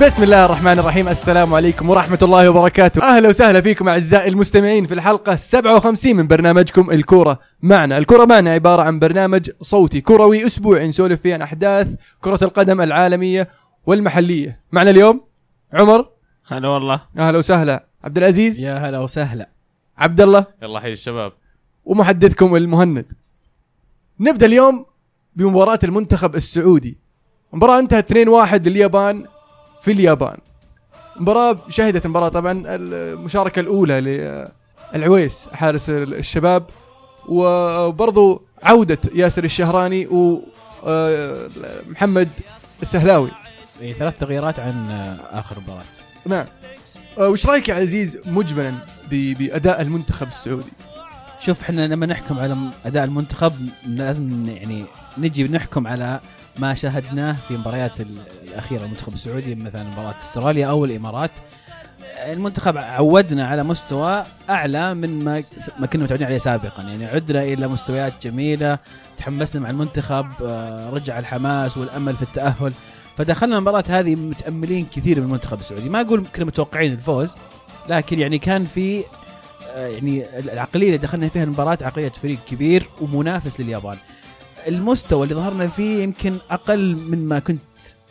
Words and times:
بسم 0.00 0.22
الله 0.22 0.44
الرحمن 0.44 0.78
الرحيم. 0.78 1.08
السلام 1.08 1.54
عليكم 1.54 1.90
ورحمة 1.90 2.18
الله 2.22 2.50
وبركاته. 2.50 3.02
أهلا 3.02 3.28
وسهلا 3.28 3.60
فيكم 3.60 3.88
أعزائي 3.88 4.28
المستمعين 4.28 4.86
في 4.86 4.94
الحلقة 4.94 5.36
57 5.36 6.16
من 6.16 6.26
برنامجكم 6.26 6.90
الكورة 6.90 7.38
معنا. 7.62 7.98
الكورة 7.98 8.24
معنا 8.24 8.50
عبارة 8.50 8.82
عن 8.82 8.98
برنامج 8.98 9.50
صوتي 9.60 10.00
كروي 10.00 10.46
أسبوعي 10.46 10.88
نسولف 10.88 11.20
فيه 11.20 11.34
عن 11.34 11.42
أحداث 11.42 11.88
كرة 12.20 12.38
القدم 12.44 12.80
العالمية 12.80 13.48
والمحلية. 13.86 14.60
معنا 14.72 14.90
اليوم 14.90 15.20
عمر. 15.72 16.08
هلا 16.46 16.68
والله. 16.68 17.00
أهلا 17.18 17.38
وسهلا. 17.38 17.86
عبد 18.04 18.18
العزيز. 18.18 18.60
يا 18.60 18.78
هلا 18.78 18.98
وسهلا. 18.98 19.48
عبد 19.98 20.20
الله. 20.20 20.46
يلا 20.62 20.80
حي 20.80 20.92
الشباب. 20.92 21.32
ومحدثكم 21.84 22.56
المهند. 22.56 23.12
نبدأ 24.20 24.46
اليوم 24.46 24.86
بمباراة 25.36 25.78
المنتخب 25.84 26.36
السعودي. 26.36 26.98
مباراة 27.52 27.78
انتهت 27.78 28.10
2-1 28.10 28.68
لليابان. 28.68 29.24
في 29.82 29.92
اليابان. 29.92 30.36
مباراة 31.16 31.56
شهدت 31.68 32.04
المباراة 32.04 32.28
طبعا 32.28 32.62
المشاركة 32.66 33.60
الأولى 33.60 34.00
للعويس 34.94 35.48
حارس 35.52 35.90
الشباب 35.90 36.66
وبرضو 37.28 38.42
عودة 38.62 38.98
ياسر 39.14 39.44
الشهراني 39.44 40.06
ومحمد 40.82 42.28
السهلاوي. 42.82 43.30
إيه 43.80 43.92
ثلاث 43.92 44.18
تغييرات 44.18 44.58
عن 44.60 44.86
آه، 44.90 45.38
آخر 45.38 45.56
مباراة. 45.60 45.82
نعم. 46.26 46.44
آه، 47.18 47.28
وش 47.28 47.46
رأيك 47.46 47.68
يا 47.68 47.74
عزيز 47.74 48.18
مجملا 48.26 48.72
ب- 49.10 49.32
بأداء 49.38 49.80
المنتخب 49.80 50.26
السعودي؟ 50.26 50.72
شوف 51.40 51.62
إحنا 51.62 51.86
لما 51.86 52.06
نحكم 52.06 52.38
على 52.38 52.56
أداء 52.86 53.04
المنتخب 53.04 53.52
لازم 53.86 54.44
يعني 54.46 54.84
نجي 55.18 55.44
نحكم 55.48 55.86
على 55.86 56.20
ما 56.58 56.74
شاهدناه 56.74 57.36
في 57.48 57.56
مباريات 57.56 58.00
ال- 58.00 58.18
الأخيرة 58.48 58.84
المنتخب 58.84 59.14
السعودي 59.14 59.54
مثلا 59.54 59.84
مباراة 59.84 60.14
أستراليا 60.20 60.66
أو 60.66 60.84
الإمارات. 60.84 61.30
المنتخب 62.26 62.76
عودنا 62.76 63.46
على 63.48 63.62
مستوى 63.62 64.22
أعلى 64.50 64.94
من 64.94 65.24
ما 65.24 65.42
ما 65.78 65.86
كنا 65.86 66.02
متعودين 66.04 66.26
عليه 66.26 66.38
سابقا. 66.38 66.82
يعني 66.82 67.06
عدنا 67.06 67.42
إلى 67.42 67.68
مستويات 67.68 68.12
جميلة 68.26 68.78
تحمسنا 69.18 69.60
مع 69.62 69.70
المنتخب 69.70 70.26
آه، 70.48 70.90
رجع 70.90 71.18
الحماس 71.18 71.76
والأمل 71.78 72.16
في 72.16 72.22
التأهل. 72.22 72.72
فدخلنا 73.16 73.56
المباراة 73.58 73.84
هذه 73.88 74.14
متأملين 74.14 74.86
كثير 74.96 75.20
من 75.20 75.26
المنتخب 75.26 75.60
السعودي. 75.60 75.88
ما 75.88 76.00
أقول 76.00 76.24
كنا 76.36 76.44
متوقعين 76.44 76.92
الفوز 76.92 77.32
لكن 77.88 78.18
يعني 78.18 78.38
كان 78.38 78.64
في 78.64 79.04
آه، 79.74 79.86
يعني 79.86 80.38
العقلية 80.38 80.86
اللي 80.86 80.98
دخلنا 80.98 81.28
فيها 81.28 81.44
المباراة 81.44 81.78
عقلية 81.82 82.08
فريق 82.08 82.38
كبير 82.50 82.88
ومنافس 83.00 83.60
لليابان. 83.60 83.96
المستوى 84.68 85.22
اللي 85.22 85.34
ظهرنا 85.34 85.66
فيه 85.66 86.02
يمكن 86.02 86.38
أقل 86.50 86.96
من 86.96 87.28
ما 87.28 87.38
كنت 87.38 87.60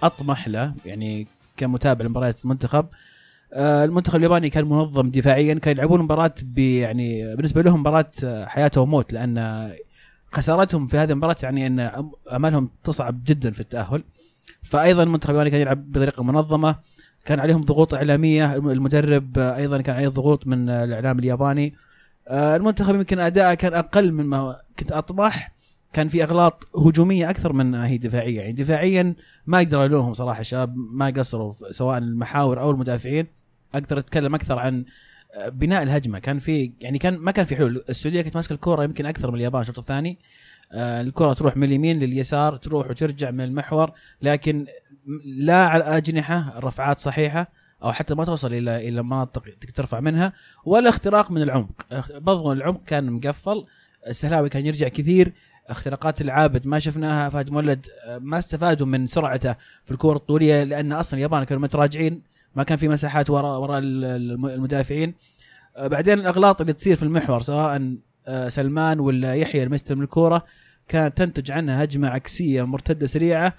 أطمح 0.04 0.48
له 0.48 0.74
يعني 0.86 1.28
كمتابع 1.58 2.06
لمباريات 2.06 2.44
المنتخب. 2.44 2.86
آه، 3.54 3.86
المنتخب 3.86 4.16
الياباني 4.16 4.50
كان 4.50 4.66
منظم 4.66 5.10
دفاعيا 5.10 5.54
كان 5.54 5.76
يلعبون 5.76 6.02
مباراة 6.02 6.34
يعني 6.58 7.36
بالنسبة 7.36 7.62
لهم 7.62 7.80
مباراة 7.80 8.12
آه، 8.24 8.46
حياه 8.46 8.72
وموت 8.78 9.14
لأن 9.14 9.70
خسارتهم 10.32 10.88
في 10.88 10.98
هذه 10.98 11.12
المباراة 11.12 11.36
يعني 11.44 11.68
أن 11.68 11.92
أمالهم 12.32 12.70
تصعب 12.84 13.24
جدا 13.26 13.52
في 13.52 13.60
التأهل. 13.60 14.04
فايضا 14.64 15.04
المنتخب 15.04 15.30
الياباني 15.30 15.52
كان 15.52 15.62
يلعب 15.62 15.92
بطريقة 15.92 16.24
منظمة 16.24 16.76
كان 17.26 17.40
عليهم 17.40 17.62
ضغوط 17.62 17.94
إعلامية 17.94 18.56
المدرب 18.56 19.40
آه، 19.40 19.56
أيضا 19.56 19.82
كان 19.82 19.96
عليه 19.96 20.08
ضغوط 20.08 20.48
من 20.48 20.70
الإعلام 20.70 21.20
الياباني. 21.20 21.76
المنتخب 22.30 22.96
يمكن 22.96 23.20
أداءه 23.20 23.54
كان 23.54 23.74
أقل 23.74 24.12
من 24.12 24.26
ما 24.26 24.58
كنت 24.80 24.92
أطمح. 24.92 25.57
كان 25.98 26.08
في 26.08 26.24
أغلاط 26.24 26.68
هجومية 26.76 27.30
أكثر 27.30 27.54
من 27.54 27.76
هي 27.76 27.98
دفاعية. 27.98 28.40
يعني 28.40 28.54
دفاعيا 28.54 29.16
ما 29.48 29.58
أقدر 29.58 29.86
الومهم 29.86 30.14
صراحة 30.14 30.40
الشباب 30.40 30.76
ما 30.76 31.06
قصروا 31.10 31.54
سواء 31.72 31.98
المحاور 31.98 32.62
أو 32.62 32.72
المدافعين. 32.72 33.28
أقدر 33.74 34.00
أتكلم 34.00 34.36
أكثر 34.36 34.60
عن 34.60 34.86
آه، 35.36 35.50
بناء 35.50 35.84
الهجمة. 35.84 36.20
كان 36.20 36.40
في 36.40 36.72
يعني 36.82 36.98
كان 36.98 37.18
ما 37.18 37.32
كان 37.32 37.46
في 37.46 37.56
حلول. 37.56 37.84
السعودية 37.90 38.22
كانت 38.22 38.36
ماسكة 38.36 38.54
الكوره 38.54 38.84
يمكن 38.84 39.06
أكثر 39.06 39.32
من 39.32 39.38
اليابان 39.38 39.62
الشوط 39.62 39.80
الثاني. 39.80 40.18
آه، 40.72 41.02
الكرة 41.02 41.34
تروح 41.34 41.58
من 41.58 41.64
اليمين 41.64 42.00
لليسار 42.00 42.56
تروح 42.56 42.90
وترجع 42.90 43.32
من 43.32 43.42
المحور 43.42 43.92
لكن 44.22 44.66
لا 45.26 45.68
على 45.68 45.84
اجنحه 45.84 46.60
رفعات 46.60 47.00
صحيحة 47.00 47.52
أو 47.84 47.92
حتى 47.92 48.16
ما 48.16 48.26
توصل 48.26 48.54
إلى 48.54 48.88
إلى 48.90 49.04
مناطق 49.04 49.44
ترفع 49.76 50.00
منها 50.00 50.34
ولا 50.66 50.90
اختراق 50.90 51.32
من 51.32 51.42
العمق. 51.42 51.72
برضو 52.18 52.52
العمق 52.52 52.84
كان 52.84 53.12
مقفل 53.12 53.66
السهلاوي 54.08 54.50
كان 54.50 54.66
يرجع 54.66 54.88
كثير 54.88 55.34
اختراقات 55.70 56.22
العابد 56.22 56.68
ما 56.68 56.80
شفناها. 56.80 57.30
فهد 57.30 57.50
مولد 57.52 57.86
آه، 58.06 58.18
ما 58.18 58.38
استفادوا 58.38 58.88
من 58.88 59.08
سرعته 59.08 59.56
في 59.86 59.92
الكور 59.92 60.16
الطوليه 60.16 60.64
لأن 60.64 60.94
أصلا 60.94 61.18
اليابان 61.18 61.44
كانوا 61.44 61.64
متراجعين 61.64 62.22
ما 62.56 62.64
كان 62.64 62.78
في 62.78 62.88
مساحات 62.88 63.30
وراء 63.30 63.60
وراء 63.60 63.80
ال- 63.80 64.06
الم- 64.06 64.46
المدافعين. 64.46 65.14
آه، 65.78 65.88
بعدين 65.88 66.20
الأغلاط 66.20 66.62
اللي 66.62 66.74
تصير 66.74 66.96
في 66.96 67.04
المحور 67.04 67.42
سواء 67.42 67.96
آه، 68.28 68.50
سلمان 68.50 69.00
ولا 69.00 69.36
يحيى 69.36 69.64
المستلم 69.64 70.02
الكورة 70.02 70.46
كانت 70.88 71.18
تنتج 71.18 71.52
عنها 71.52 71.84
هجمة 71.84 72.08
عكسية 72.10 72.66
مرتدة 72.66 73.06
سريعة 73.08 73.54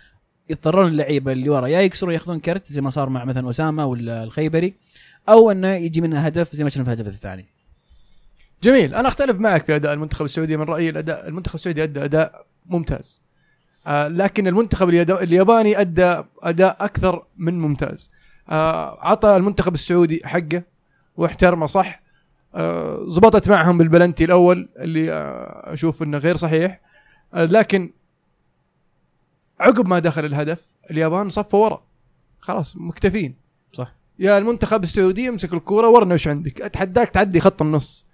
يضطرون 0.51 0.89
اللعيبة 0.89 1.33
اللي 1.33 1.49
ورا 1.49 1.67
يا 1.67 1.81
يكسرون 1.81 2.15
ياخذون 2.15 2.41
كرت 2.41 2.73
زي 2.73 2.81
ما 2.81 2.91
صار 2.91 3.09
مع 3.09 3.25
مثلا 3.25 3.51
اسامه 3.51 3.87
ولا 3.87 4.25
الخيبري 4.25 4.75
أو 5.29 5.51
إنه 5.51 5.69
يجي 5.75 6.01
منها 6.01 6.29
هدف 6.29 6.57
زي 6.57 6.65
ما 6.65 6.71
شفنا 6.71 6.85
في 6.85 6.93
الهدف 6.93 7.09
الثاني. 7.15 7.47
جميل 8.63 8.95
أنا 8.95 9.09
أختلف 9.09 9.41
معك 9.41 9.65
في 9.65 9.77
أداء 9.77 9.93
المنتخب 9.93 10.25
السعودي 10.25 10.57
من 10.57 10.65
رأيي 10.65 10.91
الاداء 10.91 11.29
المنتخب 11.29 11.55
السعودي 11.55 11.83
أدى 11.83 12.05
أداء 12.05 12.47
ممتاز. 12.67 13.23
آه 13.87 14.09
لكن 14.09 14.47
المنتخب 14.47 14.89
الياباني 14.89 15.81
أدى 15.81 16.23
أداء 16.43 16.77
أكثر 16.81 17.27
من 17.37 17.61
ممتاز. 17.61 18.11
آه 18.51 18.99
عطى 19.01 19.37
المنتخب 19.37 19.75
السعودي 19.75 20.21
حقه 20.25 20.63
واحترمه 21.17 21.67
صح؟ 21.67 22.03
آه، 22.55 23.05
زبطت 23.09 23.49
معهم 23.49 23.79
بالبلنتي 23.79 24.25
الأول 24.25 24.69
اللي 24.79 25.13
آه 25.13 25.73
أشوف 25.73 26.03
إنه 26.03 26.19
غير 26.19 26.37
صحيح. 26.37 26.81
آه 27.35 27.45
لكن 27.45 27.93
عقب 29.61 29.89
ما 29.89 29.99
دخل 29.99 30.25
الهدف 30.25 30.63
اليابان 30.91 31.29
صفوا 31.29 31.65
ورا. 31.65 31.83
خلاص 32.41 32.77
مكتفين. 32.77 33.35
صح. 33.73 33.95
يا 34.19 34.39
المنتخب 34.39 34.83
السعودي 34.83 35.25
يمسك 35.25 35.53
الكورة 35.55 35.89
ورنا 35.89 36.15
وش 36.15 36.29
عندك. 36.29 36.61
أتحداك 36.61 37.11
تعدي 37.11 37.41
خط 37.41 37.63
النص. 37.63 38.08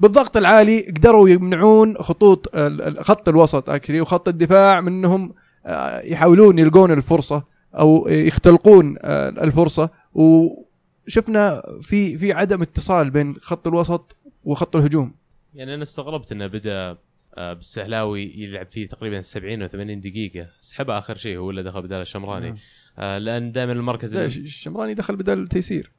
بالضغط 0.00 0.36
العالي 0.36 0.80
قدروا 0.80 1.28
يمنعون 1.28 1.98
خطوط 1.98 2.56
خط 3.00 3.28
الوسط 3.28 3.70
اكشلي 3.70 4.00
وخط 4.00 4.28
الدفاع 4.28 4.80
من 4.80 4.92
انهم 4.92 5.34
آه، 5.66 6.00
يحاولون 6.00 6.58
يلقون 6.58 6.92
الفرصة 6.92 7.44
أو 7.74 8.08
يختلقون 8.08 8.96
آه، 9.00 9.28
الفرصة. 9.28 9.90
وشفنا 10.14 11.62
في 11.82 12.18
في 12.18 12.32
عدم 12.32 12.62
اتصال 12.62 13.10
بين 13.10 13.36
خط 13.42 13.66
الوسط 13.66 14.16
وخط 14.44 14.76
الهجوم. 14.76 15.14
يعني 15.54 15.74
أنا 15.74 15.82
استغربت 15.82 16.32
إنه 16.32 16.46
بدأ 16.46 16.96
آه، 17.34 17.52
بالسهلاوي 17.52 18.32
يلعب 18.36 18.66
فيه 18.66 18.88
تقريبا 18.88 19.22
70 19.22 19.62
أو 19.62 19.68
80 19.68 20.00
دقيقة. 20.00 20.48
سحبه 20.60 20.98
آخر 20.98 21.16
شيء 21.16 21.36
هو 21.36 21.50
اللي 21.50 21.62
دخل 21.62 21.82
بدال 21.82 22.00
الشمراني. 22.00 22.54
آه، 22.98 23.18
لأن 23.18 23.52
دائما 23.52 23.72
المركز 23.72 24.16
الشمراني 24.16 24.94
دخل 24.94 25.16
بدل 25.16 25.46
تيسير. 25.48 25.92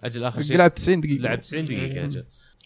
أجل 0.00 0.24
آخر 0.24 0.42
شيء. 0.42 0.56
لعب 0.56 0.74
90 0.74 1.00
دقيقة. 1.00 1.22
لعب 1.22 1.40
90 1.40 1.64
دقيقة 1.64 2.04
أجل. 2.04 2.24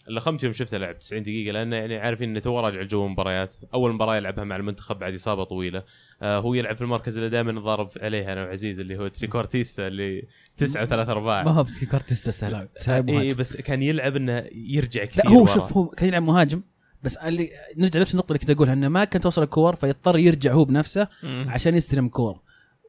لخمت 0.09 0.43
يوم 0.43 0.53
شفته 0.53 0.77
لعب 0.77 0.99
90 0.99 1.23
دقيقة 1.23 1.51
لأنه 1.51 1.75
يعني 1.75 1.97
عارفين 1.97 2.29
إنه 2.29 2.39
تو 2.39 2.59
راجع 2.59 2.81
جو 2.81 3.07
مباريات 3.07 3.55
أول 3.73 3.93
مباراة 3.93 4.15
يلعبها 4.15 4.43
مع 4.43 4.55
المنتخب 4.55 4.99
بعد 4.99 5.13
إصابة 5.13 5.43
طويلة 5.43 5.83
آه 6.21 6.39
هو 6.39 6.53
يلعب 6.53 6.75
في 6.75 6.81
المركز 6.81 7.17
اللي 7.17 7.29
دائما 7.29 7.51
نضارب 7.51 7.89
عليه 8.01 8.33
أنا 8.33 8.43
وعزيز 8.45 8.79
اللي 8.79 8.97
هو 8.97 9.07
trequartista 9.07 9.87
اللي 9.87 10.23
9 10.57 10.85
و3 10.85 10.91
أرباع 11.09 11.43
ما 11.43 11.51
هو 11.51 11.65
السهلاوي 12.11 12.69
سهلاوي 12.75 13.21
اي. 13.21 13.33
بس 13.33 13.57
كان 13.57 13.81
يلعب 13.83 14.15
إنه 14.15 14.43
يرجع 14.51 15.05
كثير 15.05 15.25
لا 15.25 15.31
هو 15.31 15.41
ورا. 15.41 15.53
شوف 15.53 15.73
هو 15.73 15.87
كان 15.87 16.07
يلعب 16.07 16.23
مهاجم 16.23 16.61
بس 17.03 17.17
اللي 17.17 17.49
نرجع 17.77 17.99
نفس 17.99 18.11
النقطة 18.11 18.29
اللي 18.31 18.39
كنت 18.39 18.49
أقولها 18.49 18.73
إنه 18.73 18.87
ما 18.87 19.03
كانت 19.03 19.23
توصل 19.23 19.43
الكور 19.43 19.75
فيضطر 19.75 20.17
يرجع 20.17 20.53
هو 20.53 20.65
بنفسه. 20.65 21.07
عشان 21.23 21.75
يستلم 21.75 22.07
كور 22.07 22.39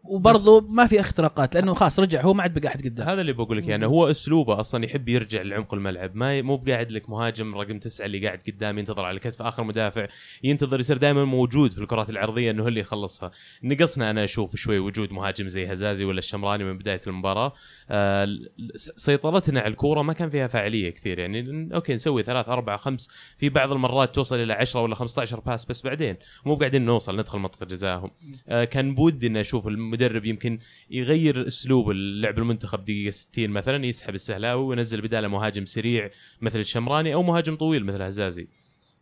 وبرضه 0.05 0.61
ما 0.61 0.87
في 0.87 1.01
اختراقات 1.01 1.55
لأنه 1.55 1.75
خلاص 1.75 2.01
رجع 2.01 2.23
هو 2.23 2.35
ما 2.35 2.43
عاد 2.43 2.59
بقى 2.59 2.69
أحد 2.69 2.85
قدام. 2.85 3.09
هذا 3.09 3.21
اللي 3.21 3.33
بقول 3.33 3.59
لك 3.59 3.69
يعني 3.69 3.87
هو 3.87 4.11
أسلوبه 4.11 4.61
أصلا 4.61 4.85
يحب 4.85 5.09
يرجع 5.09 5.43
لعمق 5.43 5.75
الملعب 5.75 6.17
ما 6.17 6.43
مو 6.43 6.57
بقاعد 6.57 6.91
لك 6.93 7.11
مهاجم 7.11 7.55
رقم 7.55 7.79
تسعة 7.79 8.07
اللي 8.07 8.27
قاعد 8.27 8.43
قدام 8.47 8.79
ينتظر 8.79 9.05
على 9.05 9.19
كتف 9.19 9.43
آخر 9.43 9.65
مدافع 9.65 10.07
ينتظر 10.45 10.81
يصير 10.81 10.97
دائما 10.97 11.25
موجود 11.25 11.73
في 11.73 11.79
الكرات 11.79 12.11
العرضية 12.11 12.51
إنه 12.51 12.63
هو 12.63 12.69
اللي 12.69 12.81
يخلصها. 12.81 13.31
نقصنا 13.65 14.11
أنا 14.11 14.25
أشوف 14.25 14.57
شوي 14.57 14.79
وجود 14.79 15.13
مهاجم 15.13 15.49
زي 15.49 15.73
هزازي 15.73 16.05
ولا 16.05 16.19
الشمراني 16.19 16.65
من 16.65 16.79
بداية 16.79 17.01
المباراة. 17.07 17.53
آه 17.91 18.29
سيطرتنا 18.77 19.61
على 19.61 19.69
الكورة 19.71 20.03
ما 20.03 20.13
كان 20.13 20.31
فيها 20.31 20.47
فاعلية 20.47 20.91
كثير 20.91 21.19
يعني 21.19 21.69
okay 21.75 21.95
نسوي 21.95 22.23
ثلاث 22.23 22.49
أربع 22.49 22.77
خمس 22.77 23.11
في 23.39 23.49
بعض 23.49 23.73
المرات 23.73 24.15
توصل 24.15 24.37
إلى 24.37 24.53
10 24.53 24.81
ولا 24.83 24.95
15 24.95 25.41
pass 25.41 25.65
بس 25.65 25.83
بعدين 25.83 26.17
مو 26.47 26.55
قاعدين 26.57 26.85
نوصل 26.85 27.17
ندخل 27.17 27.39
منطقه 27.39 27.67
جزائهم. 27.67 28.11
آه 28.49 28.65
كان 28.65 28.95
بودي 28.95 29.27
إني 29.27 29.41
أشوف 29.41 29.67
المدرب 30.03 30.25
يمكن 30.25 30.59
يغير 30.91 31.47
أسلوب 31.47 31.91
اللعب 31.91 32.39
المنتخب 32.39 32.85
دقيقة 32.85 33.11
60 33.11 33.51
مثلا 33.51 33.87
يسحب 33.87 34.15
السهلاوي 34.15 34.65
وينزل 34.65 35.01
بداله 35.01 35.29
مهاجم 35.29 35.65
سريع 35.65 36.11
مثل 36.41 36.59
الشمراني 36.59 37.15
أو 37.15 37.23
مهاجم 37.23 37.57
طويل 37.57 37.85
مثل 37.87 38.03
هزازي. 38.03 38.49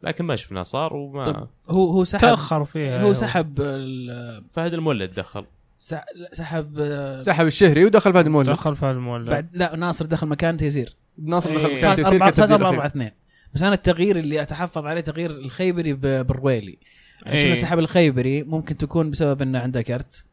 لكن 0.03 0.25
ما 0.25 0.37
شفناه 0.37 0.63
صار 0.63 0.95
وما 0.97 1.25
طب 1.25 1.49
هو 1.71 1.91
هو 1.91 2.05
سحب 2.05 2.21
تأخر 2.21 2.65
فيها 2.65 3.03
هو 3.03 3.13
سحب 3.13 3.61
ال- 3.61 4.45
فهد 4.53 4.75
المولد 4.75 5.15
دخل. 5.15 5.45
سح- 5.79 6.05
سحب 6.33 6.79
سحب 7.23 7.47
الشهري 7.47 7.85
ودخل 7.85 8.13
فهد 8.13 8.27
المولد. 8.27 8.51
دخل 8.51 8.77
في 8.77 8.91
المولد. 8.91 9.31
بعد 9.31 9.49
لا 9.53 9.77
ناصر 9.77 10.07
دخل 10.07 10.27
مكان 10.27 10.57
تيسير. 10.57 10.97
ناصر 11.19 11.51
إيه. 11.51 11.57
دخل 11.57 11.67
مكان 11.73 11.77
صار 11.77 11.95
تيسير 11.97 12.13
4 12.15 12.33
صار 12.33 12.55
4 12.55 12.69
أخير. 12.71 12.87
2 12.87 13.11
بس 13.55 13.63
أنا 13.63 13.75
التغيير 13.75 14.19
اللي 14.19 14.43
أتحفظ 14.43 14.87
عليه 14.87 15.01
تغيير 15.01 15.31
الخيبري 15.31 15.93
بالرويلي. 15.93 16.79
يعني 17.23 17.37
إيه. 17.37 17.43
شفنا 17.43 17.55
سحب 17.55 17.79
الخيبري؟ 17.79 18.43
ممكن 18.43 18.77
تكون 18.77 19.11
بسبب 19.11 19.43
انه 19.43 19.59
عنده 19.59 19.83
كرت 19.83 20.25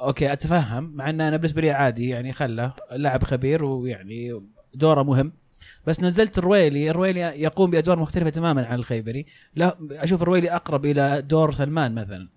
okay 0.00 0.32
أتفهم. 0.32 0.92
مع 0.94 1.10
انه 1.10 1.28
أنا 1.28 1.36
بالنسبة 1.36 1.62
لي 1.62 1.70
عادي 1.70 2.08
يعني 2.08 2.32
خله. 2.32 2.72
لاعب 2.92 3.24
خبير 3.24 3.64
ويعني 3.64 4.42
دوره 4.74 5.02
مهم. 5.02 5.32
بس 5.86 6.02
نزلت 6.02 6.38
الرويلي. 6.38 6.90
الرويلي 6.90 7.20
يقوم 7.20 7.70
بأدوار 7.70 7.98
مختلفة 7.98 8.30
تماما 8.30 8.66
عن 8.66 8.78
الخيبري. 8.78 9.26
لا 9.54 9.76
أشوف 9.90 10.22
الرويلي 10.22 10.50
أقرب 10.50 10.86
إلى 10.86 11.22
دور 11.22 11.52
سلمان 11.52 11.94
مثلا. 11.94 12.28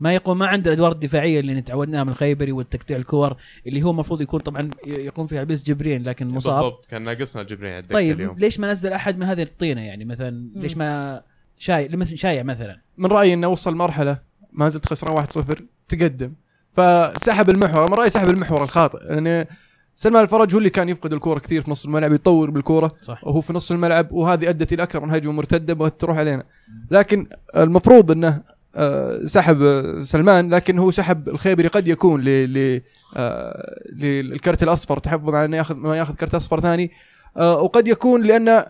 ما 0.00 0.14
يقوم 0.14 0.38
ما 0.38 0.46
عنده 0.46 0.70
الأدوار 0.70 0.92
الدفاعية 0.92 1.40
اللي 1.40 1.60
تعودناها 1.60 2.04
من 2.04 2.10
الخيبري 2.10 2.52
والتقطيع 2.52 2.96
الكور 2.96 3.36
اللي 3.66 3.82
هو 3.82 3.90
المفروض 3.90 4.20
يكون 4.20 4.40
طبعا 4.40 4.70
يقوم 4.86 5.26
فيها 5.26 5.44
بس 5.44 5.62
جبرين 5.62 6.02
لكن 6.02 6.28
مصاب. 6.28 6.62
بالضبط 6.62 6.86
كان 6.86 7.02
ناقصنا 7.02 7.42
الجبرين 7.42 7.72
على 7.72 7.82
طيب 7.82 8.16
اليوم. 8.16 8.38
ليش 8.38 8.60
ما 8.60 8.70
نزل 8.70 8.92
أحد 8.92 9.18
من 9.18 9.26
هذه 9.26 9.42
الطينة؟ 9.42 9.80
يعني 9.80 10.04
مثلا 10.04 10.50
ليش 10.54 10.76
ما 10.76 11.22
شاي 11.58 11.88
مثل 11.88 12.18
شايع 12.18 12.42
مثلا؟ 12.42 12.80
من 12.98 13.06
رأيي 13.06 13.34
إنه 13.34 13.48
وصل 13.48 13.74
مرحلة 13.74 14.18
ما 14.52 14.68
زلت 14.68 14.86
خسران 14.86 15.26
1-0 15.26 15.62
تقدم. 15.88 16.32
فسحب 16.76 17.50
المحور 17.50 17.90
من 17.90 17.94
رايي 17.94 18.10
سحب 18.10 18.30
المحور 18.30 18.62
الخاطئ. 18.62 18.98
يعني 19.04 19.48
سلمان 19.96 20.22
الفرج 20.22 20.54
هو 20.54 20.58
اللي 20.58 20.70
كان 20.70 20.88
يفقد 20.88 21.12
الكورة 21.12 21.38
كثير 21.38 21.62
في 21.62 21.70
نص 21.70 21.84
الملعب 21.84 22.12
يطور 22.12 22.50
بالكورة. 22.50 22.92
صح. 23.02 23.24
وهو 23.24 23.40
في 23.40 23.52
نص 23.52 23.70
الملعب 23.70 24.12
وهذه 24.12 24.48
أدت 24.48 24.72
إلى 24.72 24.82
أكثر 24.82 25.00
من 25.00 25.10
هجمة 25.10 25.32
مرتدة 25.32 25.74
بغت 25.74 26.00
تروح 26.00 26.18
علينا. 26.18 26.44
لكن 26.90 27.26
المفروض 27.56 28.10
إنه 28.10 28.42
آه، 28.76 29.24
سحب 29.24 29.58
سلمان 30.00 30.54
لكن 30.54 30.78
هو 30.78 30.90
سحب 30.90 31.28
الخيبري 31.28 31.68
قد 31.68 31.88
يكون 31.88 32.20
ل 32.24 32.80
آه، 33.16 33.80
للكرت 33.92 34.62
الأصفر 34.62 34.98
تحفظ 34.98 35.34
على 35.34 35.44
إنه 35.44 35.56
ياخذ 35.56 35.76
ما 35.76 35.96
ياخذ 35.96 36.14
كرت 36.14 36.34
أصفر 36.34 36.60
ثاني. 36.60 36.90
آه، 37.36 37.60
وقد 37.62 37.88
يكون 37.88 38.22
لأنه 38.22 38.64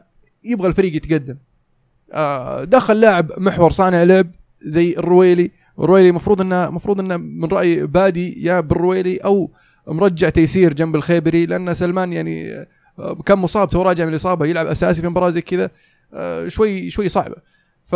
يبغى 0.45 0.69
الفريق 0.69 0.97
يتقدم. 0.97 1.37
دخل 2.65 3.01
لاعب 3.01 3.33
محور 3.39 3.71
صانع 3.71 4.03
لعب 4.03 4.31
زي 4.63 4.95
الرويلي. 4.99 5.51
الرويلي 5.81 6.09
المفروض 6.09 6.41
انه 6.41 6.69
المفروض 6.69 7.01
إنه 7.01 7.17
من 7.17 7.49
رايي 7.49 7.87
بادي 7.87 8.45
يا 8.45 8.61
بالرويلي 8.61 9.17
أو 9.17 9.51
مرجع 9.87 10.29
تيسير 10.29 10.73
جنب 10.73 10.97
الخيبري 10.97 11.47
لأن 11.47 11.75
سلمان 11.75 12.13
يعني 12.13 12.67
آه، 12.99 13.19
كان 13.27 13.39
مصاب 13.39 13.69
تو 13.69 13.83
راجع 13.83 14.05
من 14.05 14.11
الإصابة 14.11 14.47
يلعب 14.47 14.67
أساسي 14.67 15.03
في 15.03 15.09
مباراة 15.09 15.31
زي 15.31 15.41
كذا 15.41 15.71
آه، 16.15 16.49
شوي 16.49 16.91
شوي 16.91 17.09
صعبة. 17.09 17.37
ف 17.87 17.95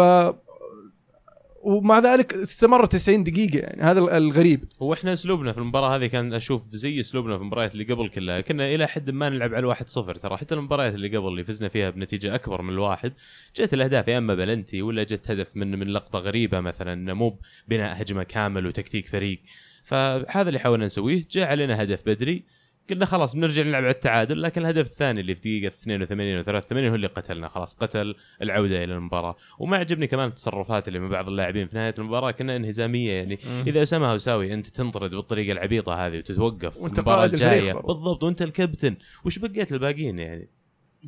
ومع 1.62 1.99
ذلك 1.99 2.35
استمر 2.35 2.87
90 2.87 3.25
دقيقة 3.25 3.59
يعني 3.59 3.82
هذا 3.82 4.17
الغريب. 4.17 4.64
هو 4.82 4.93
إحنا 4.93 5.12
أسلوبنا 5.12 5.53
في 5.53 5.59
المباراة 5.59 5.97
هذه 5.97 6.06
كان 6.06 6.35
أشوف 6.35 6.62
زي 6.73 7.00
أسلوبنا 7.00 7.37
في 7.37 7.43
المباريات 7.43 7.73
اللي 7.73 7.85
قبل 7.85 8.09
كلها 8.09 8.41
كنا 8.41 8.75
إلى 8.75 8.87
حد 8.87 9.11
ما 9.11 9.29
نلعب 9.29 9.50
على 9.50 9.61
الواحد 9.61 9.88
صفر. 9.88 10.14
ترى 10.14 10.37
حتى 10.37 10.55
المباريات 10.55 10.94
اللي 10.94 11.17
قبل 11.17 11.29
اللي 11.29 11.44
فزنا 11.44 11.69
فيها 11.69 11.91
بنتيجة 11.91 12.35
أكبر 12.35 12.62
من 12.62 12.70
الواحد 12.70 13.12
جت 13.56 13.75
الأهداف 13.75 14.09
يا 14.09 14.19
أما 14.19 14.35
بلنتي 14.35 14.82
ولا 14.82 15.03
جت 15.03 15.31
هدف 15.31 15.56
من 15.56 15.79
من 15.79 15.87
لقطة 15.87 16.19
غريبة 16.19 16.61
مثلا 16.61 17.14
مو 17.14 17.38
بناء 17.69 18.03
هجمة 18.03 18.23
كامل 18.23 18.67
وتكتيك 18.67 19.06
فريق. 19.06 19.41
فهذا 19.85 20.49
اللي 20.49 20.58
حاولنا 20.58 20.87
نسويه 20.87 21.25
جاء 21.31 21.49
علينا 21.49 21.82
هدف 21.82 22.03
بدري 22.06 22.43
قلنا 22.90 23.06
خلاص 23.06 23.34
بنرجع 23.37 23.62
نلعب 23.62 23.82
على 23.82 23.90
التعادل 23.90 24.43
لكن 24.43 24.61
الهدف 24.61 24.87
الثاني 24.87 25.20
اللي 25.20 25.34
في 25.34 25.40
دقيقة 25.40 25.75
82 25.82 26.38
و 26.38 26.43
83 26.43 26.88
هو 26.88 26.94
اللي 26.94 27.06
قتلنا 27.06 27.49
خلاص 27.49 27.75
قتل 27.75 28.14
العودة 28.43 28.84
إلى 28.84 28.94
المباراة. 28.94 29.37
وما 29.58 29.76
عجبني 29.76 30.06
كمان 30.06 30.29
التصرفات 30.29 30.88
اللي 30.88 30.99
من 30.99 31.08
بعض 31.08 31.29
اللاعبين 31.29 31.69
في 31.69 31.76
نهاية 31.76 31.94
المباراة 31.99 32.31
كنا 32.31 32.56
انهزامية 32.56 33.12
يعني. 33.12 33.38
إذا 33.67 33.82
أسامة 33.82 34.12
هوساوي 34.12 34.55
أنت 34.55 34.67
تنطرد 34.67 35.11
بالطريقة 35.11 35.52
العبيطة 35.52 36.06
هذه 36.06 36.19
وتتوقف 36.19 36.76
وأنت 36.76 36.99
المباراة 36.99 37.25
الجاية. 37.25 37.73
بالضبط 37.73 38.25
وأنت 38.25 38.43
الكابتن. 38.43 38.96
وش 39.25 39.38
بقيت 39.38 39.73
للباقيين 39.73 40.19
يعني؟ 40.19 40.49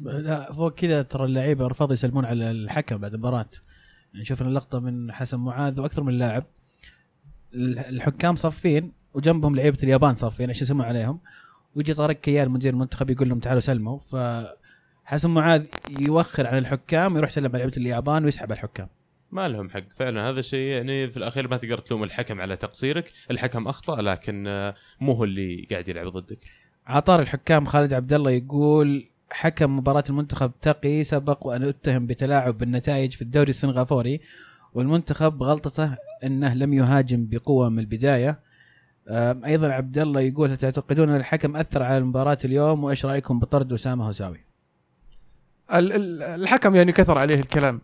لا 0.02 0.52
فوق 0.52 0.74
كذا 0.74 1.02
ترى 1.02 1.24
اللعيبة 1.24 1.66
رفضوا 1.66 1.92
يسلمون 1.92 2.24
على 2.24 2.50
الحكم 2.50 2.96
بعد 2.96 3.14
المباراة. 3.14 3.48
يعني 4.12 4.24
شفنا 4.24 4.48
اللقطه 4.48 4.78
من 4.78 5.12
حسن 5.12 5.38
معاذ 5.38 5.80
وأكثر 5.80 6.02
من 6.02 6.18
لاعب. 6.18 6.44
الحكام 7.54 8.34
صافين 8.34 8.92
وجنبهم 9.14 9.56
لعيبة 9.56 9.78
اليابان 9.82 10.14
صافين 10.14 10.50
عشان 10.50 10.62
يسمون 10.62 10.86
عليهم؟ 10.86 11.20
ويجي 11.76 11.94
طارق 11.94 12.16
كيال 12.16 12.50
مدير 12.50 12.72
المنتخب 12.72 13.10
يقول 13.10 13.28
لهم 13.28 13.38
تعالوا 13.38 13.60
سلموا. 13.60 13.98
فحسن 13.98 15.30
معاذ 15.30 15.64
يوخر 16.00 16.46
عن 16.46 16.58
الحكام 16.58 17.14
ويروح 17.14 17.30
يسلم 17.30 17.46
على 17.46 17.58
لعيبة 17.58 17.76
اليابان 17.76 18.24
ويسحب 18.24 18.52
على 18.52 18.58
الحكام. 18.58 18.88
ما 19.32 19.48
لهم 19.48 19.70
حق 19.70 19.84
فعلا 19.98 20.30
هذا 20.30 20.40
الشيء 20.40 20.68
يعني 20.68 21.08
في 21.10 21.16
الأخير 21.16 21.48
ما 21.48 21.56
تقدر 21.56 21.78
تلوم 21.78 22.04
الحكم 22.04 22.40
على 22.40 22.56
تقصيرك. 22.56 23.12
الحكم 23.30 23.68
أخطأ 23.68 24.02
لكن 24.02 24.72
مو 25.00 25.12
هو 25.12 25.24
اللي 25.24 25.66
قاعد 25.70 25.88
يلعب 25.88 26.06
ضدك. 26.06 26.38
عطار 26.86 27.20
الحكام 27.20 27.64
خالد 27.64 27.92
عبد 27.92 28.12
الله 28.12 28.30
يقول 28.30 29.08
حكم 29.30 29.76
مباراة 29.76 30.04
المنتخب 30.10 30.52
تقي 30.62 31.04
سبق 31.04 31.46
وأن 31.46 31.62
أتهم 31.62 32.06
بتلاعب 32.06 32.58
بالنتائج 32.58 33.12
في 33.12 33.22
الدوري 33.22 33.50
السنغافوري 33.50 34.20
والمنتخب 34.74 35.42
غلطته 35.42 35.96
أنه 36.24 36.54
لم 36.54 36.72
يهاجم 36.72 37.26
بقوة 37.26 37.68
من 37.68 37.78
البداية. 37.78 38.38
أم، 39.08 39.44
أيضا 39.44 39.68
عبد 39.72 39.98
الله 39.98 40.20
يقول 40.20 40.56
تعتقدون 40.56 41.08
أن 41.08 41.16
الحكم 41.16 41.56
أثر 41.56 41.82
على 41.82 41.98
المباراة 41.98 42.38
اليوم؟ 42.44 42.84
وإيش 42.84 43.06
رأيكم 43.06 43.38
بطرد 43.38 43.72
ال- 45.74 45.92
ال- 45.92 46.22
الحكم 46.22 46.74
يعني 46.74 46.92
كثر 46.92 47.18
عليه 47.18 47.34
الكلام. 47.34 47.80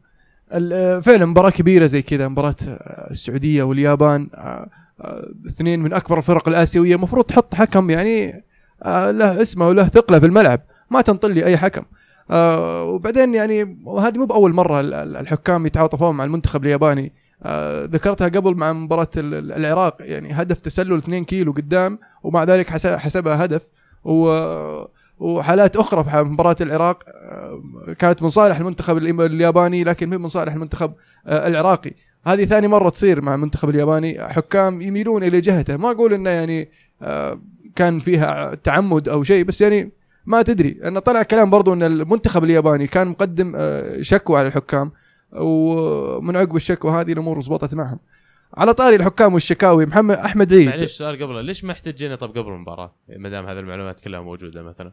ال- 0.52 1.02
فعلا 1.02 1.26
مباراة 1.26 1.50
كبيرة 1.50 1.86
زي 1.86 2.02
كذا 2.02 2.28
مباراة 2.28 2.56
آه، 2.68 3.08
السعودية 3.10 3.62
واليابان 3.62 4.28
آه، 4.34 4.68
آه، 5.00 5.28
اثنين 5.46 5.80
من 5.80 5.92
أكبر 5.92 6.18
الفرق 6.18 6.48
الآسيوية. 6.48 6.94
المفروض 6.94 7.24
تحط 7.24 7.54
حكم 7.54 7.90
يعني 7.90 8.44
آه، 8.82 9.10
له 9.10 9.42
اسمه 9.42 9.68
وله 9.68 9.84
ثقله 9.88 10.18
في 10.18 10.26
الملعب. 10.26 10.60
ما 10.90 11.00
تنطل 11.00 11.30
لي 11.34 11.44
أي 11.44 11.56
حكم. 11.56 11.82
آه 12.30 12.84
وبعدين 12.84 13.34
يعني 13.34 13.78
وهذه 13.84 14.18
مو 14.18 14.26
بأول 14.26 14.54
مرة 14.54 14.80
ال- 14.80 14.94
ال- 14.94 15.16
الحكام 15.16 15.66
يتعاطفون 15.66 16.16
مع 16.16 16.24
المنتخب 16.24 16.64
الياباني. 16.64 17.12
آه 17.42 17.84
ذكرتها 17.84 18.28
قبل 18.28 18.54
مع 18.54 18.72
مباراة 18.72 19.08
ال- 19.16 19.34
ال- 19.34 19.52
العراق. 19.52 19.96
يعني 20.00 20.32
هدف 20.32 20.60
تسلل 20.60 20.96
2 20.96 21.24
كيلو 21.24 21.52
قدام 21.52 21.98
ومع 22.22 22.44
ذلك 22.44 22.70
حس- 22.70 22.86
حسبها 22.86 23.44
هدف. 23.44 23.62
و 24.04 24.30
وحالات 25.18 25.76
أخرى 25.76 26.04
في 26.04 26.22
مباراة 26.22 26.56
العراق 26.60 27.02
آه، 27.08 27.62
كانت 27.98 28.22
من 28.22 28.28
صالح 28.28 28.56
المنتخب 28.58 28.96
الياباني 28.98 29.84
لكن 29.84 30.10
مو 30.10 30.18
من 30.18 30.28
صالح 30.28 30.52
المنتخب 30.54 30.92
آه، 31.26 31.46
العراقي. 31.46 31.90
هذه 32.26 32.44
ثاني 32.44 32.68
مرة 32.68 32.88
تصير 32.88 33.20
مع 33.20 33.34
المنتخب 33.34 33.70
الياباني. 33.70 34.28
حكام 34.28 34.80
يميلون 34.82 35.22
إلى 35.24 35.40
جهته. 35.40 35.76
ما 35.76 35.90
أقول 35.90 36.12
إنه 36.12 36.30
يعني 36.30 36.68
كان 37.76 37.98
فيها 37.98 38.54
تعمد 38.54 39.08
أو 39.08 39.22
شيء 39.22 39.44
بس 39.44 39.60
يعني 39.60 39.92
ما 40.26 40.42
تدري. 40.42 40.80
انه 40.84 41.00
طلع 41.00 41.22
كلام 41.22 41.50
برضو 41.50 41.72
إن 41.72 41.82
المنتخب 41.82 42.44
الياباني 42.44 42.86
كان 42.86 43.08
مقدم 43.08 43.52
شكوى 44.00 44.38
على 44.38 44.48
الحكام. 44.48 44.92
ومن 45.32 46.36
عقب 46.36 46.56
الشكوى 46.56 46.92
هذه 46.92 47.12
الأمور 47.12 47.40
زبطت 47.40 47.74
معهم. 47.74 47.98
على 48.54 48.74
طاري 48.74 48.96
الحكام 48.96 49.34
والشكاوي 49.34 49.86
محمد 49.86 50.16
أحمد 50.16 50.52
عيد. 50.52 50.68
معليش 50.68 50.92
سؤال 50.92 51.22
قبله. 51.22 51.40
ليش 51.40 51.64
ما 51.64 51.72
احتجينا 51.72 52.16
طب 52.16 52.38
قبل 52.38 52.52
المباراة؟ 52.52 52.94
ما 53.08 53.28
دام 53.28 53.46
هذه 53.46 53.58
المعلومات 53.58 54.00
كلها 54.00 54.20
موجودة 54.20 54.62
مثلا. 54.62 54.92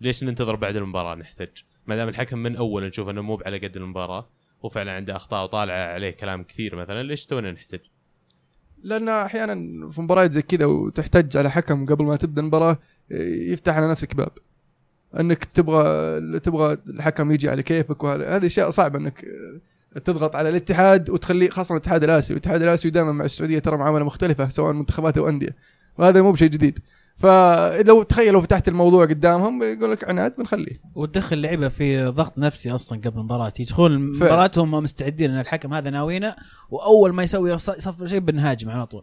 ليش 0.00 0.24
ننتظر 0.24 0.56
بعد 0.56 0.76
المباراة 0.76 1.14
نحتج؟ 1.14 1.48
ما 1.86 1.96
دام 1.96 2.08
الحكم 2.08 2.38
من 2.38 2.56
أول 2.56 2.86
نشوف 2.86 3.08
إنه 3.08 3.22
مو 3.22 3.42
على 3.46 3.58
قد 3.58 3.76
المباراة 3.76 4.28
وفعلا 4.62 4.92
عنده 4.92 5.16
أخطاء 5.16 5.44
وطالع 5.44 5.72
عليه 5.72 6.10
كلام 6.10 6.42
كثير 6.42 6.76
مثلا 6.76 7.02
ليش 7.02 7.26
تونا 7.26 7.52
نحتج؟ 7.52 7.80
لأن 8.82 9.08
أحيانا 9.08 9.54
في 9.90 10.00
مباريات 10.00 10.32
زي 10.32 10.42
كذا 10.42 10.66
وتحتج 10.66 11.36
على 11.36 11.50
حكم 11.50 11.86
قبل 11.86 12.04
ما 12.04 12.16
تبدأ 12.16 12.40
المباراة 12.40 12.78
يفتح 13.50 13.76
على 13.76 13.90
نفسك 13.90 14.14
باب 14.14 14.32
انك 15.20 15.44
تبغى 15.44 16.38
تبغى 16.38 16.78
الحكم 16.88 17.32
يجي 17.32 17.48
على 17.48 17.62
كيفك 17.62 18.04
وهذا. 18.04 18.36
هذه 18.36 18.46
أشياء 18.46 18.70
صعبة 18.70 18.98
إنك 18.98 19.24
تضغط 20.04 20.36
على 20.36 20.48
الاتحاد 20.48 21.10
وتخليه 21.10 21.50
خاصة 21.50 21.72
الاتحاد 21.72 22.04
الآسيوي، 22.04 22.36
الاتحاد 22.38 22.62
الآسيوي 22.62 22.92
دائما 22.92 23.12
مع 23.12 23.24
السعودية 23.24 23.58
ترى 23.58 23.76
معاملة 23.76 24.04
مختلفة 24.04 24.48
سواء 24.48 24.72
منتخبات 24.72 25.18
أو 25.18 25.28
أندية. 25.28 25.56
وهذا 25.98 26.22
مو 26.22 26.32
بشيء 26.32 26.48
جديد. 26.48 26.78
فلو 27.16 28.02
تخيل 28.02 28.32
لو 28.32 28.40
فتحت 28.40 28.68
الموضوع 28.68 29.04
قدامهم 29.06 29.62
يقول 29.62 29.92
لك 29.92 30.08
عناد 30.08 30.36
بنخليه. 30.38 30.76
وتدخل 30.94 31.40
لعيبه 31.40 31.68
في 31.68 32.06
ضغط 32.06 32.38
نفسي 32.38 32.70
أصلا 32.70 33.00
قبل 33.00 33.18
المباراة. 33.18 33.52
يدخلون 33.58 33.92
المباراه 33.92 34.50
هم 34.56 34.70
مستعدين 34.70 35.30
إن 35.30 35.40
الحكم 35.40 35.74
هذا 35.74 35.90
ناوينا 35.90 36.36
وأول 36.70 37.12
ما 37.12 37.22
يسوي 37.22 37.58
ص- 37.58 37.70
صفر 37.70 38.06
شيء 38.06 38.18
بنهاجم 38.18 38.70
على 38.70 38.86
طول. 38.86 39.02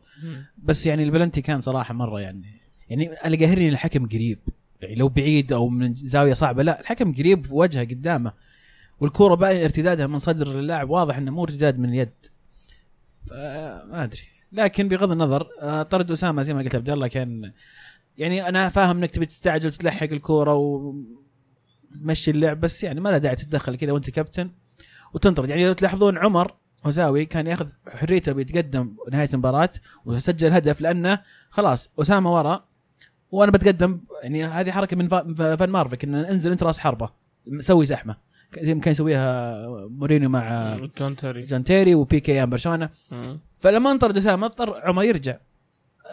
بس 0.63 0.86
يعني 0.86 1.03
البلنتي 1.03 1.41
كان 1.41 1.62
صراحة 1.62 1.94
مرة 1.94 2.20
يعني 2.20 2.44
يعني 2.89 3.12
أنا 3.25 3.36
قاهرني 3.38 3.70
الحكم 3.70 4.06
قريب. 4.06 4.39
يعني 4.81 4.95
لو 4.95 5.09
بعيد 5.09 5.53
أو 5.53 5.69
من 5.69 5.95
زاوية 5.95 6.33
صعبة 6.33 6.63
لا 6.63 6.81
الحكم 6.81 7.13
قريب 7.13 7.45
في 7.45 7.55
وجهه 7.55 7.83
قدامه. 7.83 8.33
والكورة 9.00 9.35
باين 9.35 9.63
ارتدادها 9.63 10.07
من 10.07 10.19
صدر 10.19 10.59
اللاعب 10.59 10.89
واضح 10.89 11.17
إنه 11.17 11.31
مو 11.31 11.43
ارتداد 11.43 11.79
من 11.79 11.89
اليد 11.89 12.13
فما 13.27 14.03
أدري. 14.03 14.21
لكن 14.51 14.88
بغض 14.88 15.11
النظر 15.11 15.47
آه، 15.61 15.83
طرد 15.83 16.11
أسامة 16.11 16.41
زي 16.41 16.53
ما 16.53 16.61
قلت 16.61 16.75
عبد 16.75 16.89
الله 16.89 17.07
كان 17.07 17.51
يعني 18.17 18.47
أنا 18.50 18.69
فاهم 18.69 18.97
إنك 18.97 19.11
تبي 19.11 19.25
تستعجل 19.25 19.67
وتلحق 19.67 20.07
الكورة 20.11 20.53
وتمشي 20.53 22.31
اللعب 22.31 22.59
بس 22.59 22.83
يعني 22.83 23.01
ما 23.01 23.09
له 23.09 23.17
داعي 23.17 23.35
تتدخل 23.35 23.75
كذا 23.75 23.91
وأنت 23.91 24.09
كابتن 24.09 24.51
وتنطرد. 25.13 25.50
يعني 25.50 25.65
لو 25.65 25.73
تلاحظون 25.73 26.17
عمر 26.17 26.55
هوساوي 26.85 27.25
كان 27.25 27.47
ياخذ 27.47 27.69
حريته 27.89 28.31
بيتقدم 28.31 28.95
نهاية 29.11 29.29
المباراة 29.33 29.69
وسجل 30.05 30.51
هدف 30.51 30.81
لأنه 30.81 31.21
خلاص 31.50 31.89
اسامه 32.00 32.35
ورا 32.35 32.65
وأنا 33.31 33.51
بتقدم 33.51 34.00
يعني 34.23 34.45
هذه 34.45 34.71
حركة 34.71 34.97
من 34.97 35.07
فا- 35.07 35.55
فان 35.55 35.69
مارفيك 35.69 36.03
إنه 36.03 36.15
انزل 36.15 36.51
انت 36.51 36.63
راس 36.63 36.79
حربة 36.79 37.09
سوي 37.59 37.85
زحمة. 37.85 38.15
زي 38.61 38.73
ما 38.73 38.81
كان 38.81 38.91
يسويها 38.91 39.55
مورينيو 39.88 40.29
مع 40.29 40.75
جون 41.00 41.15
تيري. 41.15 41.41
جون 41.41 41.63
تيري 41.63 41.95
وبيكيه 41.95 42.31
أيام 42.31 42.50
برشلونه 42.50 42.89
مم. 43.11 43.39
فلما 43.59 43.91
انطرد 43.91 44.17
اسامه 44.17 44.45
اضطر 44.47 44.81
عمر 44.83 45.03
يرجع. 45.03 45.38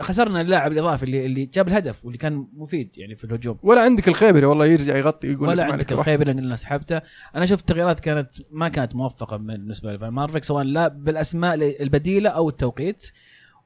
خسرنا 0.00 0.40
اللاعب 0.40 0.72
الإضافي 0.72 1.02
اللي 1.02 1.26
اللي 1.26 1.44
جاب 1.44 1.68
الهدف 1.68 2.04
واللي 2.04 2.18
كان 2.18 2.46
مفيد 2.56 2.98
يعني 2.98 3.14
في 3.14 3.24
الهجوم. 3.24 3.58
ولا 3.62 3.80
عندك 3.80 4.08
الخيبري 4.08 4.46
والله 4.46 4.66
يرجع 4.66 4.96
يغطي 4.96 5.32
يقول 5.32 5.48
ولا 5.48 5.64
عندك. 5.64 5.92
الخيبري 5.92 6.24
لأن 6.24 6.56
سحبته 6.56 7.00
أنا 7.36 7.46
شفت 7.46 7.60
التغييرات 7.60 8.00
كانت 8.00 8.28
ما 8.50 8.68
كانت 8.68 8.94
موفقة 8.96 9.36
بالنسبة 9.36 9.92
لفان 9.92 10.08
مارفيك 10.08 10.44
سواء 10.44 10.64
لا 10.64 10.88
بالأسماء 10.88 11.54
البديلة 11.82 12.30
أو 12.30 12.48
التوقيت. 12.48 13.06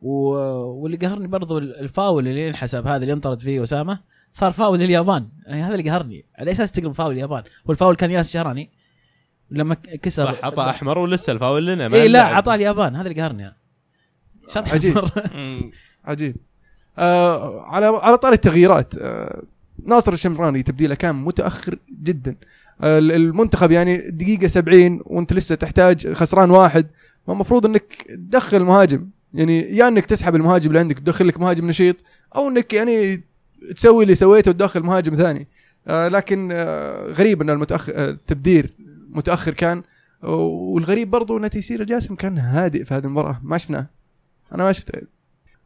و... 0.02 0.12
واللي 0.82 0.96
قهرني 0.96 1.26
برضو 1.26 1.58
الفاول 1.58 2.28
اللي 2.28 2.48
انحسب 2.48 2.86
هذا 2.86 3.02
اللي 3.02 3.12
انطرد 3.12 3.40
فيه 3.40 3.62
اسامه 3.62 3.98
صار 4.34 4.52
فاول 4.52 4.78
لليابان. 4.78 5.28
يعني 5.46 5.62
هذا 5.62 5.74
اللي 5.74 5.90
قهرني. 5.90 6.24
على 6.38 6.52
أساس 6.52 6.72
تقلب 6.72 6.92
فاول 6.92 7.12
اليابان. 7.12 7.42
هو 7.66 7.70
الفاول 7.70 7.96
كان 7.96 8.10
ياس 8.10 8.30
شهراني. 8.30 8.70
لما 9.50 9.74
كسر 9.74 10.24
صح 10.24 10.44
عطى 10.44 10.62
أحمر 10.62 10.98
ولسه 10.98 11.32
الفاول 11.32 11.66
لنا 11.66 11.88
ما 11.88 11.96
اي 11.96 12.08
لا. 12.08 12.22
عطاه 12.22 12.54
اليابان. 12.54 12.96
هذا 12.96 13.08
اللي 13.08 13.22
قهرني. 13.22 13.54
شاط 14.54 14.68
عجيب. 14.68 14.98
عجيب. 16.04 16.36
آه 16.98 17.62
على 17.62 17.86
على 17.86 18.18
طاري 18.18 18.34
التغييرات 18.34 18.94
آه 18.98 19.42
ناصر 19.86 20.12
الشمراني 20.12 20.62
تبديله 20.62 20.94
كان 20.94 21.14
متأخر 21.14 21.78
جدا. 22.02 22.36
آه 22.80 22.98
المنتخب 22.98 23.70
يعني 23.70 24.10
دقيقة 24.10 24.46
70 24.46 25.00
وانت 25.04 25.32
لسه 25.32 25.54
تحتاج 25.54 26.12
خسران 26.12 26.50
واحد. 26.50 26.86
ما 27.28 27.34
المفروض 27.34 27.66
إنك 27.66 27.92
تدخل 28.08 28.60
مهاجم 28.60 29.08
يعني 29.34 29.76
يا 29.76 29.88
إنك 29.88 30.06
تسحب 30.06 30.36
المهاجم 30.36 30.68
اللي 30.68 30.78
عندك 30.78 30.98
تدخل 30.98 31.28
لك 31.28 31.40
مهاجم 31.40 31.66
نشيط 31.68 31.96
أو 32.36 32.48
إنك 32.48 32.72
يعني 32.72 33.22
تسوي 33.76 34.02
اللي 34.02 34.14
سويته 34.14 34.50
وتدخل 34.50 34.80
مهاجم 34.82 35.14
ثاني. 35.14 35.48
آه 35.88 36.08
لكن 36.08 36.48
آه 36.52 37.06
غريب 37.12 37.42
إن 37.42 37.50
المتاخر 37.50 37.92
آه 37.96 38.10
التبدير 38.10 38.70
متأخر 39.10 39.52
كان. 39.54 39.82
والغريب 40.22 41.10
برضو 41.10 41.38
إن 41.38 41.50
تيسير 41.50 41.80
الجاسم 41.80 42.14
كان 42.14 42.38
هادئ 42.38 42.84
في 42.84 42.94
هذه 42.94 43.04
المباراة 43.04 43.40
ما 43.42 43.58
شفناه. 43.58 43.86
أنا 44.54 44.64
ما 44.64 44.72
شفته. 44.72 44.98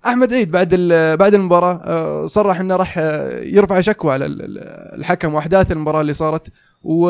أحمد 0.06 0.32
عيد 0.32 0.50
بعد 0.50 0.74
بعد 1.18 1.34
المباراة 1.34 1.80
آه، 1.84 2.26
صرح 2.26 2.60
إنه 2.60 2.76
راح 2.76 2.94
آه، 2.98 3.40
يرفع 3.44 3.80
شكوى 3.80 4.12
على 4.12 4.26
ال- 4.26 4.42
ال- 4.42 4.98
الحكم 5.00 5.34
وأحداث 5.34 5.72
المباراة 5.72 6.00
اللي 6.00 6.12
صارت. 6.14 6.48
و 6.82 7.08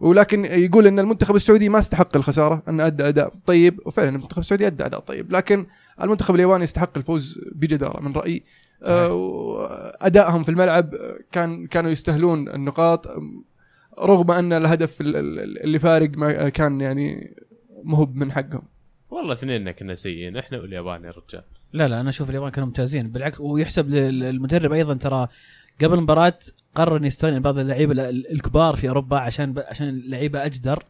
ولكن 0.00 0.44
يقول 0.44 0.86
إن 0.86 0.98
المنتخب 0.98 1.36
السعودي 1.36 1.68
ما 1.68 1.78
استحق 1.78 2.16
الخسارة 2.16 2.62
انه 2.68 2.86
أدى 2.86 3.08
أداء 3.08 3.32
طيب 3.46 3.80
وفعلا 3.86 4.08
المنتخب 4.08 4.38
السعودي 4.38 4.66
أدى 4.66 4.86
أداء 4.86 5.00
طيب 5.00 5.32
لكن 5.32 5.66
المنتخب 6.02 6.34
الياباني 6.34 6.64
يستحق 6.64 6.90
الفوز 6.96 7.40
بجدارة 7.54 8.00
من 8.02 8.12
رأيي. 8.12 8.44
آه، 8.86 9.12
و- 9.14 9.62
ادائهم 10.00 10.42
في 10.42 10.48
الملعب 10.48 10.94
كان 11.32 11.66
كانوا 11.66 11.90
يستاهلون 11.90 12.48
النقاط 12.48 13.06
رغم 13.98 14.30
أن 14.30 14.52
الهدف 14.52 15.00
ال- 15.00 15.16
ال- 15.16 15.62
اللي 15.64 15.78
فارق 15.78 16.10
ما 16.16 16.48
كان 16.48 16.80
يعني 16.80 17.34
مهب 17.84 18.16
من 18.16 18.32
حقهم. 18.32 18.62
والله 19.10 19.32
اثنيننا 19.32 19.72
كنا 19.72 19.94
سيئين 19.94 20.36
إحنا 20.36 20.58
واليابان 20.58 21.04
يا 21.04 21.10
رجال. 21.10 21.42
لا 21.72 21.88
لا 21.88 22.00
أنا 22.00 22.08
أشوف 22.08 22.30
اليابان 22.30 22.50
كانوا 22.50 22.66
ممتازين 22.68 23.08
بالعكس 23.08 23.40
ويحسب 23.40 23.88
لل- 23.90 24.20
للمدرب 24.20 24.72
أيضا 24.72 24.94
ترى 24.94 25.28
قبل 25.82 25.94
المباراة 25.94 26.38
قرر 26.76 26.96
إنه 26.96 27.06
يستغني 27.06 27.36
عن 27.36 27.42
بعض 27.42 27.58
اللعيبة 27.58 27.92
ال- 27.92 28.00
ال- 28.00 28.32
الكبار 28.32 28.76
في 28.76 28.88
أوروبا 28.88 29.18
عشان 29.18 29.52
ب... 29.52 29.58
عشان 29.58 29.88
اللعيبة 29.88 30.44
أجدر 30.46 30.82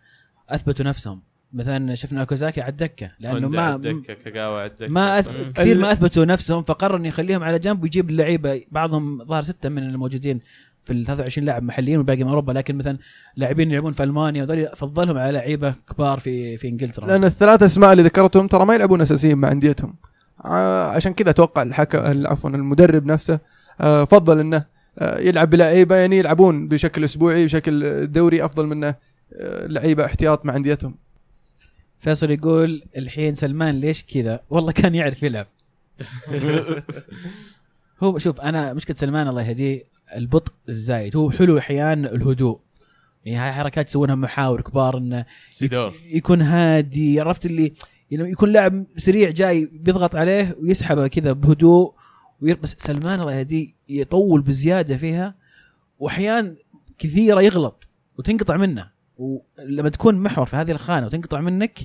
أثبتوا 0.51 0.85
نفسهم. 0.85 1.21
مثلا 1.53 1.95
شفنا 1.95 2.21
اوكازاكي 2.21 2.61
على 2.61 2.71
الدكة 2.71 3.11
لأنه 3.21 3.49
ما 3.49 3.75
الدكة 3.75 4.15
كاغاوا 4.15 4.59
على 4.59 4.67
الدكة. 4.71 4.93
ما 4.93 5.19
أث... 5.19 5.29
كثير 5.55 5.79
ما 5.79 5.93
أثبتوا 5.93 6.25
نفسهم 6.25 6.63
فقرر 6.63 6.97
إنه 6.97 7.09
يخليهم 7.09 7.43
على 7.45 7.59
جنب 7.59 7.83
ويجيب 7.83 8.11
اللعيبة. 8.11 8.63
بعضهم 8.71 9.25
ظهر 9.25 9.43
ستة 9.43 9.69
من 9.69 9.83
الموجودين 9.83 10.41
في 10.85 10.93
ال 10.93 11.07
23 11.07 11.47
لاعب 11.47 11.63
محليين 11.63 11.99
والباقي 11.99 12.25
من 12.25 12.29
أوروبا 12.31 12.53
لكن 12.53 12.77
مثلا 12.77 12.99
لاعبين 13.37 13.71
يلعبون 13.71 13.93
في 13.93 14.03
ألمانيا 14.03 14.43
وذول 14.43 14.69
فضلهم 14.77 15.19
على 15.19 15.33
لعيبة 15.33 15.75
كبار 15.91 16.19
في 16.19 16.57
في 16.57 16.69
إنجلترا. 16.69 17.07
لأن 17.07 17.25
الثلاث 17.25 17.63
أسماء 17.63 17.93
اللي 17.93 18.03
ذكرتهم 18.03 18.47
ترى 18.47 18.65
ما 18.65 18.75
يلعبون 18.75 19.01
أساسيين 19.01 19.39
مع 19.39 19.53
أنديتهم. 19.53 19.95
عشان 20.95 21.13
كذا 21.15 21.31
أتوقع 21.31 21.63
الحكم 21.63 22.27
عفوا 22.27 22.51
المدرب 22.51 23.07
نفسه 23.07 23.39
آه، 23.81 24.05
فضل 24.05 24.41
إنه 24.41 24.65
يلعب 25.01 25.51
بلعيبه 25.51 25.97
يعني 25.97 26.19
يلعبون 26.19 26.69
بشكل 26.69 27.05
أسبوعي 27.05 27.45
بشكل 27.45 28.07
دوري 28.07 28.45
أفضل 28.45 28.67
منه 28.67 28.95
آه، 29.33 29.67
لعيبة 29.67 30.05
احتياط 30.05 30.47
مع 30.47 30.57
أنديتهم. 30.57 30.95
فيصل 31.99 32.31
يقول 32.31 32.83
الحين 32.97 33.35
سلمان 33.35 33.81
ليش 33.81 34.05
كذا؟ 34.05 34.41
والله 34.51 34.73
كان 34.73 34.95
يعرف 34.95 35.23
يلعب. 35.23 35.47
هو 38.03 38.19
شوف 38.19 38.41
أنا 38.41 38.73
مشكلة 38.73 38.97
سلمان 38.97 39.29
الله 39.29 39.43
يهديه 39.43 39.85
البطء 40.17 40.53
الزايد. 40.69 41.17
هو 41.17 41.31
حلو 41.31 41.59
أحيانا 41.59 42.13
الهدوء. 42.13 42.59
يعني 43.25 43.39
هاي 43.39 43.53
حركات 43.53 43.89
يسوونها 43.89 44.15
محاور 44.15 44.61
كبار 44.61 44.99
إنه 44.99 45.25
سيدور. 45.49 45.95
يكون 46.07 46.43
هادي 46.43 47.21
عرفت 47.21 47.47
اللي 47.47 47.73
يعني 48.11 48.31
يكون 48.31 48.53
لاعب 48.53 48.85
سريع 48.97 49.31
جاي 49.31 49.71
بيضغط 49.73 50.17
عليه 50.17 50.57
ويسحبه 50.63 51.07
كذا 51.07 51.33
بهدوء. 51.33 51.95
بس 52.41 52.77
سلمان 52.79 53.21
الله 53.21 53.35
يهديه 53.35 53.73
يطول 53.89 54.41
بزيادة 54.41 54.97
فيها 54.97 55.35
وأحيان 55.99 56.57
كثيرة 56.99 57.41
يغلط 57.41 57.89
وتنقطع 58.19 58.57
منه. 58.57 58.91
ولما 59.19 59.89
تكون 59.89 60.15
محور 60.15 60.47
في 60.47 60.57
هذه 60.57 60.71
الخانة 60.71 61.07
وتنقطع 61.07 61.41
منك 61.41 61.79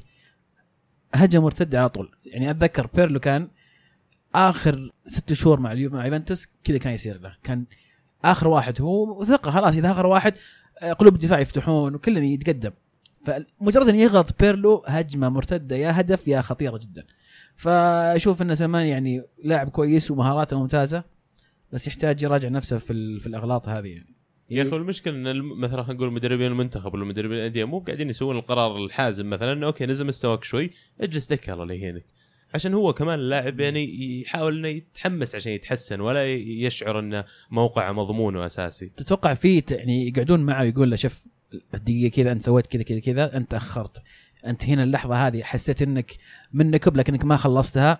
هجمة 1.13 1.43
مرتدة 1.43 1.79
على 1.79 1.89
طول. 1.89 2.11
يعني 2.25 2.51
أتذكر 2.51 2.87
بيرلو 2.93 3.19
كان 3.19 3.47
آخر 4.35 4.91
ست 5.07 5.33
شهور 5.33 5.59
مع 5.59 5.73
مع 5.73 6.05
يوفنتوس 6.05 6.47
كذا 6.63 6.77
كان 6.77 6.93
يصير 6.93 7.21
له. 7.21 7.35
كان 7.43 7.65
آخر 8.25 8.47
واحد 8.47 8.81
هو 8.81 9.25
ثقه 9.25 9.51
خلاص 9.51 9.75
إذا 9.75 9.91
آخر 9.91 10.05
واحد 10.05 10.33
آه، 10.81 10.93
قلوب 10.93 11.15
الدفاع 11.15 11.39
يفتحون 11.39 11.95
وكلنا 11.95 12.19
يتقدم. 12.19 12.71
فمجرد 13.25 13.87
أن 13.87 13.95
يغلط 13.95 14.35
بيرلو 14.39 14.83
هجمة 14.87 15.29
مرتدة 15.29 15.75
يا 15.75 15.99
هدف 15.99 16.27
يا 16.27 16.41
خطيرة 16.41 16.77
جدا. 16.77 17.03
فأشوف 17.61 18.41
إن 18.41 18.55
سلمان 18.55 18.85
يعني 18.85 19.23
لاعب 19.43 19.69
كويس 19.69 20.11
ومهاراته 20.11 20.59
ممتازة 20.59 21.03
بس 21.71 21.87
يحتاج 21.87 22.23
يراجع 22.23 22.49
نفسه 22.49 22.77
في 22.77 23.19
في 23.19 23.27
الأغلاط 23.27 23.69
هذه 23.69 23.87
يعني. 23.87 24.15
يا 24.49 24.63
أخي 24.63 24.75
المشكلة 24.75 25.13
إن 25.13 25.41
مثلا 25.41 25.83
خلينا 25.83 25.99
نقول 25.99 26.13
مدربين 26.13 26.47
المنتخب 26.47 26.93
ولا 26.93 27.05
مدربين 27.05 27.37
الأندية 27.37 27.65
مو 27.65 27.79
قاعدين 27.79 28.09
يسوون 28.09 28.37
القرار 28.37 28.77
الحازم 28.77 29.29
مثلا 29.29 29.53
إنه 29.53 29.65
okay 29.67 29.85
نزل 29.85 30.07
مستواك 30.07 30.43
شوي 30.43 30.71
أجلس 31.01 31.27
دكة 31.27 31.53
الله 31.53 31.73
يهينك. 31.73 32.05
عشان 32.53 32.73
هو 32.73 32.93
كمان 32.93 33.19
اللاعب 33.19 33.59
يعني 33.59 34.21
يحاول 34.21 34.57
إنه 34.57 34.67
يتحمس 34.67 35.35
عشان 35.35 35.51
يتحسن 35.51 36.01
ولا 36.01 36.33
يشعر 36.35 36.99
إنه 36.99 37.23
موقعه 37.51 37.91
مضمون 37.91 38.35
وأساسي. 38.35 38.91
تتوقع 38.97 39.33
في 39.33 39.63
يعني 39.71 40.07
يقعدون 40.07 40.39
معه 40.39 40.61
ويقول 40.61 40.89
له 40.89 40.95
شوف 40.95 41.27
الدقيقه 41.73 42.15
كذا 42.15 42.31
أنت 42.31 42.41
سويت 42.41 42.67
كذا 42.67 42.83
كذا 42.83 42.99
كذا 42.99 43.37
أنت 43.37 43.53
أخرت. 43.53 44.01
أنت 44.47 44.65
هنا 44.65 44.83
اللحظة 44.83 45.27
هذه 45.27 45.43
حسيت 45.43 45.81
إنك 45.81 46.11
منك 46.53 46.87
لكنك 46.87 47.25
ما 47.25 47.37
خلصتها 47.37 47.99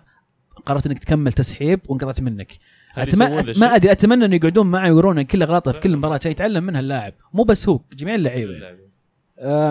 قررت 0.66 0.86
إنك 0.86 0.98
تكمل 0.98 1.32
تسحيب 1.32 1.80
وانقطعت 1.88 2.20
منك 2.20 2.52
أتم... 2.96 3.18
ما؟ 3.60 3.76
أدري 3.76 3.92
أتمنى 3.92 4.24
إنه 4.24 4.36
يقعدون 4.36 4.66
معه 4.66 4.84
ويورونه 4.84 5.22
كل 5.22 5.42
اغلاطه 5.42 5.72
في 5.72 5.80
كل 5.80 5.96
مباراة 5.96 6.14
عشان 6.14 6.30
يتعلم 6.30 6.64
منها 6.64 6.80
اللاعب 6.80 7.12
مو 7.34 7.42
بس 7.42 7.68
هو 7.68 7.80
جميع 7.92 8.14
اللعيبة 8.14 8.76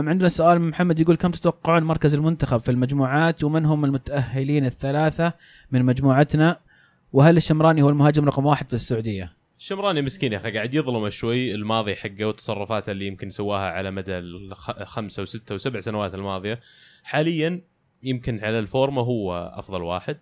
عندنا 0.09 0.29
سؤال 0.29 0.59
من 0.59 0.69
محمد 0.69 0.99
يقول 0.99 1.15
كم 1.15 1.31
تتوقعون 1.31 1.83
مركز 1.83 2.15
المنتخب 2.15 2.57
في 2.57 2.71
المجموعات 2.71 3.43
ومن 3.43 3.65
هم 3.65 3.85
المتأهلين 3.85 4.65
الثلاثة 4.65 5.33
من 5.71 5.85
مجموعتنا 5.85 6.59
وهل 7.13 7.37
الشمراني 7.37 7.81
هو 7.81 7.89
المهاجم 7.89 8.25
رقم 8.25 8.45
واحد 8.45 8.67
في 8.67 8.73
السعودية؟ 8.73 9.33
الشمراني 9.61 10.01
مسكين 10.01 10.33
يا 10.33 10.37
أخي 10.37 10.51
قاعد 10.51 10.73
يظلم 10.73 11.09
شوي 11.09 11.55
الماضي 11.55 11.95
حقه 11.95 12.25
والتصرفات 12.25 12.89
اللي 12.89 13.07
يمكن 13.07 13.29
سواها 13.29 13.71
على 13.71 13.91
مدى 13.91 14.17
الخمسه 14.17 15.21
وسته 15.21 15.55
وسبع 15.55 15.79
سنوات 15.79 16.15
الماضية. 16.15 16.59
حاليا 17.03 17.61
يمكن 18.03 18.39
على 18.39 18.59
الفورمة 18.59 19.01
هو 19.01 19.51
أفضل 19.55 19.81
واحد 19.81 20.17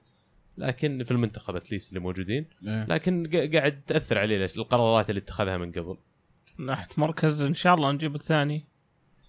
لكن 0.57 1.03
في 1.03 1.11
المنتخب 1.11 1.55
اتليست 1.55 1.89
اللي 1.89 1.99
موجودين. 1.99 2.45
لكن 2.63 3.29
قا- 3.31 3.55
قاعد 3.55 3.81
تأثر 3.87 4.17
عليه 4.17 4.49
القرارات 4.57 5.09
اللي 5.09 5.19
اتخذها 5.19 5.57
من 5.57 5.71
قبل. 5.71 5.97
ناحيه 6.57 6.87
مركز 6.97 7.41
إن 7.41 7.53
شاء 7.53 7.75
الله 7.75 7.91
نجيب 7.91 8.15
الثاني. 8.15 8.65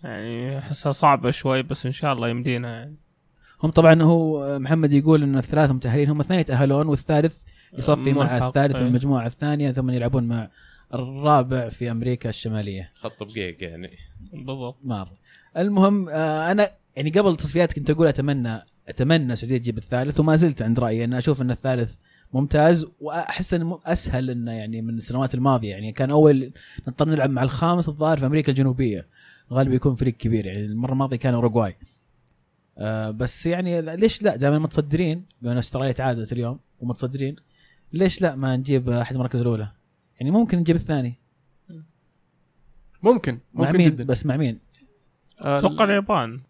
يعني 0.05 0.59
أحسها 0.59 0.93
صعبة 0.93 1.31
شوي 1.31 1.63
بس 1.63 1.87
إن 1.87 1.93
شاء 1.93 2.13
الله 2.13 2.29
يمدينا 2.29 2.79
يعني. 2.79 2.97
هم 3.63 3.71
طبعا 3.71 4.03
هو 4.03 4.59
محمد 4.59 4.93
يقول 4.93 5.23
إن 5.23 5.39
الثلاثة 5.39 5.75
متأهلين 5.75 6.11
هم 6.11 6.21
اثنين 6.21 6.41
يتأهلون 6.41 6.87
والثالث 6.87 7.37
يصفي 7.79 8.13
مع 8.13 8.49
الثالث 8.49 8.77
في 8.77 8.83
أي. 8.83 8.87
المجموعة 8.87 9.27
الثانية 9.27 9.73
ثم 9.73 9.91
يلعبون 9.91 10.25
مع 10.25 10.51
الرابع 10.95 11.69
في 11.69 11.91
أمريكا 11.91 12.29
الشمالية. 12.29 12.91
خط 12.95 13.23
بقيق 13.23 13.65
يعني. 13.65 13.91
بالضبط. 14.33 14.77
مار 14.85 15.13
المهم 15.57 16.09
آه 16.09 16.51
أنا 16.53 16.71
يعني 16.97 17.11
قبل 17.11 17.31
التصفيات 17.31 17.73
كنت 17.73 17.91
أقول 17.91 18.07
أتمنى 18.07 18.63
أتمنى 18.89 19.33
السعوديه 19.33 19.59
تجيب 19.59 19.79
الثالث 19.79 20.21
وما 20.21 20.37
زلت 20.37 20.63
عند 20.63 20.81
رأيي 20.81 21.05
أن 21.05 21.15
أشوف 21.15 21.43
أن 21.43 21.51
الثالث 21.51 21.95
ممتاز 22.33 22.87
وأحس 23.01 23.55
أنه 23.55 23.81
أسهل 23.87 24.31
إنه 24.31 24.53
يعني 24.53 24.83
من 24.83 24.97
السنوات 24.97 25.35
الماضية. 25.35 25.71
يعني 25.71 25.93
كان 25.93 26.11
أول 26.11 26.53
نضطر 26.89 27.09
نلعب 27.09 27.31
مع 27.31 27.43
الخامس 27.43 27.89
الظاهر 27.89 28.19
في 28.19 28.27
أمريكا 28.27 28.53
الجنوبية. 28.53 29.07
غالبا 29.53 29.75
يكون 29.75 29.95
فريق 29.95 30.15
كبير 30.15 30.47
يعني 30.47 30.65
المرة 30.65 30.93
الماضية 30.93 31.17
كان 31.17 31.35
أوروغواي. 31.35 31.77
آه 32.79 33.11
بس 33.11 33.47
يعني 33.47 33.83
ليش 33.83 34.23
لا؟ 34.23 34.37
دائما 34.37 34.59
متصدرين 34.59 35.25
بما 35.43 35.53
ان 35.53 35.59
أستراليا 35.59 35.93
تعادلت 35.93 36.33
اليوم 36.33 36.59
ومتصدرين. 36.81 37.37
ليش 37.93 38.23
لا 38.23 38.35
ما 38.37 38.57
نجيب 38.57 38.91
أحد 38.91 39.15
المراكز 39.15 39.41
الأولى؟ 39.41 39.69
يعني 40.21 40.31
ممكن 40.31 40.59
نجيب 40.59 40.77
الثاني 40.77 41.15
ممكن 43.03 43.39
مع 43.55 43.65
ممكن 43.67 43.79
مين 43.79 43.87
جدا 43.91 44.05
بس 44.05 44.27
مع 44.27 44.37
مين؟ 44.37 44.59
آه، 45.41 45.59
أتوقع 45.59 45.85
اليابان 45.85 46.41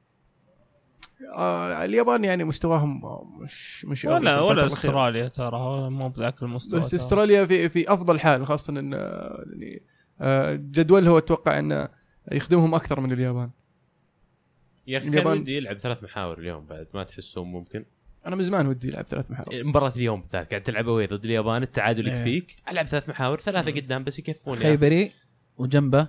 آه 1.36 1.84
اليابان 1.84 2.24
يعني 2.24 2.44
مستواهم 2.44 3.00
مش 3.42 3.84
مش 3.84 4.04
ولا 4.04 4.40
ولا. 4.40 4.66
أستراليا 4.66 5.28
ترى 5.28 5.90
مو 5.90 6.08
بذاك 6.08 6.42
المستوى 6.42 6.80
بس 6.80 6.90
ترى. 6.90 7.00
أستراليا 7.00 7.44
في 7.44 7.68
في 7.68 7.92
أفضل 7.92 8.20
حال 8.20 8.46
خاصة 8.46 8.70
إن 8.80 8.92
يعني 8.92 9.82
آه، 10.20 10.54
جدولها 10.54 11.18
أتوقع 11.18 11.58
انه 11.58 11.88
يخدمهم 12.32 12.74
أكثر 12.74 13.00
من 13.00 13.12
اليابان 13.12 13.50
يا 14.86 14.96
أخي 14.98 15.04
كان 15.10 15.14
اليابان- 15.14 15.38
ودي 15.40 15.56
يلعب 15.56 15.78
ثلاث 15.78 16.02
محاور 16.04 16.38
اليوم 16.38 16.66
بعد 16.66 16.86
ما 16.94 17.02
تحسهم 17.02 17.52
ممكن 17.52 17.84
أنا 18.26 18.36
من 18.36 18.42
زمان 18.44 18.66
ودي 18.66 18.88
العب 18.88 19.04
ثلاث 19.06 19.30
محاور 19.30 19.64
مباراة 19.64 19.92
اليوم 19.96 20.20
بالذات 20.20 20.50
قاعد 20.50 20.62
تلعب 20.62 20.88
اوي 20.88 21.06
ضد 21.06 21.24
اليابان 21.24 21.62
التعادل 21.62 22.08
إيه. 22.08 22.14
يكفيك 22.18 22.56
ألعب 22.68 22.86
ثلاث 22.86 23.08
محاور 23.08 23.40
ثلاثة 23.40 23.70
قدام 23.70 24.04
بس 24.04 24.18
يكفون. 24.18 24.58
خيبري 24.58 25.12
وجنبه 25.58 26.08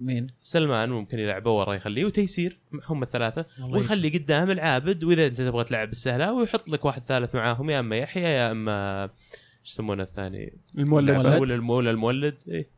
مين؟ 0.00 0.26
سلمان 0.42 0.90
ممكن 0.90 1.18
يلعبه 1.18 1.50
ورا 1.50 1.74
يخليه 1.74 2.04
وتيسير 2.04 2.58
هم 2.88 3.02
الثلاثة 3.02 3.46
والله 3.60 3.78
ويخلي 3.78 4.08
قدام 4.18 4.50
العابد 4.50 5.04
وإذا 5.04 5.26
أنت 5.26 5.36
تبغى 5.40 5.64
تلعب 5.64 5.88
بالسهلاوي 5.88 6.40
ويحط 6.40 6.68
لك 6.68 6.84
واحد 6.84 7.02
ثالث 7.02 7.34
معاهم 7.34 7.70
يا 7.70 7.80
أما 7.80 7.96
يحيى 7.96 8.22
يا 8.22 8.50
أما 8.50 9.02
إيش 9.04 9.72
يسمونه 9.72 10.02
الثاني؟ 10.02 10.58
المولد 10.78 11.10
المولد. 11.10 11.40
ولا 11.40 11.54
الم- 11.54 11.70
ولا 11.70 11.90
المولد 11.90 12.34
إيه 12.48 12.68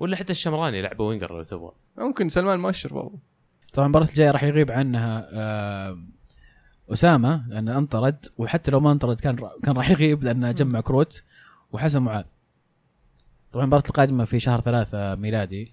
ولا 0.00 0.16
حتى 0.16 0.32
الشمراني 0.32 0.78
يلعبه 0.78 1.04
وينجر 1.04 1.36
لو 1.36 1.42
تبغى 1.42 1.72
ممكن 1.98 2.28
سلمان 2.28 2.60
مؤشر 2.60 2.94
برضه 2.94 3.18
طبعا 3.72 3.86
المباراة 3.86 4.06
الجاية 4.06 4.30
راح 4.30 4.42
يغيب 4.44 4.70
عنها 4.70 5.28
آه 5.32 5.98
أسامة 6.92 7.48
لأنه 7.48 7.78
انطرد 7.78 8.26
وحتى 8.38 8.70
لو 8.70 8.80
ما 8.80 8.92
انطرد 8.92 9.20
كان 9.20 9.36
كان 9.62 9.76
راح 9.76 9.90
يغيب 9.90 10.24
لأنه 10.24 10.52
جمع 10.52 10.80
كروت 10.80 11.22
وحسن 11.72 12.02
معاذ. 12.02 12.24
طبعا 13.52 13.64
المباراة 13.64 13.84
القادمة 13.88 14.24
في 14.24 14.40
شهر 14.40 14.60
ثلاثة 14.60 15.14
ميلادي 15.14 15.72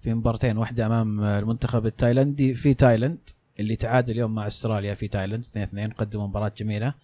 في 0.00 0.14
مبارتين 0.14 0.56
واحدة 0.58 0.86
أمام 0.86 1.20
المنتخب 1.24 1.86
التايلندي 1.86 2.54
في 2.54 2.74
تايلند 2.74 3.18
اللي 3.60 3.76
تعادل 3.76 4.12
اليوم 4.12 4.34
مع 4.34 4.46
أستراليا 4.46 4.94
في 4.94 5.08
تايلند 5.08 5.44
2 5.44 5.64
2 5.64 5.90
قدموا 5.90 6.26
مباراة 6.26 6.52
جميلة. 6.56 6.94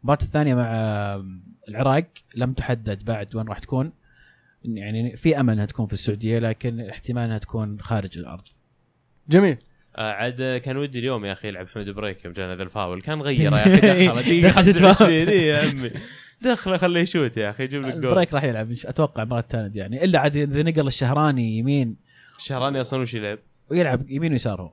المباراة 0.00 0.22
الثانية 0.22 0.54
مع 0.54 0.68
العراق 1.68 2.06
لم 2.36 2.52
تحدد 2.52 3.04
بعد 3.04 3.36
وين 3.36 3.48
راح 3.48 3.58
تكون 3.58 3.92
يعني 4.64 5.16
في 5.16 5.40
أمل 5.40 5.52
إنها 5.52 5.66
تكون 5.66 5.86
في 5.86 5.92
السعودية 5.92 6.38
لكن 6.38 6.80
احتمال 6.80 7.22
إنها 7.22 7.38
تكون 7.38 7.80
خارج 7.80 8.18
الأرض. 8.18 8.44
جميل. 9.28 9.58
عاد 9.98 10.60
كان 10.64 10.76
ودي 10.76 10.98
اليوم 10.98 11.24
يا 11.24 11.32
أخي 11.32 11.48
يلعب 11.48 11.68
حمد 11.68 11.90
بريك 11.90 12.24
يوم 12.24 12.34
جانا 12.34 12.54
ذا 12.54 12.62
الفاول. 12.62 13.00
كان 13.00 13.22
غيره 13.22 13.58
يا 13.58 13.62
أخي. 13.62 13.80
دخله 13.80 14.22
دقيقة 14.22 14.60
دخل 14.60 14.72
25 14.72 15.28
اي 15.28 15.46
يا 15.46 15.68
عمي. 15.68 15.90
دخله 16.40 16.76
خليه 16.76 17.00
يشوت 17.00 17.36
يا 17.36 17.50
أخي 17.50 17.64
يجيب 17.64 17.82
لك 17.82 17.94
جول. 17.94 18.06
البريك 18.06 18.34
راح 18.34 18.44
يلعب 18.44 18.72
أتوقع 18.84 19.24
مباراة 19.24 19.40
تايلند 19.40 19.76
يعني. 19.76 20.04
إلا 20.04 20.18
عاد 20.18 20.36
إذا 20.36 20.62
نقل 20.62 20.86
الشهراني 20.86 21.58
يمين. 21.58 21.96
الشهراني 22.38 22.80
أصلا 22.80 23.00
وش 23.00 23.14
يلعب؟ 23.14 23.38
ويلعب 23.70 24.10
يمين 24.10 24.32
ويسار 24.32 24.60
هو. 24.60 24.72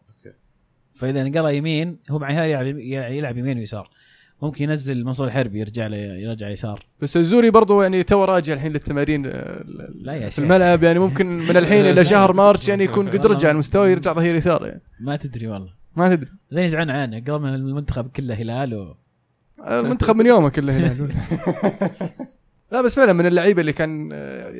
فإذا 0.95 1.23
نقل 1.23 1.53
يمين 1.53 1.99
هو 2.11 2.19
مع 2.19 2.45
يلعب 2.45 2.67
يلعب 3.11 3.37
يمين 3.37 3.57
ويسار. 3.57 3.89
ممكن 4.41 4.63
ينزل 4.63 5.03
منصور 5.05 5.27
الحربي 5.27 5.59
يرجع 5.59 5.87
له 5.87 5.97
يرجع 5.97 6.49
يسار. 6.49 6.85
بس 7.01 7.17
الزوري 7.17 7.49
برضه 7.49 7.83
يعني 7.83 8.03
تو 8.03 8.23
راجع 8.23 8.53
الحين 8.53 8.71
للتمارين 8.71 9.25
آه، 9.25 9.63
لا 10.01 10.13
يا 10.13 10.29
في. 10.29 10.39
الملعب. 10.39 10.83
يعني 10.83 10.99
ممكن 10.99 11.25
من 11.37 11.57
الحين 11.57 11.85
إلى 11.85 12.05
شهر 12.05 12.33
مارس 12.33 12.69
يعني 12.69 12.83
يكون 12.83 13.09
قد 13.09 13.25
رجع 13.25 13.51
المستوى 13.51 13.91
يرجع 13.91 14.13
ظهير 14.13 14.35
يسار 14.35 14.65
يعني. 14.65 14.81
ما 14.99 15.15
تدري 15.15 15.47
والله. 15.47 15.73
ما 15.95 16.15
تدري. 16.15 16.29
زين 16.51 16.63
يزعلون 16.65 16.89
عنه. 16.89 17.19
قبل 17.19 17.39
ما 17.39 17.55
المنتخب 17.55 18.07
كله 18.07 18.33
هلال 18.33 18.75
و... 18.75 18.95
المنتخب 19.67 20.15
من 20.15 20.25
يومه 20.25 20.49
كله 20.49 20.77
هلال. 20.77 21.13
لا 22.71 22.81
بس 22.81 22.95
فعلا 22.95 23.13
من 23.13 23.25
اللعيبة 23.25 23.61
اللي 23.61 23.73
كان 23.73 24.09
آه، 24.13 24.51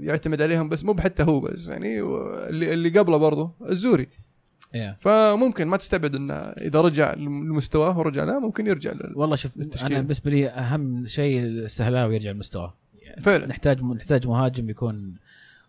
يعتمد 0.00 0.42
عليهم 0.42 0.68
بس 0.68 0.84
مو 0.84 0.96
حتى 0.98 1.22
هو 1.22 1.40
بس 1.40 1.68
يعني 1.68 2.00
اللي 2.00 2.72
اللي 2.72 2.98
قبله 2.98 3.16
برضه 3.16 3.52
الزوري. 3.70 4.08
Yeah. 4.74 4.94
فممكن 5.00 5.66
ما 5.68 5.76
تستبعد 5.76 6.14
انه 6.14 6.34
إذا 6.34 6.80
رجع 6.80 7.14
لمستواه 7.14 7.98
ورجع 7.98 8.24
لا 8.24 8.38
ممكن 8.38 8.66
يرجع 8.66 8.92
لل- 8.92 9.12
والله 9.16 9.36
شوف 9.36 9.56
للتشكيل. 9.56 9.92
أنا 9.92 10.00
بالنسبة 10.00 10.30
لي 10.30 10.48
أهم 10.48 11.06
شيء 11.06 11.40
السهلاوي 11.42 12.14
يرجع 12.14 12.30
لمستواه 12.30 12.74
فعلا 13.20 13.46
نحتاج 13.46 13.82
نحتاج 13.84 14.26
مهاجم 14.26 14.70
يكون 14.70 15.14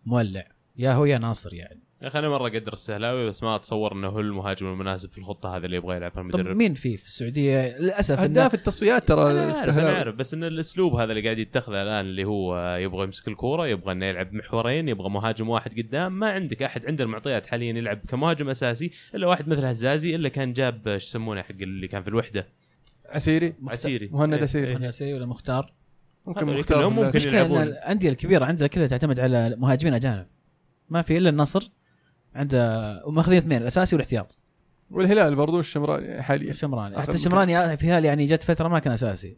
مولع 0.05 0.47
يا 0.77 0.93
هو 0.93 1.05
يا 1.05 1.17
ناصر 1.17 1.53
يعني 1.53 1.79
يا 2.01 2.07
أخي 2.07 2.19
أنا 2.19 2.29
مرة 2.29 2.47
أقدر 2.47 2.73
السهلاوي 2.73 3.29
بس 3.29 3.43
ما 3.43 3.55
أتصور 3.55 3.93
إنه 3.93 4.07
هو 4.07 4.19
المهاجم 4.19 4.67
المناسب 4.67 5.09
في 5.09 5.17
الخطة 5.17 5.57
هذا 5.57 5.65
اللي 5.65 5.77
يبغى 5.77 5.95
يلعبها 5.95 6.15
طب 6.15 6.19
المدرب. 6.19 6.55
مين 6.55 6.73
فيه 6.73 6.95
في 6.95 7.05
السعودية؟ 7.05 7.77
للأسف 7.79 8.19
هداف 8.19 8.53
التصفيات 8.53 9.07
ترى 9.07 9.21
عارف 9.21 9.37
أنا 9.37 9.49
السهلاوي 9.49 9.97
عارف 9.97 10.15
بس 10.15 10.33
إن 10.33 10.43
الأسلوب 10.43 10.95
هذا 10.95 11.11
اللي 11.11 11.23
قاعد 11.23 11.39
يتخذه 11.39 11.83
الآن 11.83 12.05
اللي 12.05 12.23
هو 12.23 12.75
يبغى 12.75 13.03
يمسك 13.03 13.27
الكورة 13.27 13.67
يبغى 13.67 13.91
إنه 13.91 14.05
يلعب 14.05 14.33
محورين 14.33 14.89
يبغى 14.89 15.09
مهاجم 15.09 15.49
واحد 15.49 15.79
قدام 15.79 16.19
ما 16.19 16.29
عندك 16.29 16.63
أحد 16.63 16.85
عنده 16.85 17.03
المعطيات 17.03 17.45
حاليا 17.45 17.73
يلعب 17.73 17.99
كمهاجم 18.07 18.49
أساسي 18.49 18.91
إلا 19.15 19.27
واحد 19.27 19.49
مثل 19.49 19.65
هزازي 19.65 20.15
إلا 20.15 20.29
كان 20.29 20.53
جاب 20.53 20.87
إيش 20.87 21.03
يسمونه 21.03 21.41
حق 21.41 21.51
اللي 21.61 21.87
كان 21.87 22.03
في 22.03 22.07
الوحدة؟ 22.07 22.47
عسيري؟ 23.09 23.53
عسيري. 23.67 24.09
مهند 24.11 24.33
إيه، 24.33 24.43
عسيري. 24.43 24.73
مهند 24.73 24.85
عسيري 24.85 25.13
ولا 25.13 25.25
مختار؟ 25.25 25.73
ممكن 26.25 26.45
مختار. 26.45 26.89
ممكن 26.89 27.07
المشكلة 27.07 27.31
إن 27.31 27.45
يلعبون. 27.45 27.63
الأندية 27.63 28.09
الكبيرة 28.09 28.45
عندها 28.45 28.67
كلها 28.67 28.87
تعتمد 28.87 29.19
على 29.19 29.55
مهاجمين 29.57 29.93
أجانب. 29.93 30.25
ما 30.89 31.01
في 31.01 31.17
إلا 31.17 31.29
النصر 31.29 31.69
عنده 32.35 33.01
وماخذين 33.05 33.37
اثنين 33.37 33.61
الأساسي 33.61 33.95
والاحتياط. 33.95 34.37
والهلال 34.91 35.35
برضو 35.35 35.59
الشمراني 35.59 36.21
حاليا. 36.21 36.49
الشمراني. 36.49 37.01
حتى. 37.01 37.11
الشمراني 37.11 37.77
في 37.77 37.87
هال 37.87 38.05
يعني 38.05 38.25
جت 38.25 38.43
فترة 38.43 38.67
ما 38.67 38.79
كان 38.79 38.93
أساسي. 38.93 39.37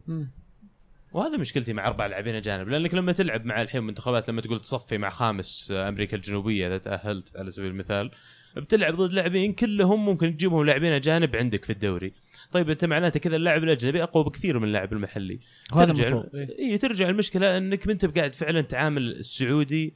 وهذا 1.12 1.36
مشكلتي 1.36 1.72
مع 1.72 1.86
أربع 1.86 2.06
لاعبين 2.06 2.34
اجانب 2.34 2.68
لأنك 2.68 2.94
لما 2.94 3.12
تلعب 3.12 3.44
مع 3.44 3.62
الحين 3.62 3.82
منتخبات 3.82 4.28
لما 4.28 4.40
تقول 4.40 4.60
تصفي 4.60 4.98
مع 4.98 5.10
خامس 5.10 5.72
أمريكا 5.76 6.16
الجنوبية 6.16 6.66
إذا 6.66 6.78
تأهلت 6.78 7.36
على 7.36 7.50
سبيل 7.50 7.70
المثال 7.70 8.10
بتلعب 8.56 8.94
ضد 8.94 9.12
لاعبين 9.12 9.52
كلهم 9.52 10.04
ممكن 10.04 10.36
تجيبهم 10.36 10.64
لاعبين 10.64 10.92
أجانب 10.92 11.36
عندك 11.36 11.64
في 11.64 11.70
الدوري. 11.70 12.12
طيب 12.52 12.70
أنت 12.70 12.84
معناته 12.84 13.20
كذا 13.20 13.36
اللاعب 13.36 13.64
الأجنبي 13.64 14.02
أقوى 14.02 14.24
بكثير 14.24 14.58
من 14.58 14.64
اللاعب 14.64 14.92
المحلي. 14.92 15.40
وهذا 15.72 15.92
ترجع 15.92 16.08
المفروض 16.08 16.36
إيه. 16.36 16.58
اي 16.58 16.78
ترجع 16.78 17.08
المشكلة 17.08 17.56
أنك 17.56 17.86
ما 17.86 17.92
أنت 17.92 18.18
قاعد 18.18 18.34
فعلا 18.34 18.60
تعامل 18.60 19.02
السعودي 19.02 19.94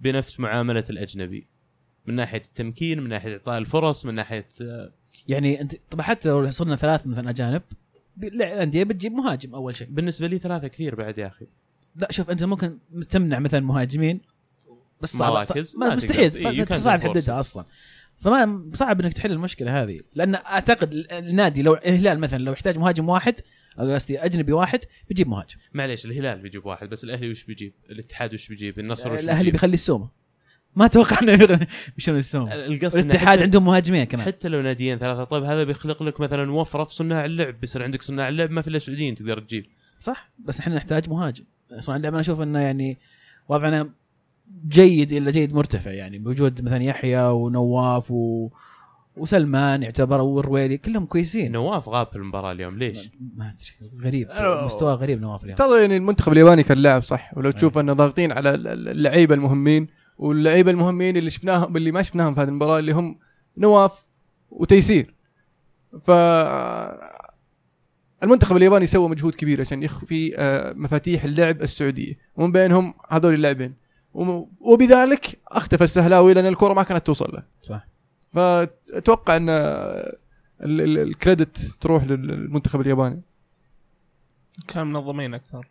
بنفس 0.00 0.40
معاملة 0.40 0.84
الأجنبي. 0.90 1.46
من 2.06 2.14
ناحية 2.14 2.42
التمكين 2.44 3.00
من 3.00 3.08
ناحية 3.08 3.32
إعطاء 3.32 3.58
الفرص 3.58 4.06
من 4.06 4.14
ناحية 4.14 4.48
آه، 4.62 4.90
يعني 5.28 5.60
انت 5.60 5.76
طبعا 5.90 6.02
حتى 6.02 6.28
لو 6.28 6.50
صرنا 6.50 6.76
ثلاث 6.76 7.06
مثلا 7.06 7.30
أجانب 7.30 7.62
الأندية 8.22 8.84
بتجيب 8.84 9.12
مهاجم 9.12 9.54
أول 9.54 9.76
شيء 9.76 9.88
بالنسبة 9.90 10.26
لي 10.26 10.38
ثلاثة 10.38 10.68
كثير 10.68 10.94
بعد 10.94 11.18
يا 11.18 11.26
أخي 11.26 11.46
لا 11.96 12.12
شوف 12.12 12.30
أنت 12.30 12.44
ممكن 12.44 12.78
تمنع 13.10 13.38
مثلا 13.38 13.60
مهاجمين 13.60 14.20
بس 15.00 15.16
صعب 15.16 15.32
مراكز 15.32 15.76
ما 15.76 15.94
مستحيل. 15.94 16.36
إيه، 16.36 16.64
صعب. 16.78 17.00
تحددها 17.00 17.40
أصلا 17.40 17.64
فما 18.18 18.70
صعب 18.74 19.00
إنك 19.00 19.12
تحل 19.12 19.32
المشكلة 19.32 19.82
هذه 19.82 20.00
لأن 20.14 20.34
أعتقد 20.34 21.06
النادي 21.12 21.62
لو 21.62 21.74
الهلال 21.74 22.18
مثلا 22.18 22.38
لو 22.38 22.52
يحتاج 22.52 22.78
مهاجم 22.78 23.08
واحد 23.08 23.34
أو 23.80 23.94
قصدي 23.94 24.18
أجنبي 24.18 24.52
واحد 24.52 24.80
بيجيب 25.08 25.28
مهاجم 25.28 25.56
معليش 25.74 26.04
الهلال 26.04 26.42
بيجيب 26.42 26.66
واحد 26.66 26.88
بس 26.88 27.04
الأهلي 27.04 27.30
وش 27.30 27.44
بيجيب؟ 27.44 27.72
الاتحاد 27.90 28.34
وش 28.34 28.48
بيجيب؟ 28.48 28.78
النصر 28.78 29.12
وش 29.12 29.20
الأهلي 29.20 29.38
بيجيب؟ 29.38 29.52
بيخلي 29.52 29.74
السومة 29.74 30.08
ما 30.76 30.84
أتوقع 30.84 31.18
إنه 31.22 31.60
بيشيلون 31.96 32.18
السومه 32.24 32.54
القصد 32.54 32.98
الاتحاد 32.98 33.42
عندهم 33.42 33.64
مهاجمين 33.64 34.04
كمان. 34.04 34.26
حتى 34.26 34.48
لو 34.48 34.62
ناديين 34.62 34.98
ثلاثة 34.98 35.24
طيب 35.24 35.44
هذا 35.44 35.64
بيخلق 35.64 36.02
لك 36.02 36.20
مثلا 36.20 36.52
وفرة 36.52 36.84
في 36.84 36.94
صناع 36.94 37.24
اللعب 37.24 37.60
بيصير 37.60 37.82
عندك 37.82 38.02
صناع 38.02 38.28
اللعب 38.28 38.50
ما 38.50 38.62
في 38.62 38.68
إلا 38.68 38.78
سعوديين 38.78 39.14
تقدر 39.14 39.40
تجيب. 39.40 39.66
صح؟ 40.00 40.30
بس 40.38 40.60
إحنا 40.60 40.74
نحتاج 40.74 41.10
مهاجم. 41.10 41.44
صراحة 41.78 41.98
أنا 42.08 42.20
أشوف 42.20 42.40
إنه 42.40 42.58
يعني 42.58 42.98
وضعنا 43.48 43.90
جيد 44.68 45.12
إلى 45.12 45.30
جيد 45.32 45.54
مرتفع 45.54 45.90
يعني 45.90 46.18
بوجود 46.18 46.62
مثلا 46.62 46.82
يحيى 46.82 47.22
ونواف 47.26 48.10
و... 48.10 48.48
وسلمان 49.16 49.82
يعتبر 49.82 50.20
والرويلي 50.20 50.76
كلهم 50.78 51.06
كويسين. 51.06 51.52
نواف 51.52 51.88
غاب 51.88 52.06
في 52.06 52.16
المباراة 52.16 52.52
اليوم 52.52 52.78
ليش؟ 52.78 53.10
ما 53.36 53.52
أدري 53.80 53.90
غريب. 54.04 54.28
مستوى 54.64 54.94
غريب 54.94 55.20
نواف 55.20 55.44
اليوم. 55.44 55.56
ترى 55.58 55.80
يعني 55.80 55.96
المنتخب 55.96 56.32
الياباني 56.32 56.62
كان 56.62 56.78
لاعب 56.78 57.02
صح 57.02 57.32
ولو 57.36 57.50
تشوف 57.50 57.78
إنه 57.78 57.92
ضاغطين 57.92 58.32
على 58.32 58.54
ال- 58.54 58.68
ال- 58.68 58.88
اللعيبة 58.88 59.34
المهمين 59.34 59.86
واللعيبة 60.18 60.70
المهمين 60.70 61.16
اللي 61.16 61.30
شفناهم 61.30 61.76
اللي 61.76 61.92
ما 61.92 62.02
شفناهم 62.02 62.34
في 62.34 62.40
هذه 62.40 62.48
المباراة 62.48 62.78
اللي 62.78 62.92
هم 62.92 63.18
نواف 63.58 64.04
وتيسير. 64.50 65.14
ف 66.00 66.10
المنتخب 68.22 68.56
الياباني 68.56 68.86
سوى 68.86 69.08
مجهود 69.08 69.34
كبير 69.34 69.60
عشان 69.60 69.82
يخفي 69.82 70.38
آه، 70.38 70.72
مفاتيح 70.72 71.24
اللعب 71.24 71.62
السعودية. 71.62 72.18
ومن 72.36 72.52
بينهم 72.52 72.94
هذول 73.08 73.34
اللاعبين. 73.34 73.74
وبذلك 74.60 75.38
أختفى 75.48 75.84
السهلاوي 75.84 76.34
لأن 76.34 76.46
الكرة 76.46 76.74
ما 76.74 76.82
كانت 76.82 77.06
توصل 77.06 77.30
له. 77.34 77.42
صح. 77.62 77.86
فأتوقع 78.32 79.36
أن 79.36 79.48
ال- 79.50 80.10
ال- 80.80 80.98
الكريدت 80.98 81.58
تروح 81.80 82.04
للمنتخب 82.04 82.80
الياباني. 82.80 83.20
كان 84.68 84.86
منظمين 84.86 85.34
أكثر. 85.34 85.68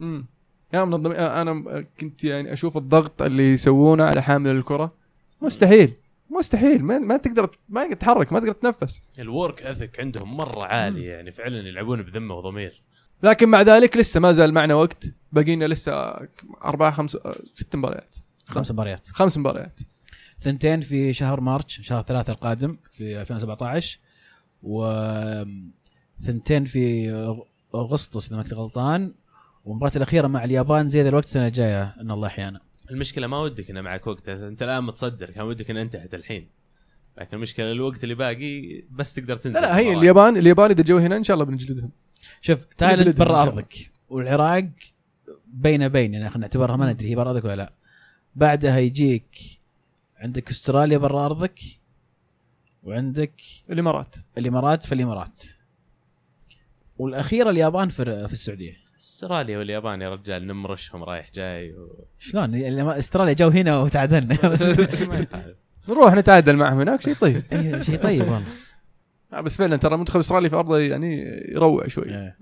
امم 0.00 0.26
يا 0.74 0.84
منظم 0.84 1.12
أنا 1.12 1.84
كنت 2.00 2.24
يعني 2.24 2.52
أشوف 2.52 2.76
الضغط 2.76 3.22
اللي 3.22 3.52
يسوونه 3.52 4.04
على 4.04 4.22
حامل 4.22 4.50
الكرة. 4.50 4.92
مستحيل 5.42 5.94
مستحيل. 6.30 6.84
ما, 6.84 6.98
ما 6.98 7.16
تقدر 7.16 7.58
ما 7.68 7.82
تقدر 7.82 7.94
تتحرك 7.94 8.32
ما 8.32 8.40
تقدر 8.40 8.52
تتنفس 8.52 9.00
الورك 9.18 9.62
اثك 9.62 10.00
عندهم 10.00 10.36
مرة 10.36 10.64
عالي 10.64 11.04
يعني 11.04 11.32
فعلا 11.32 11.68
يلعبون 11.68 12.02
بذمة 12.02 12.34
وضمير. 12.34 12.82
لكن 13.22 13.48
مع 13.48 13.62
ذلك 13.62 13.96
لسه 13.96 14.20
ما 14.20 14.32
زال 14.32 14.54
معنا 14.54 14.74
وقت. 14.74 15.04
باقي 15.32 15.56
لنا 15.56 15.64
لسه 15.64 15.92
أربعة 16.64 16.90
خمس 16.90 17.18
ست 17.54 17.76
مباريات. 17.76 18.14
خمس 18.46 18.72
مباريات. 18.72 19.06
خمس 19.06 19.38
مباريات. 19.38 19.80
ثنتين 20.40 20.80
في 20.80 21.12
شهر 21.12 21.40
مارتش 21.40 21.80
شهر 21.80 22.02
ثلاثة 22.02 22.32
القادم 22.32 22.76
في 22.90 23.20
2017 23.20 23.98
و 24.62 24.84
ثنتين 26.22 26.64
في 26.64 27.10
أغسطس 27.74 28.28
إذا 28.28 28.36
ما 28.36 28.42
كنت 28.42 28.54
غلطان. 28.54 29.14
والمباراة 29.64 29.92
الأخيرة 29.96 30.26
مع 30.26 30.44
اليابان 30.44 30.88
زي 30.88 31.08
الوقت 31.08 31.24
السنة 31.24 31.46
الجاية 31.46 31.94
إن 32.00 32.10
الله 32.10 32.26
أحيانا 32.26 32.60
المشكلة 32.90 33.26
ما 33.26 33.38
ودك 33.38 33.70
إنه 33.70 33.80
معك 33.80 34.06
وقت 34.06 34.28
أنت 34.28 34.62
الآن 34.62 34.84
متصدر 34.84 35.30
كان 35.30 35.44
ودك 35.44 35.70
انها 35.70 35.82
انتهت 35.82 36.14
الحين. 36.14 36.48
لكن 37.18 37.36
المشكلة 37.36 37.72
الوقت 37.72 38.04
اللي 38.04 38.14
باقي 38.14 38.82
بس 38.90 39.14
تقدر 39.14 39.36
تنزل. 39.36 39.54
لا 39.54 39.60
لا 39.60 39.78
هي. 39.78 39.92
اليابان 39.92 40.36
اليابان 40.36 40.70
إذا 40.70 40.82
جو 40.82 40.98
هنا 40.98 41.16
إن 41.16 41.24
شاء 41.24 41.34
الله 41.34 41.44
بنجلدهم. 41.44 41.90
شوف 42.40 42.64
تايلاند 42.64 43.08
إن 43.08 43.26
برا. 43.26 43.42
أرضك 43.42 43.90
والعراق 44.08 44.68
بين 45.46 45.88
بين 45.88 46.14
يعني 46.14 46.30
خلينا 46.30 46.46
نعتبرها 46.46 46.76
ما 46.76 46.92
ندري 46.92 47.10
هي 47.10 47.14
برا 47.14 47.30
أرضك 47.30 47.44
ولا 47.44 47.56
لا. 47.56 47.72
بعدها 48.36 48.78
يجيك 48.78 49.36
عندك 50.16 50.50
أستراليا 50.50 50.98
برا 50.98 51.26
أرضك 51.26 51.60
وعندك 52.82 53.40
الإمارات. 53.70 54.16
الإمارات 54.38 54.86
في 54.86 54.94
الإمارات 54.94 55.42
والأخيرة 56.98 57.50
اليابان 57.50 57.88
في 57.88 58.04
في 58.04 58.32
السعودية. 58.32 58.81
استراليا 59.02 59.58
واليابان 59.58 60.00
يا 60.02 60.14
رجال 60.14 60.46
نمرشهم 60.46 61.04
رايح 61.04 61.30
جاي 61.34 61.72
و... 61.72 62.04
شلون؟ 62.18 62.54
استراليا 62.88 63.32
جو 63.32 63.48
هنا 63.48 63.78
وتعادلنا. 63.78 64.36
نروح 65.88 66.14
نتعادل 66.14 66.56
معهم 66.56 66.80
هناك 66.80 67.00
شيء 67.02 67.14
طيب. 67.14 67.42
شيء 67.86 67.96
طيب 67.96 68.22
والله. 68.22 68.42
بس 69.42 69.56
فعلا 69.56 69.76
ترى 69.76 69.96
منتخب 69.96 70.20
إستراليا 70.20 70.48
في 70.48 70.56
أرضه 70.56 70.78
يعني 70.78 71.20
يروع 71.52 71.86
شوي. 71.88 72.04
إيه. 72.10 72.36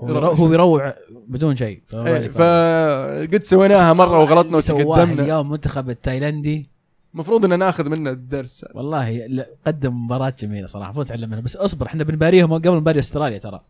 هو 0.00 0.08
يرو- 0.08 0.34
هو 0.38 0.52
يروع 0.52 0.94
بدون 1.28 1.56
شيء. 1.56 1.82
إيه، 1.94 2.28
فقد 2.28 3.40
سويناها 3.42 3.92
مرة 3.92 4.18
وغلطنا 4.18 4.56
وتقدمنا. 4.56 5.22
اليوم 5.22 5.46
المنتخب 5.46 5.90
التايلندي. 5.90 6.70
المفروض 7.16 7.44
إن 7.44 7.58
ناخذ 7.58 7.88
منه 7.88 8.10
الدرس. 8.10 8.66
والله 8.74 9.28
قدم 9.66 10.04
مباراة 10.04 10.34
جميلة 10.38 10.66
صراحة 10.66 10.86
المفروض 10.86 11.06
نتعلم 11.06 11.30
منها 11.30 11.40
بس 11.40 11.56
اصبر 11.56 11.86
إحنا 11.86 12.04
بنباريهم 12.04 12.54
قبل 12.54 12.76
نباري 12.76 12.98
أستراليا 13.00 13.38
ترى. 13.38 13.60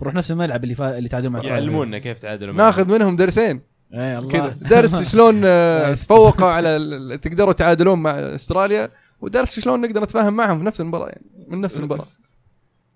بنروح 0.00 0.14
نفس 0.14 0.30
الملعب 0.30 0.64
اللي 0.64 0.74
فا... 0.74 0.98
اللي 0.98 1.08
تعادلوا 1.08 1.32
مع 1.32 1.38
أستراليا. 1.38 1.60
يعلمونا 1.60 1.98
كيف 1.98 2.18
تعادلوا. 2.20 2.54
ناخذ 2.54 2.92
منهم 2.98 3.16
درسين. 3.16 3.60
إيه 3.94 4.18
الله 4.18 4.30
كذا. 4.30 4.48
درس 4.48 5.02
شلون 5.12 5.42
آه،. 5.44 5.94
تفوقوا 5.94 6.46
على 6.48 6.76
ال- 6.76 7.20
تقدروا 7.20 7.52
تعادلون 7.52 7.98
مع 7.98 8.10
أستراليا 8.10 8.90
ودرس 9.20 9.60
شلون 9.60 9.80
نقدر 9.80 10.02
نتفاهم 10.02 10.34
معهم 10.34 10.58
في 10.58 10.64
نفس 10.64 10.80
المباراة 10.80 11.06
يعني 11.08 11.24
من 11.48 11.60
نفس 11.60 11.78
المباراة. 11.78 12.06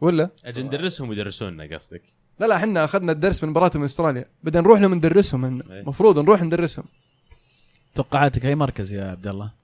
ولا؟ 0.01 0.29
أجل 0.45 0.65
ندرسهم 0.67 1.09
ويدرسونا 1.09 1.77
قصدك؟ 1.77 2.03
لا 2.41 2.47
لا 2.47 2.57
إحنا 2.57 2.85
أخذنا 2.85 3.13
الدرس 3.13 3.45
من 3.45 3.51
مباراة 3.51 3.71
من 3.75 3.85
أستراليا. 3.85 4.25
بدنا 4.43 4.63
نروح 4.63 4.81
لهم 4.81 4.95
ندرسهم 4.95 5.45
إيه. 5.45 5.81
المفروض 5.81 6.19
نروح 6.19 6.43
ندرسهم. 6.43 6.85
توقعاتك 7.95 8.47
اي 8.47 8.55
مركز 8.55 8.93
يا 8.93 9.05
عبد 9.11 9.27
الله. 9.27 9.60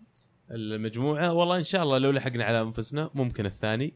المجموعة. 0.51 1.33
والله 1.33 1.57
إن 1.57 1.63
شاء 1.63 1.83
الله 1.83 1.99
لو 1.99 2.11
لحقنا 2.11 2.45
على 2.45 2.61
أنفسنا 2.61 3.11
ممكن 3.15 3.47
الثاني. 3.47 3.95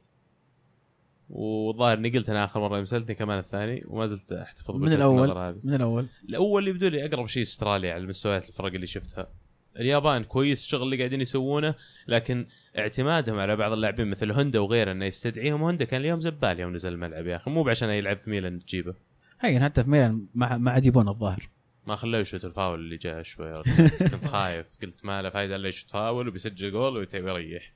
والظاهر 1.30 1.98
إني 1.98 2.08
قلت 2.08 2.30
أنا 2.30 2.44
آخر 2.44 2.60
مرة 2.60 2.76
يوم 2.76 2.84
سالتني 2.84 3.14
كمان 3.14 3.38
الثاني 3.38 3.84
وما 3.86 4.06
زلت 4.06 4.32
أحتفظ 4.32 4.76
من. 4.76 4.92
النظر 4.92 5.38
هذه. 5.38 5.56
من 5.64 5.74
الأول؟ 5.74 6.06
الأول 6.28 6.68
يبدو 6.68 6.88
لي 6.88 7.06
أقرب 7.06 7.26
شيء 7.26 7.42
أستراليا 7.42 7.94
على 7.94 8.06
مستويات 8.06 8.48
الفرق 8.48 8.72
اللي 8.72 8.86
شفتها. 8.86 9.32
اليابان 9.80 10.24
كويس 10.24 10.64
الشغل 10.64 10.82
اللي 10.82 10.96
قاعدين 10.96 11.20
يسوونه 11.20 11.74
لكن 12.08 12.46
اعتمادهم 12.78 13.38
على 13.38 13.56
بعض 13.56 13.72
اللاعبين 13.72 14.06
مثل 14.06 14.32
هوندا 14.32 14.58
وغيره 14.58 14.92
إنه 14.92 15.04
يستدعيهم. 15.04 15.62
هوندا 15.62 15.84
كان 15.84 16.00
اليوم 16.00 16.20
زبال 16.20 16.60
يوم 16.60 16.72
نزل 16.72 16.92
الملعب 16.92 17.26
يا 17.26 17.36
أخي 17.36 17.50
مو 17.50 17.62
بعشان 17.62 17.90
يلعب 17.90 18.18
في 18.18 18.30
ميلان 18.30 18.64
تجيبه. 18.64 18.94
هين 19.40 19.64
حتى 19.64 19.84
في 19.84 19.90
ميلان 19.90 20.26
ما 20.34 20.58
ما 20.58 20.70
عاد 20.70 20.86
يبون 20.86 21.08
الظاهر. 21.08 21.48
ما 21.86 21.96
خلوه 21.96 22.20
يشوت 22.20 22.44
الفاول 22.44 22.80
اللي 22.80 22.96
جاء 22.96 23.22
شوي. 23.22 23.54
كنت 24.12 24.26
خايف. 24.26 24.66
قلت 24.82 25.04
ما 25.04 25.22
له 25.22 25.30
فايدة 25.30 25.56
إلا 25.56 25.68
يشوت 25.68 25.90
فاول 25.90 26.28
وبيسجل 26.28 26.72
جول 26.72 26.96
ويريح 26.96 27.72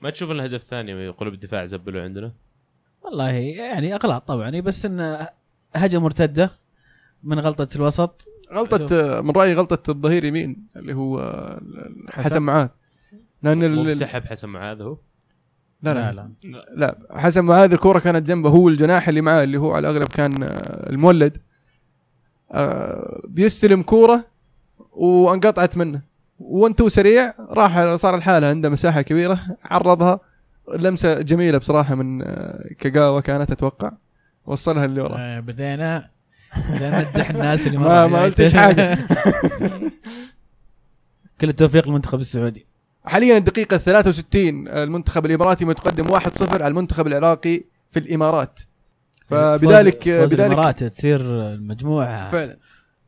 ما 0.00 0.10
تشوف 0.10 0.30
ان 0.30 0.36
الهدف 0.36 0.62
الثاني 0.62 1.08
قلوب 1.08 1.34
الدفاع 1.34 1.66
زبلوا 1.66 2.02
عندنا؟ 2.02 2.32
والله 3.02 3.30
يعني 3.30 3.94
اغلاط 3.94 4.28
طبعا. 4.28 4.60
بس 4.60 4.84
انه 4.84 5.28
هجمة 5.74 6.02
مرتدة 6.02 6.50
من 7.22 7.38
غلطة 7.38 7.68
الوسط. 7.76 8.28
غلطة 8.52 9.20
من 9.20 9.30
رأيي 9.30 9.54
غلطة 9.54 9.90
الظهير 9.90 10.24
يمين 10.24 10.66
اللي 10.76 10.94
هو 10.94 11.20
حسن؟ 12.10 12.42
معاذ. 12.42 12.68
لأن 13.42 13.86
بسحب 13.86 14.24
حسن 14.24 14.48
معاذ 14.48 14.82
هو؟ 14.82 14.98
لا. 15.82 16.12
لا, 16.12 16.12
لا. 16.12 16.66
لا 16.76 16.98
حسن 17.10 17.44
معاذ 17.44 17.72
الكورة 17.72 17.98
كانت 17.98 18.26
جنبه 18.28 18.50
هو 18.50 18.68
الجناح 18.68 19.08
اللي 19.08 19.20
معاه 19.20 19.42
اللي 19.44 19.58
هو 19.58 19.72
على 19.72 19.88
الأغلب 19.88 20.08
كان 20.08 20.46
المولد. 20.90 21.38
بيستلم 23.28 23.82
كورة 23.82 24.24
وانقطعت 24.92 25.76
منه. 25.76 26.00
وانتو 26.40 26.88
سريع 26.88 27.34
راح 27.50 27.94
صار 27.94 28.14
الحاله 28.14 28.46
عنده 28.46 28.68
مساحة 28.68 29.02
كبيرة 29.02 29.40
عرضها. 29.64 30.20
لمسة 30.74 31.20
جميلة 31.20 31.58
بصراحة 31.58 31.94
من 31.94 32.22
آه، 32.22 32.64
كاغاوا 32.78 33.20
كانت 33.20 33.50
أتوقع. 33.50 33.92
وصلها 34.46 34.84
اللي 34.84 35.00
ورا 35.02 35.16
آه، 35.18 35.40
بدينا. 35.40 36.08
بدينا 36.70 36.98
نمدح 37.04 37.30
الناس 37.30 37.66
اللي 37.66 37.78
ما- 37.78 38.06
ما 38.12 38.22
قلتش 38.22 38.54
حاجة. 38.54 38.94
كل 41.40 41.48
التوفيق 41.48 41.86
للمنتخب 41.88 42.20
السعودي. 42.20 42.66
حاليا 43.04 43.36
الدقيقة 43.36 43.76
63 43.76 44.68
المنتخب 44.68 45.26
الإماراتي 45.26 45.64
متقدم 45.64 46.04
1-0 46.18 46.52
على 46.52 46.66
المنتخب 46.68 47.06
العراقي 47.06 47.62
في 47.90 47.98
الإمارات. 47.98 48.60
فبذلك 49.26 50.04
فوز- 50.04 50.20
فوز 50.20 50.34
بذلك 50.34 50.40
الامارات 50.50 50.84
تصير 50.84 51.20
المجموعة 51.54 52.30
فعلا. 52.30 52.56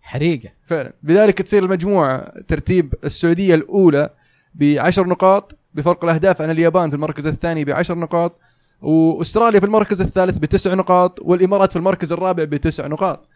حريقة. 0.01 0.49
فعلا. 0.67 0.93
بذلك 1.03 1.43
تصير 1.43 1.65
المجموعة 1.65 2.33
ترتيب 2.49 2.95
السعودية 3.05 3.55
الأولى 3.55 4.11
بعشر 4.55 5.07
نقاط 5.07 5.59
بفرق 5.75 6.05
الأهداف 6.05 6.43
عن 6.43 6.51
اليابان 6.51 6.91
في 6.91 6.97
المركز 6.97 7.27
الثاني 7.27 7.65
بعشر 7.65 7.99
نقاط 7.99 8.39
وأستراليا 8.83 9.61
في 9.61 9.67
المركز 9.67 10.01
الثالث 10.01 10.39
بتسع 10.39 10.75
نقاط 10.75 11.19
والإمارات 11.23 11.71
في 11.73 11.79
المركز 11.79 12.13
الرابع 12.13 12.45
بتسع 12.45 12.87
نقاط. 12.87 13.29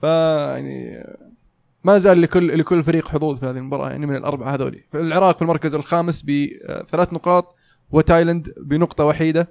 ف 0.00 0.02
يعني 0.02 1.04
ما 1.84 1.98
زال 1.98 2.20
لكل 2.20 2.58
لكل 2.58 2.82
فريق 2.82 3.08
حظوظ 3.08 3.38
في 3.38 3.46
هذه 3.46 3.56
المباراة 3.56 3.90
يعني 3.90 4.06
من 4.06 4.16
الأربعة 4.16 4.54
هذول 4.54 4.80
العراق 4.94 5.36
في 5.36 5.42
المركز 5.42 5.74
الخامس 5.74 6.22
بثلاث 6.22 7.12
نقاط 7.12 7.54
وتايلاند 7.90 8.54
بنقطة 8.62 9.04
وحيدة. 9.04 9.48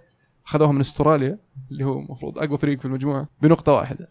أخذوها 0.48 0.72
من 0.72 0.82
أستراليا 0.82 1.38
اللي 1.72 1.84
هو 1.86 2.00
المفروض 2.00 2.40
أقوى 2.40 2.58
فريق 2.58 2.80
في 2.80 2.86
المجموعة 2.86 3.28
بنقطة 3.42 3.72
واحدة. 3.72 4.10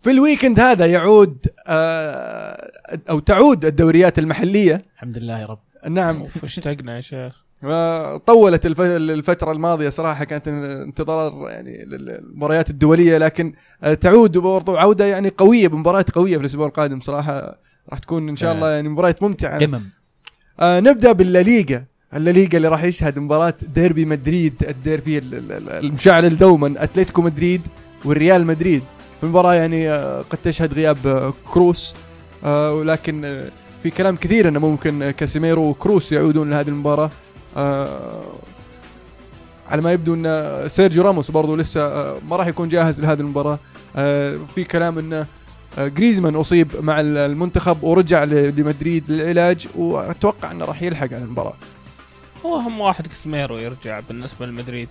في 0.00 0.10
ال 0.10 0.16
weekend 0.16 0.60
هذا 0.60 0.86
يعود 0.86 1.46
آه، 1.66 2.70
أو 3.10 3.18
تعود 3.18 3.64
الدوريات 3.64 4.18
المحلية. 4.18 4.82
الحمد 4.94 5.18
لله 5.18 5.38
يا 5.38 5.46
رب. 5.46 5.58
نعم. 5.90 6.24
اشتقنا 6.44 6.96
يا 6.96 7.00
شيخ. 7.00 7.44
طولت 8.26 8.66
الف- 8.66 8.80
الفترة 8.80 9.52
الماضية 9.52 9.88
صراحة 9.88 10.24
كانت 10.24 10.48
انتظار 10.48 11.50
يعني 11.50 11.84
للمباريات 11.84 12.70
الدولية 12.70 13.18
لكن 13.18 13.52
آه، 13.82 13.94
تعود 13.94 14.38
برضو 14.38 14.76
عودة 14.76 15.04
يعني 15.04 15.28
قوية 15.28 15.68
بمباريات 15.68 16.10
قوية 16.10 16.34
في 16.36 16.40
الأسبوع 16.40 16.66
القادم 16.66 17.00
صراحة. 17.00 17.58
راح 17.90 17.98
تكون 17.98 18.28
إن 18.28 18.36
شاء 18.36 18.52
الله 18.54 18.70
يعني 18.70 18.88
مباريات 18.88 19.22
ممتعة. 19.22 19.58
قمم 19.60 19.82
آه 20.60 20.80
نبدأ 20.80 21.12
بالليغا. 21.12 21.84
الليغا 22.14 22.56
اللي 22.56 22.68
راح 22.68 22.84
يشهد 22.84 23.18
مباراة 23.18 23.54
ديربي 23.74 24.04
مدريد 24.04 24.54
الديربي 24.68 25.18
ال- 25.18 25.34
ال- 25.34 25.52
ال- 25.52 25.70
المشعل 25.70 26.36
دوما 26.36 26.74
أتلتيكو 26.76 27.22
مدريد 27.22 27.60
والريال 28.04 28.46
مدريد. 28.46 28.82
في 29.18 29.22
المباراة 29.24 29.54
يعني 29.54 29.90
آه، 29.90 30.24
قد 30.30 30.38
تشهد 30.42 30.74
غياب 30.74 31.06
آه، 31.06 31.32
كروس. 31.52 31.94
آه، 32.44 32.72
ولكن 32.74 33.44
في 33.82 33.90
كلام 33.90 34.16
كثير 34.16 34.48
إنه 34.48 34.60
ممكن 34.60 35.10
كاسيميرو 35.10 35.62
وكروس 35.68 36.12
يعودون 36.12 36.50
لهذه 36.50 36.68
المباراة. 36.68 37.10
آه، 37.56 38.22
على 39.70 39.82
ما 39.82 39.92
يبدو 39.92 40.14
إن 40.14 40.62
سيرجيو 40.68 41.02
راموس 41.02 41.30
برضو 41.30 41.56
لسه 41.56 41.80
ما 42.28 42.36
راح 42.36 42.46
يكون 42.46 42.68
جاهز 42.68 43.00
لهذه 43.00 43.20
المباراة. 43.20 43.58
آه، 43.96 44.38
في 44.54 44.64
كلام 44.64 44.98
إنه 44.98 45.26
جريزمان 45.78 46.34
أصيب 46.36 46.68
مع 46.80 47.00
ال- 47.00 47.18
المنتخب 47.18 47.82
ورجع 47.84 48.24
لمدريد 48.24 49.04
للعلاج 49.10 49.68
وأتوقع 49.76 50.50
إنه 50.50 50.64
راح 50.64 50.82
يلحق 50.82 51.06
على 51.12 51.24
المباراة. 51.24 51.54
هو 52.44 52.56
اهم 52.56 52.80
واحد 52.80 53.06
كسميرو 53.06 53.58
يرجع 53.58 54.00
بالنسبة 54.00 54.46
لمدريد. 54.46 54.88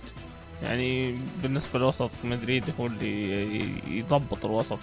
يعني 0.62 1.14
بالنسبة 1.42 1.78
لوسط 1.78 2.10
مدريد 2.24 2.64
هو 2.80 2.86
اللي 2.86 3.60
يضبط 3.98 4.44
الوسط 4.44 4.78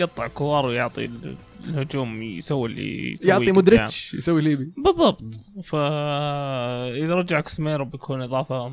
يقطع 0.00 0.26
كور 0.28 0.66
ويعطي 0.66 1.04
ال- 1.04 1.36
الهجوم 1.64 2.22
يسوي 2.22 2.68
اللي 2.68 3.12
يسويه 3.12 3.28
يعطي. 3.30 3.52
مودريتش 3.52 4.14
يسوي 4.14 4.42
ليبي 4.42 4.72
بالضبط. 4.76 5.22
فاذا 5.64 7.14
رجع 7.14 7.40
كسميرو 7.40 7.84
بيكون 7.84 8.22
إضافة 8.22 8.72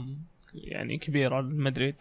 يعني 0.54 0.98
كبيرة 0.98 1.42
لمدريد. 1.42 1.96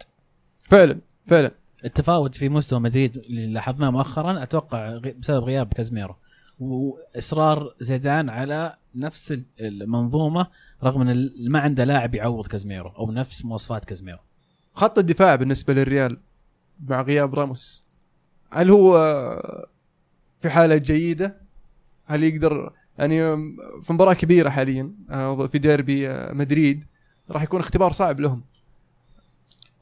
فعلا 0.65 0.97
فعلا. 1.27 1.51
التفاوت 1.85 2.35
في 2.35 2.49
مستوى 2.49 2.79
مدريد 2.79 3.17
اللي 3.17 3.47
لاحظناه 3.53 3.89
مؤخرا 3.89 4.43
أتوقع 4.43 4.97
بسبب 5.19 5.43
غياب 5.43 5.73
كازميرو. 5.73 6.15
وإصرار 6.61 7.75
زيدان 7.79 8.29
على 8.29 8.75
نفس 8.95 9.31
ال- 9.31 9.45
المنظومة 9.59 10.47
رغم 10.83 11.01
إن 11.01 11.09
ال- 11.09 11.51
ما 11.51 11.59
عنده 11.59 11.83
لاعب 11.83 12.15
يعوض 12.15 12.47
كازميرو 12.47 12.89
أو 12.89 13.11
نفس 13.11 13.45
مواصفات 13.45 13.85
كازميرو. 13.85 14.19
خط 14.73 14.99
الدفاع 14.99 15.35
بالنسبة 15.35 15.73
للريال 15.73 16.17
مع 16.87 17.01
غياب 17.01 17.35
راموس. 17.35 17.83
هل 18.53 18.69
هو 18.71 18.97
في 20.39 20.49
حالة 20.49 20.77
جيدة؟ 20.77 21.41
هل 22.05 22.23
يقدر 22.23 22.73
يعني 22.97 23.19
في 23.81 23.93
مباراة 23.93 24.13
كبيرة 24.13 24.49
حاليا 24.49 24.91
آه، 25.09 25.47
في 25.47 25.57
ديربي 25.57 26.09
آه، 26.09 26.33
مدريد 26.33 26.85
راح 27.31 27.43
يكون 27.43 27.59
اختبار 27.59 27.91
صعب 27.91 28.19
لهم. 28.19 28.43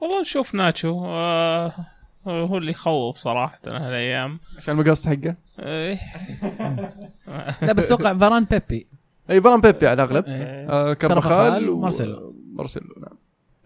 والله 0.01 0.21
نشوف 0.21 0.55
ناتشو 0.55 1.05
آه 1.05 1.73
هو 2.27 2.57
اللي 2.57 2.71
يخوف 2.71 3.17
صراحة 3.17 3.59
هالأيام. 3.67 4.39
عشان 4.57 4.79
المقص 4.79 5.07
حقه؟ 5.07 5.35
إيه. 5.59 5.99
لا 7.61 7.71
بس 7.73 7.85
أتوقع 7.91 8.17
فاران 8.17 8.43
بيبي. 8.51 8.85
إي 9.29 9.41
فان 9.41 9.61
بيبي 9.61 9.87
على 9.87 10.03
الأغلب. 10.03 10.25
إيه. 10.27 10.69
آه 10.69 10.93
كارفاخال 10.93 11.29
كارفاخال 11.29 11.69
ومارسيلو. 11.69 12.35
مارسيلو. 12.53 12.95
نعم. 13.01 13.17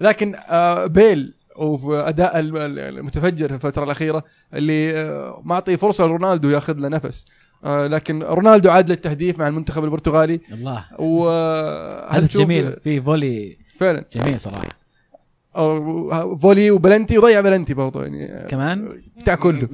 لكن 0.01 0.35
آه 0.49 0.85
بيل 0.85 1.33
وفي 1.55 1.87
أداء 2.09 2.39
الم- 2.39 2.57
المتفجر 2.79 3.47
في 3.47 3.53
الفترة 3.55 3.83
الأخيرة 3.83 4.23
اللي 4.53 5.01
آه 5.01 5.41
معطي 5.43 5.77
فرصة 5.77 6.05
لرونالدو 6.05 6.49
ياخذ 6.49 6.77
له 6.77 6.87
نفس. 6.87 7.25
آه 7.65 7.87
لكن 7.87 8.23
رونالدو 8.23 8.69
عاد 8.71 8.89
للتهديف 8.89 9.39
مع 9.39 9.47
المنتخب 9.47 9.83
البرتغالي. 9.83 10.39
الله. 10.51 10.85
وهل 10.99 12.15
هذا 12.17 12.27
تشوف 12.27 12.41
جميل. 12.41 12.75
في 12.83 13.01
volley 13.01 13.57
فعلا. 13.79 14.05
جميل 14.13 14.39
صراحة. 14.39 14.82
volley 16.41 16.71
وبلنتي 16.71 17.17
وضيع 17.17 17.41
بلنتي 17.41 17.73
برضو 17.73 18.01
يعني. 18.01 18.47
كمان؟ 18.47 18.97
بتاع 19.17 19.35
كله. 19.35 19.69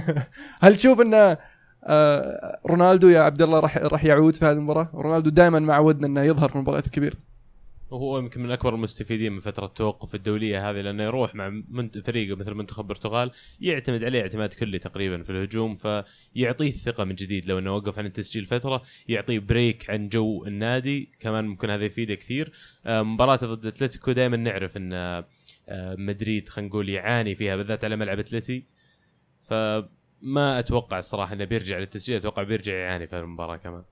هل 0.62 0.76
تشوف 0.76 1.00
إن 1.00 1.36
آه 1.84 2.60
رونالدو 2.66 3.08
يا 3.08 3.20
عبد 3.20 3.42
الله 3.42 3.60
راح 3.60 3.76
راح 3.76 4.04
يعود 4.04 4.34
في 4.36 4.44
هذه 4.44 4.52
المباراة؟ 4.52 4.88
رونالدو 4.94 5.30
دائما 5.30 5.58
معودنا 5.58 6.06
إنه 6.06 6.22
يظهر 6.22 6.48
في 6.48 6.56
المباريات 6.56 6.86
الكبيرة. 6.86 7.16
وهو 7.92 8.18
يمكن 8.18 8.42
من 8.42 8.50
أكبر 8.50 8.74
المستفيدين 8.74 9.32
من 9.32 9.40
فترة 9.40 9.66
التوقف 9.66 10.14
الدولية 10.14 10.70
هذه 10.70 10.80
لأنه 10.80 11.02
يروح 11.02 11.34
مع 11.34 11.62
فريقه 12.04 12.36
مثل 12.36 12.54
منتخب 12.54 12.80
البرتغال 12.84 13.30
يعتمد 13.60 14.04
عليه 14.04 14.20
اعتماد 14.20 14.52
كلي 14.52 14.78
تقريبا 14.78 15.22
في 15.22 15.30
الهجوم 15.30 15.74
فيعطيه 15.74 16.70
الثقة 16.70 17.04
من 17.04 17.14
جديد 17.14 17.46
لو 17.46 17.58
إنه 17.58 17.76
وقف 17.76 17.98
عن 17.98 18.06
التسجيل 18.06 18.44
فترة 18.44 18.82
يعطيه 19.08 19.38
بريك 19.38 19.90
عن 19.90 20.08
جو 20.08 20.44
النادي 20.46 21.12
كمان 21.20 21.44
ممكن 21.44 21.70
هذا 21.70 21.84
يفيده 21.84 22.14
كثير. 22.14 22.52
آه، 22.86 23.02
مباراته 23.02 23.54
ضد 23.54 23.66
أتلتيكو 23.66 24.12
دائما 24.12 24.36
نعرف 24.36 24.76
إن 24.76 24.92
آه، 24.92 25.26
مدريد 25.98 26.48
خلينا 26.48 26.68
نقول 26.68 26.88
يعاني 26.88 27.34
فيها 27.34 27.56
بالذات 27.56 27.84
على 27.84 27.96
ملعب 27.96 28.18
أتلتي. 28.18 28.64
فما 29.42 30.58
أتوقع 30.58 30.98
الصراحة 30.98 31.34
إنه 31.34 31.44
بيرجع 31.44 31.78
للتسجيل 31.78 32.16
أتوقع 32.16 32.42
بيرجع 32.42 32.74
يعاني 32.74 33.06
في 33.06 33.18
المباراة 33.18 33.56
كمان. 33.56 33.82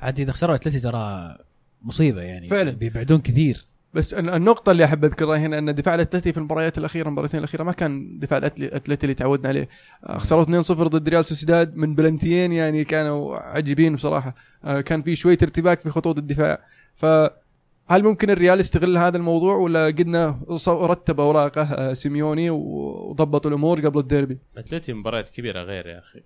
عاد 0.00 0.20
إذا 0.20 0.32
خسروا 0.32 0.54
أتلتي 0.54 0.80
ترى 0.80 1.38
مصيبة 1.82 2.22
يعني 2.22 2.48
فعلا. 2.48 2.70
بيبعدون 2.70 3.20
كثير. 3.20 3.64
بس 3.94 4.14
ال- 4.14 4.30
النقطة 4.30 4.72
اللي 4.72 4.84
أحب 4.84 5.04
أذكرها 5.04 5.36
هنا 5.38 5.58
أن 5.58 5.74
دفاع 5.74 5.94
الأتلتي 5.94 6.32
في 6.32 6.38
المباريات 6.38 6.78
الأخيرة 6.78 7.06
المباراتين 7.08 7.38
الأخيرة 7.40 7.62
ما 7.62 7.72
كان 7.72 8.18
دفاع 8.18 8.38
الأتلتي 8.38 9.04
اللي 9.04 9.14
تعودنا 9.14 9.48
عليه. 9.48 9.68
آه، 10.06 10.18
خسروا 10.18 10.42
2-0 10.42 10.72
ضد 10.72 11.08
ريال 11.08 11.24
سوسيداد 11.24 11.76
من 11.76 11.94
بلنتيين 11.94 12.52
يعني 12.52 12.84
كانوا 12.84 13.36
عجيبين 13.36 13.94
بصراحة. 13.94 14.34
آه، 14.64 14.80
كان 14.80 15.02
في 15.02 15.16
شوية 15.16 15.38
ارتباك 15.42 15.80
في 15.80 15.90
خطوط 15.90 16.18
الدفاع. 16.18 16.58
فهل 16.96 18.02
ممكن 18.02 18.30
الريال 18.30 18.60
يستغل 18.60 18.98
هذا 18.98 19.16
الموضوع 19.16 19.54
ولا 19.56 19.86
قدنا 19.86 20.40
رتب 20.68 21.20
أوراقه 21.20 21.62
آه، 21.62 21.92
سيميوني 21.94 22.50
وضبط 22.50 23.46
الأمور 23.46 23.80
قبل 23.80 24.00
الديربي؟ 24.00 24.38
اتلتي 24.56 24.92
مباريات 24.92 25.28
كبيرة 25.28 25.62
غير 25.62 25.86
يا 25.86 25.98
أخي. 25.98 26.20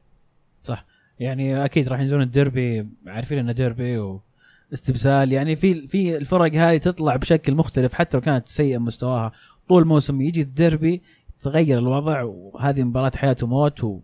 يعني 1.21 1.65
أكيد 1.65 1.89
راح 1.89 2.01
ينزلون 2.01 2.23
الديربي 2.23 2.87
عارفين 3.07 3.39
إنه 3.39 3.53
ديربي 3.53 4.19
واستبسال 4.73 5.33
يعني 5.33 5.57
في 5.57 5.87
في 5.87 6.17
الفرق 6.17 6.55
هذه 6.55 6.77
تطلع 6.77 7.17
بشكل 7.17 7.55
مختلف 7.55 7.95
حتى 7.95 8.17
لو 8.17 8.21
كانت 8.21 8.49
سيئة 8.49 8.79
مستواها. 8.79 9.33
طول 9.69 9.83
الموسم 9.83 10.21
يجي 10.21 10.41
الديربي 10.41 11.03
تغير 11.43 11.79
الوضع 11.79 12.23
وهذه 12.23 12.83
مباراة 12.83 13.13
حياه 13.17 13.37
وموت 13.43 13.85
و 13.85 14.01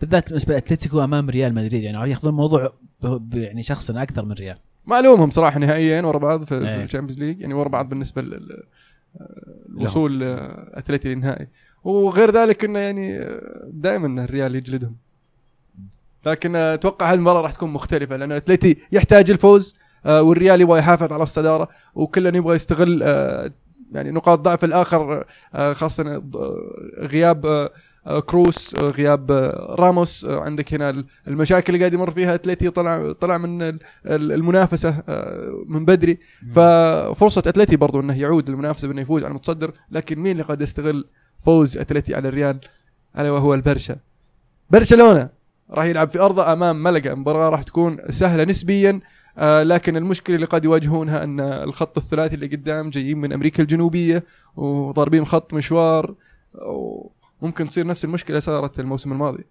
بالذات 0.00 0.28
بالنسبة 0.28 0.54
لأتلتيكو 0.54 1.04
أمام 1.04 1.30
ريال 1.30 1.54
مدريد 1.54 1.82
يعني 1.82 2.10
ياخذون 2.10 2.30
الموضوع 2.32 2.72
ب- 3.02 3.34
يعني 3.34 3.62
شخصا 3.62 4.02
أكثر 4.02 4.24
من 4.24 4.32
ريال. 4.32 4.56
ما 4.86 4.98
ألومهم 4.98 5.30
صراحة 5.30 5.58
نهائيين 5.58 6.04
ورا 6.04 6.18
بعض 6.18 6.44
في, 6.44 6.54
إيه. 6.54 6.60
في 6.78 6.84
ال 6.84 6.87
Champions 6.87 7.18
League 7.22 7.40
يعني 7.40 7.54
ورا 7.54 7.68
بعض 7.68 7.88
بالنسبة 7.88 8.22
لل- 8.22 8.62
الوصول 9.68 10.22
آه، 10.22 10.70
أتلتي 10.74 11.08
للنهائي. 11.14 11.48
وغير 11.84 12.30
ذلك 12.30 12.64
إنه 12.64 12.78
يعني 12.78 13.28
دائما 13.72 14.24
الريال 14.24 14.54
يجلدهم. 14.56 14.96
لكن 16.26 16.56
آه، 16.56 16.74
أتوقع 16.74 17.12
هالمره 17.12 17.40
راح 17.40 17.52
تكون 17.52 17.70
مختلفة 17.70 18.16
لأن 18.16 18.32
أتلتي 18.32 18.76
يحتاج 18.92 19.30
الفوز 19.30 19.74
آه، 19.76 19.83
والريال 20.06 20.60
يبغى 20.60 20.78
يحافظ 20.78 21.12
على 21.12 21.22
الصدارة 21.22 21.68
وكلنا 21.94 22.38
يبغى 22.38 22.56
يستغل 22.56 23.00
آه، 23.02 23.50
يعني 23.92 24.10
نقاط 24.10 24.38
ضعف 24.40 24.64
الآخر 24.64 25.24
آه، 25.54 25.72
خاصة 25.72 26.14
آه، 26.16 26.22
غياب 26.98 27.46
آه، 27.46 27.70
آه، 28.06 28.20
كروس 28.20 28.74
آه، 28.74 28.88
غياب 28.88 29.30
آه، 29.30 29.76
راموس 29.78 30.24
آه، 30.24 30.40
عندك 30.40 30.74
هنا 30.74 31.04
المشاكل 31.28 31.72
اللي 31.74 31.78
قاعد 31.84 31.94
يمر 31.94 32.10
فيها 32.10 32.34
اتلتي 32.34 32.70
طلع 32.70 33.12
طلع 33.12 33.38
من 33.38 33.62
ال- 33.62 33.78
ال- 34.06 34.32
المنافسة 34.32 35.02
آه، 35.08 35.64
من 35.66 35.84
بدري. 35.84 36.18
ففرصة 36.54 37.38
اتلتي 37.38 37.76
برضو 37.76 38.00
إنه 38.00 38.18
يعود 38.20 38.50
للمنافسة 38.50 38.88
بإنه 38.88 39.00
يفوز 39.00 39.22
على 39.22 39.30
المتصدر 39.30 39.72
لكن 39.90 40.18
مين 40.18 40.32
اللي 40.32 40.42
قد 40.42 40.60
يستغل 40.60 41.04
فوز 41.44 41.78
اتلتي 41.78 42.14
على 42.14 42.28
الريال؟ 42.28 42.58
ألا 43.18 43.30
وهو 43.30 43.54
البرشا. 43.54 43.96
برشلونة 44.70 45.28
راح 45.70 45.84
يلعب 45.84 46.08
في 46.10 46.18
أرضه 46.20 46.52
أمام 46.52 46.82
ملقا 46.82 47.14
مباراة 47.14 47.48
راح 47.48 47.62
تكون 47.62 47.98
سهلة 48.10 48.44
نسبيا. 48.44 49.00
آه 49.38 49.62
لكن 49.62 49.96
المشكلة 49.96 50.36
اللي 50.36 50.46
قد 50.46 50.64
يواجهونها 50.64 51.24
أن 51.24 51.40
الخط 51.40 51.98
الثلاثي 51.98 52.34
اللي 52.34 52.46
قدام 52.46 52.90
جايين 52.90 53.18
من 53.18 53.32
أمريكا 53.32 53.62
الجنوبية 53.62 54.24
وضاربين 54.56 55.24
خط 55.24 55.54
مشوار 55.54 56.14
وممكن 57.42 57.68
تصير 57.68 57.86
نفس 57.86 58.04
المشكلة 58.04 58.38
صارت 58.38 58.80
الموسم 58.80 59.12
الماضي. 59.12 59.44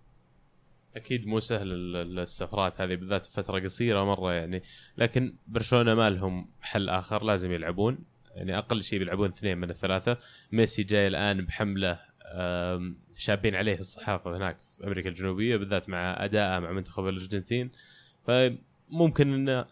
أكيد 0.96 1.28
مو 1.28 1.40
سهل 1.40 1.72
ال- 1.74 2.20
السفرات 2.20 2.82
هذه 2.82 2.96
بالذات 2.96 3.26
فترة 3.26 3.60
قصيرة 3.60 4.04
مرة 4.06 4.34
يعني. 4.34 4.64
لكن 4.98 5.36
برشلونة 5.48 5.96
ما 5.96 6.10
لهم 6.10 6.50
حل 6.62 6.90
آخر 6.90 7.24
لازم 7.24 7.52
يلعبون. 7.52 7.98
يعني 8.36 8.58
أقل 8.58 8.84
شيء 8.84 9.00
بيلعبون 9.00 9.30
اثنين 9.30 9.58
من 9.58 9.70
الثلاثة. 9.70 10.18
ميسي 10.52 10.84
جاي 10.84 11.08
الآن 11.08 11.42
بحملة 11.46 12.00
شابين 13.18 13.56
عليه 13.56 13.80
الصحافة 13.80 14.38
هناك 14.38 14.58
في 14.78 14.88
أمريكا 14.88 15.10
الجنوبية 15.10 15.58
بالذات 15.58 15.90
مع 15.90 16.26
أداءه 16.26 16.60
مع 16.60 16.72
منتخب 16.72 17.08
الأرجنتين. 17.08 17.72
فممكن 18.90 19.34
إنه 19.34 19.66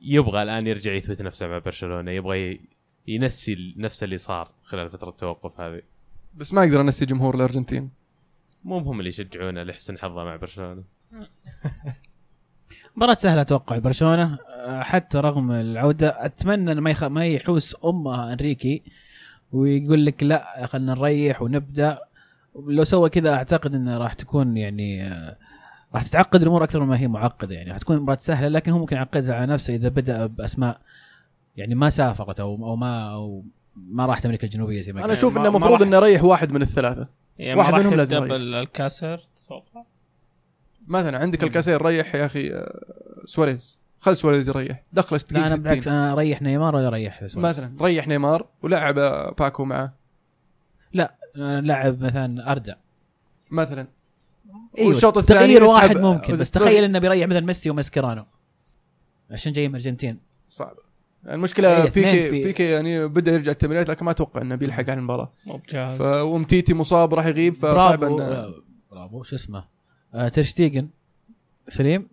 يبغى 0.00 0.42
الآن 0.42 0.66
يرجع 0.66 0.92
يثبت 0.92 1.22
نفسه 1.22 1.46
مع 1.46 1.58
برشلونة 1.58 2.10
يبغى 2.10 2.60
ينسي 3.08 3.74
نفس 3.76 4.02
اللي 4.02 4.18
صار 4.18 4.50
خلال 4.62 4.90
فترة 4.90 5.08
التوقف 5.08 5.60
هذه. 5.60 5.82
بس 6.34 6.52
ما 6.52 6.60
أقدر 6.60 6.80
انسي 6.80 7.06
جمهور 7.06 7.34
الأرجنتين. 7.34 7.90
مو 8.64 8.78
هم 8.78 8.98
اللي 8.98 9.08
يشجعونه 9.08 9.62
لحسن 9.62 9.98
حظه 9.98 10.24
مع 10.24 10.36
برشلونة. 10.36 10.84
مباراة 12.96 13.16
سهلة 13.20 13.40
أتوقع 13.40 13.78
برشلونة 13.78 14.38
حتى 14.80 15.18
رغم 15.18 15.52
العودة 15.52 16.24
أتمنى 16.24 16.72
إنه 16.72 16.80
ما 16.80 16.90
يخ... 16.90 17.04
ما 17.04 17.26
يحوس 17.26 17.76
امها 17.84 18.32
أنريكي 18.32 18.82
ويقول 19.52 20.06
لك 20.06 20.22
لا 20.22 20.66
خلينا 20.66 20.94
نريح 20.94 21.42
ونبدأ. 21.42 21.98
لو 22.54 22.84
سوى 22.84 23.10
كذا 23.10 23.34
أعتقد 23.34 23.74
إنه 23.74 23.96
راح 23.96 24.12
تكون 24.14 24.56
يعني 24.56 25.02
أه، 25.02 25.36
راح 25.94 26.02
تتعقد 26.02 26.42
الأمور 26.42 26.64
أكثر 26.64 26.84
مما 26.84 26.98
هي 26.98 27.08
معقده 27.08 27.54
يعني 27.54 27.74
حتكون 27.74 27.96
مباراة 27.96 28.18
سهلة 28.20 28.48
لكن 28.48 28.72
هو 28.72 28.78
ممكن 28.78 28.96
يعقدها 28.96 29.34
على 29.34 29.46
نفسه 29.52 29.74
إذا 29.74 29.88
بدأ 29.88 30.26
بأسماء 30.26 30.80
يعني 31.56 31.74
ما 31.74 31.90
سافرت 31.90 32.40
أو 32.40 32.54
أو 32.54 32.76
ما 32.76 33.12
أو 33.12 33.44
ما 33.76 34.06
راحت 34.06 34.24
أمريكا 34.24 34.44
الجنوبية 34.46 34.80
زي 34.80 34.92
ما 34.92 35.04
أنا. 35.04 35.12
أشوف 35.12 35.36
إنه 35.36 35.48
المفروض 35.48 35.72
راح- 35.72 35.80
إنه 35.82 35.96
يريح 35.96 36.24
واحد 36.24 36.52
من 36.52 36.62
الثلاثة. 36.62 37.08
يعني 37.38 37.58
واحد 37.58 37.70
ما 37.72 37.76
راح 37.78 37.86
منهم 37.86 37.96
لازم. 37.98 38.28
بالكاسر 38.28 39.20
تتوقع؟ 39.44 39.82
مثلا 40.88 41.18
عندك 41.18 41.44
الكاسير 41.44 41.82
ريح 41.86 42.14
يا 42.14 42.26
أخي 42.26 42.52
آه، 42.54 42.80
سواريز. 43.24 43.80
خل 44.00 44.16
سواريز 44.16 44.48
يريح. 44.48 44.82
دخله 44.92 45.20
لا 45.30 45.38
أنا 45.40 45.48
60 45.48 45.62
بالعكس 45.62 45.88
أنا 45.88 46.12
أريح 46.12 46.42
نيمار 46.42 46.76
ولا 46.76 46.86
أريح 46.86 47.26
سواريز؟ 47.26 47.36
مثلا 47.38 47.72
ريح 47.82 48.08
نيمار 48.08 48.46
ولعب 48.62 48.98
آه، 48.98 49.34
باكو 49.38 49.64
معه. 49.64 49.92
أنا 51.36 51.60
لاعب 51.60 52.02
مثلا 52.02 52.50
أردا. 52.52 52.76
مثلا. 53.50 53.86
أيوه 54.78 54.88
والشوط 54.88 55.18
الثاني 55.18 55.40
تغيير 55.40 55.64
واحد 55.64 55.96
ممكن 55.96 56.36
بس 56.36 56.50
تخيل 56.50 56.84
إنه 56.84 56.98
بيريح 56.98 57.28
مثلا 57.28 57.40
ميسي 57.46 57.70
وماسكيرانو. 57.70 58.24
عشان 59.30 59.52
جاي 59.52 59.68
من 59.68 59.74
الارجنتين 59.74 60.18
صعب. 60.48 60.76
المشكلة 61.28 61.84
اثنين 61.84 62.06
بيكي 62.06 62.30
في- 62.30 62.42
بيكي 62.42 62.62
يعني 62.70 63.06
بدا 63.08 63.32
يرجع 63.32 63.52
التمرينات 63.52 63.88
لكن 63.90 64.04
ما 64.04 64.10
أتوقع 64.10 64.42
إنه 64.42 64.54
بيلحق 64.54 64.90
على 64.90 64.92
المباراة. 64.98 65.32
مو 65.46 65.56
بجاهز 65.56 65.98
ف 65.98 66.02
وأومتيتي 66.02 66.74
مصاب 66.74 67.14
راح 67.14 67.26
يغيب 67.26 67.54
فصعب 67.54 67.98
برافو 68.00 68.20
آه، 68.20 68.54
برافو. 68.90 69.22
شو 69.22 69.36
اسمه. 69.36 69.64
آه 70.14 70.28
ترشتيجن 70.28 70.88
سليم؟ 71.68 72.08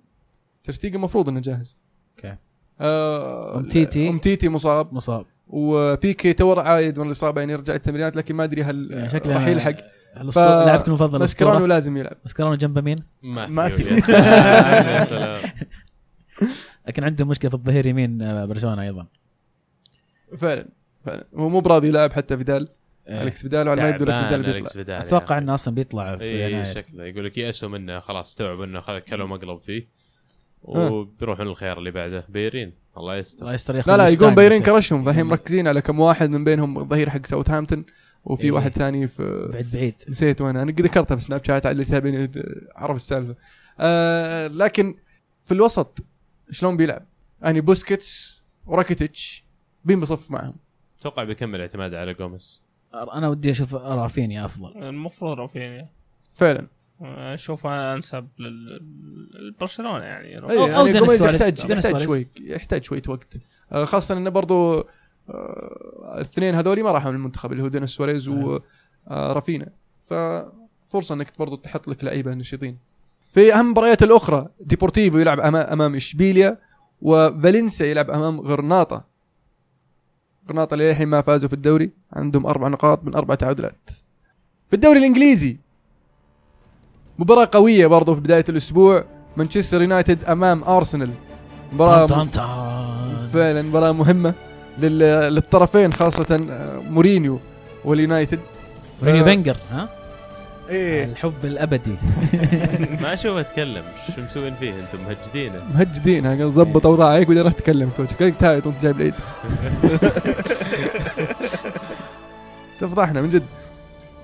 ترشتيجن 0.63 0.95
المفروض 0.95 1.29
إنه 1.29 1.39
جاهز. 1.39 1.77
أوكي. 2.17 2.35
آه 2.81 3.57
أومتيتي. 3.57 4.09
أومتيتي 4.09 4.49
مصاب. 4.49 4.93
مصاب. 4.93 5.25
وبيكي 5.47 6.33
تو 6.33 6.53
عايد 6.53 6.99
من 6.99 7.07
الإصابة 7.07 7.41
يعني 7.41 7.53
يرجع 7.53 7.75
التمرينات 7.75 8.15
لكن 8.15 8.35
ما 8.35 8.43
أدري 8.43 8.63
هل 8.63 8.91
يعني 8.91 9.09
شكله 9.09 9.33
راح 9.33 9.47
يلحق. 9.47 9.75
الأسطورة- 10.17 10.37
لاعبك 10.37 10.87
المفضل 10.87 11.17
الأسطورة. 11.17 11.65
لازم 11.65 11.97
يلعب 11.97 12.17
ماسكرانو 12.23 12.55
جنبه 12.55 12.81
مين؟ 12.81 12.97
ما. 13.23 13.69
في 13.69 13.83
يا 13.95 15.03
سلام 15.13 15.41
لكن 16.87 17.03
عنده 17.03 17.25
مشكلة 17.25 17.49
في 17.49 17.55
الظهير 17.55 17.85
يمين 17.85 18.21
آه، 18.21 18.45
برشلونة 18.45 18.81
أيضا 18.81 19.07
فعلا 20.37 20.67
فعلا 21.05 21.23
هو 21.35 21.49
مو 21.49 21.59
براضي 21.59 21.87
يلعب 21.87 22.13
حتى 22.13 22.37
فيدال 22.37 22.67
إيه. 23.07 23.23
الكس 23.23 23.41
فيدال 23.41 23.67
وعلى 23.67 23.81
ما 23.81 23.89
يبدو 23.89 24.03
الكس 24.03 24.19
فيدال 24.19 24.43
بيطلع 24.43 25.01
أتوقع 25.01 25.33
يعني. 25.35 25.45
إنه 25.45 25.53
أصلا 25.55 25.75
بيطلع 25.75 26.17
في 26.17 26.23
اي 26.23 26.51
يناير 26.51 26.65
شكله 26.65 27.05
يقول 27.05 27.25
لك 27.25 27.37
يأسوا 27.37 27.69
منه 27.69 27.99
خلاص 27.99 28.27
استوعبوا 28.29 28.65
انه 28.65 28.81
خذ 28.81 28.99
كلوا 28.99 29.27
مقلب 29.27 29.59
فيه. 29.59 29.87
وبيروحون 30.63 31.47
الخيار 31.47 31.77
اللي 31.77 31.91
بعده 31.91 32.25
بيرين 32.29 32.73
الله 32.97 33.15
يستر 33.15 33.41
الله 33.41 33.53
يستر 33.53 33.73
لا 33.75 33.97
لا 33.97 34.29
بايرين 34.29 34.57
شيء. 34.63 34.73
كرشهم 34.73 35.05
فالحين. 35.05 35.25
مركزين 35.25 35.67
على 35.67 35.81
كم 35.81 35.99
واحد 35.99 36.29
من 36.29 36.43
بينهم 36.43 36.77
الظهير 36.79 37.09
حق 37.09 37.25
ساوثهامبتون 37.25 37.85
وفي 38.27 38.43
إيه. 38.43 38.51
واحد 38.51 38.71
ثاني 38.71 39.07
في 39.07 39.49
بعيد 39.53 39.71
بعيد 39.73 39.95
نسيت 40.09 40.41
وين 40.41 40.57
أنا 40.57 40.71
قد 40.71 40.81
ذكرتها 40.81 41.15
في 41.15 41.21
سناب 41.23 41.43
شات 41.45 41.65
على 41.65 41.71
اللي 41.71 41.83
يتابعني 41.83 42.31
عرف 42.75 42.95
السالفة 42.95 43.35
آه 43.79 44.47
لكن 44.47 44.95
في 45.45 45.53
الوسط 45.53 45.97
شلون 46.51 46.77
بيلعب؟ 46.77 47.05
يعني 47.41 47.61
بوسكيتس 47.61 48.41
وراكيتيتش 48.65 49.43
مين 49.85 49.99
بصف 49.99 50.31
معهم؟ 50.31 50.55
أتوقع 50.99 51.23
بيكمل 51.23 51.61
اعتماد 51.61 51.93
على 51.93 52.13
جوميز 52.13 52.61
أنا 52.93 53.27
ودي 53.27 53.51
أشوف 53.51 53.75
رافينيا 53.75 54.45
أفضل 54.45 54.83
المفروض 54.83 55.39
رافينيا 55.39 55.89
فعلا 56.35 56.67
اشوفها 57.01 57.93
أنسب 57.95 58.27
لل- 58.39 58.81
لبرشلونة 59.47 60.03
يعني 60.03 60.41
أو- 60.41 60.51
يعني 60.51 60.77
أو 60.77 60.87
دينيس. 60.87 61.21
يحتاج 61.21 61.69
يحتاج. 61.69 61.97
شوي 62.03 62.27
يحتاج 62.41 62.83
شوية 62.83 63.01
وقت 63.07 63.37
آه 63.71 63.85
خاصة 63.85 64.17
إنه 64.17 64.29
برضو 64.29 64.79
آه 64.79 64.85
الاثنين 65.29 66.55
هذولي 66.55 66.83
ما 66.83 66.91
راحوا 66.91 67.11
من 67.11 67.17
المنتخب 67.17 67.51
اللي 67.51 67.63
هو 67.63 67.67
دينيس 67.67 67.89
سواريز 67.89 68.29
ورافينا 69.07 69.67
ففرصة 70.09 71.15
إنك 71.15 71.27
برضو 71.39 71.55
تحط 71.55 71.87
لك 71.87 72.03
لعيبة 72.03 72.33
نشيطين. 72.33 72.77
في 73.33 73.53
أهم 73.53 73.65
المباريات 73.65 74.03
الأخرى 74.03 74.47
ديبورتيفو 74.59 75.17
يلعب 75.17 75.39
أمام 75.39 75.95
إشبيليا 75.95 76.57
وفالنسيا 77.01 77.85
يلعب 77.85 78.11
أمام 78.11 78.41
غرناطة. 78.41 79.03
غرناطة 80.49 80.75
للحين 80.75 81.07
ما 81.07 81.21
فازوا 81.21 81.49
في 81.49 81.53
الدوري. 81.53 81.91
عندهم 82.13 82.45
أربع 82.45 82.67
نقاط 82.67 83.03
من 83.03 83.15
أربع 83.15 83.35
تعادلات. 83.35 83.89
في 84.69 84.75
الدوري 84.75 84.99
الإنجليزي 84.99 85.57
مباراة 87.19 87.49
قوية 87.51 87.87
برضو 87.87 88.15
في 88.15 88.21
بداية 88.21 88.45
الأسبوع. 88.49 89.05
مانشستر 89.37 89.81
يونايتد 89.81 90.23
أمام 90.23 90.63
أرسنال. 90.63 91.13
مباراة 91.73 92.05
طن. 92.05 92.27
فعلا 93.33 93.61
مباراة 93.61 93.91
مهمة. 93.91 94.33
للطرفين 94.79 95.93
خاصة 95.93 96.41
آه، 96.51 96.79
مورينيو 96.89 97.39
واليونايتد. 97.85 98.39
مورينيو. 99.01 99.23
فينجر 99.23 99.55
ها؟ 99.71 99.89
إيه. 100.69 101.03
الحب 101.05 101.33
الأبدي. 101.43 101.95
ما 103.01 103.13
أشوف 103.13 103.37
أتكلم. 103.37 103.83
شو 104.15 104.21
مسوين 104.21 104.55
فيه 104.55 104.69
أنتم؟ 104.69 105.03
مهجدينه. 105.07 105.59
مهجدين 105.75 106.25
ها، 106.25 106.29
قال 106.35 106.51
ظبط 106.51 106.85
أوضاعك 106.85 107.27
بعدين 107.27 107.43
راح 107.43 107.53
تكلم 107.53 107.89
توجه 107.89 108.15
قال 108.19 108.37
تايت 108.37 108.67
وأنت 108.67 108.81
جايب 108.81 108.95
العيد؟ 108.97 109.13
تفضحنا 112.79 113.21
من 113.21 113.29
جد. 113.29 113.43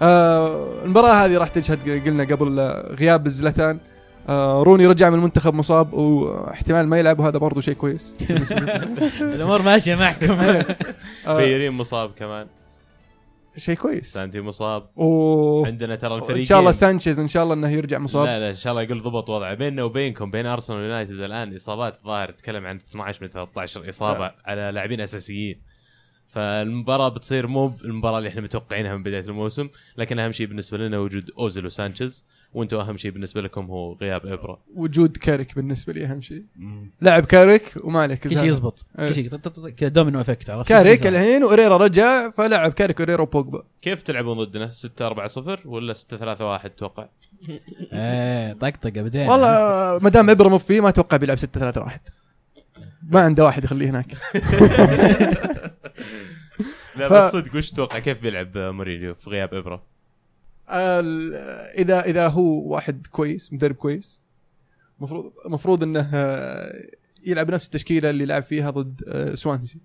آه 0.01 0.67
المباراة 0.85 1.25
هذه 1.25 1.37
راح 1.37 1.47
تشهد 1.47 1.79
قلنا 2.05 2.23
قبل 2.23 2.59
آه، 2.59 2.93
غياب 2.99 3.27
زلتان 3.29 3.77
آه 4.29 4.63
روني 4.63 4.87
رجع 4.87 5.09
من 5.09 5.15
المنتخب 5.15 5.53
مصاب 5.53 5.93
واحتمال 5.93 6.87
ما 6.87 6.99
يلعب 6.99 7.19
وهذا 7.19 7.37
برضو 7.37 7.61
شيء 7.61 7.73
كويس. 7.73 8.15
الأمور 9.21 9.61
ماشية 9.61 9.95
معكم. 9.95 10.33
آه 11.27 11.37
بيرين 11.37 11.71
مصاب 11.71 12.11
كمان. 12.15 12.47
شيء 13.57 13.75
كويس. 13.75 14.13
سانتي 14.13 14.41
مصاب. 14.41 14.89
و 14.95 15.65
عندنا 15.65 15.95
ترى 15.95 16.15
الفريقين. 16.15 16.37
ان 16.37 16.43
شاء 16.43 16.59
الله 16.59 16.71
سانشيز 16.71 17.19
إن 17.19 17.27
شاء 17.27 17.43
الله 17.43 17.55
إنه 17.55 17.69
يرجع 17.69 17.99
مصاب. 17.99 18.25
لا 18.25 18.39
لا 18.39 18.49
إن 18.49 18.53
شاء 18.53 18.71
الله 18.71 18.81
يقول 18.83 19.01
ضبط 19.01 19.29
وضعه. 19.29 19.53
بيننا 19.53 19.83
وبينكم 19.83 20.31
بين 20.31 20.45
أرسنال 20.45 20.79
ويونايتد 20.79 21.19
الآن 21.19 21.55
إصابات 21.55 21.99
ظاهر 22.05 22.31
تتكلم 22.31 22.65
عن 22.65 22.75
12 22.75 23.23
من 23.23 23.27
13 23.27 23.89
إصابة 23.89 24.31
على 24.45 24.71
لاعبين 24.73 25.01
أساسيين. 25.01 25.73
فالمباراة 26.27 27.09
بتصير 27.09 27.47
مو 27.47 27.73
المباراة 27.85 28.17
اللي 28.17 28.29
إحنا 28.29 28.41
متوقعينها 28.41 28.95
من 28.95 29.03
بداية 29.03 29.25
الموسم 29.25 29.69
لكن 29.97 30.19
أهم 30.19 30.31
شيء 30.31 30.47
بالنسبة 30.47 30.77
لنا 30.77 30.99
وجود 30.99 31.31
اوزيل 31.39 31.65
وسانشيز 31.65 32.25
وأنتم 32.53 32.77
اهم 32.77 32.97
شيء 32.97 33.11
بالنسبة 33.11 33.41
لكم 33.41 33.65
هو 33.65 33.93
غياب 33.93 34.25
إبرا. 34.25 34.59
وجود 34.75 35.17
كاريك 35.17 35.55
بالنسبة 35.55 35.93
لي 35.93 36.05
أهم 36.05 36.21
شيء 36.21 36.43
لعب 37.01 37.25
كاريك 37.25 37.73
وما 37.83 38.01
عليك 38.01 38.19
كل 38.19 38.29
شيء. 38.29 38.45
يزبط. 38.49 38.85
إيه. 38.99 39.07
كل 39.07 39.15
شيء 39.15 39.29
طط- 39.29 39.67
كذا 39.69 39.89
domino 39.89 40.21
effect 40.21 40.49
عرفت 40.49 40.69
كاريك 40.69 41.03
شو 41.03 41.07
الحين 41.09 41.43
وهيريرا 41.43 41.77
رجع 41.77 42.29
فلعب 42.29 42.71
كاريك 42.73 42.99
وهيريرا 42.99 43.21
وبوجبا. 43.21 43.63
كيف 43.81 44.01
تلعبون 44.01 44.37
ضدنا؟ 44.43 44.67
6 44.71 45.07
4 45.07 45.27
0 45.27 45.59
ولا 45.65 45.93
6 45.93 46.17
3 46.17 46.45
1 46.45 46.69
تتوقع 46.69 47.07
إيه 47.93 48.53
طقطقه 48.53 49.01
بدينا 49.01 49.31
والله 49.31 49.99
ما 50.03 50.09
دام 50.09 50.29
ابرموف 50.29 50.65
فيه 50.65 50.81
ما 50.81 50.89
أتوقع 50.89 51.17
بيلعب 51.17 51.37
6 51.37 51.59
3 51.59 51.81
1 51.81 51.99
ما 53.09 53.21
عنده 53.21 53.43
واحد 53.45 53.63
يخليه 53.63 53.89
هناك. 53.89 54.07
لا 56.97 57.09
ف- 57.09 57.13
بس 57.13 57.31
صدق 57.31 57.55
وش 57.55 57.71
تتوقع 57.71 57.99
كيف 57.99 58.21
بيلعب 58.21 58.57
مورينيو 58.57 59.15
في 59.15 59.29
غياب 59.29 59.53
إبرة؟ 59.53 59.83
اذا 60.69 62.05
إذا 62.05 62.27
هو 62.27 62.73
واحد 62.73 63.07
كويس 63.07 63.53
مدرب 63.53 63.75
كويس 63.75 64.23
المفروض 64.99 65.33
المفروض 65.45 65.83
إنه 65.83 66.09
آه، 66.13 66.89
يلعب 67.25 67.51
نفس 67.51 67.65
التشكيلة 67.65 68.09
اللي 68.09 68.25
لعب 68.25 68.43
فيها 68.43 68.69
ضد 68.69 69.03
آه، 69.07 69.35
سوانسي. 69.35 69.79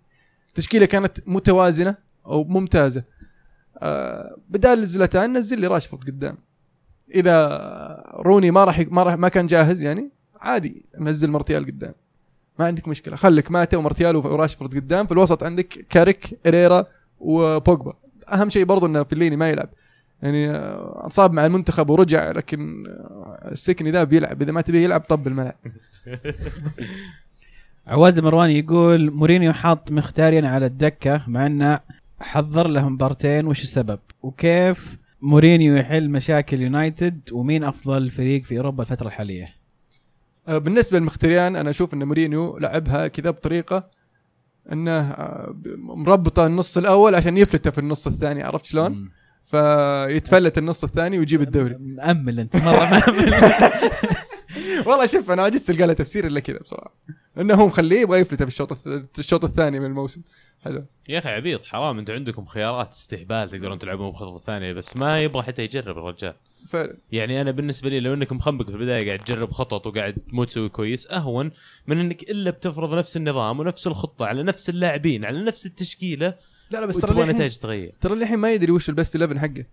التشكيله 0.48 0.86
كانت 0.86 1.20
متوازنة 1.26 1.96
أو 2.26 2.44
ممتازة. 2.44 3.04
آه، 3.78 4.36
بدال 4.48 4.86
زلتان 4.86 5.38
نزل 5.38 5.60
لي 5.60 5.66
راشفورد 5.66 6.04
قدام. 6.04 6.38
إذا 7.14 7.48
روني 8.14 8.50
ما 8.50 8.64
راح 8.64 8.78
ما 8.90 9.02
راح 9.02 9.14
ما 9.14 9.28
كان 9.28 9.46
جاهز 9.46 9.82
يعني 9.82 10.10
عادي 10.40 10.84
نزل 10.98 11.30
مرتيال 11.30 11.66
قدام. 11.66 11.94
ما 12.58 12.66
عندك 12.66 12.88
مشكلة. 12.88 13.16
خليك 13.16 13.50
ماتا 13.50 13.76
ومرتيال 13.76 14.16
وراشفورد 14.16 14.74
قدام. 14.74 15.06
في 15.06 15.12
الوسط 15.12 15.42
عندك 15.42 15.86
كاريك 15.90 16.38
هيريرا 16.46 16.86
وبوجبا 17.20 17.94
أهم 18.32 18.50
شيء 18.50 18.64
برضو 18.64 18.86
إنه 18.86 19.02
فيليني 19.02 19.36
ما 19.36 19.48
يلعب. 19.48 19.68
يعني 20.22 20.50
آه، 20.50 21.02
انصاب 21.04 21.32
مع 21.32 21.46
المنتخب 21.46 21.90
ورجع 21.90 22.30
لكن 22.30 22.86
آه، 22.86 23.48
السكني 23.52 23.90
ذا 23.90 24.04
بيلعب. 24.04 24.42
إذا 24.42 24.52
ما 24.52 24.60
تبيه 24.60 24.84
يلعب 24.84 25.00
طب 25.00 25.26
الملعب 25.26 25.56
عواد 27.86 28.18
المرواني 28.18 28.58
يقول 28.58 29.10
مورينيو 29.10 29.52
حاط 29.52 29.92
مخيتاريان 29.92 30.44
على 30.44 30.66
الدكة 30.66 31.22
مع 31.26 31.46
إنه 31.46 31.78
حضر 32.20 32.68
له 32.68 32.88
مبارتين 32.88 33.46
وش 33.46 33.62
السبب؟ 33.62 33.98
وكيف 34.22 34.96
مورينيو 35.22 35.76
يحل 35.76 36.10
مشاكل 36.10 36.62
يونايتد؟ 36.62 37.20
ومين 37.32 37.64
أفضل 37.64 38.10
فريق 38.10 38.42
في 38.42 38.58
أوروبا 38.58 38.82
الفترة 38.82 39.06
الحالية؟ 39.06 39.46
آه، 40.48 40.58
بالنسبة 40.58 40.98
لمخيتاريان 40.98 41.56
أنا 41.56 41.70
أشوف 41.70 41.94
إن 41.94 42.04
مورينيو 42.04 42.58
لعبها 42.58 43.08
كذا 43.08 43.30
بطريقة 43.30 43.90
إنه 44.72 45.00
آه، 45.00 45.56
مربطه 45.78 46.46
النص 46.46 46.78
الأول 46.78 47.14
عشان 47.14 47.36
يفلته 47.36 47.70
في 47.70 47.78
النص 47.78 48.06
الثاني 48.06 48.42
عرفت 48.42 48.64
شلون؟ 48.64 49.10
فيتفلت 49.50 50.58
النص 50.58 50.84
الثاني 50.84 51.18
ويجيب 51.18 51.40
الدوري. 51.40 51.76
مأمل 51.80 52.40
أنت 52.40 52.56
مرة 52.56 52.90
مأمل. 52.90 53.32
والله 54.86 55.06
شوف 55.06 55.30
أنا 55.30 55.42
عجزت 55.42 55.70
القى 55.70 55.86
له 55.86 55.92
تفسير 55.92 56.26
إلا 56.26 56.40
كذا 56.40 56.58
بصراحة. 56.58 56.94
إنه 57.38 57.54
هو 57.54 57.66
مخليه 57.66 58.00
يبغى 58.00 58.18
يفلته 58.20 58.44
في 58.44 58.50
الشوط 58.50 58.72
الث- 58.72 59.18
الشوط 59.18 59.44
الثاني 59.44 59.80
من 59.80 59.86
الموسم. 59.86 60.22
حلو. 60.64 60.84
يا 61.08 61.18
أخي 61.18 61.28
عبيط 61.28 61.64
حرام. 61.64 61.98
أنتم 61.98 62.12
عندكم 62.12 62.44
خيارات 62.46 62.92
استهبال 62.92 63.50
تقدرون 63.50 63.78
تلعبون 63.78 64.10
بخطط 64.10 64.44
ثانية 64.46 64.72
بس 64.72 64.96
ما 64.96 65.18
يبغى 65.20 65.42
حتى 65.42 65.62
يجرب 65.64 65.98
الرجال. 65.98 66.34
فعلا. 66.68 66.96
يعني 67.12 67.40
أنا 67.40 67.50
بالنسبة 67.50 67.88
لي 67.88 68.00
لو 68.00 68.14
إنك 68.14 68.32
مخنبق 68.32 68.66
في 68.66 68.72
البداية 68.72 69.06
قاعد 69.06 69.18
تجرب 69.18 69.50
خطط 69.50 69.86
وقاعد 69.86 70.16
مو 70.28 70.44
تسوي 70.44 70.68
كويس 70.68 71.10
أهون 71.10 71.50
من 71.86 72.00
إنك 72.00 72.22
إلا 72.22 72.50
بتفرض 72.50 72.94
نفس 72.94 73.16
النظام 73.16 73.60
ونفس 73.60 73.86
الخطة 73.86 74.26
على 74.26 74.42
نفس 74.42 74.68
اللاعبين 74.68 75.24
على 75.24 75.44
نفس 75.44 75.66
التشكيلة 75.66 76.34
لا 76.70 76.78
لا 76.80 76.86
بس 76.86 76.96
ترى 76.96 77.04
وتبغى 77.10 77.22
الحين 77.22 77.34
نتائج 77.36 77.56
تتغير 77.56 77.94
ترى 78.00 78.14
الحين 78.14 78.38
ما 78.38 78.52
يدري 78.52 78.72
وش 78.72 78.88
البست 78.88 79.16
11 79.16 79.38
حقه. 79.38 79.64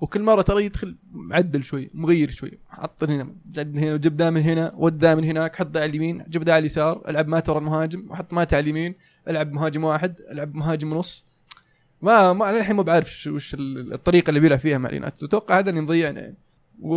وكل 0.00 0.22
مرة 0.22 0.42
ترى 0.42 0.64
يدخل 0.64 0.96
معدل 1.12 1.64
شوي 1.64 1.90
مغير 1.94 2.30
شوي. 2.30 2.58
حط 2.68 3.04
هنا 3.04 3.34
جد 3.50 3.78
هنا 3.78 3.96
جب 3.96 4.14
ذا 4.14 4.30
من 4.30 4.40
هنا 4.42 4.72
ود 4.76 4.98
ذا 5.02 5.14
من 5.14 5.24
هناك 5.24 5.56
حط 5.56 5.70
ذا 5.74 5.80
على 5.80 5.90
اليمين 5.90 6.24
جب 6.28 6.42
ذا 6.42 6.52
على 6.52 6.60
اليسار 6.60 7.02
العب 7.08 7.28
ماتا 7.28 7.52
ورا 7.52 7.60
المهاجم 7.60 8.06
وحط 8.10 8.32
ماتا 8.34 8.54
على 8.56 8.62
اليمين 8.62 8.94
العب 9.28 9.52
مهاجم 9.52 9.84
واحد 9.84 10.20
العب 10.30 10.54
مهاجم 10.54 10.92
ونص 10.92 11.24
ما 12.02 12.32
ما 12.32 12.50
الحين 12.50 12.76
مو 12.76 12.82
بعارف 12.82 13.08
وش- 13.08 13.26
وش 13.26 13.54
ال- 13.54 13.92
الطريقة 13.92 14.28
اللي 14.28 14.40
بيلعب 14.40 14.58
فيها 14.58 14.78
مع 14.78 14.88
اليونايتد. 14.88 15.24
أتوقع 15.24 15.58
هذا 15.58 15.70
اللي 15.70 15.80
مضيعنا 15.80 16.20
يعني. 16.20 16.36
و 16.82 16.94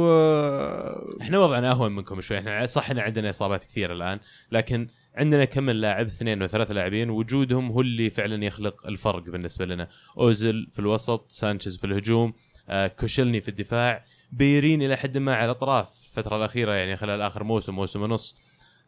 إحنا 1.21 1.39
وضعنا 1.39 1.71
أهون 1.71 1.95
منكم 1.95 2.21
شوي. 2.21 2.37
إحنا 2.37 2.65
صح 2.65 2.89
إن 2.91 2.99
عندنا 2.99 3.29
إصابات 3.29 3.63
كثيرة 3.63 3.93
الآن 3.93 4.19
لكن 4.51 4.87
عندنا 5.15 5.45
كم 5.45 5.63
من 5.63 5.75
لاعب 5.75 6.05
اثنين 6.05 6.43
وثلاث 6.43 6.71
لاعبين 6.71 7.09
وجودهم 7.09 7.71
هو 7.71 7.81
اللي 7.81 8.09
فعلا 8.09 8.45
يخلق 8.45 8.87
الفرق 8.87 9.23
بالنسبة 9.23 9.65
لنا. 9.65 9.87
اوزل 10.17 10.67
في 10.71 10.79
الوسط 10.79 11.31
سانشيز 11.31 11.77
في 11.77 11.87
الهجوم 11.87 12.33
آه 12.69 12.87
كوشيلني 12.87 13.41
في 13.41 13.49
الدفاع 13.49 14.05
بييرين 14.31 14.81
إلى 14.81 14.95
حد 14.95 15.17
ما 15.17 15.35
على 15.35 15.45
الأطراف 15.45 15.89
الفترة 16.03 16.37
الأخيرة 16.37 16.73
يعني 16.73 16.97
خلال 16.97 17.21
آخر 17.21 17.43
موسم 17.43 17.75
موسم 17.75 18.01
ونص. 18.01 18.35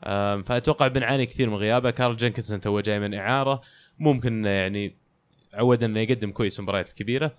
آم، 0.03 0.43
فأتوقع 0.43 0.87
بنعاني 0.87 1.25
كثير 1.25 1.49
من 1.49 1.55
غيابه. 1.55 1.91
كارل 1.91 2.15
جينكينسون 2.15 2.61
تو 2.61 2.79
جاي 2.79 2.99
من 2.99 3.13
إعارة. 3.13 3.61
ممكن 3.99 4.45
يعني 4.45 4.95
عودنا 5.53 5.85
إنه 5.85 5.99
يقدم 5.99 6.31
كويس 6.31 6.59
المباريات 6.59 6.89
الكبيرة. 6.89 7.31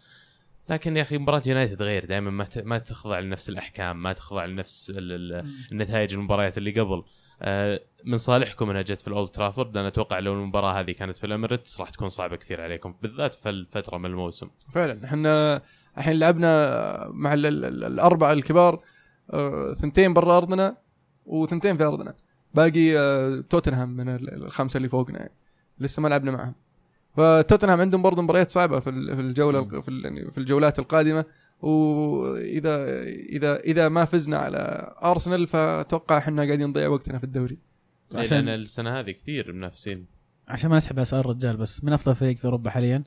لكن 0.68 0.96
يا 0.96 1.02
أخي 1.02 1.18
مباراة 1.18 1.42
يونايتد 1.46 1.82
غير 1.82 2.04
دائما 2.04 2.30
ما 2.30 2.44
ت- 2.44 2.58
ما 2.58 2.78
تخضع 2.78 3.18
لنفس 3.18 3.48
الأحكام 3.48 4.02
ما 4.02 4.12
تخضع 4.12 4.44
لنفس 4.44 4.90
ال- 4.96 5.12
ال- 5.12 5.46
النتائج 5.72 6.14
المباريات 6.14 6.58
اللي 6.58 6.80
قبل. 6.80 7.02
آه، 7.42 7.80
من 8.04 8.16
صالحكم 8.16 8.70
إنها 8.70 8.82
جت 8.82 9.00
في 9.00 9.08
الأولد 9.08 9.28
ترافورد 9.28 9.74
لأن 9.76 9.84
أتوقع 9.84 10.18
لو 10.18 10.32
المباراة 10.32 10.80
هذه 10.80 10.92
كانت 10.92 11.16
في 11.16 11.26
الإميريتس 11.26 11.80
راح 11.80 11.90
تكون 11.90 12.08
صعبة 12.08 12.36
كثير 12.36 12.60
عليكم 12.60 12.94
بالذات 13.02 13.34
في 13.34 13.48
الفترة 13.48 13.98
من 13.98 14.06
الموسم. 14.06 14.48
فعلا 14.74 15.04
إحنا 15.04 15.62
الحين 15.98 16.18
لعبنا 16.18 17.08
مع 17.10 17.34
ال- 17.34 17.46
ال- 17.46 17.64
ال- 17.64 17.84
الأربعة 17.84 18.32
الكبار 18.32 18.82
آه، 19.30 19.72
ثنتين 19.72 20.14
برا 20.14 20.36
أرضنا 20.36 20.76
وثنتين 21.26 21.76
في 21.76 21.84
أرضنا. 21.84 22.14
باقي 22.54 22.98
آه، 22.98 23.44
توتنهام 23.50 23.88
من 23.88 24.08
ال- 24.08 24.34
الخمسة 24.44 24.76
اللي 24.76 24.88
فوقنا 24.88 25.18
يعني. 25.18 25.32
لسه 25.78 26.02
ما 26.02 26.08
لعبنا 26.08 26.30
معهم. 26.30 26.54
فتوتنهام 27.18 27.80
عندهم 27.80 28.02
برضه 28.02 28.22
مباريات 28.22 28.50
صعبة 28.50 28.80
في 28.80 28.90
ال- 28.90 29.14
في 29.16 29.20
الجولة 29.22 29.58
الق- 29.58 29.80
في 29.80 30.00
يعني 30.04 30.30
في 30.30 30.38
الجولات 30.38 30.78
القادمة 30.78 31.24
واذا 31.60 33.02
اذا 33.08 33.56
إذا 33.56 33.88
ما 33.88 34.04
فزنا 34.04 34.38
على 34.38 34.92
أرسنال 35.04 35.46
فأتوقع 35.46 36.18
إحنا 36.18 36.44
قاعدين 36.44 36.66
نضيع 36.68 36.88
وقتنا 36.88 37.18
في 37.18 37.24
الدوري 37.24 37.58
عشان 38.10 38.20
عشان- 38.20 38.48
السنة 38.48 39.00
هذه 39.00 39.10
كثير 39.10 39.52
منافسين 39.52 40.06
عشان 40.48 40.70
ما 40.70 40.80
على 40.96 41.04
سؤال 41.04 41.20
الرجال 41.20 41.56
بس 41.56 41.84
من 41.84 41.92
أفضل 41.92 42.14
فريق 42.14 42.36
في 42.36 42.44
أوروبا 42.44 42.70
حاليا؟ 42.70 43.04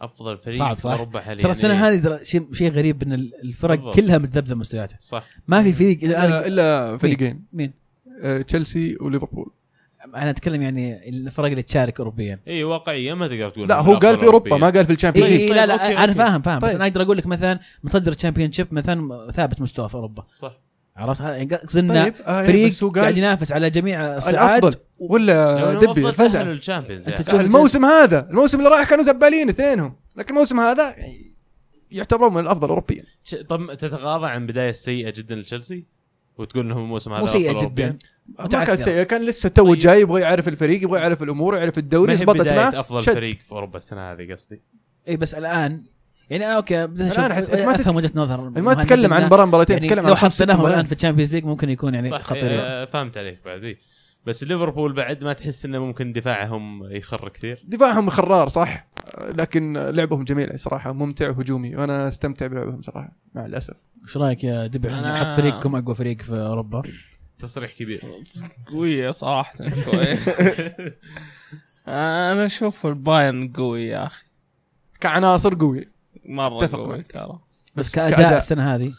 أفضل 0.00 0.38
فريق 0.38 0.56
صعب، 0.58 0.76
في 0.76 0.82
صح؟ 0.82 0.90
أوروبا 0.90 1.20
حاليا 1.20 1.42
ترى 1.42 1.50
السنة 1.50 1.72
إيه. 1.72 1.88
هذه 1.88 2.00
ترى 2.02 2.24
شيء 2.24 2.52
شيء 2.52 2.70
غريب 2.72 3.02
ان 3.02 3.12
ال- 3.12 3.32
الفرق 3.44 3.74
بالضبط. 3.74 3.96
كلها 3.96 4.18
متذبذبة 4.18 4.54
مستوياتها 4.56 4.98
صح 5.00 5.24
ما 5.48 5.62
في 5.62 5.72
فريق 5.72 6.04
الا, 6.04 6.46
إلا 6.46 6.96
فريقين 6.96 7.44
مين؟ 7.52 7.72
آه، 8.22 8.42
تشيلسي 8.42 8.96
وليفربول 9.00 9.52
أنا 10.14 10.30
اتكلم 10.30 10.62
يعني 10.62 11.08
الفرق 11.08 11.46
اللي 11.46 11.62
تشارك 11.62 12.00
اوروبيا. 12.00 12.40
إي 12.48 12.64
واقعيه 12.64 13.14
ما 13.14 13.28
تقدر 13.28 13.50
تقول 13.50 13.68
لا 13.68 13.82
من 13.82 13.88
هو 13.88 13.94
قال 13.94 14.18
في 14.18 14.26
أوروبا. 14.26 14.56
ما 14.56 14.70
قال 14.70 14.84
في 14.84 14.90
إي 14.90 14.96
الشامبيونز 14.96 15.30
إيه 15.30 15.38
ليج 15.38 15.48
طيب، 15.48 15.56
لا 15.56 15.66
لا 15.66 15.74
أوكي، 15.74 16.04
أنا. 16.04 16.12
فاهم 16.12 16.42
فاهم. 16.42 16.58
بس 16.58 16.70
طيب. 16.72 16.76
أنا 16.76 16.86
أقدر 16.86 17.02
أقول 17.02 17.16
لك 17.18 17.26
مثلا 17.26 17.60
متصدر 17.84 18.12
الشامبيون 18.12 18.52
شيب 18.52 18.74
مثلا 18.74 19.30
ثابت 19.30 19.60
مستوى 19.60 19.88
في 19.88 19.94
أوروبا. 19.94 20.24
صح. 20.38 20.58
عرفت؟ 20.96 21.22
هذا 21.22 21.36
يعني 21.36 21.54
قصدي 21.54 21.80
انه 21.80 22.04
طيب 22.04 22.14
آه 22.26 22.42
فريق 22.42 22.68
بس 22.68 22.82
هو 22.82 22.90
قاعد 22.90 23.16
ينافس 23.16 23.52
على 23.52 23.70
جميع 23.70 24.16
الصعاد 24.16 24.64
الأفضل 24.64 24.78
ولا 24.98 25.70
إنهم 25.70 25.92
دبي؟ 25.92 26.08
الفزع 26.08 26.42
أخي. 26.42 26.58
تشوف- 26.98 27.40
الموسم 27.40 27.84
هذا 27.84 28.28
الموسم 28.30 28.58
اللي 28.58 28.70
راح 28.70 28.90
كانوا 28.90 29.04
زبالين 29.04 29.48
اثنينهم. 29.48 29.94
لكن 30.16 30.34
الموسم 30.34 30.60
هذا 30.60 30.94
يعتبرون 31.90 32.34
من 32.34 32.40
الأفضل 32.40 32.68
اوروبيا. 32.68 33.04
طب 33.48 33.74
تتغاضى 33.74 34.26
عن 34.26 34.46
بداية 34.46 34.72
سيئة 34.72 35.10
جدا 35.10 35.36
لتشيلسي؟ 35.36 35.84
وتقول 36.38 36.64
انهم 36.64 36.82
الموسم 36.82 37.12
هذا 37.12 37.26
سيئة 37.26 37.50
أفضل 37.50 37.58
جدا. 37.58 37.64
أوروبياً؟ 37.64 37.98
ما. 38.38 38.64
كانت 38.64 38.80
سيئه 38.80 39.02
كان 39.02 39.22
لسه 39.22 39.48
تو 39.48 39.64
طيب. 39.68 39.78
جاي 39.78 40.00
يبغى 40.00 40.20
يعرف 40.20 40.48
الفريق 40.48 40.82
يبغى 40.82 41.00
يعرف 41.00 41.22
الأمور 41.22 41.56
يعرف 41.56 41.78
الدوري 41.78 42.16
بداية 42.16 42.56
معه 42.56 42.80
أفضل 42.80 43.02
شد. 43.02 43.12
فريق 43.12 43.38
في 43.40 43.52
أوروبا 43.52 43.78
السنة 43.78 44.12
هذه 44.12 44.32
قصدي؟ 44.32 44.60
اي 45.08 45.16
بس 45.16 45.34
الآن 45.34 45.82
يعني 46.30 46.46
أنا 46.46 46.56
أوكي 46.56 46.86
نشوف 46.86 47.18
حت- 47.18 47.54
ما 47.60 47.74
أفهم 47.74 47.96
وجهة 47.96 48.10
نظر 48.14 48.40
ما 48.60 48.74
تتكلم 48.74 49.12
عن 49.12 49.24
مباراه 49.24 49.44
مباراتين 49.44 49.76
يعني 49.76 49.88
تتكلم 49.88 50.06
لو 50.08 50.14
حطيناهم 50.16 50.66
الآن 50.66 50.84
في 50.84 50.92
الشامبيونز 50.92 51.32
ليج 51.34 51.44
ممكن 51.44 51.70
يكون 51.70 51.94
يعني 51.94 52.10
صح 52.10 52.22
خطير 52.22 52.42
آه، 52.50 52.84
فهمت 52.84 53.18
عليك 53.18 53.38
بعد. 53.44 53.76
بس 54.26 54.44
ليفربول 54.44 54.92
بعد 54.92 55.24
ما 55.24 55.32
تحس 55.32 55.64
إنه 55.64 55.78
ممكن 55.78 56.12
دفاعهم 56.12 56.84
يخر 56.92 57.28
كثير؟ 57.28 57.58
دفاعهم 57.68 58.10
خرار 58.10 58.48
صح؟ 58.48 58.86
لكن 59.38 59.76
لعبهم 59.76 60.24
جميل 60.24 60.58
صراحة 60.58 60.92
ممتع 60.92 61.28
وهجومي. 61.28 61.76
وأنا 61.76 62.08
أستمتع 62.08 62.46
بلعبهم 62.46 62.82
صراحة 62.82 63.12
مع 63.34 63.46
الأسف. 63.46 63.76
إيش 64.06 64.16
رأيك 64.16 64.44
يا 64.44 64.66
دبع 64.66 64.90
أنا- 64.90 65.06
نحط 65.06 65.36
فريقكم 65.40 65.76
أقوى 65.76 65.94
فريق 65.94 66.22
في 66.22 66.34
أوروبا. 66.34 66.82
تصريح 67.42 67.72
كبير. 67.78 68.02
قوية 68.72 69.10
صراحة 69.10 69.52
شوي. 69.84 70.18
أنا 71.88 72.44
أشوف 72.44 72.86
البايرن 72.86 73.52
قوي 73.52 73.86
يا 73.86 74.06
أخي. 74.06 74.24
كعناصر 75.00 75.54
قوي. 75.54 75.88
مرة 76.24 76.64
أتفق 76.64 76.78
قوي. 76.78 77.02
ترى. 77.02 77.38
بس 77.74 77.94
كأداء 77.94 78.18
كأداء. 78.18 78.36
السنة 78.36 78.74
هذه 78.74 78.92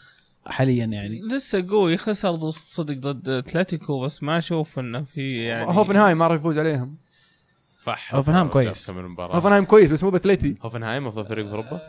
حاليا 0.46 0.84
يعني. 0.84 1.20
لسه 1.20 1.66
قوي 1.70 1.96
خسر 1.96 2.30
ضد- 2.30 2.50
صدق 2.50 2.94
ضد 2.94 3.28
أتلتيكو 3.28 4.00
بس 4.00 4.22
ما 4.22 4.38
أشوف 4.38 4.78
إنه 4.78 5.02
في 5.02 5.42
يعني 5.44 5.64
هوفنهايم 5.66 6.18
ما 6.18 6.26
راح 6.26 6.36
يفوز 6.36 6.58
عليهم. 6.58 6.96
فح 7.82 8.14
هوفنهايم 8.14 8.48
كويس. 8.48 8.90
هوفنهايم 9.20 9.64
كويس 9.64 9.92
بس 9.92 10.04
مو 10.04 10.10
بأتليتي. 10.10 10.54
هوفنهايم 10.62 11.06
أفضل 11.06 11.26
فريق 11.26 11.46
في 11.46 11.50
أوروبا؟ 11.52 11.80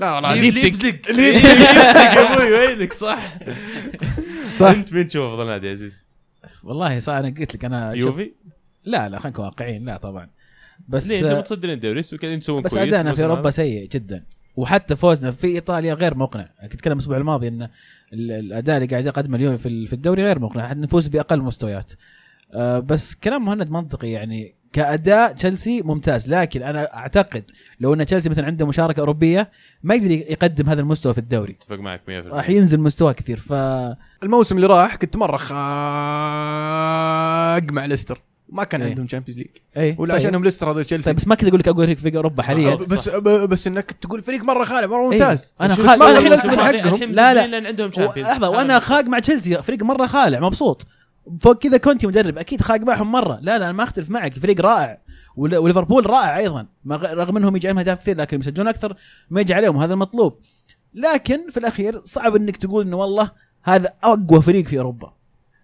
لا 0.00 0.20
ليبزيج. 0.34 0.64
ليبزيج. 0.64 1.10
ليبزيج. 1.10 1.44
يا 1.60 2.34
أبوي 2.34 2.52
وينك؟ 2.52 2.92
صح. 2.92 3.18
صح. 4.58 4.66
انت 4.66 4.92
مين 4.92 5.08
تشوف 5.08 5.22
افضل 5.32 5.46
نادي 5.46 5.66
يا 5.66 5.72
عزيز؟ 5.72 6.04
والله 6.64 6.98
صح 6.98 7.12
أنا 7.12 7.28
قلت 7.28 7.54
لك 7.54 7.64
أنا 7.64 7.92
يوفي؟ 7.92 8.32
لا 8.84 9.08
لا 9.08 9.18
خلينا 9.18 9.28
نكون 9.30 9.44
واقعيين 9.44 9.84
لا 9.84 9.96
طبعا 9.96 10.30
بس 10.88 11.06
ليه 11.08 11.20
أنتم 11.20 11.38
متصدرين 11.38 11.74
الدوري 11.74 12.02
وقاعدين 12.12 12.40
تسوون 12.40 12.62
بس 12.62 12.76
ادائنا 12.76 13.12
في 13.14 13.24
أوروبا؟ 13.24 13.50
سيء 13.50 13.88
جدا 13.88 14.24
وحتى 14.56 14.96
فوزنا 14.96 15.30
في 15.30 15.46
إيطاليا 15.46 15.94
غير 15.94 16.14
مقنع 16.16 16.48
كنت 16.62 16.74
اتكلم 16.74 16.92
الأسبوع 16.92 17.16
الماضي 17.16 17.48
إن 17.48 17.62
ال- 18.12 18.32
الأداء 18.32 18.76
اللي 18.76 18.86
قاعد 18.88 19.06
يقدمه 19.06 19.36
اليوم 19.36 19.56
في 19.56 19.66
ال- 19.68 19.86
في 19.86 19.92
الدوري 19.92 20.24
غير 20.24 20.38
مقنع 20.38 20.72
نفوز 20.72 21.06
بأقل 21.08 21.40
مستويات 21.42 21.92
آه، 22.54 22.78
بس 22.78 23.14
كلام 23.14 23.44
مهند 23.44 23.70
منطقي 23.70 24.10
يعني 24.10 24.54
كأداء 24.72 25.32
تشيلسي 25.32 25.82
ممتاز. 25.82 26.28
لكن 26.28 26.62
أنا 26.62 26.94
أعتقد 26.96 27.44
لو 27.80 27.94
أن 27.94 28.06
تشيلسي 28.06 28.30
مثلا 28.30 28.46
عنده 28.46 28.66
مشاركة 28.66 29.00
أوروبية 29.00 29.50
ما 29.82 29.94
يقدر 29.94 30.10
يقدم 30.10 30.68
هذا 30.68 30.80
المستوى 30.80 31.12
في 31.12 31.18
الدوري. 31.18 31.56
أتفق 31.62 31.78
معك 31.78 32.00
100% 32.06 32.10
راح 32.32 32.50
ينزل 32.50 32.80
مستواه 32.80 33.12
كثير. 33.12 33.36
ف 33.36 33.52
الموسم 34.22 34.56
اللي 34.56 34.66
راح 34.66 34.96
كنت 34.96 35.16
مرة 35.16 35.36
خاق 35.36 35.56
مع 37.72 37.84
ليستر. 37.86 38.20
ما 38.52 38.64
كان 38.64 38.82
إيه. 38.82 38.88
عندهم 38.88 39.06
تشامبيونز 39.06 39.38
ليج 39.38 39.46
اي 39.76 39.96
ولا 39.98 40.14
عشانهم 40.14 40.44
ليستر 40.44 40.70
هذا 40.70 40.82
تشيلسي 40.82 41.06
طيب 41.06 41.16
بس 41.16 41.28
ما 41.28 41.34
كنت 41.34 41.48
أقول 41.48 41.60
لك 41.60 41.68
اقوى 41.68 41.86
فريق 41.86 41.98
في 41.98 42.16
أوروبا 42.16 42.42
حاليا. 42.42 42.72
آه، 42.72 42.76
بس 42.76 43.08
بس 43.48 43.66
إنك 43.66 43.92
تقول 43.92 44.22
فريق 44.22 44.44
مرة 44.44 44.64
خالع 44.64 44.86
مرة 44.86 45.12
إيه. 45.12 45.18
ممتاز. 45.18 45.54
أنا 45.60 45.74
بس 45.74 45.80
خالع- 45.80 46.20
خلصت 46.20 46.46
خالع- 46.46 46.72
من 46.72 46.80
حقهم. 46.80 46.94
الحين 46.94 47.12
لا، 47.12 47.34
لا. 47.34 47.46
لأن 47.46 47.66
عندهم 47.66 47.88
و- 47.88 47.92
شامبيونز 47.92 48.30
لحظة 48.30 48.48
وأنا 48.50 48.78
خاق 48.78 49.04
مع 49.04 49.18
تشيلسي 49.18 49.62
فريق 49.62 49.82
مرة 49.82 50.06
خالع 50.06 50.40
مبسوط. 50.40 50.86
فوق 51.40 51.58
كذا 51.58 51.76
كونتي 51.76 52.06
مدرب 52.06 52.38
أكيد 52.38 52.60
خاق 52.62 52.80
معهم 52.80 53.12
مرة. 53.12 53.38
لا 53.42 53.58
لا 53.58 53.64
أنا 53.64 53.72
ما 53.72 53.82
أختلف 53.82 54.10
معك. 54.10 54.38
فريق 54.38 54.60
رائع. 54.60 54.98
ول- 55.36 55.56
وليفربول 55.56 56.10
رائع 56.10 56.38
أيضا. 56.38 56.66
رغم 56.90 57.36
إنهم 57.36 57.56
يجي 57.56 57.68
عليهم 57.68 57.78
أهداف 57.78 57.98
كثير 57.98 58.16
لكن 58.16 58.38
يسجلون 58.40 58.68
أكثر 58.68 58.96
ما 59.30 59.40
يجي 59.40 59.54
عليهم 59.54 59.76
هذا 59.76 59.94
المطلوب. 59.94 60.38
لكن 60.94 61.50
في 61.50 61.56
الأخير 61.56 62.00
صعب 62.04 62.36
إنك 62.36 62.56
تقول 62.56 62.86
إنه 62.86 62.96
والله 62.96 63.30
هذا 63.62 63.88
أقوى 64.02 64.42
فريق 64.42 64.66
في 64.66 64.78
أوروبا. 64.78 65.12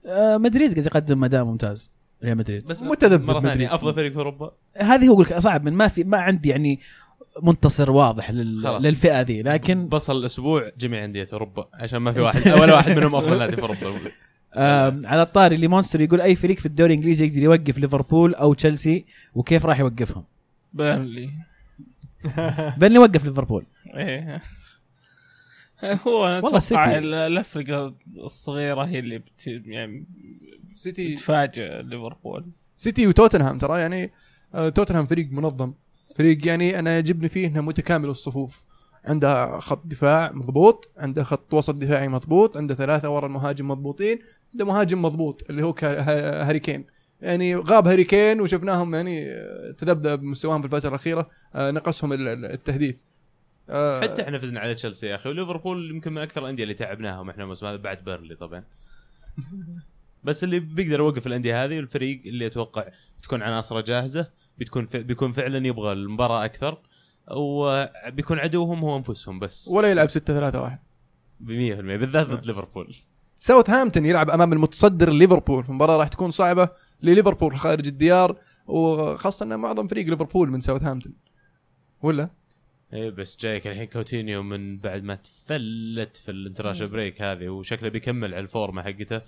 آه 0.06 0.36
مدريد 0.36 0.72
قاعد 0.72 0.86
يقدم 0.86 1.24
أداء 1.24 1.44
ممتاز. 1.44 1.90
ريال 2.24 2.36
مدريد. 2.36 2.64
بس 2.66 2.82
متذبذب 2.82 3.30
مرة. 3.30 3.40
ثانية 3.40 3.74
أفضل 3.74 3.94
فريق 3.94 4.12
في 4.12 4.18
أوروبا؟ 4.18 4.52
هذه 4.76 5.08
هو 5.08 5.22
صعب. 5.22 5.64
من 5.64 5.72
ما 5.72 5.88
في 5.88 6.04
ما 6.04 6.18
عندي 6.18 6.48
يعني 6.48 6.80
منتصر 7.42 7.90
واضح 7.90 8.30
لل... 8.30 8.62
للفئة 8.62 9.20
ذي. 9.20 9.42
لكن 9.42 9.88
بصل 9.88 10.16
الأسبوع 10.16 10.70
جميع 10.78 11.04
أندية 11.04 11.28
أوروبا 11.32 11.68
عشان 11.74 11.98
ما 11.98 12.12
في 12.12 12.20
واحد 12.26 12.48
ولا 12.60 12.74
واحد 12.74 12.96
منهم 12.98 13.14
أفضل 13.14 13.38
نادي 13.38 13.56
في 13.56 13.62
أوروبا. 13.62 13.80
على 15.06 15.22
الطاري 15.22 15.54
اللي 15.54 15.68
مونستر 15.68 16.00
يقول 16.00 16.20
أي 16.20 16.36
فريق 16.36 16.58
في 16.58 16.66
الدوري 16.66 16.92
الإنجليزي 16.94 17.26
يقدر 17.26 17.42
يوقف 17.42 17.78
ليفربول 17.78 18.34
أو 18.34 18.54
تشيلسي 18.54 19.04
وكيف 19.34 19.66
راح 19.66 19.80
يوقفهم؟ 19.80 20.24
بيرلي 20.72 21.30
بني 22.78 22.98
وقف 22.98 23.24
ليفربول. 23.24 23.64
إيه. 23.94 24.40
هو 25.84 26.28
أنا 26.28 26.40
والله 26.40 26.58
أتوقع 26.58 26.98
الأفرقة 26.98 27.94
الصغيرة 28.16 28.82
هي 28.82 28.98
اللي 28.98 29.18
بت 29.18 29.46
يعني 29.46 30.04
سيتي 30.74 31.14
تفاجئ 31.14 31.82
ليفربول. 31.82 32.44
سيتي 32.78 33.06
وتوتنهام 33.06 33.58
ترى 33.58 33.80
يعني 33.80 34.10
آه، 34.54 34.68
توتنهام 34.68 35.06
فريق 35.06 35.32
منظم. 35.32 35.72
فريق 36.16 36.46
يعني 36.46 36.78
أنا 36.78 36.94
يعجبني 36.94 37.28
فيه 37.28 37.46
إنه 37.46 37.60
متكامل 37.60 38.08
الصفوف. 38.08 38.63
عنده 39.04 39.58
خط 39.58 39.86
دفاع 39.86 40.32
مضبوط 40.32 40.90
عنده 40.96 41.24
خط 41.24 41.54
وسط 41.54 41.74
دفاعي 41.74 42.08
مضبوط 42.08 42.56
عنده 42.56 42.74
ثلاثة 42.74 43.10
ورا 43.10 43.26
المهاجم 43.26 43.68
مضبوطين 43.68 44.18
عنده 44.54 44.64
مهاجم 44.64 45.02
مضبوط 45.02 45.42
اللي 45.50 45.62
هو 45.64 45.74
هاري 45.82 46.58
كين. 46.60 46.84
يعني 47.20 47.56
غاب 47.56 47.88
هاري 47.88 48.04
كين 48.04 48.40
وشفناهم 48.40 48.94
يعني 48.94 49.32
آه، 49.32 49.70
تذبذب 49.78 50.22
مستواهم 50.22 50.60
في 50.60 50.66
الفترة 50.66 50.88
الأخيرة 50.88 51.30
آه، 51.54 51.70
نقصهم 51.70 52.12
ال- 52.12 52.28
ال- 52.28 52.44
التهديف. 52.44 52.96
آه، 53.70 54.00
حتى 54.00 54.22
إحنا 54.22 54.38
فزنا 54.38 54.60
على 54.60 54.74
تشيلسي 54.74 55.06
يا 55.06 55.14
أخي 55.14 55.28
وليفربول 55.28 55.90
يمكن 55.90 56.12
من 56.12 56.22
أكثر 56.22 56.42
الأندية 56.44 56.62
اللي 56.62 56.74
تعبناهم 56.74 57.30
إحنا 57.30 57.42
الموسم 57.42 57.66
هذا 57.66 57.76
بعد 57.76 58.04
بيرنلي 58.04 58.34
طبعا. 58.34 58.64
بس 60.24 60.44
اللي 60.44 60.60
بيقدر 60.60 60.98
يوقف 61.00 61.26
الأندية 61.26 61.64
هذه 61.64 61.78
الفريق 61.78 62.22
اللي 62.26 62.46
أتوقع 62.46 62.84
تكون 63.22 63.42
عناصره 63.42 63.80
جاهزة 63.80 64.30
بتكون. 64.58 64.84
بيكون 64.94 65.32
فعلا 65.32 65.66
يبغى 65.66 65.92
المباراة 65.92 66.44
أكثر. 66.44 66.78
وبيكون 67.30 68.38
عدوهم 68.38 68.78
هو 68.78 68.96
أنفسهم 68.96 69.38
بس. 69.38 69.68
ولا 69.68 69.90
يلعب 69.90 70.10
6 70.10 70.34
3 70.34 70.62
1 70.62 70.78
ب 71.40 71.48
100% 71.48 71.80
بالذات 71.80 72.26
ضد 72.26 72.46
ليفربول. 72.46 72.96
ساوثهامبتون 73.38 74.06
يلعب 74.06 74.30
أمام 74.30 74.52
المتصدر 74.52 75.12
ليفربول. 75.12 75.64
المباراة 75.68 75.96
راح 75.96 76.08
تكون 76.08 76.30
صعبة 76.30 76.68
لليفربول 77.02 77.56
خارج 77.56 77.86
الديار 77.86 78.36
وخاصة 78.66 79.44
إن 79.46 79.58
معظم 79.58 79.86
فريق 79.86 80.06
ليفربول 80.06 80.50
من 80.50 80.60
ساوثهامبتون. 80.60 81.12
ولا؟ 82.02 82.30
إيه 82.92 83.10
بس 83.10 83.36
جايك 83.40 83.66
الحين 83.66 83.84
كوتينيو 83.84 84.42
من 84.42 84.78
بعد 84.78 85.02
ما 85.02 85.14
تفلت 85.14 86.16
في 86.16 86.30
ال 86.30 86.35
international 86.35 86.92
break 86.92 87.22
هذه 87.22 87.48
وشكله 87.48 87.88
بيكمل 87.88 88.34
على 88.34 88.42
الفورمة 88.42 88.82
حقته. 88.82 89.20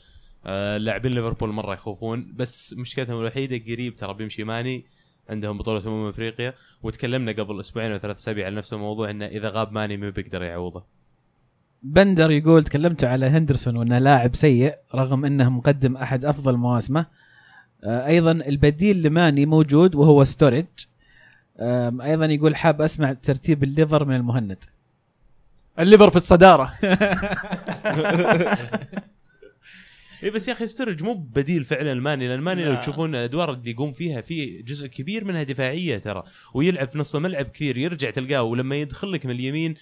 آه 0.47 0.77
لاعبين 0.77 1.13
ليفربول 1.13 1.51
مرة 1.51 1.75
يخوفون 1.75 2.33
بس 2.35 2.75
مشكلتهم 2.75 3.21
الوحيدة 3.21 3.73
قريب 3.73 3.97
ترى 3.97 4.15
بيمشي 4.15 4.45
ماني. 4.45 4.87
عندهم 5.31 5.59
بطولة 5.59 5.87
أمم 5.87 6.09
أفريقيا 6.09 6.55
وتكلمنا 6.83 7.33
قبل 7.33 7.61
أسبوعين 7.61 7.93
أو 7.93 7.99
ثلاث 7.99 8.17
أسابيع 8.17 8.47
على 8.47 8.57
نفس 8.57 8.73
الموضوع 8.73 9.11
إنه 9.11 9.27
إذا 9.27 9.49
غاب 9.49 9.73
ماني 9.73 9.97
ما 9.97 10.11
بيقدر 10.11 10.43
يعوضه. 10.43 10.85
بندر 11.83 12.31
يقول 12.31 12.65
تكلمتوا 12.65 13.09
على 13.09 13.27
هندرسون 13.27 13.77
وإنه 13.77 13.99
لاعب 13.99 14.35
سيء 14.35 14.75
رغم 14.95 15.25
إنه 15.25 15.51
مقدم 15.51 15.97
أحد 15.97 16.25
أفضل 16.25 16.57
مواسمه. 16.57 17.07
آه، 17.85 18.07
أيضا 18.07 18.33
البديل 18.33 19.03
لماني 19.03 19.47
موجود 19.47 19.95
وهو 19.95 20.25
ستورج 20.25 20.67
أيضا 22.03 22.27
يقول 22.27 22.57
حاب 22.57 22.83
أسمع 22.83 23.13
ترتيب 23.13 23.63
الليفر 23.63 24.05
من 24.05 24.17
المهند. 24.17 24.65
الليفر 25.79 26.11
في 26.11 26.17
الصدارة. 26.17 26.73
اي 30.23 30.31
بس 30.31 30.49
يا 30.49 30.53
أخي 30.53 30.67
ستورج 30.67 31.03
مو 31.03 31.15
بديل 31.15 31.65
فعلا 31.65 31.93
لماني 31.93 32.29
لأن 32.29 32.39
الماني 32.39 32.65
لو. 32.65 32.75
تشوفون 32.81 33.15
الادوار 33.15 33.53
اللي 33.53 33.71
يقوم 33.71 33.93
فيها 33.93 34.21
في 34.21 34.63
جزء 34.63 34.87
كبير 34.87 35.25
منها 35.25 35.43
دفاعية 35.43 35.99
ترى 35.99 36.23
ويلعب 36.55 36.89
في 36.89 36.99
نص 36.99 37.15
الملعب 37.15 37.45
كثير 37.45 37.79
يرجع 37.79 38.11
تلقاه 38.11 38.43
ولما 38.43 38.77
يدخل 38.77 39.13
لك 39.13 39.27
من 39.27 39.33
اليمين 39.33 39.75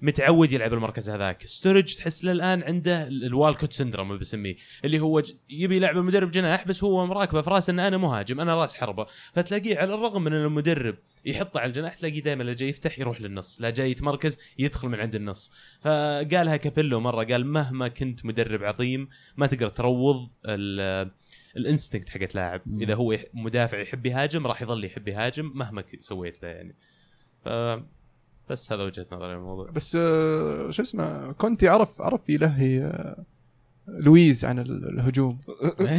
متعود 0.00 0.52
يلعب 0.52 0.72
المركز 0.72 1.10
هذاك. 1.10 1.46
ستورج 1.46 1.94
تحس 1.94 2.24
له 2.24 2.32
الان 2.32 2.62
عنده 2.62 3.06
ال- 3.06 3.24
الوالكوت 3.24 3.72
syndrome 3.72 4.18
بسميه 4.18 4.56
اللي 4.84 5.00
هو 5.00 5.22
يبي 5.50 5.76
يلعب 5.76 5.96
المدرب 5.96 6.30
جناح 6.30 6.66
بس 6.66 6.84
هو 6.84 7.06
مو 7.06 7.17
راكبة 7.17 7.40
في 7.42 7.50
رأسه 7.50 7.70
إن 7.70 7.80
أنا 7.80 7.96
مهاجم 7.96 8.40
أنا 8.40 8.62
راس 8.62 8.76
حربة. 8.76 9.06
فتلاقيه 9.32 9.78
على 9.78 9.94
الرغم 9.94 10.24
من 10.24 10.32
إن 10.32 10.44
المدرب 10.44 10.96
يحطه 11.24 11.60
على 11.60 11.68
الجناح 11.68 11.94
تلاقيه 11.94 12.22
دائما 12.22 12.42
لا 12.42 12.52
جاي 12.52 12.68
يفتح 12.68 12.98
يروح 12.98 13.20
للنص. 13.20 13.60
لا 13.60 13.70
جاي 13.70 13.90
يتمركز 13.90 14.38
يدخل 14.58 14.88
من 14.88 15.00
عند 15.00 15.14
النص. 15.14 15.52
فقالها 15.80 16.56
كابيلو 16.56 17.00
مرة 17.00 17.24
قال 17.24 17.46
مهما 17.46 17.88
كنت 17.88 18.24
مدرب 18.26 18.64
عظيم 18.64 19.08
ما 19.36 19.46
تقدر 19.46 19.68
تروض 19.68 20.28
ال- 20.46 21.10
ال 21.56 21.62
instinct 21.62 22.08
حقت 22.08 22.34
لاعب. 22.34 22.62
إذا 22.82 22.94
هو 22.94 23.18
مدافع 23.34 23.78
يحب 23.78 24.06
يهاجم 24.06 24.46
راح 24.46 24.62
يظل 24.62 24.84
يحب 24.84 25.08
يهاجم 25.08 25.52
مهما 25.54 25.84
سويت 25.98 26.42
له 26.42 26.48
يعني. 26.48 26.76
بس 28.50 28.72
هذا 28.72 28.82
وجهة 28.82 29.06
نظري 29.12 29.32
الموضوع. 29.34 29.70
بس 29.70 29.96
آه، 30.00 30.70
شو 30.70 30.82
اسمه 30.82 31.32
كونتي 31.32 31.68
عرف 31.68 32.02
عرف 32.02 32.28
يلهي 32.30 32.84
آه، 32.84 33.24
لويز 33.88 34.44
عن 34.44 34.58
ال- 34.58 34.88
الهجوم. 34.88 35.38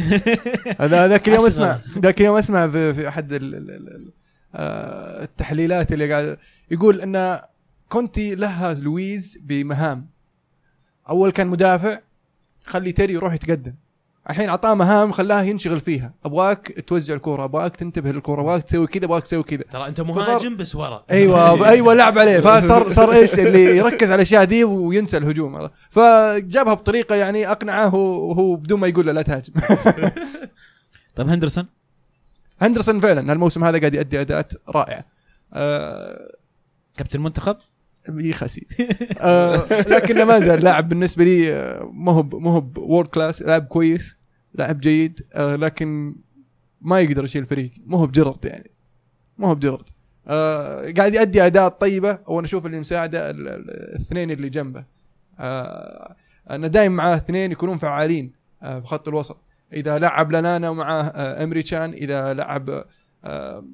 هذا 0.80 1.08
ذاك 1.08 1.28
اليوم. 1.28 1.46
اسمع 1.46 1.78
ذاك 1.98 2.20
اليوم 2.20 2.36
اسمع 2.36 2.68
في, 2.68 2.94
في 2.94 3.08
أحد 3.08 3.32
ال- 3.32 3.54
ال- 3.54 3.70
ال- 3.70 3.94
ال- 3.96 4.12
آه، 4.54 5.22
التحليلات 5.22 5.92
اللي 5.92 6.12
قاعد 6.12 6.38
يقول 6.70 7.00
إن 7.00 7.40
كونتي 7.88 8.34
لها 8.34 8.74
لويز 8.74 9.38
بمهام. 9.42 10.06
أول 11.08 11.30
كان 11.30 11.46
مدافع 11.46 12.00
خلي 12.64 12.92
تيري 12.92 13.12
يروح 13.12 13.32
يتقدم. 13.34 13.74
الحين 14.30 14.48
اعطاه 14.48 14.74
مهام 14.74 15.12
خلاه 15.12 15.42
ينشغل 15.42 15.80
فيها. 15.80 16.14
أبغاك 16.24 16.84
توزع 16.86 17.14
الكورة 17.14 17.44
أبغاك 17.44 17.76
تنتبه 17.76 18.12
للكورة 18.12 18.40
أبغاك 18.40 18.62
تسوي 18.62 18.86
كذا 18.86 19.04
أبغاك 19.04 19.22
تسوي 19.22 19.42
كذا. 19.42 19.62
ترى 19.62 19.86
أنت 19.86 20.00
مهاجم 20.00 20.56
بس 20.56 20.74
ورا. 20.74 21.04
أيوه 21.10 21.68
أيوه 21.70 21.94
لعب 21.94 22.18
عليه. 22.18 22.40
فصار 22.40 22.88
صار 22.88 23.12
إيش 23.12 23.38
اللي 23.38 23.76
يركز 23.76 24.10
على 24.10 24.14
الأشياء 24.14 24.44
دي 24.44 24.64
وينسى 24.64 25.16
الهجوم. 25.16 25.68
فجابها 25.90 26.74
بطريقة 26.74 27.14
يعني 27.14 27.50
أقنعه 27.50 27.94
وهو 27.94 28.56
بدون 28.56 28.80
ما 28.80 28.86
يقول 28.86 29.06
له 29.06 29.12
لا 29.12 29.22
تهاجم. 29.22 29.52
طيب 31.16 31.28
هندرسون؟ 31.28 31.66
هندرسون 32.60 33.00
فعلا 33.00 33.32
هالموسم 33.32 33.64
هذا 33.64 33.78
قاعد 33.78 33.94
يؤدي 33.94 34.20
أداءات 34.20 34.52
رائعة. 34.68 35.04
آه 35.52 36.34
كابتن 36.96 37.20
المنتخب 38.08 38.26
رجسي 38.30 38.66
آه 39.20 39.66
لكنه 39.82 40.24
ما 40.24 40.40
زال 40.40 40.64
لاعب 40.64 40.88
بالنسبة 40.88 41.24
لي 41.24 41.52
آه، 41.54 41.90
ما 41.94 42.12
هو 42.12 42.22
ما 42.22 42.50
هو 42.50 42.64
world 42.78 43.08
class 43.08 43.42
لاعب 43.42 43.64
كويس 43.64 44.18
لاعب 44.54 44.80
جيد 44.80 45.20
آه 45.32 45.56
لكن 45.56 46.14
ما 46.80 47.00
يقدر 47.00 47.24
يشيل 47.24 47.42
الفريق 47.42 47.70
مو 47.86 47.96
هو 47.96 48.06
بجيرارد 48.06 48.44
يعني. 48.44 48.70
مو 49.38 49.46
هو 49.46 49.54
بجيرارد 49.54 49.82
آه 50.26 50.92
قاعد 50.96 51.14
يؤدي 51.14 51.46
اداء 51.46 51.68
طيبة. 51.68 52.18
وأنا 52.26 52.46
أشوف 52.46 52.66
اللي 52.66 52.80
مساعده 52.80 53.30
ال- 53.30 53.48
ال- 53.48 53.70
الاثنين 53.70 54.30
اللي 54.30 54.48
جنبه. 54.48 54.84
آه 55.38 56.16
أنا 56.50 56.66
دايم 56.66 56.92
معاه 56.92 57.16
اثنين 57.16 57.52
يكونون 57.52 57.78
فعالين 57.78 58.32
آه 58.62 58.80
في 58.80 58.86
خط 58.86 59.08
الوسط. 59.08 59.40
إذا 59.72 59.98
لعب 59.98 60.32
لالانا 60.32 60.70
ومعاه 60.70 61.02
آه 61.02 61.44
إمري 61.44 61.62
تشان 61.62 61.90
إذا 61.92 62.34
لعب 62.34 62.84
آه 63.24 63.64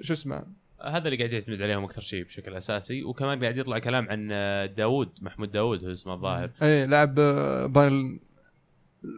شو 0.00 0.12
اسمه 0.12 0.42
هذا 0.84 1.04
اللي 1.08 1.16
قاعد 1.16 1.32
يعتمد 1.32 1.62
عليهم 1.62 1.84
أكثر 1.84 2.00
شيء 2.00 2.24
بشكل 2.24 2.54
أساسي 2.54 3.04
وكمان 3.04 3.40
قاعد 3.40 3.56
يطلع 3.56 3.78
كلام 3.78 4.08
عن 4.10 4.28
داوود 4.76 5.08
محمود 5.22 5.50
داوود 5.50 5.84
هو 5.84 5.92
اسمه 5.92 6.14
الظاهر. 6.14 6.50
إيه 6.62 6.84
لاعب 6.84 7.18
آه، 7.18 7.66
بايرن 7.66 8.20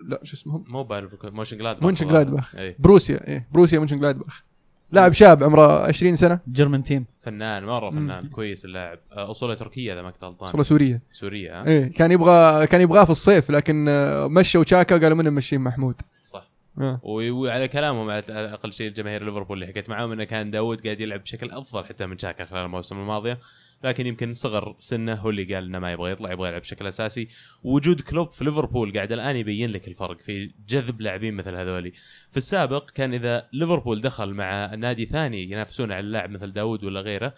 لا 0.08 0.20
شو 0.22 0.36
اسمهم؟ 0.36 0.64
مو 0.68 0.82
بايرن 0.82 1.08
مونشن 1.24 1.58
جلاد 1.58 1.82
مونشن 1.82 2.08
جلادباخ. 2.08 2.56
اي 2.56 2.76
بروسيا 2.78 3.28
إيه 3.28 3.48
بروسيا 3.52 3.78
مونشن 3.78 3.98
جلادباخ 3.98 4.44
لاعب 4.92 5.12
شاب 5.12 5.44
عمره 5.44 5.86
20 5.86 6.16
سنة. 6.16 6.40
German 6.52 6.82
team. 6.82 7.06
فنان 7.20 7.64
مرة 7.64 7.90
مم. 7.90 7.96
فنان 7.96 8.28
كويس 8.28 8.64
اللاعب. 8.64 8.98
آه، 9.12 9.30
أصولة 9.30 9.54
تركية 9.54 9.92
إذا 9.92 10.02
ما 10.02 10.10
كنت 10.10 10.24
غلطان. 10.24 10.48
اصله 10.48 10.62
سورية. 10.62 11.02
سوريا 11.12 11.62
ها؟ 11.62 11.66
إيه 11.66 11.92
كان 11.92 12.12
يبغى 12.12 12.66
كان 12.66 12.80
يبغاه 12.80 13.04
في 13.04 13.10
الصيف 13.10 13.50
لكن 13.50 13.88
آه، 13.88 14.26
مشوا 14.26 14.64
تشاكا 14.64 14.98
قالوا 14.98 15.16
من 15.16 15.30
مشين 15.30 15.60
محمود. 15.60 15.94
صح. 16.24 16.53
آه. 16.80 17.00
وعلى 17.04 17.68
كلامهم 17.68 18.10
على 18.10 18.24
أقل 18.28 18.72
شيء 18.72 18.88
الجماهير 18.88 19.24
ليفربول 19.24 19.56
اللي 19.56 19.66
حكيت 19.66 19.90
معاهم 19.90 20.12
انه 20.12 20.24
كان 20.24 20.50
داوود 20.50 20.84
قاعد 20.84 21.00
يلعب 21.00 21.20
بشكل 21.22 21.50
أفضل 21.50 21.84
حتى 21.84 22.06
من 22.06 22.18
شاكا 22.18 22.44
خلال 22.44 22.64
الموسم 22.64 22.98
الماضيه 22.98 23.38
لكن 23.84 24.06
يمكن 24.06 24.32
صغر 24.32 24.76
سنه 24.80 25.14
هو 25.14 25.30
اللي 25.30 25.54
قال 25.54 25.64
إنه 25.64 25.78
ما 25.78 25.92
يبغى 25.92 26.10
يطلع 26.10 26.32
يبغى 26.32 26.48
يلعب 26.48 26.60
بشكل 26.60 26.86
أساسي. 26.86 27.28
وجود 27.62 28.00
كلوب 28.00 28.30
في 28.30 28.44
ليفربول 28.44 28.92
قاعد 28.92 29.12
الآن 29.12 29.36
يبين 29.36 29.70
لك 29.70 29.88
الفرق 29.88 30.20
في 30.20 30.50
جذب 30.68 31.00
لاعبين 31.00 31.34
مثل 31.34 31.54
هذولي. 31.54 31.92
في 32.30 32.36
السابق 32.36 32.90
كان 32.90 33.14
إذا 33.14 33.48
ليفربول 33.52 34.00
دخل 34.00 34.34
مع 34.34 34.74
نادي 34.74 35.06
ثاني 35.06 35.42
ينافسون 35.42 35.92
على 35.92 36.00
اللاعب 36.00 36.30
مثل 36.30 36.52
داوود 36.52 36.84
ولا 36.84 37.00
غيره 37.00 37.34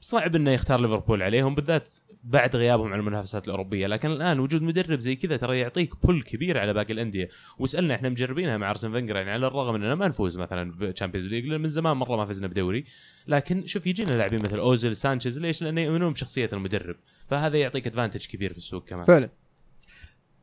صعب 0.00 0.36
إنه 0.36 0.50
يختار 0.50 0.80
ليفربول 0.80 1.22
عليهم 1.22 1.54
بالذات 1.54 1.88
بعد 2.24 2.56
غيابهم 2.56 2.92
عن 2.92 2.98
المنافسات 2.98 3.46
الأوروبية. 3.46 3.86
لكن 3.86 4.10
الآن 4.10 4.40
وجود 4.40 4.62
مدرب 4.62 5.00
زي 5.00 5.16
كذا 5.16 5.36
ترى 5.36 5.58
يعطيك 5.58 6.06
pull 6.06 6.22
كبير 6.22 6.58
على 6.58 6.72
باقي 6.72 6.92
الأندية. 6.92 7.28
واسالنا 7.58 7.94
إحنا 7.94 8.08
مجربينها 8.08 8.56
مع 8.56 8.70
أرسن 8.70 8.92
فنجر 8.92 9.16
يعني 9.16 9.30
على 9.30 9.46
الرغم 9.46 9.74
إننا 9.74 9.94
ما 9.94 10.08
نفوز 10.08 10.38
مثلا 10.38 10.72
ب 10.78 10.83
Champions 10.83 11.28
League 11.28 11.46
من 11.46 11.68
زمان 11.68 11.96
مرة 11.96 12.16
ما 12.16 12.26
فزنا 12.26 12.46
بدوري. 12.46 12.84
لكن 13.28 13.66
شوف 13.66 13.86
يجينا 13.86 14.10
لاعبين 14.10 14.42
مثل 14.42 14.58
أوزيل 14.58 14.96
سانشيز 14.96 15.40
ليش؟ 15.40 15.62
لأنه 15.62 15.80
يؤمنون 15.80 16.12
بشخصية 16.12 16.48
المدرب. 16.52 16.96
فهذا 17.30 17.56
يعطيك 17.56 17.86
advantage 17.86 18.26
كبير 18.26 18.52
في 18.52 18.58
السوق 18.58 18.84
كمان. 18.88 19.04
فعلا. 19.04 19.30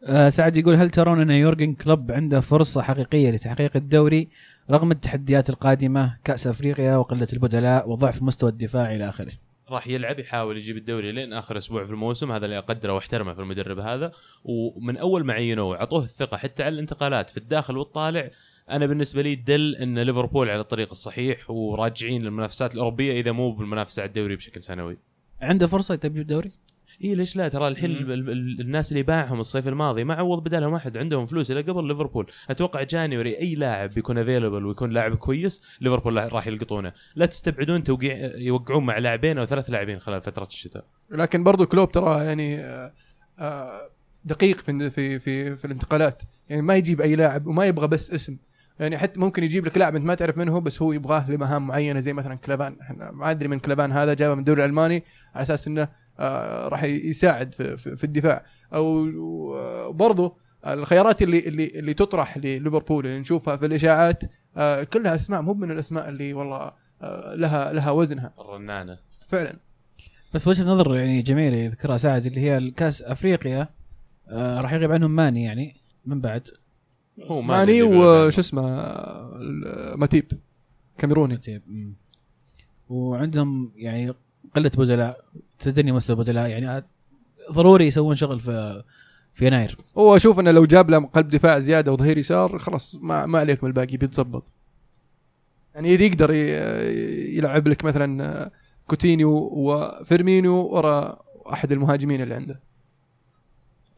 آه 0.05 0.29
سعد 0.29 0.57
يقول 0.57 0.75
هل 0.75 0.89
ترون 0.89 1.21
أن 1.21 1.31
يورجن 1.31 1.73
كلوب 1.73 2.11
عنده 2.11 2.41
فرصة 2.41 2.81
حقيقية 2.81 3.31
لتحقيق 3.31 3.71
الدوري 3.75 4.29
رغم 4.71 4.91
التحديات 4.91 5.49
القادمة 5.49 6.17
كأس 6.23 6.47
أفريقيا 6.47 6.95
وقلة 6.95 7.27
البدلاء 7.33 7.89
وضعف 7.89 8.21
مستوى 8.21 8.49
الدفاع 8.49 8.95
إلى 8.95 9.09
آخره؟ 9.09 9.31
راح 9.69 9.87
يلعب 9.87 10.19
يحاول 10.19 10.57
يجيب 10.57 10.77
الدوري 10.77 11.11
لين 11.11 11.33
آخر 11.33 11.57
أسبوع 11.57 11.85
في 11.85 11.91
الموسم 11.91 12.31
هذا 12.31 12.45
اللي 12.45 12.57
أقدره 12.57 12.93
واحترمه 12.93 13.33
في 13.33 13.41
المدرب 13.41 13.79
هذا. 13.79 14.11
ومن 14.43 14.97
أول 14.97 15.25
ما 15.25 15.33
عينوه 15.33 15.65
وعطوه 15.65 16.03
الثقة 16.03 16.37
حتى 16.37 16.63
على 16.63 16.73
الانتقالات 16.73 17.29
في 17.29 17.37
الداخل 17.37 17.77
والطالع 17.77 18.29
أنا 18.69 18.85
بالنسبة 18.85 19.21
لي 19.21 19.35
دل 19.35 19.75
أن 19.75 19.99
ليفربول 19.99 20.49
على 20.49 20.61
الطريق 20.61 20.89
الصحيح 20.91 21.51
وراجعين 21.51 22.23
للمنافسات 22.23 22.73
الأوروبية 22.73 23.19
إذا 23.19 23.31
مو 23.31 23.51
بالمنافسة 23.51 24.01
على 24.01 24.09
الدوري 24.09 24.35
بشكل 24.35 24.63
سنوي. 24.63 24.97
عنده 25.41 25.67
فرصة 25.67 25.93
يجيب 25.93 26.17
الدوري 26.17 26.51
اي 27.03 27.15
ليش 27.15 27.35
لا؟ 27.35 27.47
ترى 27.47 27.67
الحين 27.67 27.91
ال- 27.91 28.11
ال- 28.11 28.29
ال- 28.29 28.61
الناس 28.61 28.91
اللي 28.91 29.03
باعهم 29.03 29.39
الصيف 29.39 29.67
الماضي 29.67 30.03
ما 30.03 30.13
عوض 30.13 30.43
بدالهم 30.43 30.73
احد 30.73 30.97
عندهم 30.97 31.25
فلوس 31.25 31.51
إلى 31.51 31.61
قبل 31.61 31.87
ليفربول. 31.87 32.31
أتوقع 32.49 32.83
January 32.83 33.39
أي 33.39 33.53
لاعب 33.53 33.89
بيكون 33.93 34.17
available 34.17 34.65
ويكون 34.65 34.89
لاعب 34.89 35.15
كويس 35.15 35.61
ليفربول 35.81 36.33
راح 36.33 36.47
يلقطونه. 36.47 36.93
لا 37.15 37.25
تستبعدون 37.25 37.83
توقيع 37.83 38.35
يوقعون 38.35 38.85
مع 38.85 38.97
لاعبين 38.97 39.37
أو 39.37 39.45
ثلاث 39.45 39.69
لاعبين 39.69 39.99
خلال 39.99 40.21
فترة 40.21 40.45
الشتاء. 40.45 40.85
لكن 41.11 41.43
برضو 41.43 41.65
كلوب 41.65 41.91
ترى 41.91 42.25
يعني 42.25 42.59
آه، 42.59 42.93
آه، 43.39 43.89
دقيق 44.25 44.59
في 44.59 44.89
في 44.89 45.19
في, 45.19 45.55
في 45.55 45.65
الانتقالات. 45.65 46.23
يعني 46.49 46.61
ما 46.61 46.75
يجيب 46.75 47.01
أي 47.01 47.15
لاعب 47.15 47.47
وما 47.47 47.65
يبغى 47.65 47.87
بس 47.87 48.11
اسم. 48.11 48.37
يعني 48.79 48.97
حتى 48.97 49.19
ممكن 49.19 49.43
يجيب 49.43 49.65
لك 49.65 49.77
لاعب 49.77 49.95
أنت 49.95 50.05
ما 50.05 50.15
تعرف 50.15 50.37
منه 50.37 50.51
هو 50.51 50.61
بس 50.61 50.81
هو 50.81 50.91
يبغاه 50.91 51.31
لمهام 51.31 51.67
معينة 51.67 51.99
زي 51.99 52.13
مثلا 52.13 52.35
كلافان. 52.35 52.77
إحنا 52.81 53.11
ما 53.11 53.31
أدري 53.31 53.47
من 53.47 53.59
كلافان 53.59 53.91
هذا 53.91 54.13
جابه 54.13 54.33
من 54.33 54.39
الدوري 54.39 54.65
الألماني 54.65 55.03
على 55.35 55.43
أساس 55.43 55.67
إنه 55.67 55.87
راح 56.67 56.83
يساعد 56.83 57.53
في, 57.53 58.03
الدفاع. 58.03 58.45
أو 58.73 59.05
آه، 59.55 59.89
برضو 59.89 60.37
الخيارات 60.67 61.21
اللي 61.21 61.39
اللي 61.39 61.67
اللي 61.67 61.93
تطرح 61.93 62.37
لليفربول 62.37 63.05
اللي 63.05 63.19
نشوفها 63.19 63.55
في 63.57 63.65
الإشاعات 63.65 64.23
آه 64.57 64.83
كلها 64.83 65.15
أسماء 65.15 65.41
مو 65.41 65.53
من 65.53 65.71
الأسماء 65.71 66.09
اللي 66.09 66.33
والله 66.33 66.71
آه 67.01 67.35
لها 67.35 67.73
لها 67.73 67.91
وزنها. 67.91 68.33
الرنانة. 68.39 68.97
فعلا. 69.29 69.55
بس 70.33 70.47
وجهة 70.47 70.63
نظر 70.63 70.95
يعني 70.95 71.21
جميلة 71.21 71.55
يذكرها 71.57 71.97
سعد 71.97 72.25
اللي 72.25 72.41
هي 72.41 72.57
الكاس 72.57 73.01
أفريقيا 73.01 73.67
آه 74.29 74.61
راح 74.61 74.73
يغيب 74.73 74.91
عنهم 74.91 75.11
ماني 75.15 75.43
يعني 75.43 75.75
من 76.05 76.21
بعد. 76.21 76.47
هو 77.23 77.41
ما 77.41 77.57
ماني 77.57 77.83
وش 77.83 78.39
اسمه 78.39 78.69
آه، 78.69 79.93
ماتيب 79.95 80.25
كاميروني. 80.97 81.39
مم. 81.67 81.93
وعندهم 82.89 83.71
يعني 83.75 84.13
قله 84.55 84.71
بدلاء 84.77 85.23
تدني 85.59 85.91
مستوى 85.91 86.15
بدلاء 86.15 86.49
يعني 86.49 86.85
ضروري 87.51 87.87
يسوون 87.87 88.15
شغل 88.15 88.39
في 88.39 88.83
في 89.33 89.47
يناير. 89.47 89.77
هو 89.97 90.15
أشوف 90.15 90.39
إنه 90.39 90.51
لو 90.51 90.65
جاب 90.65 90.89
له 90.89 91.05
قلب 91.05 91.27
دفاع 91.27 91.59
زيادة 91.59 91.91
وظهير 91.91 92.17
يسار 92.17 92.59
خلاص 92.59 92.95
ما 93.01 93.25
ما 93.25 93.39
عليك 93.39 93.63
من 93.63 93.69
الباقي 93.69 93.97
بيتظبط 93.97 94.51
يعني 95.75 95.93
يقدر 95.93 96.33
يلعب 97.33 97.67
لك 97.67 97.85
مثلا 97.85 98.25
آه، 98.25 98.51
كوتينيو 98.87 99.49
وفيرمينو 99.53 100.55
ورا 100.55 101.23
أحد 101.53 101.71
المهاجمين 101.71 102.21
اللي 102.21 102.35
عنده. 102.35 102.59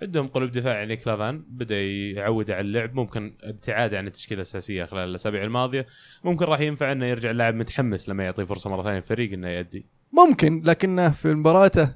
عندهم 0.02 0.28
قلب 0.28 0.52
دفاع 0.52 0.74
يعني 0.74 0.96
كلافان 0.96 1.44
بدأ 1.50 1.82
يعود 1.82 2.52
على 2.52 2.62
اللعب. 2.62 2.96
ممكن 2.96 3.38
ابتعاد 3.44 3.94
عن 3.94 4.08
التشكيلة 4.08 4.38
الأساسية 4.42 4.86
خلال 4.86 5.10
الأسابيع 5.10 5.44
الماضية. 5.44 5.86
ممكن 6.24 6.46
راح 6.46 6.60
ينفع 6.60 6.92
إنه 6.92 7.06
يرجع 7.06 7.32
اللاعب 7.32 7.56
متحمس 7.56 8.10
لما 8.10 8.24
يعطيه 8.24 8.44
فرصة 8.44 8.70
مرة 8.70 8.84
ثانية 8.84 8.98
الفريق 8.98 9.34
إنه 9.34 9.48
يأدي. 9.48 9.86
ممكن 10.14 10.62
لكنه 10.66 11.10
في 11.10 11.34
مباراته 11.34 11.90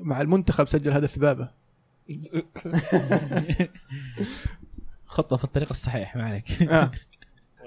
مع 0.00 0.20
المنتخب 0.20 0.68
سجل 0.68 0.92
هدف 0.92 1.18
يا 1.18 1.29
به 1.29 1.50
خطة 5.06 5.36
في 5.36 5.44
الطريق 5.44 5.68
الصحيح 5.70 6.16
ما 6.16 6.24
عليك. 6.24 6.62
آه. 6.62 6.90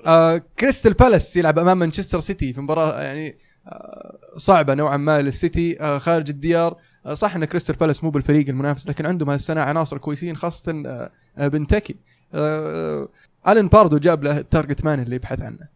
آه 0.06 0.38
كريستال 0.60 0.94
بالاس 0.94 1.38
يلعب 1.38 1.60
أمام 1.60 1.80
مانشستر 1.80 2.20
سيتي 2.20 2.54
في 2.54 2.62
مباراة 2.62 3.02
يعني 3.02 3.38
آه 3.68 4.18
صعبة 4.38 4.74
نوعا 4.74 4.98
ما 4.98 5.22
للسيتي. 5.22 5.82
آه 5.82 5.98
خارج 5.98 6.30
الديار. 6.30 6.78
آه 7.06 7.14
صح 7.14 7.36
إن 7.36 7.46
كريستال 7.46 7.76
بالاس 7.76 8.04
مو 8.04 8.10
بالفريق 8.10 8.50
المنافس 8.50 8.88
لكن 8.88 9.06
عندهم 9.06 9.30
هالسنه 9.30 9.62
عناصر 9.62 9.98
كويسين 9.98 10.36
خاصة 10.38 10.84
آه 10.86 11.12
آه 11.38 11.48
بنتكي 11.48 11.96
آه 12.34 13.10
ألان 13.48 13.68
باردو 13.68 13.98
جاب 13.98 14.24
له 14.24 14.38
ال 14.38 14.45
target 14.45 14.86
man 14.86 15.00
اللي 15.00 15.16
يبحث 15.16 15.42
عنه. 15.42 15.75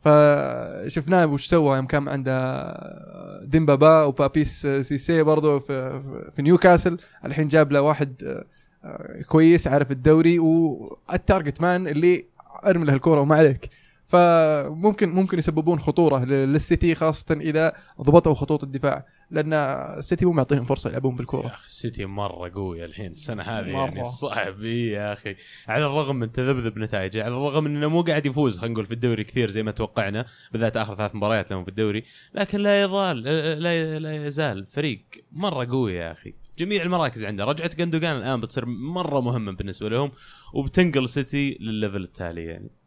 فشفناه 0.00 1.26
وش 1.26 1.46
سوى 1.46 1.76
يوم 1.76 1.86
كان 1.86 2.08
عنده 2.08 3.44
ديمبابا 3.44 4.02
وبابيس 4.04 4.66
سيسيه 4.66 5.22
برضو 5.22 5.58
في, 5.58 6.02
في- 6.34 6.42
نيوكاسل. 6.42 6.96
الحين 7.24 7.48
جاب 7.48 7.72
له 7.72 7.80
واحد 7.80 8.44
آه، 8.84 9.22
كويس 9.28 9.68
عارف 9.68 9.90
الدوري 9.90 10.38
وال 10.38 10.68
target 10.68 11.60
man 11.60 11.86
اللي 11.88 12.24
أرمي 12.66 12.84
له 12.84 12.94
الكورة 12.94 13.20
وما 13.20 13.36
عليك. 13.36 13.70
فممكن 14.10 15.10
ممكن 15.10 15.38
يسببون 15.38 15.80
خطورة 15.80 16.24
للسيتي 16.24 16.94
خاصة 16.94 17.34
إذا 17.34 17.72
ضبطوا 18.00 18.34
خطوط 18.34 18.62
الدفاع 18.62 19.06
لأن 19.30 19.52
السيتي 19.52 20.24
مو 20.24 20.32
معطيهم 20.32 20.64
فرصة 20.64 20.88
يلعبون 20.88 21.12
يا 21.12 21.16
بالكوره 21.16 21.46
أخي 21.46 21.66
السيتي 21.66 22.04
مرة 22.04 22.50
قوي 22.54 22.84
الحين 22.84 23.12
السنة 23.12 23.42
هذه 23.42 23.72
مرة. 23.72 23.84
يعني 23.84 24.04
صعب 24.04 24.62
يا 24.62 25.12
أخي. 25.12 25.36
على 25.68 25.86
الرغم 25.86 26.16
من 26.16 26.32
تذبذب 26.32 26.78
نتائجه 26.78 27.24
على 27.24 27.34
الرغم 27.34 27.66
إنه 27.66 27.88
مو 27.88 28.02
قاعد 28.02 28.26
يفوز 28.26 28.58
خلينا 28.58 28.72
نقول 28.72 28.86
في 28.86 28.94
الدوري 28.94 29.24
كثير 29.24 29.50
زي 29.50 29.62
ما 29.62 29.70
توقعنا 29.70 30.26
بالذات 30.52 30.76
آخر 30.76 30.94
ثلاث 30.94 31.14
مباريات 31.14 31.50
لهم 31.50 31.64
في 31.64 31.70
الدوري 31.70 32.04
لكن 32.34 32.58
لا 32.58 32.84
يزال 32.84 33.22
لا 33.22 33.98
لا 33.98 34.26
يزال. 34.26 34.66
فريق 34.66 35.00
مرة 35.32 35.64
قوي 35.64 35.94
يا 35.94 36.12
أخي. 36.12 36.34
جميع 36.58 36.82
المراكز 36.82 37.24
عنده. 37.24 37.44
رجعة 37.44 37.76
جندوجان 37.76 38.16
الآن 38.16 38.40
بتصير 38.40 38.66
مرة 38.66 39.20
مهمة 39.20 39.52
بالنسبة 39.52 39.88
لهم 39.88 40.10
وبتنقل 40.54 41.08
سيتي 41.08 41.58
للل 41.60 41.76
level 41.76 42.02
التالي 42.02 42.44
يعني. 42.44 42.79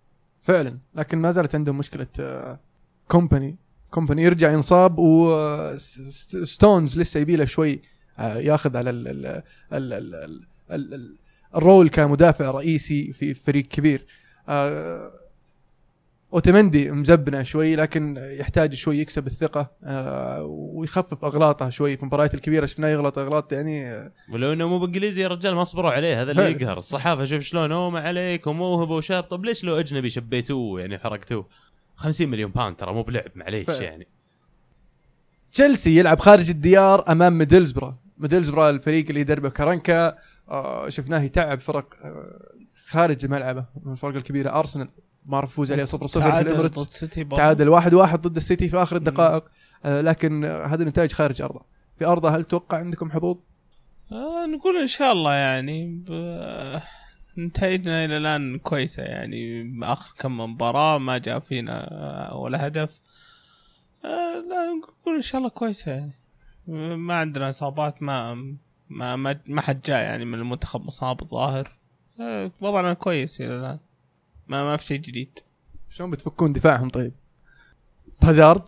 فعلا. 0.44 0.78
لكن 0.96 1.18
ما 1.18 1.32
زالت 1.32 1.56
عندهم 1.56 1.78
مشكلة 1.78 2.08
آه، 2.20 2.60
كومباني 3.08 3.56
كومباني 3.92 4.24
يرجع 4.24 4.52
ينصاب 4.52 5.00
وستونز 5.00 6.98
آه، 6.98 7.02
لسه 7.02 7.20
يبي 7.20 7.36
له 7.36 7.46
شوي 7.46 7.82
آه، 8.20 8.38
ياخذ 8.38 8.78
على 8.78 8.90
ال 8.90 9.08
ال 9.08 9.26
ال 9.74 9.94
ال 9.94 10.16
ال 10.72 10.94
ال 10.94 11.16
ال 11.56 11.63
role 11.63 11.90
كمدافع 11.90 12.52
رئيسي 12.52 13.14
في 13.14 13.34
فريق 13.34 13.68
كبير. 13.68 14.06
اوتمندي 16.34 16.92
مو 16.92 17.09
زبنة 17.09 17.44
شوي 17.44 17.76
لكن 17.76 18.18
يحتاج 18.20 18.74
شوي 18.74 19.00
يكسب 19.00 19.28
الثقة 19.28 19.72
آه، 19.84 20.44
ويخفف 20.44 21.26
أغلاطه 21.26 21.70
شوي 21.70 21.98
في 21.98 22.04
المباريات 22.04 22.34
الكبيرة. 22.34 22.66
شفناه 22.66 22.88
يغلط 22.90 23.18
أغلاط 23.18 23.54
يعني 23.54 23.92
آه، 23.92 24.12
ولو 24.30 24.54
إنه 24.54 24.68
مو 24.68 24.80
بانجليزي 24.80 25.22
يا 25.22 25.28
رجال 25.28 25.56
ما 25.56 25.64
صبروا 25.64 25.92
عليه 25.92 26.22
هذا 26.22 26.32
اللي. 26.32 26.52
يقهر. 26.52 26.78
الصحافة 26.78 27.26
شوف 27.26 27.44
شلون 27.44 27.72
أوه 27.72 27.90
ما 27.90 28.00
عليك 28.00 28.48
وموهبه 28.48 28.96
وشاب 28.96 29.24
طب 29.24 29.46
ليش 29.46 29.64
لو 29.64 29.80
أجنبي 29.80 30.10
شبيتوه 30.10 30.80
يعني 30.82 30.98
حرقتوه 30.98 31.48
50 31.96 32.30
مليون 32.30 32.52
باوند 32.52 32.76
ترى 32.76 32.94
مو 32.94 33.04
بلعب 33.04 33.32
معليش. 33.36 33.80
يعني. 33.80 34.08
تشيلسي 35.52 35.98
يلعب 35.98 36.20
خارج 36.20 36.50
الديار 36.50 37.12
أمام 37.12 37.38
ميدلزبرة. 37.38 37.98
ميدلزبرة 38.18 38.70
الفريق 38.70 39.06
اللي 39.08 39.20
يدربه 39.22 39.50
كارانكا 39.50 40.18
آه 40.50 40.90
شفناه 40.90 41.22
يتعب 41.22 41.60
فرق 41.60 41.94
خارج 42.88 43.26
ملعبه 43.26 43.66
من 43.86 43.92
الفرق 43.92 44.16
الكبيرة 44.16 44.50
أرسنال. 44.60 44.90
ما 45.26 45.38
عرف 45.38 45.52
يفوز 45.52 45.72
عليه 45.72 45.86
0 45.86 46.08
0 46.08 46.22
في 46.22 46.30
تعادل 46.30 46.46
ضد 46.46 46.50
الإمارات. 46.50 47.00
تعادل 47.36 47.70
1 47.70 47.94
1 47.94 48.22
ضد 48.22 48.36
السيتي 48.36 48.68
في 48.70 48.78
آخر 48.78 48.96
الدقائق. 48.96 49.44
آه 49.86 50.02
لكن 50.02 50.46
هذا 50.46 50.84
النتائج 50.84 51.12
خارج 51.12 51.42
أرضه. 51.42 51.62
في 52.00 52.06
أرضه 52.06 52.30
هل 52.30 52.44
توقع 52.44 52.78
عندكم 52.78 53.12
حظوظ؟ 53.12 53.38
آه 54.12 54.46
نقول 54.46 54.78
إن 54.78 54.88
شاء 54.88 55.12
الله 55.12 55.34
يعني. 55.34 56.04
نتائجنا 57.38 58.06
إلى 58.06 58.18
الآن 58.18 58.58
كويسة 58.58 59.04
يعني. 59.04 59.72
آخر 59.84 60.14
كم 60.20 60.40
مباراة 60.40 60.98
ما 60.98 61.18
جاء 61.18 61.40
فينا 61.40 61.92
آه، 61.92 62.38
ولا 62.38 62.68
هدف. 62.68 63.02
آه 64.06 64.34
لا 64.50 64.74
نقول 64.82 65.16
إن 65.16 65.22
شاء 65.22 65.40
الله 65.40 65.50
كويسة 65.50 65.92
يعني. 65.92 66.14
ما 66.98 67.14
عندنا 67.14 67.50
إصابات 67.50 68.04
ما 68.04 68.34
ما 68.90 69.16
ما, 69.16 69.40
ما 69.48 69.62
حد 69.62 69.82
جاء 69.82 70.04
يعني 70.04 70.26
من 70.26 70.40
المنتخب 70.40 70.86
مصاب 70.86 71.22
الظاهر. 71.22 71.72
آه 72.22 72.52
وضعنا 72.62 72.94
كويس 72.94 73.42
إلى 73.42 73.56
الآن. 73.60 73.80
ما 74.54 74.64
ما 74.64 74.78
في 74.78 74.86
شيء 74.86 75.00
جديد 75.00 75.40
شلون 75.90 76.12
بتفكون 76.12 76.54
دفاعهم 76.54 76.90
طيب؟ 76.90 77.14
هازارد 78.24 78.62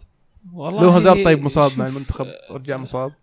والله 0.54 0.84
لو 0.84 0.90
هازارد 0.90 1.24
طيب 1.26 1.44
مصاب 1.44 1.72
مع 1.80 1.88
المنتخب 1.88 2.26
آه، 2.26 2.54
رجع 2.54 2.78
مصاب 2.78 3.14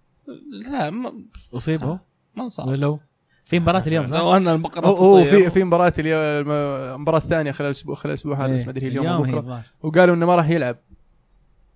لا 0.51 0.91
ما 0.91 1.13
اصيب 1.55 1.85
هو 1.85 1.99
ما 2.37 2.49
صار 2.49 2.77
لو 2.77 3.01
في 3.45 3.61
مباراة 3.61 3.83
اليوم 3.87 4.07
صح؟ 4.07 4.17
لو 4.17 4.37
أن 4.37 4.49
البقرة 4.49 4.87
هو 4.87 4.95
هو 4.95 5.25
تطير. 5.25 5.41
في 5.41 5.51
في 5.51 5.65
مباراة 5.65 5.93
اليوم 5.99 6.21
المباراه 6.51 7.19
الثانية 7.19 7.53
خلال 7.53 7.67
الأسبوع 7.67 7.95
خلال 7.95 8.09
الأسبوع 8.15 8.47
هذا. 8.47 8.57
بس 8.57 8.65
ما 8.65 8.71
أدري 8.71 8.85
هي 8.85 8.89
اليوم 8.89 9.37
الظاهر. 9.37 9.63
وقالوا 9.83 10.15
إنه 10.15 10.27
ما 10.27 10.35
راح 10.35 10.51
يلعب 10.51 10.77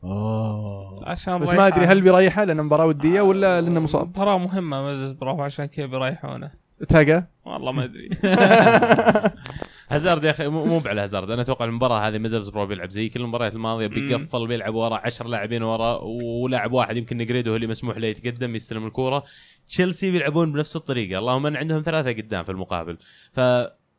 أوه 0.04 1.08
عشان 1.08 1.38
بس 1.38 1.52
ما 1.52 1.66
أدري. 1.66 1.86
هل 1.86 2.00
بيريحه 2.00 2.44
لأنه 2.44 2.62
مباراه 2.62 2.86
ودية 2.86 3.20
ولا 3.20 3.60
لأنه 3.60 3.80
مصاب 3.80 4.08
مباراة 4.08 4.38
مهمة 4.38 4.82
ميدلسبرو 4.82 5.42
عشان 5.42 5.66
كذا 5.66 5.86
بيريحونه 5.86 6.50
تاقى 6.88 7.26
والله 7.44 7.72
ما 7.72 7.84
أدري 7.84 8.08
هازارد 9.88 10.24
يا 10.24 10.30
أخي 10.30 10.48
مو 10.48 10.82
على 10.86 11.00
هازارد 11.00 11.30
أنا 11.30 11.42
أتوقع 11.42 11.64
المباراة 11.64 12.08
هذه 12.08 12.18
ميدلزبرو 12.18 12.66
بيلعب 12.66 12.90
زي 12.90 13.08
كل 13.08 13.20
المباريات 13.20 13.54
الماضية 13.54 13.86
بيقفل 13.86 14.46
بيلعب 14.46 14.74
ورا 14.74 14.96
10 15.04 15.28
لاعبين 15.28 15.62
ورا 15.62 16.00
ولاعب 16.24 16.72
واحد 16.72 16.96
يمكن 16.96 17.16
نيجريدو 17.16 17.50
هو 17.50 17.56
اللي 17.56 17.66
مسموح 17.66 17.98
له 17.98 18.06
يتقدم 18.06 18.54
يستلم 18.54 18.86
الكورة. 18.86 19.22
تشيلسي 19.68 20.10
بيلعبون 20.10 20.52
بنفس 20.52 20.76
الطريقة. 20.76 21.18
اللهم 21.18 21.46
أن 21.46 21.56
عندهم 21.56 21.82
ثلاثة 21.82 22.12
قدام 22.12 22.44
في 22.44 22.52
المقابل. 22.52 22.98
ف 23.32 23.40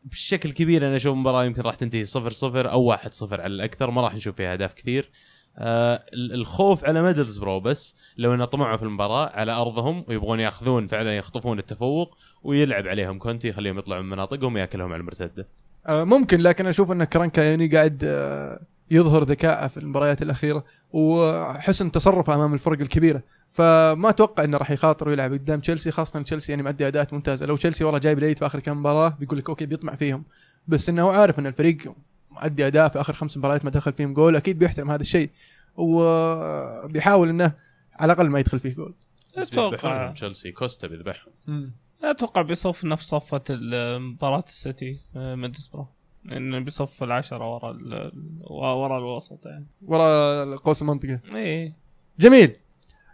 بشكل 0.04 0.52
كبير 0.52 0.88
أنا 0.88 0.96
أشوف 0.96 1.14
المباراة 1.14 1.46
يمكن 1.46 1.62
راح 1.62 1.76
تنتهي 1.76 2.04
0 2.04 2.30
0 2.30 2.72
أو 2.72 2.82
1 2.82 3.14
0 3.14 3.42
على 3.42 3.54
الأكثر. 3.54 3.92
ما 3.92 4.02
راح 4.02 4.16
نشوف 4.16 4.36
فيها 4.36 4.54
أهداف 4.54 4.74
كثير. 4.74 5.10
آه 5.60 6.04
ال- 6.14 6.34
الخوف 6.34 6.86
على 6.86 7.02
ميدلزبرو 7.04 7.60
بس 7.60 7.96
لو 8.18 8.34
انه 8.34 8.46
طمعوا 8.46 8.78
في 8.78 8.84
المباراة 8.84 9.30
على 9.34 9.52
أرضهم 9.52 10.06
ويبغون 10.08 10.40
ياخذون 10.40 10.88
فعلا 10.88 11.18
يخطفون 11.18 11.60
التفوق 11.60 12.18
ويلعب 12.44 12.88
عليهم 12.88 13.20
كونتي 13.20 13.48
يخليهم 13.48 13.78
يطلعوا 13.78 14.02
من 14.02 14.10
مناطقهم 14.10 14.56
ويأكلهم 14.56 14.94
على 14.94 15.00
المرتدة. 15.00 15.48
ممكن 15.90 16.40
لكن 16.40 16.68
أشوف 16.68 16.92
أن 16.92 17.04
كرانكا 17.04 17.42
يعني 17.42 17.68
قاعد 17.68 18.02
آه، 18.04 18.60
يظهر 18.92 19.24
ذكاءه 19.24 19.68
في 19.68 19.78
المباريات 19.78 20.22
الأخيرة 20.22 20.64
وحسن 20.92 21.92
تصرفه 21.92 22.36
أمام 22.36 22.54
الفرق 22.54 22.80
الكبيرة. 22.80 23.24
فما 23.52 24.10
أتوقع 24.10 24.44
أنه 24.44 24.58
راح 24.58 24.72
يخاطر 24.72 25.10
ويلعب 25.10 25.34
قدام 25.34 25.60
تشيلسي 25.60 25.92
خاصة 25.92 26.22
تشيلسي 26.22 26.52
يعني 26.52 26.64
مؤدي 26.64 26.88
أداءات 26.88 27.14
ممتازة. 27.14 27.46
لو 27.46 27.56
تشيلسي 27.56 27.84
والله 27.84 28.00
جايب 28.00 28.18
العيد 28.18 28.40
في 28.40 28.46
آخر 28.46 28.60
كم 28.60 28.78
مباراة 28.78 29.16
بيقول 29.20 29.38
لك 29.38 29.50
okay 29.50 29.66
بيطمع 29.66 29.96
فيهم. 29.96 30.24
بس 30.68 30.90
أنه 30.90 31.02
هو 31.02 31.10
عارف 31.10 31.40
أن 31.40 31.48
الفريق 31.48 31.78
مؤدي 32.32 32.68
أداء 32.68 32.90
في 32.90 33.02
آخر 33.02 33.14
خمس 33.14 33.38
مباريات 33.38 33.66
ما 33.66 33.72
دخل 33.72 33.94
فيهم 33.94 34.14
جول 34.14 34.36
أكيد 34.36 34.60
بيحترم 34.60 34.92
هذا 34.92 35.02
الشيء. 35.02 35.30
وبيحاول 35.76 37.30
أنه 37.30 37.52
على 38.00 38.14
الأقل 38.14 38.30
ما 38.30 38.40
يدخل 38.40 38.60
فيه 38.60 38.76
جول. 38.76 38.94
أتوقع. 39.38 40.12
تشيلسي 40.12 40.52
كوستا 40.52 40.88
بيذبحهم. 40.88 41.34
أتوقع 42.04 42.42
بيصف 42.42 42.86
نفس 42.86 43.06
صفة 43.10 43.42
ال- 43.50 44.02
مباراة 44.02 44.44
السيتي 44.48 45.00
آه، 45.16 45.36
ميدلسبرو 45.36 45.88
لأنه 46.26 46.60
بيصف 46.60 47.04
العشرة 47.04 47.54
ورا 47.54 47.72
ال- 47.72 48.12
ورا 48.52 48.98
الوسط 48.98 49.46
يعني. 49.46 49.66
ورا 49.82 50.56
قوس 50.56 50.82
المنطقة. 50.82 51.20
إيه. 51.36 51.74
جميل. 52.20 52.56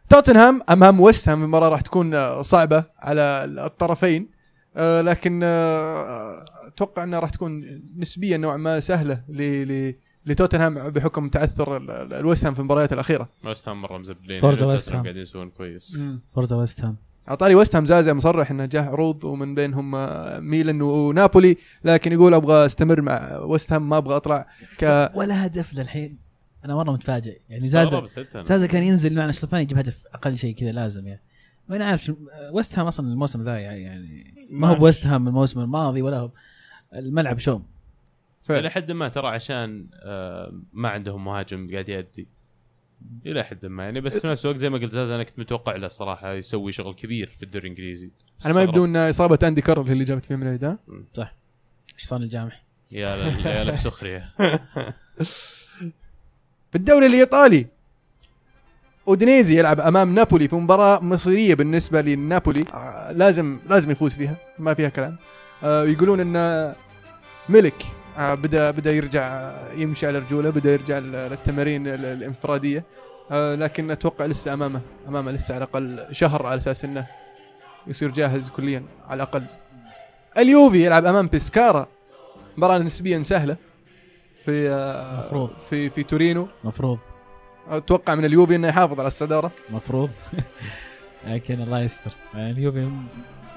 توتنهام 0.10 0.62
امام 0.70 1.00
ويست 1.00 1.30
هام 1.30 1.44
المباراه 1.44 1.70
راح 1.70 1.82
تكون 1.82 2.16
آه، 2.16 2.42
صعبة 2.42 2.84
على 3.00 3.22
الطرفين 3.66 4.30
آه، 4.76 5.02
لكن 5.02 5.40
آه، 5.44 6.46
أتوقع 6.68 7.04
إنها 7.04 7.20
راح 7.20 7.30
تكون 7.30 7.82
نسبيا 7.98 8.38
نوعا 8.38 8.58
ما 8.58 8.80
سهلة 8.80 9.24
ل 9.30 9.42
ل 9.72 9.96
لتوتنهام 10.26 10.90
بحكم 10.90 11.30
تعثر 11.30 11.78
ال- 11.78 11.92
ال- 11.92 12.14
الويست 12.14 12.46
هام 12.46 12.54
في 12.54 12.60
المباريات 12.60 12.94
الأخيرة. 12.94 13.30
ويست 13.46 13.70
هام 13.70 13.82
مرة 13.82 13.98
مزبلين. 13.98 14.42
forza 14.42 14.60
يعني 14.60 14.72
ويست 14.72 14.92
هام. 14.94 15.04
قاعدين 15.04 15.22
يسوون 15.22 15.50
كويس. 15.50 15.98
forza 16.36 16.56
ويست 16.56 16.82
هام 16.82 16.96
أعطاني 17.30 17.56
ويست 17.56 17.76
هام 17.76 17.86
زازا 17.86 18.14
مصرح 18.14 18.52
إنه 18.52 18.66
جاه 18.66 18.82
عروض 18.82 19.24
ومن 19.24 19.56
بينهم 19.56 19.96
آه، 19.96 20.40
ميلان 20.40 20.82
ونابولي 20.82 21.58
لكن 21.84 22.12
يقول 22.12 22.34
أبغى 22.34 22.66
أستمر 22.66 23.02
مع 23.02 23.38
ويست 23.38 23.74
هام 23.74 23.90
ما 23.90 23.98
أبغى 23.98 24.16
أطلع 24.16 24.48
ك 24.80 24.84
ولا 25.18 25.46
هدف 25.46 25.74
للحين 25.74 26.18
أنا 26.66 26.76
مره 26.76 26.92
متفاجئ 26.92 27.40
يعني 27.50 27.68
زازا. 27.68 28.08
زازا 28.36 28.68
كان 28.68 28.84
ينزل 28.84 29.16
معنا 29.16 29.30
الشوط 29.30 29.44
الثاني 29.44 29.64
يجيب 29.64 29.78
هدف 29.78 30.04
أقل 30.14 30.38
شيء 30.38 30.56
كذا 30.56 30.72
لازم 30.72 31.08
يعني 31.08 31.22
وأنا 31.70 31.86
عارف 31.86 32.04
شو- 32.04 32.16
ويست 32.54 32.80
هام 32.80 32.88
أصلا 32.88 33.08
الموسم 33.08 33.44
ذا 33.44 33.58
يعني 33.60 34.34
ما 34.50 34.68
هو. 34.68 34.76
بويست 34.76 35.06
هام 35.06 35.28
الموسم 35.28 35.60
الماضي 35.60 36.02
ولا 36.02 36.18
هو 36.20 36.32
الملعب 36.96 37.40
شوم 37.40 37.66
فعلا. 38.44 38.60
إلى 38.60 38.70
حد 38.70 38.92
ما 38.92 39.08
ترى 39.08 39.28
عشان 39.28 39.88
آه، 40.04 40.54
ما 40.74 40.90
عندهم 40.90 41.26
مهاجم 41.26 41.72
قاعد 41.72 41.90
يأدي 41.90 42.28
إلى 43.26 43.44
حد 43.44 43.66
ما. 43.66 43.84
يعني 43.84 44.02
بس 44.02 44.20
في 44.20 44.28
نفس 44.28 44.46
الوقت 44.46 44.60
زي 44.60 44.70
ما 44.70 44.78
قلت 44.78 44.92
زازا 44.92 45.16
أنا 45.16 45.24
كنت 45.24 45.40
متوقع 45.40 45.76
له 45.76 45.88
صراحة 45.88 46.34
يسوي 46.34 46.72
شغل 46.72 46.94
كبير 46.94 47.30
في 47.38 47.44
الدوري 47.44 47.66
الإنجليزي. 47.68 48.10
أنا 48.46 48.54
ما 48.54 48.62
يبدو 48.62 48.86
ان 48.86 48.96
إصابة 48.98 49.48
أندي 49.48 49.62
كارول 49.62 49.86
هي 49.88 49.94
اللي 49.94 50.04
جابت 50.04 50.26
فيهم 50.26 50.44
العيد 50.44 50.64
ها 50.66 50.78
حصان 51.98 52.24
الجامح. 52.24 52.64
يا 52.92 53.16
لل- 53.18 53.46
يا 53.46 53.64
للسخريه 53.64 54.30
في 56.72 56.76
الدوري 56.76 57.06
الإيطالي 57.06 57.66
أودينيزي 59.08 59.60
يلعب 59.60 59.80
أمام 59.80 60.16
نابولي 60.16 60.48
في 60.48 60.56
مباراة 60.56 61.00
مصيرية 61.04 61.54
بالنسبة 61.56 62.02
لنابولي. 62.02 62.66
آه، 62.74 63.12
لازم 63.12 63.60
لازم 63.70 63.92
يفوز 63.92 64.16
فيها 64.16 64.38
ما 64.60 64.74
فيها 64.74 64.90
كلام. 64.90 65.18
آه، 65.64 65.84
يقولون 65.86 66.20
إن 66.20 66.74
ملك 67.50 67.84
بدا 68.18 68.72
بدا 68.72 68.92
يرجع 68.92 69.24
آه، 69.24 69.74
يمشي 69.74 70.08
على 70.08 70.20
رجوله 70.20 70.50
بدا 70.50 70.74
يرجع 70.74 70.98
للتمارين 71.00 71.88
ال- 71.88 72.06
الانفرادية. 72.06 72.84
آه، 73.32 73.56
لكن 73.56 73.92
أتوقع 73.92 74.26
لسه 74.26 74.54
أمامه 74.54 74.82
أمامه 75.08 75.32
لسه 75.32 75.56
على 75.56 75.64
الأقل 75.64 76.06
شهر 76.12 76.46
على 76.46 76.58
أساس 76.58 76.86
إنه 76.86 77.08
يصير 77.88 78.12
جاهز 78.12 78.50
كليا 78.50 78.84
على 79.08 79.24
الأقل. 79.24 79.44
اليوفي 80.38 80.86
يلعب 80.86 81.06
أمام 81.06 81.28
بيسكارا. 81.28 81.88
مباراة 82.58 82.78
نسبيا 82.78 83.24
سهلة 83.24 83.58
في 84.46 84.70
آه، 84.70 85.20
مفروض. 85.20 85.50
في 85.70 85.90
في 85.90 86.04
تورينو. 86.04 86.48
مفروض. 86.64 87.00
أتوقع 87.70 88.16
من 88.16 88.26
اليوفي 88.26 88.56
إنه 88.56 88.68
يحافظ 88.68 89.00
على 89.00 89.08
الصدارة. 89.08 89.52
مفروض. 89.70 90.10
لكن 91.28 91.62
الله 91.62 91.80
يستر. 91.82 92.12
يعني 92.34 92.52
اليوفي 92.52 92.90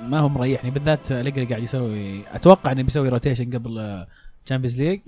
ما 0.03 0.19
هو 0.21 0.29
مريحني 0.29 0.71
بالذات 0.71 1.13
اليجري 1.13 1.45
قاعد 1.45 1.63
يسوي 1.63 2.21
أتوقع 2.35 2.73
إنه 2.73 2.83
بيسوي 2.83 3.09
rotation 3.09 3.51
قبل 3.51 4.07
Champions 4.47 4.81
League 4.81 5.01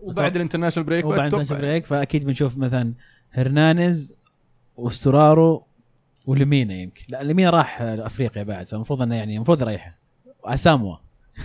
وبعد 0.00 0.36
ال 0.36 0.40
international 0.40 0.86
break 0.86 1.04
وبعد 1.04 1.18
ال 1.18 1.21
international 1.21 1.62
break 1.62 1.86
فأكيد 1.86 2.24
بنشوف 2.24 2.56
مثلا 2.58 2.92
هرنانيز 3.30 4.14
وستورارو 4.76 5.64
ولمينا 6.26 6.74
يمكن. 6.74 7.02
لا 7.08 7.22
لمينا 7.22 7.50
راح 7.50 7.82
أفريقيا 7.82 8.42
بعد 8.42 8.68
فالمفروض 8.68 9.02
إنه 9.02 9.14
يعني 9.14 9.36
المفروض 9.36 9.62
يريحه 9.62 9.98
اساموا 10.44 10.96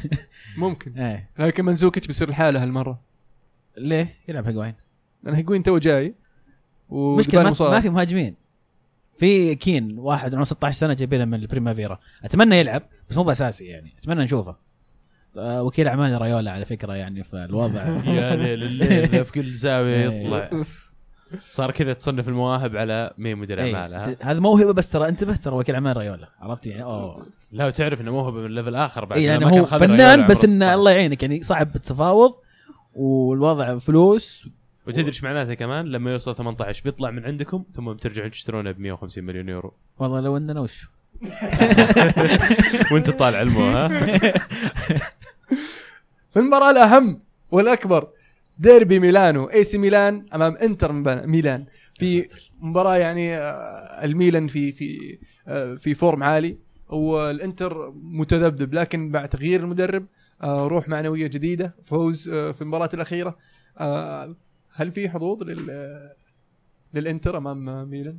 ممكن. 0.58 1.00
إيه. 1.00 1.30
لكن 1.40 1.66
منزوكيتش 1.66 2.08
بيصير 2.08 2.30
لحاله 2.30 2.64
هالمرة. 2.64 2.98
ليه؟ 3.78 4.16
يلعب 4.28 4.46
هيجوين. 4.46 4.74
لأن 5.24 5.36
هيجوين 5.36 5.64
تو 5.64 5.78
جاي 5.78 6.16
مشكلة 6.92 7.44
ما, 7.44 7.70
ما 7.70 7.80
في 7.80 7.90
مهاجمين. 7.90 8.36
في 9.18 9.56
كين 9.56 10.00
واحد 10.00 10.34
عمره 10.34 10.44
16 10.44 10.78
سنة 10.78 10.94
جايبينه 10.94 11.26
من 11.26 11.34
ال 11.34 11.40
Primavera. 11.40 12.00
أتمنى 12.24 12.60
يلعب 12.60 12.84
بس 13.10 13.18
مو 13.18 13.24
بأساسي 13.24 13.66
يعني. 13.66 13.94
أتمنى 14.00 14.24
نشوفه. 14.24 14.56
وكيل 15.38 15.88
اعمال 15.88 16.22
رايولا 16.22 16.52
على 16.52 16.66
فكرة 16.66 16.94
يعني 16.94 17.24
فالوضع 17.24 17.82
يا 18.18 18.36
ليل 18.44 18.64
الليل 18.64 19.26
في 19.26 19.32
كل 19.32 19.52
زاوية 19.52 20.10
إيه. 20.10 20.20
يطلع. 20.20 20.50
صار 21.50 21.72
كذا 21.72 21.94
تصنف 21.94 22.30
المواهب 22.30 22.76
على 22.76 23.14
مين 23.18 23.38
مدير 23.38 23.60
إيه، 23.60 23.76
اعمالها 23.76 24.16
هذا 24.22 24.40
موهبة 24.40 24.74
بس 24.74 24.90
ترى 24.90 25.08
انتبه 25.08 25.36
ترى 25.36 25.56
وكيل 25.56 25.76
اعمال 25.76 25.98
رايولا 25.98 26.30
عرفت 26.40 26.68
يعني؟ 26.68 26.84
أوه. 26.84 27.26
لا 27.52 27.68
وتعرف 27.68 28.02
إنه 28.02 28.12
موهبة 28.12 28.42
من 28.42 28.56
level 28.56 28.76
آخر 28.76 29.06
بعد 29.06 29.20
يعني 29.20 29.46
ما 29.46 29.60
هو 29.60 29.66
فنان 29.66 30.28
بس 30.28 30.46
انه 30.46 30.56
16. 30.56 30.74
الله 30.74 30.92
يعينك 30.92 31.24
يعني 31.24 31.44
صعب 31.44 31.76
التفاوض 31.76 32.34
والوضع 32.96 33.78
فلوس. 33.78 34.50
وتدري 34.88 35.08
إيش 35.08 35.24
معناته 35.24 35.54
كمان؟ 35.54 35.86
لما 35.86 36.12
يوصل 36.12 36.36
18 36.36 36.84
بيطلع 36.84 37.12
من 37.12 37.26
عندكم 37.26 37.64
ثم 37.76 37.94
بترجعون 37.94 38.32
تشترونه 38.32 38.72
ب 38.72 38.80
150 38.80 39.24
مليون 39.24 39.50
يورو. 39.50 39.74
والله 40.00 40.20
لو 40.20 40.38
اننا 40.38 40.60
وش 40.60 40.88
وأنت 42.92 43.10
طالع 43.10 43.42
المو 43.42 43.70
ها 43.70 43.90
في 46.34 46.40
المباراة 46.40 46.72
الأهم 46.72 47.22
والأكبر 47.52 48.10
ديربي 48.60 49.00
ميلانو 49.00 49.46
إي 49.46 49.64
سي 49.64 49.78
ميلان 49.78 50.26
أمام 50.34 50.56
إنتر 50.56 50.92
ميلان. 51.28 51.66
في 52.00 52.28
مباراة 52.60 52.96
يعني 52.96 53.38
آه، 53.38 54.06
الميلان 54.06 54.48
في 54.48 54.72
في 54.72 55.18
آه، 55.48 55.76
في 55.76 55.94
form 55.94 56.24
عالي 56.24 56.58
والإنتر 56.90 57.92
متذبذب 57.96 58.74
لكن 58.74 59.12
بعد 59.12 59.30
تغيير 59.30 59.60
المدرب 59.60 60.06
آه، 60.44 60.68
روح 60.68 60.90
معنوية 60.90 61.28
جديدة 61.28 61.76
فوز 61.84 62.30
في 62.30 62.62
المباراة 62.62 62.90
الأخيرة. 62.94 63.38
هل 64.78 64.92
في 64.92 65.10
حظوظ 65.10 65.44
لل 65.44 66.16
للإنتر 66.94 67.38
أمام 67.38 67.90
ميلان؟ 67.90 68.18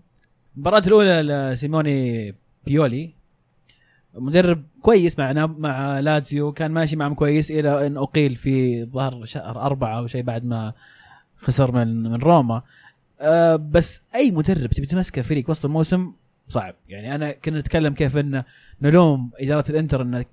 المباراة 0.57 0.83
الأولى 0.87 1.23
لسيموني 1.23 2.35
بيولي. 2.67 3.15
مدرب 4.19 4.63
كويس 4.83 5.19
مع 5.19 5.33
ناب- 5.33 5.59
مع 5.59 6.01
لاتزيو 6.01 6.53
كان 6.53 6.71
ماشي 6.71 6.97
معهم 6.97 7.15
كويس 7.15 7.51
إلى 7.51 7.87
أن 7.87 7.97
أقيل 7.97 8.37
في 8.37 8.85
ظهر 8.85 9.25
شهر 9.25 9.61
أربعة 9.61 9.99
أو 9.99 10.07
شيء 10.07 10.23
بعد 10.23 10.45
ما 10.45 10.73
خسر 11.37 11.73
من 11.73 12.03
من 12.03 12.15
روما. 12.15 12.63
أه 13.21 13.57
بس 13.57 14.01
أي 14.15 14.31
مدرب 14.31 14.71
تبي 14.71 14.87
تمسكه 14.87 15.23
فريق 15.23 15.51
وسط 15.51 15.65
الموسم 15.65 16.13
صعب. 16.49 16.75
يعني 16.89 17.15
أنا 17.15 17.33
كنا 17.33 17.59
نتكلم 17.59 17.95
كيف 17.95 18.17
أن 18.17 18.43
نلوم 18.83 19.31
إدارة 19.41 19.71
الإنتر 19.71 20.03
أن 20.03 20.25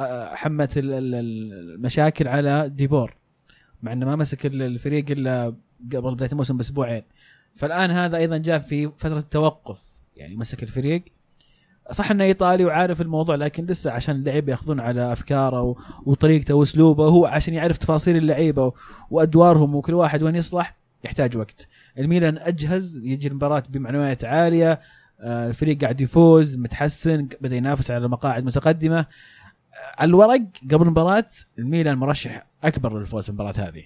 آه، 0.00 0.34
حمت 0.34 0.78
ال- 0.78 0.92
ال- 0.92 1.14
ال- 1.14 1.74
المشاكل 1.74 2.28
على 2.28 2.68
ديبور 2.68 3.14
مع 3.82 3.92
أنه 3.92 4.06
ما 4.06 4.16
مسك 4.16 4.46
ال- 4.46 4.62
الفريق 4.62 5.10
إلا 5.10 5.54
قبل 5.94 6.14
بداية 6.14 6.30
الموسم 6.32 6.56
بأسبوعين. 6.56 7.02
فالآن 7.56 7.90
هذا 7.90 8.16
أيضا 8.16 8.36
جاء 8.36 8.58
في 8.58 8.90
فترة 8.98 9.18
التوقف 9.18 9.80
يعني 10.16 10.36
مسك 10.36 10.62
الفريق 10.62 11.02
صح 11.90 12.10
إنه 12.10 12.24
إيطالي 12.24 12.64
وعارف 12.64 13.00
الموضوع 13.00 13.34
لكن 13.34 13.66
لسه 13.66 13.92
عشان 13.92 14.16
اللعيبة 14.16 14.52
ياخذون 14.52 14.80
على 14.80 15.12
أفكاره 15.12 15.76
وطريقته 16.06 16.54
وأسلوبه 16.54 17.04
هو 17.04 17.26
عشان 17.26 17.54
يعرف 17.54 17.78
تفاصيل 17.78 18.16
اللعيبة 18.16 18.72
وأدوارهم 19.10 19.74
وكل 19.74 19.94
واحد 19.94 20.22
وين 20.22 20.36
يصلح 20.36 20.76
يحتاج 21.04 21.36
وقت. 21.36 21.68
الميلان 21.98 22.38
أجهز 22.38 22.96
يجي 22.96 23.28
المباراة 23.28 23.62
بمعنويات 23.68 24.24
عالية 24.24 24.80
آه، 25.20 25.48
الفريق 25.48 25.80
قاعد 25.80 26.00
يفوز 26.00 26.56
متحسن 26.56 27.28
بدأ 27.40 27.56
ينافس 27.56 27.90
على 27.90 28.08
مقاعد 28.08 28.44
متقدمة. 28.44 28.98
آه، 28.98 29.06
على 29.98 30.08
الورق 30.08 30.42
قبل 30.70 30.82
المباراة 30.82 31.24
الميلان 31.58 31.98
مرشح 31.98 32.46
أكبر 32.64 32.98
للفوز 32.98 33.28
المباراة 33.28 33.54
هذه. 33.58 33.82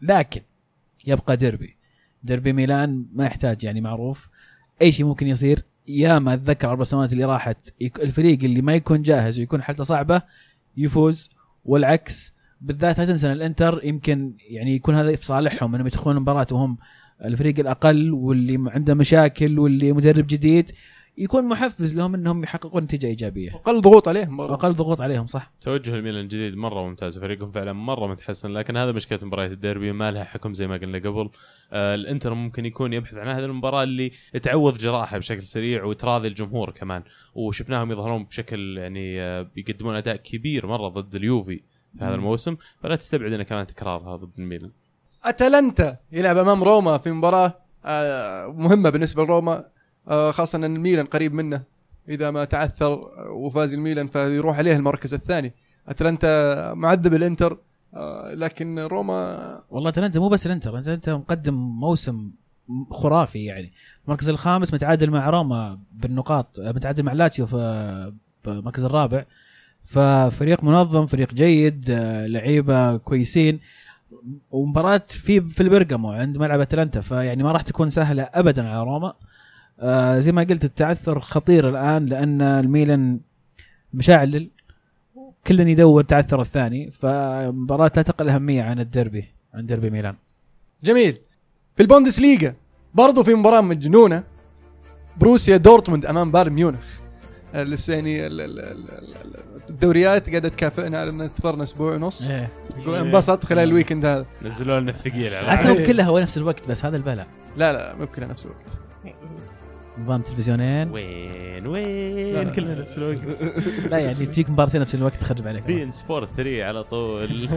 لكن 0.00 0.40
يبقى 1.06 1.36
ديربي. 1.36 1.76
ديربي 2.22 2.52
ميلان 2.52 3.06
ما 3.12 3.26
يحتاج 3.26 3.64
يعني 3.64 3.80
معروف. 3.80 4.30
أي 4.82 4.92
شيء 4.92 5.06
ممكن 5.06 5.26
يصير 5.26 5.64
يا 5.98 6.18
ما 6.18 6.34
أتذكر 6.34 6.70
أربع 6.70 6.84
سنوات 6.84 7.12
اللي 7.12 7.24
راحت 7.24 7.56
الفريق 7.82 8.44
اللي 8.44 8.62
ما 8.62 8.74
يكون 8.74 9.02
جاهز 9.02 9.38
ويكون 9.38 9.62
حالته 9.62 9.84
صعبة 9.84 10.22
يفوز 10.76 11.30
والعكس 11.64 12.32
بالذات 12.60 12.98
لا 12.98 13.04
تنسى 13.04 13.26
إن 13.26 13.32
الإنتر 13.32 13.80
يمكن 13.84 14.34
يعني 14.48 14.74
يكون 14.74 14.94
هذا 14.94 15.16
في 15.16 15.24
صالحهم 15.24 15.74
إنهم 15.74 15.86
يدخلون 15.86 16.16
المباراه 16.16 16.46
وهم 16.52 16.76
الفريق 17.24 17.60
الأقل 17.60 18.12
واللي 18.12 18.70
عنده 18.70 18.94
مشاكل 18.94 19.58
واللي 19.58 19.92
مدرب 19.92 20.26
جديد 20.26 20.72
يكون 21.20 21.44
محفز 21.44 21.96
لهم 21.96 22.14
إنهم 22.14 22.42
يحققون 22.42 22.82
نتيجة 22.82 23.06
إيجابية. 23.06 23.54
أقل 23.54 23.80
ضغوط 23.80 24.08
عليهم 24.08 24.36
برضه. 24.36 24.52
واقل 24.52 24.72
ضغوط 24.72 25.00
عليهم 25.00 25.26
صح. 25.26 25.52
توجه 25.60 25.94
الميلان 25.94 26.20
الجديد 26.20 26.56
مرة 26.56 26.88
ممتاز 26.88 27.18
وفريقهم 27.18 27.52
فعلا 27.52 27.72
مرة 27.72 28.06
متحسن 28.06 28.52
لكن 28.52 28.76
هذا 28.76 28.92
مشكلة 28.92 29.18
مباريات 29.22 29.50
الديربي 29.50 29.92
ما 29.92 30.10
لها 30.10 30.24
حكم 30.24 30.54
زي 30.54 30.66
ما 30.66 30.76
قلنا 30.76 30.98
قبل. 30.98 31.30
آه 31.72 31.94
الإنتر 31.94 32.34
ممكن 32.34 32.66
يكون 32.66 32.92
يبحث 32.92 33.14
عن 33.14 33.28
هذه 33.28 33.44
المباراة 33.44 33.82
اللي 33.82 34.12
تعوض 34.42 34.78
جراحة 34.78 35.18
بشكل 35.18 35.42
سريع 35.42 35.84
وتراضي 35.84 36.28
الجمهور 36.28 36.70
كمان. 36.70 37.02
وشفناهم 37.34 37.90
يظهرون 37.90 38.24
بشكل 38.24 38.78
يعني 38.78 39.22
آه 39.22 39.46
بيقدمون 39.54 39.94
أداء 39.94 40.16
كبير 40.16 40.66
مرة 40.66 40.88
ضد 40.88 41.14
اليوفي 41.14 41.60
في 41.98 42.04
هذا. 42.04 42.14
الموسم. 42.14 42.56
فلا 42.82 42.96
تستبعد 42.96 43.32
انه 43.32 43.42
كمان 43.42 43.66
تكرارها 43.66 44.16
ضد 44.16 44.38
الميلان. 44.38 44.70
أتلانتا 45.24 45.96
يلعب 46.12 46.38
أمام 46.38 46.64
روما 46.64 46.98
في 46.98 47.10
مباراة 47.10 47.58
آه، 47.84 48.46
مهمة 48.46 48.90
بالنسبة 48.90 49.22
لروما. 49.24 49.64
خاصة 50.06 50.56
أن 50.56 50.64
الميلان 50.64 51.06
قريب 51.06 51.34
منه. 51.34 51.62
إذا 52.08 52.30
ما 52.30 52.44
تعثر 52.44 53.10
وفاز 53.30 53.74
الميلان 53.74 54.08
فيروح 54.08 54.58
عليه 54.58 54.76
المركز 54.76 55.14
الثاني. 55.14 55.52
أتلانتا 55.88 56.74
معذب 56.74 57.14
الإنتر 57.14 57.58
آه، 57.94 58.34
لكن 58.34 58.78
روما 58.78 59.60
والله 59.70 59.90
أتلانتا 59.90 60.20
مو 60.20 60.28
بس 60.28 60.46
الإنتر 60.46 60.78
أتلانتا 60.78 61.14
مقدم 61.14 61.54
موسم 61.54 62.30
خرافي 62.90 63.44
يعني. 63.44 63.72
المركز 64.04 64.28
الخامس 64.28 64.74
متعادل 64.74 65.10
مع 65.10 65.30
روما 65.30 65.78
بالنقاط 65.92 66.60
متعادل 66.60 67.02
مع 67.02 67.12
لاتسيو 67.12 67.46
في 67.46 68.12
المركز 68.46 68.84
الرابع. 68.84 69.24
ففريق 69.84 70.64
منظم 70.64 71.06
فريق 71.06 71.34
جيد 71.34 71.90
آه، 71.90 72.26
لعيبة 72.26 72.96
كويسين. 72.96 73.60
ومباراة 74.50 75.02
في 75.08 75.40
في 75.40 75.62
البرجامو 75.62 76.12
عند 76.12 76.38
ملعب 76.38 76.60
أتلانتا 76.60 77.00
فيعني 77.00 77.42
ما 77.42 77.52
راح 77.52 77.62
تكون 77.62 77.90
سهلة 77.90 78.22
ابدا 78.22 78.68
على 78.68 78.82
روما. 78.82 79.14
آه 79.80 80.18
زي 80.18 80.32
ما 80.32 80.42
قلت 80.42 80.64
التعثر 80.64 81.20
خطير 81.20 81.68
الآن 81.68 82.06
لأن 82.06 82.42
الميلان 82.42 83.20
مشعلل 83.94 84.50
كل 85.46 85.60
يدور 85.60 86.02
تعثر 86.02 86.40
الثاني 86.40 86.90
فمباراة 86.90 87.92
لا 87.96 88.02
تقل 88.02 88.28
أهمية 88.28 88.62
عن 88.62 88.80
الديربي 88.80 89.24
عن 89.54 89.66
ديربي 89.66 89.90
ميلان. 89.90 90.14
جميل. 90.84 91.18
في 91.76 91.82
البوندسليغا 91.82 92.54
برضو 92.94 93.22
في 93.22 93.34
مباراة 93.34 93.60
مجنونة 93.60 94.22
بروسيا 95.16 95.56
دورتموند 95.56 96.06
أمام 96.06 96.30
بايرن 96.30 96.52
ميونخ. 96.52 96.98
آه، 97.54 97.62
لسه 97.62 97.94
يعني 97.94 98.26
ال- 98.26 98.40
ال- 98.40 98.58
ال- 98.60 98.90
ال- 98.90 99.70
الدوريات 99.70 100.30
قاعدة 100.30 100.48
تكافئنا 100.48 101.00
على 101.00 101.10
ان 101.10 101.20
انتظرنا 101.20 101.62
أسبوع 101.62 101.94
ونص. 101.94 102.30
إيه. 102.30 102.48
يقول 102.78 102.94
انبسط 102.94 103.44
خلال 103.44 103.68
ال 103.68 103.72
weekend 103.72 104.04
هذا. 104.04 104.26
نزلوا 104.42 104.80
لنا 104.80 104.90
الثقيل 104.90 105.34
على 105.34 105.68
إيه. 105.78 105.86
كلها 105.86 106.04
هو 106.06 106.18
نفس 106.18 106.36
الوقت 106.38 106.68
بس 106.68 106.84
هذا 106.84 106.96
البلاء. 106.96 107.26
لا 107.56 107.72
لا 107.72 107.94
مو 107.96 108.06
كلها 108.06 108.28
نفس 108.28 108.44
الوقت. 108.46 108.66
نظام 110.00 110.22
تلفزيونين. 110.22 110.90
وين. 110.90 111.66
وين؟ 111.66 112.52
كلنا 112.52 112.74
نفس 112.74 112.98
الوقت. 112.98 113.18
لا 113.90 113.98
يعني 113.98 114.26
تجيك 114.26 114.50
مباراتين 114.50 114.80
نفس 114.80 114.94
الوقت 114.94 115.16
تخرب 115.16 115.48
عليك. 115.48 115.62
بي 115.62 115.82
إن 115.82 115.92
سبورت 115.92 116.28
3 116.36 116.64
على 116.64 116.84
طول. 116.84 117.48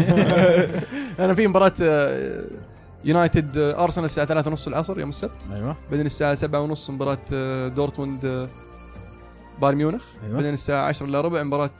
أنا 1.20 1.34
في 1.34 1.48
مباراة 1.48 1.74
آه، 1.82 2.44
يونايتد 3.04 3.58
آه، 3.58 3.84
أرسنال 3.84 4.06
الساعة 4.06 4.28
3 4.28 4.48
ونص 4.48 4.68
العصر 4.68 5.00
يوم 5.00 5.10
السبت. 5.10 5.50
أيوه. 5.52 5.76
بعدين 5.92 6.06
الساعة 6.06 6.36
7 6.36 6.62
ونص 6.62 6.90
مباراة 6.90 7.26
آه، 7.34 7.68
دورتموند 7.68 8.50
بايرن 9.62 9.78
ميونخ. 9.78 10.04
أيوه. 10.24 10.36
بعدين 10.36 10.54
الساعة 10.54 10.88
10 10.88 11.06
الا 11.06 11.22
ربع 11.22 11.44
مباراة 11.44 11.72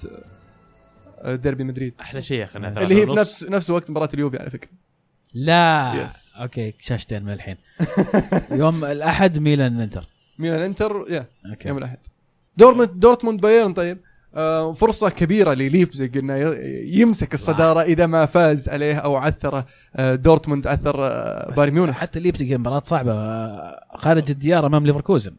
ديربي 1.26 1.64
مدريد. 1.64 1.94
أحلى 2.02 2.22
شيء 2.22 2.40
يا 2.40 2.44
أخي 2.46 2.58
اللي 2.58 2.96
هي 2.96 3.06
في 3.06 3.14
نفس 3.14 3.44
نفس 3.44 3.70
وقت 3.70 3.90
مباراة 3.90 4.10
اليوفي 4.14 4.38
على 4.38 4.50
فكرة. 4.50 4.70
لا. 5.34 5.94
yes. 6.06 6.32
okay 6.36 6.74
شاشتين 6.80 7.24
من 7.24 7.34
الحين. 7.34 7.58
يوم 8.62 8.86
الأحد 8.86 9.40
ميلان 9.40 9.82
إنتر. 9.82 10.13
ميلان 10.40 10.62
انتر 10.62 11.06
يا 11.10 11.26
okay. 11.50 11.68
يوم 11.70 11.78
الأحد. 11.78 11.98
دورتموند 12.58 12.90
دورتموند 13.00 13.42
بايرن 13.42 13.74
طيب. 13.74 13.98
آه 14.36 14.74
فرصة 14.74 15.10
كبيرة 15.10 15.54
لليبزيج 15.54 16.18
إنه 16.18 16.36
يمسك 17.00 17.34
الصدارة 17.34 17.82
إذا 17.82 18.06
ما 18.06 18.26
فاز 18.26 18.70
عليه 18.70 18.96
أو 18.96 19.16
عثر 19.16 19.64
آه 19.96 20.16
دورتموند 20.16 20.68
عثر 20.68 20.96
آه 21.00 21.54
بايرن 21.56 21.74
ميونخ. 21.74 21.94
حتى 21.96 22.20
ليبزيج 22.20 22.54
مباراة 22.54 22.82
صعبة. 22.86 23.14
خارج 23.98 24.32
الديار 24.32 24.66
أمام 24.66 24.86
ليفركوزن. 24.86 25.36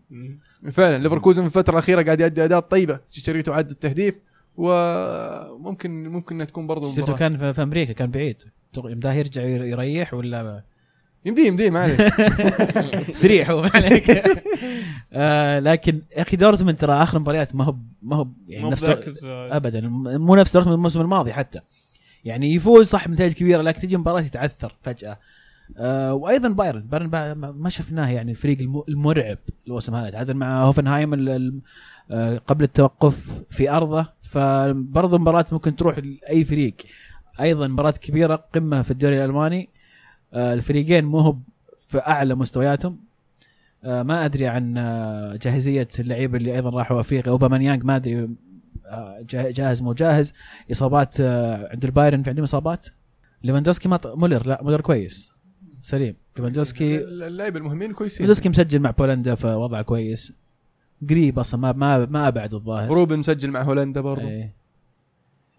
فعلا 0.73 0.99
ليفركوزن 0.99 1.43
في 1.43 1.47
الفترة 1.47 1.73
الأخيرة 1.73 2.03
قاعد 2.03 2.21
يؤدي 2.21 2.45
أداء 2.45 2.61
طيبة. 2.61 3.01
تشيتشاريتو 3.11 3.55
عاد 3.55 3.71
التهديف 3.71 4.21
وممكن 4.57 6.09
ممكن 6.09 6.35
إنها 6.35 6.47
تكون 6.47 6.67
برضو 6.67 6.95
شفته 6.95 7.17
كان 7.17 7.53
في 7.53 7.63
أمريكا 7.63 7.93
كان 7.93 8.11
بعيد. 8.11 8.43
يمداه 8.85 9.13
يرجع 9.13 9.43
ير- 9.43 9.65
يريح 9.65 10.15
ولا؟ 10.15 10.63
يمديه 11.25 11.47
يمديه 11.47 11.71
ما 11.71 11.81
عليه 11.81 11.97
سريع 13.23 13.51
هو 13.51 13.63
ما 13.63 13.71
عليك. 13.75 14.11
آه 15.13 15.59
لكن 15.59 16.03
يا 16.17 16.23
أخي 16.23 16.37
دورتموند 16.37 16.77
ترى 16.77 16.93
آخر 16.93 17.19
مباريات 17.19 17.55
ما 17.55 17.65
هو 17.65 17.77
ما 18.03 18.17
هو 18.17 18.29
يعني 18.49 18.65
مو 18.65 18.71
نفس. 18.71 18.85
ابدا. 19.25 19.81
مو 20.19 20.35
نفس 20.35 20.53
دورتموند 20.53 20.77
الموسم 20.77 21.01
الماضي 21.01 21.33
حتى. 21.33 21.61
يعني 22.25 22.55
يفوز 22.55 22.87
صح 22.87 23.09
بنتائج 23.09 23.33
كبيرة 23.33 23.63
لكن 23.63 23.81
تجي 23.81 23.97
مباراة 23.97 24.21
يتعثر 24.21 24.75
فجأة. 24.83 25.19
آه 25.79 26.15
وأيضا 26.15 26.49
بايرن. 26.49 26.81
بايرن 26.81 27.11
با- 27.11 27.35
ما 27.35 27.69
شفناه 27.69 28.09
يعني 28.09 28.31
الفريق 28.31 28.59
الم- 28.61 28.83
المرعب 28.89 29.39
الموسم 29.67 29.95
هذا. 29.95 30.11
تعادل 30.11 30.35
مع 30.35 30.63
هوفنهايم 30.65 31.15
آه، 32.11 32.39
قبل 32.39 32.65
التوقف 32.65 33.43
في 33.51 33.71
أرضه. 33.71 34.07
فبرضه 34.23 35.19
مباراة 35.19 35.47
ممكن 35.53 35.77
تروح 35.77 35.99
لأي 35.99 36.45
فريق. 36.45 36.75
أيضا 37.41 37.69
مباراة 37.69 37.91
كبيرة 37.91 38.45
قمة 38.55 38.83
في 38.83 38.91
الدوري 38.91 39.19
الألماني. 39.25 39.69
الفريقين 40.35 41.05
مو 41.05 41.19
هو 41.19 41.37
في 41.89 41.99
أعلى 41.99 42.35
مستوياتهم. 42.35 42.99
آه، 43.85 44.03
ما 44.03 44.25
أدري 44.25 44.47
عن 44.47 44.79
آه، 44.79 45.37
جاهزية 45.37 45.89
اللعيبه 45.99 46.37
اللي 46.39 46.55
أيضا 46.55 46.71
راحوا 46.71 47.01
افريقيا 47.01 47.31
اوبامانيانج 47.33 47.85
ما 47.85 47.97
أدري 47.97 48.29
آه، 48.87 49.25
جا- 49.31 49.51
جاهز 49.51 49.83
مو 49.83 49.93
جاهز. 49.93 50.33
إصابات 50.73 51.21
آه، 51.21 51.69
عند 51.73 51.85
البايرن 51.85 52.23
في 52.23 52.31
عندهم 52.31 52.43
إصابات. 52.43 52.87
ليفاندوسكي 53.43 53.89
ما 53.89 53.97
ط- 53.97 54.07
مولر 54.07 54.47
لا 54.47 54.63
مولر 54.63 54.81
كويس. 54.81 55.31
سليم. 55.83 56.15
ليفاندوسكي 56.37 56.99
اللعيبة 57.01 57.59
المهمين 57.59 57.93
كويسين. 57.93 58.17
ليفاندوسكي 58.27 58.49
مسجل 58.49 58.81
مع 58.81 58.91
بولندا 58.91 59.35
فوضعه 59.35 59.83
كويس. 59.83 60.33
قريب 61.11 61.39
أصلا 61.39 61.61
ما 61.61 61.73
ما 61.73 62.07
ما 62.07 62.29
أبعد 62.29 62.55
الظاهر. 62.55 62.91
روبن 62.91 63.19
مسجل 63.19 63.51
مع 63.51 63.63
هولندا 63.63 64.01
برضو. 64.01 64.29
إيه. 64.29 64.53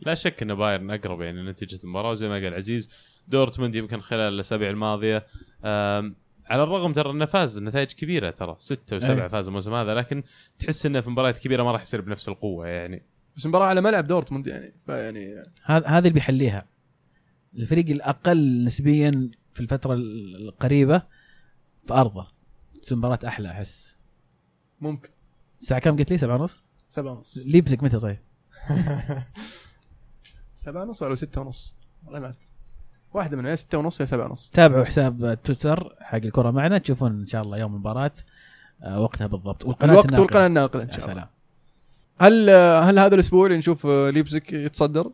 لا 0.02 0.14
شك 0.14 0.42
إن 0.42 0.56
بايرن 0.56 0.92
أقرب 0.92 1.22
يعني 1.22 1.44
نتيجه 1.50 1.80
المباراة 1.84 2.12
وزي 2.12 2.28
ما 2.28 2.34
قال 2.34 2.54
عزيز 2.54 2.90
دورتموند 3.28 3.76
يمكن 3.76 4.02
خلال 4.02 4.34
الأسابيع 4.34 4.70
الماضية 4.70 5.26
على 6.46 6.64
الرغم 6.64 6.94
ترى 6.94 7.12
إنه 7.12 7.26
فاز 7.26 7.60
نتائج 7.62 7.92
كبيرة 7.92 8.30
ترى 8.30 8.56
ستة 8.60 8.96
وسبعة 8.96 9.24
أي. 9.24 9.30
فاز 9.30 9.48
الموسم 9.48 9.74
هذا 9.74 9.94
لكن 9.94 10.24
تحس 10.60 10.86
إنه 10.86 11.02
في 11.02 11.10
مباريات 11.10 11.38
كبيرة 11.38 11.64
ما 11.64 11.72
راح 11.72 11.82
يصير 11.82 12.02
بنفس 12.02 12.30
القوة 12.30 12.68
يعني. 12.68 13.04
بس 13.38 13.46
المباراه 13.46 13.66
على 13.66 13.82
ملعب 13.82 14.08
دورتموند 14.08 14.48
يعني 14.48 14.74
فيعني 14.86 15.44
هذا 15.64 15.88
هذا 15.88 15.98
اللي 15.98 16.10
بيحليها. 16.10 16.66
الفريق 17.56 17.90
الأقل 17.90 18.64
نسبيا 18.64 19.30
في 19.54 19.62
الفترة 19.62 19.94
ال- 19.94 20.36
القريبة 20.48 21.02
في 21.88 21.94
أرضه. 21.94 22.28
تصير 22.82 22.98
مباراة 22.98 23.20
أحلى 23.28 23.52
أحس. 23.52 23.96
ممكن. 24.82 25.10
الساعة 25.62 25.80
كم 25.82 25.98
قلت 25.98 26.12
لي؟ 26.12 26.18
سبعة 26.18 26.36
ونص؟ 26.42 26.64
سبعة 26.90 27.14
ونص. 27.14 27.38
ليبزك 27.46 27.84
متى 27.84 28.00
طيب؟ 28.00 28.18
سبعة 30.56 30.84
ونص 30.84 31.02
ولا 31.04 31.16
ستة 31.16 31.42
ونص؟ 31.42 31.76
والله 32.06 32.20
ما 32.20 32.28
أذكر. 32.30 32.46
واحدة 33.16 33.38
منهم 33.38 33.50
يا 33.50 33.56
ستة 33.56 33.78
ونص 33.78 34.02
يا 34.02 34.06
سبعة 34.06 34.26
ونص. 34.26 34.50
تابعوا 34.54 34.84
حساب 34.86 35.38
تويتر 35.44 35.96
حق 36.02 36.16
الكرة 36.16 36.52
معنا 36.52 36.78
تشوفون 36.78 37.12
إن 37.12 37.26
شاء 37.28 37.42
الله 37.42 37.58
يوم 37.58 37.74
المباراة 37.74 38.12
آه، 38.84 39.00
وقتها 39.02 39.28
بالضبط. 39.28 39.66
والقناة 39.66 39.92
الوقت 39.92 40.06
الناقلة. 40.06 40.22
والقناة 40.22 40.48
الناقلة 40.48 40.84
إن 40.84 40.90
شاء 40.90 40.98
الله. 40.98 41.14
سلام. 41.14 41.28
هل 42.22 42.50
هل 42.90 43.00
هذا 43.00 43.16
الأسبوع 43.16 43.46
اللي 43.46 43.58
نشوف 43.58 43.86
ليبزك 43.86 44.54
يتصدر؟ 44.54 45.12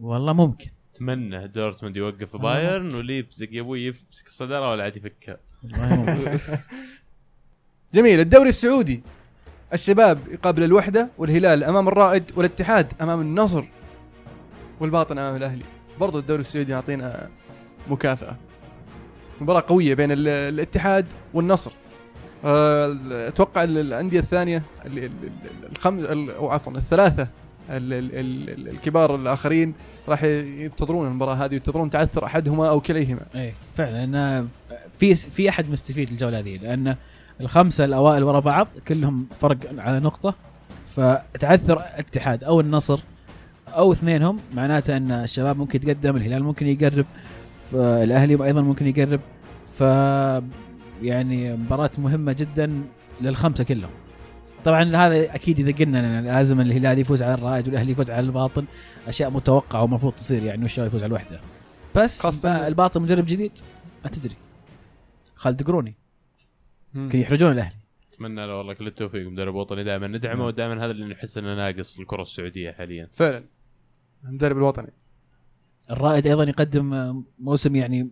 والله 0.00 0.32
ممكن. 0.32 0.70
أتمنى 0.94 1.48
دورتموند 1.48 1.96
يوقف 1.96 2.36
بايرن 2.36 2.94
وليبزيج 2.94 3.54
يا 3.54 3.60
أبوي 3.60 3.86
يمسك 3.86 4.26
الصدارة 4.26 4.70
ولا 4.70 4.84
عاد 4.84 4.96
يفكها 4.96 5.36
جميل 7.94 8.20
الدوري 8.20 8.48
السعودي. 8.48 9.02
الشباب 9.72 10.18
يقابل 10.28 10.62
الوحدة 10.64 11.08
والهلال 11.18 11.64
أمام 11.64 11.88
الرائد 11.88 12.32
والاتحاد 12.36 12.92
أمام 13.00 13.20
النصر 13.20 13.64
والباطن 14.80 15.18
أمام 15.18 15.36
الأهلي. 15.36 15.64
برضو 16.00 16.18
الدوري 16.18 16.40
السعودي 16.40 16.72
يعطينا 16.72 17.28
مكافأة. 17.90 18.36
مباراة 19.40 19.64
قوية 19.68 19.94
بين 19.94 20.12
ال- 20.12 20.28
الاتحاد 20.28 21.06
والنصر. 21.34 21.70
آه، 22.44 22.96
أتوقع 23.28 23.62
ال- 23.64 23.78
الأندية 23.78 24.20
الثانية 24.20 24.62
ال- 24.86 24.98
ال- 24.98 25.04
ال- 25.04 25.70
الخمس 25.72 26.04
ال- 26.04 26.30
أو 26.30 26.50
عفوا 26.50 26.72
الثلاثة 26.72 27.22
ال- 27.70 27.92
ال- 27.92 28.18
ال- 28.18 28.68
الكبار 28.68 29.14
الآخرين 29.14 29.74
راح 30.08 30.22
ينتظرون 30.24 31.06
المباراة 31.06 31.34
هذه 31.34 31.54
ينتظرون 31.54 31.90
تعثر 31.90 32.24
أحدهما 32.24 32.68
أو 32.68 32.80
كليهما. 32.80 33.20
إيه 33.34 33.54
فعلا 33.76 34.46
في 34.98 35.14
في 35.14 35.48
أحد 35.48 35.70
مستفيد 35.70 36.10
الجوله 36.10 36.38
هذه 36.38 36.56
لأن 36.56 36.96
الخمسة 37.40 37.84
الأوائل 37.84 38.24
ورا 38.24 38.40
بعض 38.40 38.68
كلهم 38.88 39.26
فرق 39.40 39.58
على 39.78 40.00
نقطة 40.00 40.34
فتعثر 40.96 41.76
الاتحاد 41.80 42.44
أو 42.44 42.60
النصر 42.60 43.00
أو 43.74 43.92
اثنينهم 43.92 44.38
معناته 44.54 44.96
أن 44.96 45.12
الشباب 45.12 45.58
ممكن 45.58 45.78
يتقدم 45.78 46.16
الهلال 46.16 46.44
ممكن 46.44 46.66
يقرب 46.66 47.06
الأهلي 47.74 48.44
أيضا 48.44 48.60
ممكن 48.60 48.86
يقرب. 48.86 49.20
ف 49.78 49.80
يعني 51.02 51.56
مباراة 51.56 51.90
مهمة 51.98 52.32
جدا 52.32 52.82
للخمسة 53.20 53.64
كلهم. 53.64 53.90
طبعا 54.64 54.82
هذا 54.82 55.34
أكيد 55.34 55.58
إذا 55.58 55.84
قلنا 55.84 56.20
لازم 56.20 56.60
الهلال 56.60 56.98
يفوز 56.98 57.22
على 57.22 57.34
الرائد 57.34 57.68
والأهلي 57.68 57.92
يفوز 57.92 58.10
على 58.10 58.26
الباطن 58.26 58.64
أشياء 59.08 59.30
متوقعة 59.30 59.82
ومفروض 59.82 60.12
تصير 60.12 60.42
يعني 60.42 60.62
والشباب 60.62 60.88
يفوز 60.88 61.02
على 61.02 61.08
الوحدة. 61.08 61.40
بس 61.96 62.44
الباطن 62.46 63.02
مدرب 63.02 63.26
جديد؟ 63.26 63.52
ما 64.04 64.10
تدري. 64.10 64.34
خالد 65.34 65.62
قروني. 65.62 65.94
يمكن 66.94 67.18
يحرجون 67.18 67.52
الأهلي. 67.52 67.76
أتمنى 68.14 68.46
له 68.46 68.54
والله 68.54 68.74
كل 68.74 68.86
التوفيق 68.86 69.28
مدرب 69.28 69.54
وطني 69.54 69.84
دائما. 69.84 70.06
ندعمه 70.06 70.46
ودائما 70.46 70.84
هذا 70.84 70.90
اللي 70.90 71.06
نحس 71.06 71.38
إنه 71.38 71.54
ناقص 71.54 71.98
الكرة 71.98 72.22
السعودية 72.22 72.70
حاليا. 72.70 73.08
فعلا. 73.12 73.44
المدرب 74.24 74.56
الوطني. 74.56 74.92
الرائد 75.90 76.26
أيضا 76.26 76.44
يقدم 76.44 76.94
آه، 76.94 77.22
موسم 77.38 77.76
يعني 77.76 78.10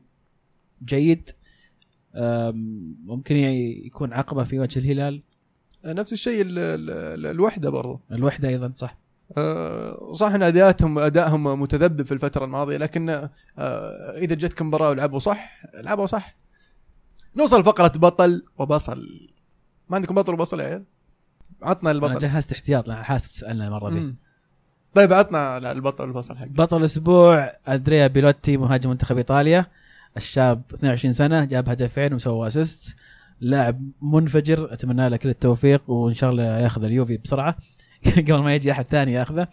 جيد. 0.84 1.30
ممكن 3.04 3.36
يكون 3.36 4.12
عقبة 4.12 4.44
في 4.44 4.59
وجه 4.59 4.78
الهلال. 4.78 5.22
نفس 5.84 6.12
الشيء 6.12 6.42
ال- 6.42 6.59
ال- 6.59 6.90
ال- 6.90 7.26
الوحدة 7.26 7.70
برضو. 7.70 8.00
الوحدة 8.12 8.48
أيضا 8.48 8.72
صح. 8.76 8.98
آه، 9.36 10.12
صح 10.12 10.26
إن 10.32 10.42
اداءاتهم 10.42 10.98
ادائهم 10.98 11.61
متذبذب 11.61 12.06
في 12.06 12.12
الفترة 12.12 12.44
الماضية 12.44 12.76
لكن 12.76 13.09
آه، 13.11 13.30
إذا 14.18 14.34
جتك 14.34 14.62
مباراة 14.62 14.90
ولعبوا 14.90 15.18
صح 15.18 15.62
لعبوا 15.74 16.06
صح. 16.06 16.36
نوصل 17.36 17.64
فقرة 17.64 17.92
بطل 17.98 18.42
وبصل. 18.59 19.28
ما 19.88 19.96
عندكم 19.96 20.14
بطل 20.14 20.34
وبصل 20.34 20.61
يا 20.61 20.64
عيال؟ 20.66 20.84
عطنا 21.62 21.90
أنا 21.90 21.98
البطل 21.98 22.18
جهزت 22.18 22.52
احتياط 22.52 22.88
لأن 22.88 23.02
حاسب 23.04 23.30
تسألنا 23.30 23.66
المرة 23.66 23.90
دي. 23.90 24.14
طيب 24.99 25.12
عطنا 25.12 25.72
البطل 25.72 26.05
والبصل 26.05 26.36
حق 26.36 26.46
بطل 26.46 26.76
الأسبوع 26.76 27.53
ادريا 27.66 28.07
بيلوتي 28.07 28.57
مهاجم 28.57 28.90
منتخب 28.90 29.16
إيطاليا. 29.16 29.66
الشاب 30.16 30.62
22 30.74 31.12
سنة 31.12 31.44
جاب 31.44 31.68
هدفين 31.68 32.14
وسوى 32.14 32.46
اسيست 32.46 32.96
لاعب 33.40 33.90
منفجر 34.03 34.72
أتمنى 34.72 35.09
له 35.09 35.16
كل 35.16 35.28
التوفيق 35.28 35.90
وإن 35.90 36.14
شاء 36.14 36.30
الله 36.30 36.42
يأخذ 36.42 36.84
اليوفي 36.84 37.16
بسرعة. 37.16 37.57
قبل 38.28 38.38
ما 38.38 38.55
يجي 38.55 38.72
أحد 38.72 38.84
ثاني 38.90 39.12
يأخذه. 39.12 39.49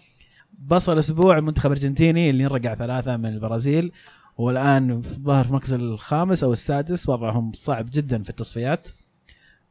بصل 0.60 0.93
الأسبوع 0.93 1.38
المنتخب 1.38 1.72
الأرجنتيني 1.72 2.30
اللي 2.30 2.43
انرقع 2.43 2.76
ثلاثة 2.76 3.18
من 3.18 3.26
البرازيل. 3.26 3.91
والآن 4.38 5.02
في 5.02 5.18
الظاهر 5.18 5.43
في 5.43 5.50
المركز 5.50 5.74
الخامس 5.74 6.43
أو 6.43 6.54
السادس 6.54 7.10
وضعهم 7.10 7.52
صعب 7.54 7.89
جدا 7.93 8.24
في 8.24 8.30
التصفيات. 8.30 8.88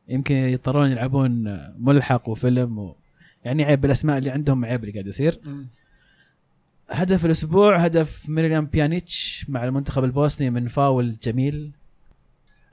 يمكن 0.09 0.35
يضطرون 0.35 0.91
يلعبون 0.91 1.59
ملحق 1.79 2.29
وفيلم. 2.29 2.95
يعني 3.45 3.65
عيب 3.65 3.81
بالأسماء 3.81 4.19
اللي 4.19 4.31
عندهم 4.31 4.65
عيب 4.65 4.81
اللي 4.81 4.93
قاعد 4.93 5.07
يصير. 5.07 5.41
هدف 6.91 7.27
الأسبوع 7.27 7.77
هدف 7.77 8.29
ميريام 8.29 8.65
بيانيتش 8.67 9.47
مع 9.49 9.65
المنتخب 9.65 10.05
البوسني 10.05 10.51
من 10.51 10.69
فاول 10.69 11.17
جميل. 11.23 11.73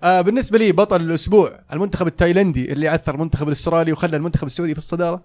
آه 0.03 0.21
بالنسبة 0.21 0.57
لي 0.57 0.71
بطل 0.71 1.01
الأسبوع 1.01 1.59
المنتخب 1.73 2.07
التايلندي 2.07 2.73
اللي 2.73 2.87
عثر 2.87 3.15
المنتخب 3.15 3.47
الأسترالي 3.47 3.91
وخلى 3.91 4.17
المنتخب 4.17 4.45
السعودي 4.45 4.73
في 4.73 4.77
الصدارة. 4.77 5.23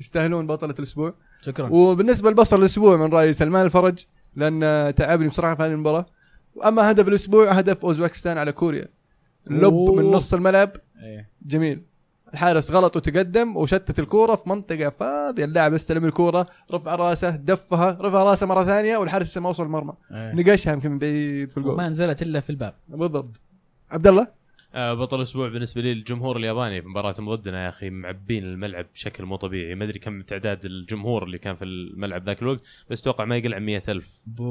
يستاهلون 0.00 0.46
بطلة 0.46 0.74
الأسبوع. 0.78 1.14
شكرا. 1.42 1.68
وبالنسبة 1.68 2.30
لبصل 2.30 2.58
الأسبوع 2.58 2.96
من 2.96 3.12
رايي 3.12 3.32
سلمان 3.32 3.64
الفرج 3.64 4.04
لأن 4.36 4.94
تعبني 4.94 5.28
بصراحة 5.28 5.54
في 5.54 5.62
هذه 5.62 5.72
المباراة. 5.72 6.06
وأما 6.54 6.90
هدف 6.90 7.08
الأسبوع 7.08 7.52
هدف 7.52 7.84
أوزبكستان 7.84 8.38
على 8.38 8.52
كوريا. 8.52 8.88
لب. 9.46 9.72
من 9.72 10.04
نص 10.04 10.34
الملعب. 10.34 10.72
إيه. 11.02 11.28
جميل. 11.46 11.82
الحارس 12.32 12.70
غلط 12.70 12.96
وتقدم 12.96 13.56
وشتت 13.56 13.98
الكورة 13.98 14.34
في 14.34 14.48
منطقة 14.48 14.88
فاضية. 14.88 15.44
اللاعب 15.44 15.74
استلم 15.74 16.04
الكورة 16.04 16.46
رفع 16.72 16.94
راسه 16.94 17.30
دفها 17.30 17.98
رفع 18.00 18.22
راسه 18.22 18.46
مرة 18.46 18.64
ثانية 18.64 18.96
والحارس 18.96 19.26
لسه 19.26 19.40
ما 19.40 19.48
وصل 19.48 19.62
المرمى. 19.62 19.92
إيه. 20.10 20.32
نقشها 20.34 20.72
يمكن 20.72 20.90
من 20.90 20.98
بعيد 20.98 21.50
في 21.50 21.58
الجول. 21.58 21.72
وما 21.72 21.88
نزلت 21.88 22.22
إلا 22.22 22.40
في 22.40 22.50
الباب. 22.50 22.74
بالضبط. 22.88 23.40
عبد 23.90 24.06
الله؟ 24.06 24.41
بطل 24.74 25.16
الأسبوع 25.16 25.48
بالنسبة 25.48 25.82
لي 25.82 25.92
الجمهور 25.92 26.36
الياباني 26.36 26.82
في 26.82 26.88
مباراتهم 26.88 27.34
ضدنا 27.34 27.64
يا 27.64 27.68
أخي 27.68 27.90
معبين 27.90 28.44
الملعب 28.44 28.86
بشكل 28.94 29.24
مو 29.24 29.36
طبيعي. 29.36 29.74
ما 29.74 29.84
أدري 29.84 29.98
كم 29.98 30.22
تعداد 30.22 30.64
الجمهور 30.64 31.24
اللي 31.24 31.38
كان 31.38 31.56
في 31.56 31.64
الملعب 31.64 32.22
ذاك 32.22 32.42
الوقت 32.42 32.62
بس 32.90 33.00
أتوقع 33.00 33.24
ما 33.24 33.36
يقل 33.36 33.54
عن 33.54 33.64
مئة 33.66 33.82
ألف. 33.88 34.22
بو. 34.26 34.44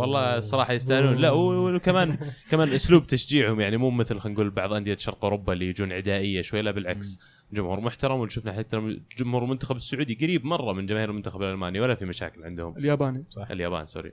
والله 0.00 0.38
الصراحه 0.38 0.72
يستاهلون. 0.72 1.16
لا 1.16 1.32
وكمان 1.32 2.16
كمان 2.50 2.68
أسلوب 2.68 3.06
تشجيعهم 3.06 3.60
يعني 3.60 3.76
مو 3.76 3.90
مثل 3.90 4.18
خلينا 4.18 4.34
نقول 4.34 4.50
بعض 4.50 4.72
أندية 4.72 4.96
شرق 4.96 5.24
أوروبا 5.24 5.52
اللي 5.52 5.68
يجون 5.68 5.92
عدائية 5.92 6.42
شوي 6.42 6.62
لا 6.62 6.70
بالعكس. 6.70 7.20
جمهور 7.52 7.80
محترم 7.80 8.14
واللي 8.18 8.30
شفنا 8.30 8.52
حتى 8.52 8.98
جمهور 9.18 9.44
المنتخب 9.44 9.76
السعودي 9.76 10.18
قريب 10.20 10.44
مرة 10.44 10.72
من 10.72 10.86
جماهير 10.86 11.10
المنتخب 11.10 11.42
الألماني 11.42 11.80
ولا 11.80 11.94
في 11.94 12.04
مشاكل 12.04 12.44
عندهم. 12.44 12.76
الياباني 12.76 13.24
اليابان 13.50 13.86
sorry. 13.86 14.12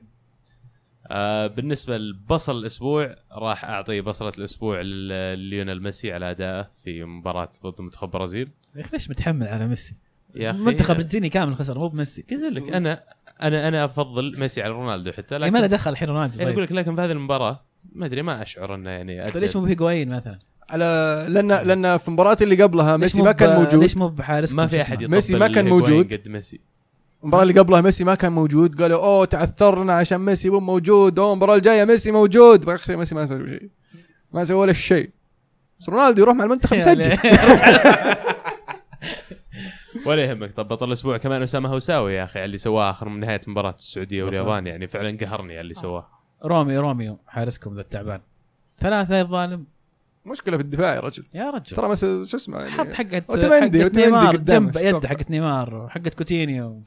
آه 1.07 1.47
بالنسبة 1.47 1.97
لبصل 1.97 2.59
الأسبوع 2.59 3.15
راح 3.31 3.65
أعطي 3.65 4.01
بصلة 4.01 4.31
الأسبوع 4.37 4.81
لليونيل 4.81 5.83
ميسي 5.83 6.13
على 6.13 6.31
ادائه 6.31 6.67
في 6.83 7.03
مباراة 7.03 7.49
ضد 7.63 7.81
منتخب 7.81 8.03
البرازيل 8.07 8.49
يا 8.75 8.81
أخي 8.81 8.89
ليش 8.93 9.09
متحمل 9.09 9.47
على 9.47 9.67
ميسي؟ 9.67 9.95
يا 10.35 10.51
أخي 10.51 10.59
المنتخب 10.59 10.91
الارجنتيني 10.91 11.29
كامل 11.29 11.55
خسر 11.55 11.79
مو 11.79 11.87
بميسي. 11.87 12.21
قلت 12.31 12.53
لك 12.53 12.73
أنا 12.73 13.03
أنا 13.41 13.67
أنا 13.67 13.85
أفضل 13.85 14.39
ميسي 14.39 14.61
على 14.61 14.73
رونالدو 14.73 15.11
حتى 15.11 15.35
يعني 15.35 15.45
لكن 15.45 15.53
ما 15.53 15.59
له 15.59 15.67
دخل 15.67 15.91
الحين 15.91 16.09
رونالدو 16.09 16.39
يعني 16.39 16.51
أقول 16.51 16.67
طيب 16.67 16.77
لك 16.77 16.81
لكن 16.81 16.95
في 16.95 17.01
هذه 17.01 17.11
المباراة 17.11 17.65
ما 17.93 18.05
أدري 18.05 18.21
ما 18.21 18.41
أشعر 18.41 18.75
إنه 18.75 18.89
يعني 18.89 19.31
ليش 19.35 19.55
مو 19.55 19.61
بهيجوايين 19.61 20.09
مثلا؟ 20.09 20.39
على 20.69 21.25
لأن 21.29 21.47
لأن 21.47 21.97
في 21.97 22.07
المباراه 22.07 22.37
اللي 22.41 22.63
قبلها 22.63 22.97
ميسي 22.97 23.21
ما 23.21 23.31
كان 23.31 23.55
موجود. 23.55 23.75
ليش 23.75 23.97
مو 23.97 24.07
بحارس 24.07 24.53
ما 24.53 24.67
في 24.67 24.81
أحد 24.81 25.03
ميسي 25.03 25.35
ما 25.35 25.47
كان 25.47 25.67
موجود. 25.67 26.13
قد 26.13 26.29
ميسي. 26.29 26.59
المباراة 27.23 27.43
اللي 27.43 27.59
قبلها 27.59 27.81
ميسي 27.81 28.03
ما 28.03 28.15
كان 28.15 28.31
موجود. 28.31 28.81
قالوا 28.81 29.03
أوه 29.03 29.25
تعثرنا 29.25 29.93
عشان 29.93 30.17
ميسي 30.17 30.49
مو 30.49 30.59
موجود. 30.59 31.19
أوه 31.19 31.33
المباراة 31.33 31.55
الجاية 31.55 31.85
ميسي 31.85 32.11
موجود. 32.11 32.63
في 32.63 32.69
الأخير 32.69 32.97
ميسي 32.97 33.15
ما 33.15 33.27
سوى 33.27 33.47
شيء. 33.49 33.69
ما 34.33 34.43
سوى 34.43 34.57
ولا 34.57 34.73
شيء. 34.73 35.09
بس 35.79 35.89
رونالدو 35.89 36.21
يروح 36.21 36.35
مع 36.35 36.43
المنتخب 36.43 36.77
يسجل. 36.77 37.17
ولا 40.05 40.23
يهمك. 40.25 40.51
طب 40.51 40.67
بطل 40.67 40.87
الأسبوع 40.87 41.17
كمان 41.17 41.41
أسامة 41.41 41.69
هوساوي 41.69 42.13
يا 42.13 42.23
أخي 42.23 42.39
على 42.39 42.45
اللي 42.45 42.57
سواه 42.57 42.89
آخر 42.89 43.09
من 43.09 43.19
نهاية 43.19 43.41
مباراة 43.47 43.75
السعودية 43.79 44.23
واليابان. 44.23 44.67
يعني 44.67 44.87
فعلا 44.87 45.17
قهرني 45.17 45.53
على 45.53 45.61
اللي 45.61 45.73
سواه. 45.73 46.07
رومي 46.45 46.77
روميو 46.77 47.17
حارسكم 47.27 47.75
ذا 47.75 47.81
التعبان. 47.81 48.21
ثلاثة 48.79 49.15
يا 49.15 49.21
الظالم. 49.21 49.65
مشكلة 50.25 50.57
في 50.57 50.63
الدفاع 50.63 50.95
يا 50.95 50.99
رجل. 50.99 51.23
يا 51.33 51.49
رجل. 51.49 51.75
ترى 51.75 51.95
شو 51.95 52.37
اسمه 52.37 52.57
يعني؟ 52.57 52.71
حط 52.71 52.87
حقت 52.93 53.23
وتمندي- 53.29 53.83
حقت 53.83 53.95
نيمار 53.95 54.35
جنب 54.35 54.77
يد؟ 54.77 55.05
حقت 55.05 55.31
نيمار 55.31 55.75
وحقت 55.75 56.13
كوتينيو. 56.13 56.81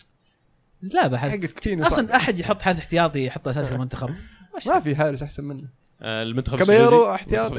حق 0.95 1.15
حقت 1.15 1.53
كوتينيو 1.53 1.85
صعب. 1.85 1.93
أصلا 1.93 2.17
أحد 2.17 2.39
يحط 2.39 2.63
حارس 2.63 2.79
احتياطي 2.79 3.27
يحط 3.27 3.49
أساس 3.49 3.73
المنتخب. 3.73 4.11
ما 4.67 4.81
في 4.81 4.97
حارس 4.97 5.23
أحسن 5.23 5.45
منه. 5.45 5.85
آه، 6.03 6.23
المنتخب 6.23 6.59
كابيرو 6.59 6.85
السعودي. 6.85 7.15
احتياط 7.15 7.53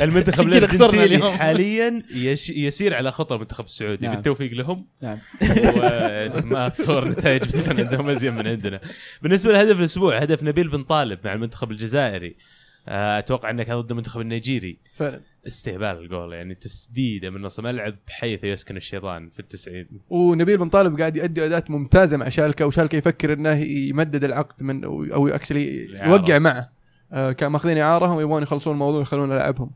المنتخب 0.00 0.48
يعني. 0.48 0.58
الارجنتيني. 0.58 1.32
حاليا 1.38 2.02
يش 2.10 2.50
يسير 2.50 2.94
على 2.94 3.12
خطى 3.12 3.34
المنتخب 3.34 3.64
السعودي 3.64 4.06
نعم. 4.06 4.14
بالتوفيق 4.14 4.52
لهم. 4.52 4.86
نعم. 5.02 5.18
وما 6.36 6.66
أتصور 6.66 7.08
نتائج 7.08 7.42
بتصير 7.42 7.76
عندهم 7.78 8.08
ازين 8.08 8.34
من 8.34 8.46
عندنا. 8.46 8.80
بالنسبة 9.22 9.52
لهدف 9.52 9.78
الأسبوع 9.78 10.18
هدف 10.18 10.42
نبيل 10.42 10.68
بن 10.68 10.82
طالب 10.82 11.18
مع 11.24 11.32
المنتخب 11.32 11.70
الجزائري. 11.70 12.28
آه، 12.28 12.61
أتوقع 12.88 13.50
إنه 13.50 13.62
كان 13.62 13.80
ضد 13.80 13.90
المنتخب 13.90 14.20
النيجيري. 14.20 14.78
فعلا. 14.94 15.20
استهبال 15.46 15.86
الجول 15.98 16.32
يعني 16.32 16.54
تسديدة 16.54 17.30
من 17.30 17.42
نص 17.42 17.58
الملعب 17.58 17.94
بحيث 18.06 18.44
يسكن 18.44 18.76
الشيطان 18.76 19.28
في 19.30 19.40
التسعين. 19.40 19.86
ونبيل 20.10 20.58
بن 20.58 20.68
طالب 20.68 20.98
قاعد 20.98 21.16
يؤدي 21.16 21.44
أداءات 21.46 21.70
ممتازة 21.70 22.16
مع 22.16 22.28
شالكة 22.28 22.66
وشالكة 22.66 22.96
يفكر 22.96 23.32
إنه 23.32 23.54
يمدد 23.62 24.24
العقد 24.24 24.62
من 24.62 24.84
أو 24.84 25.28
actually. 25.28 25.84
يوقع 26.06 26.38
معه. 26.38 26.70
آه 27.12 27.32
كان 27.32 27.50
ماخذين 27.50 27.78
اعاره 27.78 28.14
ويبغون 28.16 28.42
يخلصون 28.42 28.72
الموضوع 28.72 28.98
ويخلون 28.98 29.28
لاعبهم. 29.30 29.70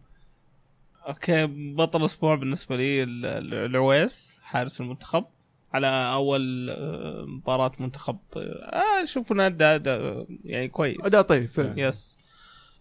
okay 1.09 1.47
بطل 1.77 2.01
الأسبوع 2.01 2.35
بالنسبة 2.35 2.77
لي 2.77 3.03
ال- 3.03 3.27
ال- 3.27 3.55
العويس 3.55 4.41
حارس 4.43 4.81
المنتخب. 4.81 5.25
على 5.73 5.87
أول 6.13 6.71
آه، 6.71 7.25
مباراة 7.29 7.73
منتخب 7.81 8.17
آه، 8.37 9.03
أشوف 9.03 9.33
انه 9.33 9.47
ادى 9.47 9.65
اداء 9.65 10.27
يعني 10.45 10.69
كويس. 10.69 10.97
أداء 11.05 11.23
طيب 11.23 11.49
فعلا. 11.51 11.75
yes 11.89 12.19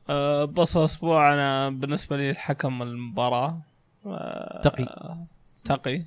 آه، 0.09 0.45
بصل 0.45 0.79
الأسبوع 0.79 1.33
أنا 1.33 1.69
بالنسبة 1.69 2.17
لي 2.17 2.29
الحكم 2.29 2.81
المباراة. 2.81 3.61
آه، 4.05 4.61
تقي. 4.63 5.15
تقي. 5.65 6.01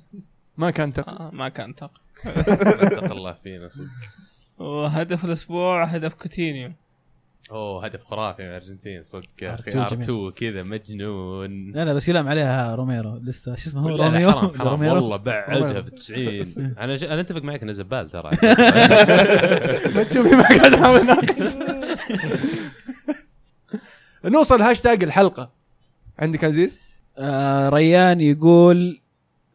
ما 0.57 0.71
كان 0.71 0.93
تقي. 0.93 1.11
آه، 1.11 1.29
ما 1.33 1.49
كان 1.49 1.75
تقي. 1.75 1.89
اتق 2.25 3.11
الله 3.11 3.33
فينا 3.33 3.69
صدق. 3.69 3.87
وهدف 4.57 5.25
الأسبوع 5.25 5.83
هدف 5.83 6.13
كوتينيو. 6.13 6.71
أوه 7.51 7.85
هدف 7.85 8.03
خرافي 8.03 8.43
من 8.43 8.49
الأرجنتين 8.49 9.03
صدق 9.03 9.29
يا 9.41 9.55
أخي. 9.55 9.71
R2 9.71 9.75
آر 9.75 9.89
جميل. 9.89 10.03
2 10.03 10.31
كذا 10.31 10.63
مجنون. 10.63 11.71
لا 11.71 11.85
لا 11.85 11.93
بس 11.93 12.09
يلام 12.09 12.27
عليها 12.27 12.75
روميرو. 12.75 13.17
لسه 13.23 13.55
شو 13.55 13.69
اسمه 13.69 13.81
هو؟ 13.81 13.87
روميو؟ 13.89 14.31
حرام 14.31 14.57
حرام. 14.57 14.67
روميرو؟ 14.67 14.95
والله 14.95 15.17
بعدها 15.17 15.59
روميرو. 15.59 15.83
في 15.83 15.89
التسعين 15.89 16.55
أنا 16.79 16.95
ج... 16.95 17.03
أنا 17.03 17.21
أتفق 17.21 17.43
معك 17.43 17.63
إنه 17.63 17.71
زبال 17.71 18.09
ترى. 18.09 18.29
ما 19.95 20.03
تشوفي 20.03 20.35
ما 20.35 20.43
قاعد 20.43 20.73
احاول 20.73 20.99
اناقش 20.99 21.55
نوصل 24.25 24.61
هاشتاج 24.61 25.03
الحلقة. 25.03 25.51
عندك 26.19 26.43
عزيز؟ 26.43 26.79
آه 27.17 27.69
ريان 27.69 28.21
يقول 28.21 29.01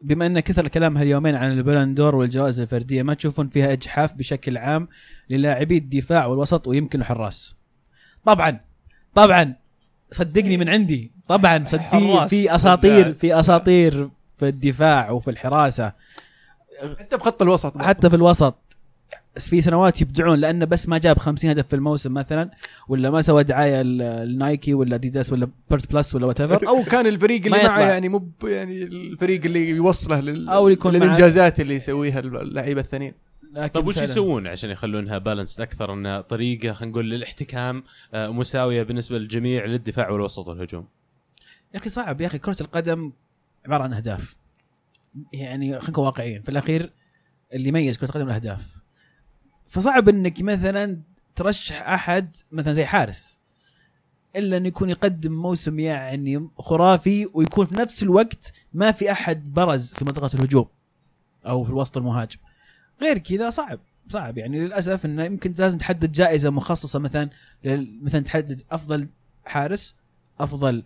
بما 0.01 0.25
أن 0.25 0.39
كثر 0.39 0.65
الكلام 0.65 0.97
هاليومين 0.97 1.35
عن 1.35 1.51
البلندور 1.51 2.15
والجوائز 2.15 2.59
الفردية 2.59 3.03
ما 3.03 3.13
تشوفون 3.13 3.49
فيها 3.49 3.71
إجحاف 3.71 4.13
بشكل 4.13 4.57
عام 4.57 4.87
للاعبي 5.29 5.77
الدفاع 5.77 6.25
والوسط 6.25 6.67
ويمكن 6.67 6.99
الحراس؟ 6.99 7.55
طبعا 8.25 8.59
طبعا. 9.15 9.55
صدقني 10.11 10.57
من 10.57 10.69
عندي. 10.69 11.11
طبعا 11.27 11.63
صد 11.65 11.81
في 11.81 12.27
في 12.29 12.55
أساطير. 12.55 13.13
في 13.13 13.39
أساطير 13.39 14.09
في 14.37 14.47
الدفاع 14.47 15.11
وفي 15.11 15.31
الحراسة. 15.31 15.93
حتى 16.99 17.17
بخط 17.17 17.41
الوسط 17.41 17.77
حتى 17.77 18.09
في 18.09 18.15
الوسط. 18.15 18.55
في 19.39 19.61
سنوات 19.61 20.01
يبدعون 20.01 20.39
لأنه 20.39 20.65
بس 20.65 20.89
ما 20.89 20.97
جاب 20.97 21.17
50 21.19 21.49
هدف 21.49 21.67
في 21.67 21.75
الموسم 21.75 22.13
مثلا 22.13 22.51
ولا 22.87 23.09
ما 23.09 23.21
سوى 23.21 23.43
دعاية 23.43 23.81
ال- 23.81 24.01
النايكي 24.01 24.73
ولا 24.73 24.95
اديداس 24.95 25.33
ولا 25.33 25.47
Pert 25.69 25.91
Plus 25.93 26.15
ولا 26.15 26.25
whatever 26.25 26.67
أو 26.67 26.83
كان 26.83 27.07
الفريق 27.07 27.45
اللي 27.45 27.57
معه. 27.63 27.79
يعني 27.79 28.09
مو 28.09 28.29
يعني 28.43 28.83
الفريق 28.83 29.45
اللي 29.45 29.69
يوصله 29.69 30.19
لل 30.19 30.49
أو 30.49 30.69
يكون 30.69 30.91
للإنجازات 30.93 31.59
اللي 31.59 31.75
يسويها 31.75 32.19
اللعيبة 32.19 32.81
الثانيين. 32.81 33.13
طيب 33.73 33.87
وش 33.87 33.97
يسوون 33.97 34.47
عشان 34.47 34.69
يخلونها 34.69 35.17
balance 35.17 35.59
أكثر؟ 35.59 35.93
انها 35.93 36.21
طريقة 36.21 36.73
خلينا 36.73 36.91
نقول 36.91 37.09
للاحتكام 37.09 37.83
آه، 38.13 38.27
مساوية 38.29 38.83
بالنسبة 38.83 39.17
للجميع 39.17 39.65
للدفاع 39.65 40.09
والوسط 40.09 40.47
والهجوم. 40.47 40.87
يا 41.73 41.79
أخي 41.79 41.89
صعب 41.89 42.21
يا 42.21 42.27
أخي 42.27 42.37
كرة 42.37 42.57
القدم 42.61 43.11
عبارة 43.65 43.83
عن 43.83 43.93
أهداف. 43.93 44.35
يعني 45.33 45.71
خلينا 45.73 45.89
نكون 45.89 46.05
واقعيين. 46.05 46.41
في 46.41 46.49
الأخير 46.49 46.89
اللي 47.53 47.69
يميز 47.69 47.97
كرة 47.97 48.05
القدم 48.05 48.25
الأهداف. 48.27 48.84
فصعب 49.75 50.09
إنك 50.09 50.41
مثلا 50.41 51.01
ترشح 51.35 51.89
أحد 51.89 52.35
مثلا 52.51 52.73
زي 52.73 52.85
حارس 52.85 53.37
إلا 54.35 54.57
إنه 54.57 54.67
يكون 54.67 54.89
يقدم 54.89 55.31
موسم 55.33 55.79
يعني 55.79 56.49
خرافي 56.57 57.27
ويكون 57.33 57.65
في 57.65 57.75
نفس 57.75 58.03
الوقت 58.03 58.53
ما 58.73 58.91
في 58.91 59.11
أحد 59.11 59.53
برز 59.53 59.93
في 59.93 60.05
منطقة 60.05 60.29
الهجوم 60.33 60.65
أو 61.45 61.63
في 61.63 61.69
الوسط 61.69 61.97
المهاجم. 61.97 62.37
غير 63.01 63.17
كذا 63.17 63.49
صعب 63.49 63.79
صعب 64.09 64.37
يعني 64.37 64.59
للأسف 64.59 65.05
إنه 65.05 65.23
يمكن 65.23 65.53
لازم 65.57 65.77
تحدد 65.77 66.11
جائزة 66.11 66.49
مخصصة 66.49 66.99
مثلا 66.99 67.29
مثلا 68.01 68.21
تحدد 68.21 68.61
أفضل 68.71 69.07
حارس 69.45 69.95
أفضل 70.39 70.83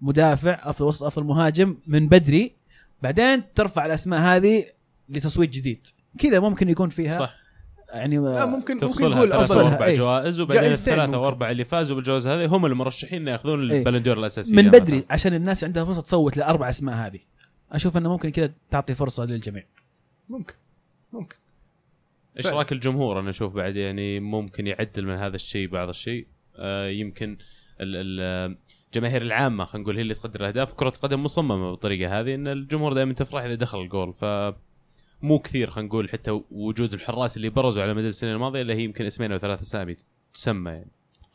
مدافع 0.00 0.60
أفضل 0.62 0.86
وسط 0.86 1.02
أفضل 1.02 1.24
مهاجم 1.24 1.76
من 1.86 2.08
بدري 2.08 2.52
بعدين 3.02 3.54
ترفع 3.54 3.86
الأسماء 3.86 4.20
هذه 4.20 4.64
لتصويت 5.08 5.50
جديد. 5.50 5.86
كذا 6.18 6.40
ممكن 6.40 6.68
يكون 6.68 6.88
فيها 6.88 7.18
صح. 7.18 7.47
يعني 7.92 8.16
لا 8.18 8.46
ممكن 8.46 8.74
ممكن 8.74 8.78
تفصلها 8.86 9.08
نقول 9.16 9.28
ثلاثة 9.28 9.44
أفضل 9.44 9.62
وأربع 9.64 9.86
أي. 9.86 9.94
جوائز 9.94 10.40
وبعدين 10.40 10.72
ممكن. 10.90 11.14
وأربع 11.14 11.50
اللي 11.50 11.64
فازوا 11.64 11.96
بالجوائز 11.96 12.26
هذه 12.28 12.46
هم 12.46 12.66
المرشحين 12.66 13.20
انه 13.22 13.30
ياخذون 13.30 13.70
أي. 13.70 13.78
البلندور 13.78 14.18
الاساسيه 14.18 14.56
من 14.56 14.68
مثلاً. 14.68 14.78
بدري 14.78 15.04
عشان 15.10 15.34
الناس 15.34 15.64
عندها 15.64 15.84
فرصة 15.84 16.00
تصوت 16.00 16.36
لأربع 16.36 16.68
أسماء 16.68 16.94
هذه 16.94 17.18
أشوف 17.72 17.96
إنه 17.96 18.08
ممكن 18.08 18.30
كذا 18.30 18.52
تعطي 18.70 18.94
فرصة 18.94 19.24
للجميع 19.24 19.64
ممكن 20.28 20.54
ممكن 21.12 21.36
اشراك 22.38 22.72
الجمهور 22.72 23.20
أنا 23.20 23.30
أشوف 23.30 23.52
بعد 23.54 23.76
يعني 23.76 24.20
ممكن 24.20 24.66
يعدل 24.66 25.06
من 25.06 25.14
هذا 25.14 25.36
الشيء 25.36 25.68
بعض 25.68 25.88
الشيء 25.88 26.26
آه 26.56 26.88
يمكن 26.88 27.36
ال- 27.80 27.96
ال- 28.20 28.56
الجماهير 28.86 29.22
العامة 29.22 29.64
خلينا 29.64 29.82
نقول 29.84 29.96
هي 29.96 30.02
اللي 30.02 30.14
تقدر 30.14 30.40
الأهداف 30.40 30.72
كرة 30.72 30.90
قدم 30.90 31.24
مصممة 31.24 31.70
بالطريقة 31.70 32.20
هذه 32.20 32.34
إن 32.34 32.48
الجمهور 32.48 32.92
دائما 32.92 33.12
تفرح 33.12 33.42
إذا 33.44 33.54
دخل 33.54 33.80
الجول 33.80 34.12
ف 34.12 34.24
مو 35.22 35.38
كثير 35.38 35.70
خلينا 35.70 35.88
نقول 35.88 36.10
حتى 36.10 36.40
وجود 36.50 36.92
الحراس 36.92 37.36
اللي 37.36 37.50
برزوا 37.50 37.82
على 37.82 37.94
مدى 37.94 38.08
السنين 38.08 38.34
الماضية 38.34 38.62
الا 38.62 38.74
هي 38.74 38.84
يمكن 38.84 39.06
اسمين 39.06 39.32
أو 39.32 39.38
ثلاث 39.38 39.60
اسامي 39.60 39.96
تسمى 40.34 40.70
يعني 40.70 40.90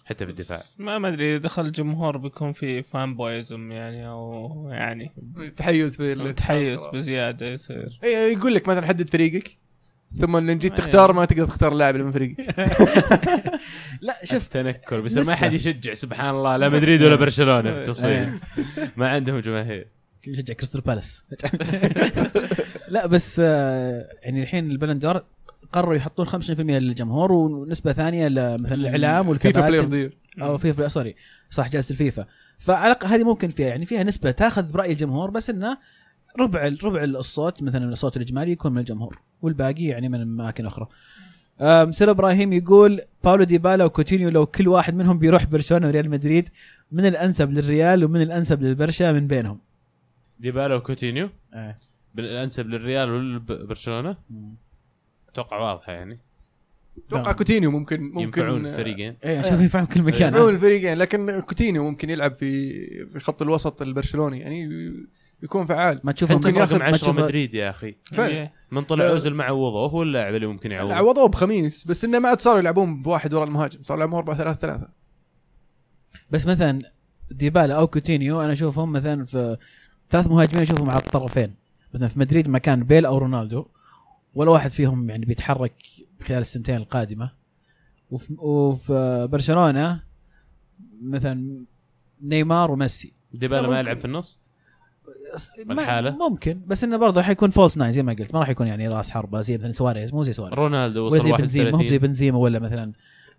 حتى 0.05 0.25
في 0.25 0.31
الدفاع. 0.31 0.61
ما 0.77 0.97
ما 0.97 1.07
أدري 1.07 1.31
إذا 1.31 1.43
دخل 1.43 1.65
الجمهور 1.65 2.17
بيكون 2.17 2.53
في 2.53 2.84
فان 2.84 3.15
بويزم 3.15 3.71
يعني 3.71 4.07
أو 4.07 4.69
يعني 4.71 5.11
تحيز 5.57 5.97
في 5.97 6.34
تحيز 6.34 6.79
بزيادة 6.93 7.47
يصير. 7.47 7.99
إيه، 8.03 8.38
يقول 8.38 8.53
لك 8.55 8.69
مثلا 8.69 8.88
حدد 8.88 9.09
فريقك 9.09 9.57
ثم 10.19 10.38
لما 10.38 10.53
جيت. 10.53 10.77
تختار 10.77 11.13
ما 11.13 11.25
تقدر 11.25 11.45
تختار 11.45 11.71
اللاعب 11.71 11.95
اللي 11.95 12.05
من 12.05 12.11
فريقك. 12.11 12.39
لا 14.01 14.19
شوف 14.23 14.45
التنكر. 14.45 15.01
بس 15.01 15.27
ما. 15.27 15.36
حد 15.36 15.53
يشجع 15.53 15.93
سبحان 15.93 16.36
الله 16.36 16.57
لا 16.57 16.69
مدريد 16.69 17.03
ولا 17.03 17.15
برشلونة 17.15 17.69
في 17.69 17.77
التصويت 17.77 18.13
إيه. 18.17 18.39
ما 18.97 19.07
عندهم 19.09 19.39
جماهير. 19.39 19.88
يشجع 20.28 20.53
كريستال 20.53 20.82
بالاس. 20.82 21.24
لا 22.93 23.07
بس 23.07 23.41
آه، 23.43 24.09
يعني 24.21 24.41
الحين 24.41 24.71
البلندور 24.71 25.24
قرروا 25.74 25.95
يحطون 25.95 26.26
5% 26.26 26.59
للجمهور 26.59 27.32
ونسبة 27.32 27.93
ثانية 27.93 28.28
مثلا 28.28 28.74
الإعلام 28.74 29.34
فيفا 29.34 29.86
دير 29.86 30.17
أو 30.41 30.57
فيفا 30.57 30.88
sorry 30.88 31.15
صح 31.49 31.69
جائزة 31.69 31.91
الفيفا. 31.91 32.26
فعلى 32.59 32.95
هذه 33.05 33.24
ممكن 33.24 33.49
فيها 33.49 33.67
يعني 33.67 33.86
فيها 33.86 34.03
نسبة 34.03 34.32
تاخذ 34.32 34.71
برأي 34.71 34.91
الجمهور 34.91 35.30
بس 35.30 35.49
إنه 35.49 35.78
ربع 36.39 36.71
ربع 36.84 37.03
الصوت 37.03 37.63
مثلا 37.63 37.91
الصوت 37.91 38.17
الإجمالي 38.17 38.51
يكون 38.51 38.71
من 38.71 38.78
الجمهور 38.78 39.19
والباقي 39.41 39.84
يعني 39.84 40.09
من 40.09 40.21
أماكن 40.21 40.65
أخرى. 40.65 40.88
سير 41.91 42.11
إبراهيم 42.11 42.53
يقول 42.53 43.01
باولو 43.24 43.43
ديبالا 43.43 43.86
وكوتينيو 43.86 44.30
لو 44.30 44.45
كل 44.45 44.67
واحد 44.67 44.95
منهم 44.95 45.19
بيروح 45.19 45.45
برشلونة 45.45 45.88
وريال 45.88 46.09
مدريد 46.09 46.49
من 46.91 47.05
الأنسب 47.05 47.51
للريال 47.51 48.05
ومن 48.05 48.21
الأنسب 48.21 48.61
للبرشا 48.63 49.11
من 49.11 49.28
بينهم؟ 49.28 49.59
ديبالا 50.39 50.75
وكوتينيو. 50.75 51.29
الانسب 52.19 52.67
للريال 52.67 53.11
والبرشلونه 53.11 54.17
أتوقع 55.29 55.57
واضحة 55.59 55.93
يعني. 55.93 56.19
أتوقع 57.07 57.23
نعم. 57.23 57.34
كوتينيو 57.36 57.71
ممكن 57.71 58.01
ممكن 58.01 58.41
ينفعون 58.41 58.65
الفريقين 58.65 59.15
إيه 59.23 59.41
شوف 59.41 59.59
ينفعهم 59.61 59.86
كل 59.86 60.01
مكان. 60.01 60.27
ينفعون 60.34 60.53
الفريقين 60.53 60.97
لكن 60.97 61.39
كوتينيو 61.39 61.84
ممكن 61.89 62.09
يلعب 62.09 62.34
في 62.34 62.73
في 63.05 63.19
خط 63.19 63.41
الوسط 63.41 63.81
البرشلوني 63.81 64.39
يعني 64.39 64.69
يكون 65.43 65.65
فعال. 65.65 65.99
ما 66.03 66.11
تشوفهم 66.11 66.38
ممكن 66.38 66.49
ياخذ 66.49 66.59
ياخذ 66.61 66.79
ما 66.79 66.86
10 66.86 66.97
تشوف- 66.97 67.19
مدريد 67.19 67.53
يا 67.53 67.69
أخي. 67.69 67.95
فعلا. 68.03 68.27
إيه. 68.34 68.53
من 68.71 68.81
طلع. 68.84 69.09
اوزل 69.09 69.34
مع 69.34 69.49
وضوه 69.51 69.89
هو 69.89 70.03
اللاعب 70.03 70.36
اللي 70.36 70.47
ممكن 70.47 70.71
يعوض. 70.71 70.91
عوضوه 70.91 71.27
بخميس 71.27 71.84
بس 71.88 72.05
إنه 72.05 72.19
ما 72.19 72.29
عاد 72.29 72.41
صاروا 72.41 72.59
يلعبون 72.59 73.01
بواحد 73.01 73.34
ورا 73.34 73.43
المهاجم 73.43 73.84
صاروا 73.84 74.03
يلعبون 74.03 74.17
4 74.19 74.38
3 74.38 74.59
3 74.59 74.88
بس 76.31 76.47
مثلا 76.47 76.79
ديبالا 77.31 77.75
أو 77.75 77.88
كوتينيو 77.88 78.41
أنا 78.41 78.53
أشوفهم 78.53 78.91
مثلا 78.91 79.25
في 79.25 79.57
ثلاث 80.14 80.28
مهاجمين 80.28 80.61
أشوفهم 80.61 80.89
على 80.89 80.99
الطرفين. 80.99 81.55
مثلا 81.93 82.07
في 82.07 82.20
مدريد 82.20 82.49
مكان 82.49 82.84
بيل 82.84 83.05
أو 83.05 83.18
رونالدو 83.18 83.66
ولا 84.36 84.51
واحد 84.51 84.72
فيهم 84.72 85.09
يعني 85.09 85.26
بيتحرك 85.26 85.74
خلال 86.28 86.39
السنتين 86.39 86.76
القادمة. 86.76 87.32
وفي, 88.11 88.34
وفي 88.38 89.28
برشلونة 89.32 90.03
مثلا 91.01 91.66
نيمار 92.24 92.72
وميسي. 92.72 93.14
ديبالا 93.34 93.61
لا، 93.61 93.68
ما. 93.70 93.80
يلعب 93.80 93.97
في 93.97 94.05
النص؟ 94.05 94.39
ما- 95.66 95.74
الحالة؟ 95.82 96.18
ممكن. 96.30 96.61
بس 96.68 96.84
إنه 96.84 96.97
برضه 96.97 97.22
حيكون 97.22 97.49
false 97.49 97.78
nine 97.78 97.91
زي 97.91 98.03
ما 98.03 98.14
قلت. 98.14 98.34
ما 98.34 98.39
راح 98.39 98.49
يكون 98.49 98.68
يعني 98.68 98.88
راس 98.88 99.09
حربة 99.11 99.41
زي 99.41 99.57
مثلا 99.57 99.72
سواريز 99.72 100.14
مو 100.14 100.24
زي 100.24 100.34
سواريز. 100.34 100.59
رونالدو 100.59 101.05
ولا 101.05 101.16
وصل 101.16 101.24
زي 101.24 101.32
بنزيما 101.32 101.72
مو 101.72 101.78
زي 101.78 101.84
31 101.84 101.97
بنزيما 101.97 102.38
ولا 102.38 102.59
مثلا 102.59 102.93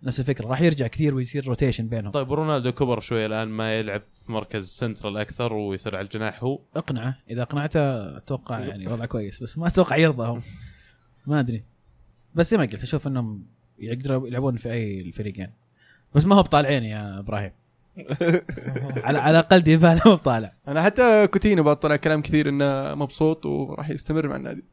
نفس 0.05 0.19
الفكرة 0.19 0.47
راح 0.47 0.61
يرجع 0.61 0.87
كثير 0.87 1.15
ويصير 1.15 1.47
rotation 1.47 1.87
بينهم. 1.87 2.11
طيب 2.11 2.33
رونالدو 2.33 2.71
كبر 2.71 2.99
شوي 2.99 3.25
الآن 3.25 3.47
ما 3.47 3.79
يلعب 3.79 4.01
في 4.25 4.31
مركز 4.31 4.67
سنترال 4.67 5.17
أكثر 5.17 5.53
ويصير 5.53 5.95
على 5.95 6.03
الجناح 6.05 6.43
هو. 6.43 6.59
اقنعه 6.75 7.17
إذا 7.29 7.41
اقنعته 7.41 8.17
أتوقع 8.17 8.59
يعني 8.59 8.87
وضعه 8.87 9.05
كويس 9.05 9.43
بس 9.43 9.57
ما 9.57 9.67
أتوقع 9.67 9.95
يرضى 9.95 10.27
هم. 10.27 10.41
ما 11.27 11.39
أدري. 11.39 11.63
بس 12.35 12.51
زي 12.51 12.57
ما 12.57 12.63
قلت 12.63 12.83
أشوف 12.83 13.07
إنهم 13.07 13.45
يقدروا 13.79 14.27
يلعبون 14.27 14.57
في 14.57 14.71
أي 14.71 15.01
الفريقين. 15.01 15.51
بس 16.15 16.25
ما 16.25 16.35
هو 16.35 16.43
بطالعين 16.43 16.83
يا 16.83 17.19
إبراهيم. 17.19 17.51
على 19.05 19.17
على 19.17 19.39
الأقل 19.39 19.59
ديبالا 19.59 20.01
مو 20.05 20.15
بطالع. 20.15 20.53
أنا 20.67 20.83
حتى 20.83 21.27
كوتينيو 21.27 21.63
بعد 21.63 21.79
طلع 21.79 21.95
كلام 21.95 22.21
كثير 22.21 22.49
إنه 22.49 22.95
مبسوط 22.95 23.45
وراح 23.45 23.89
يستمر 23.89 24.27
مع 24.27 24.35
النادي. 24.35 24.63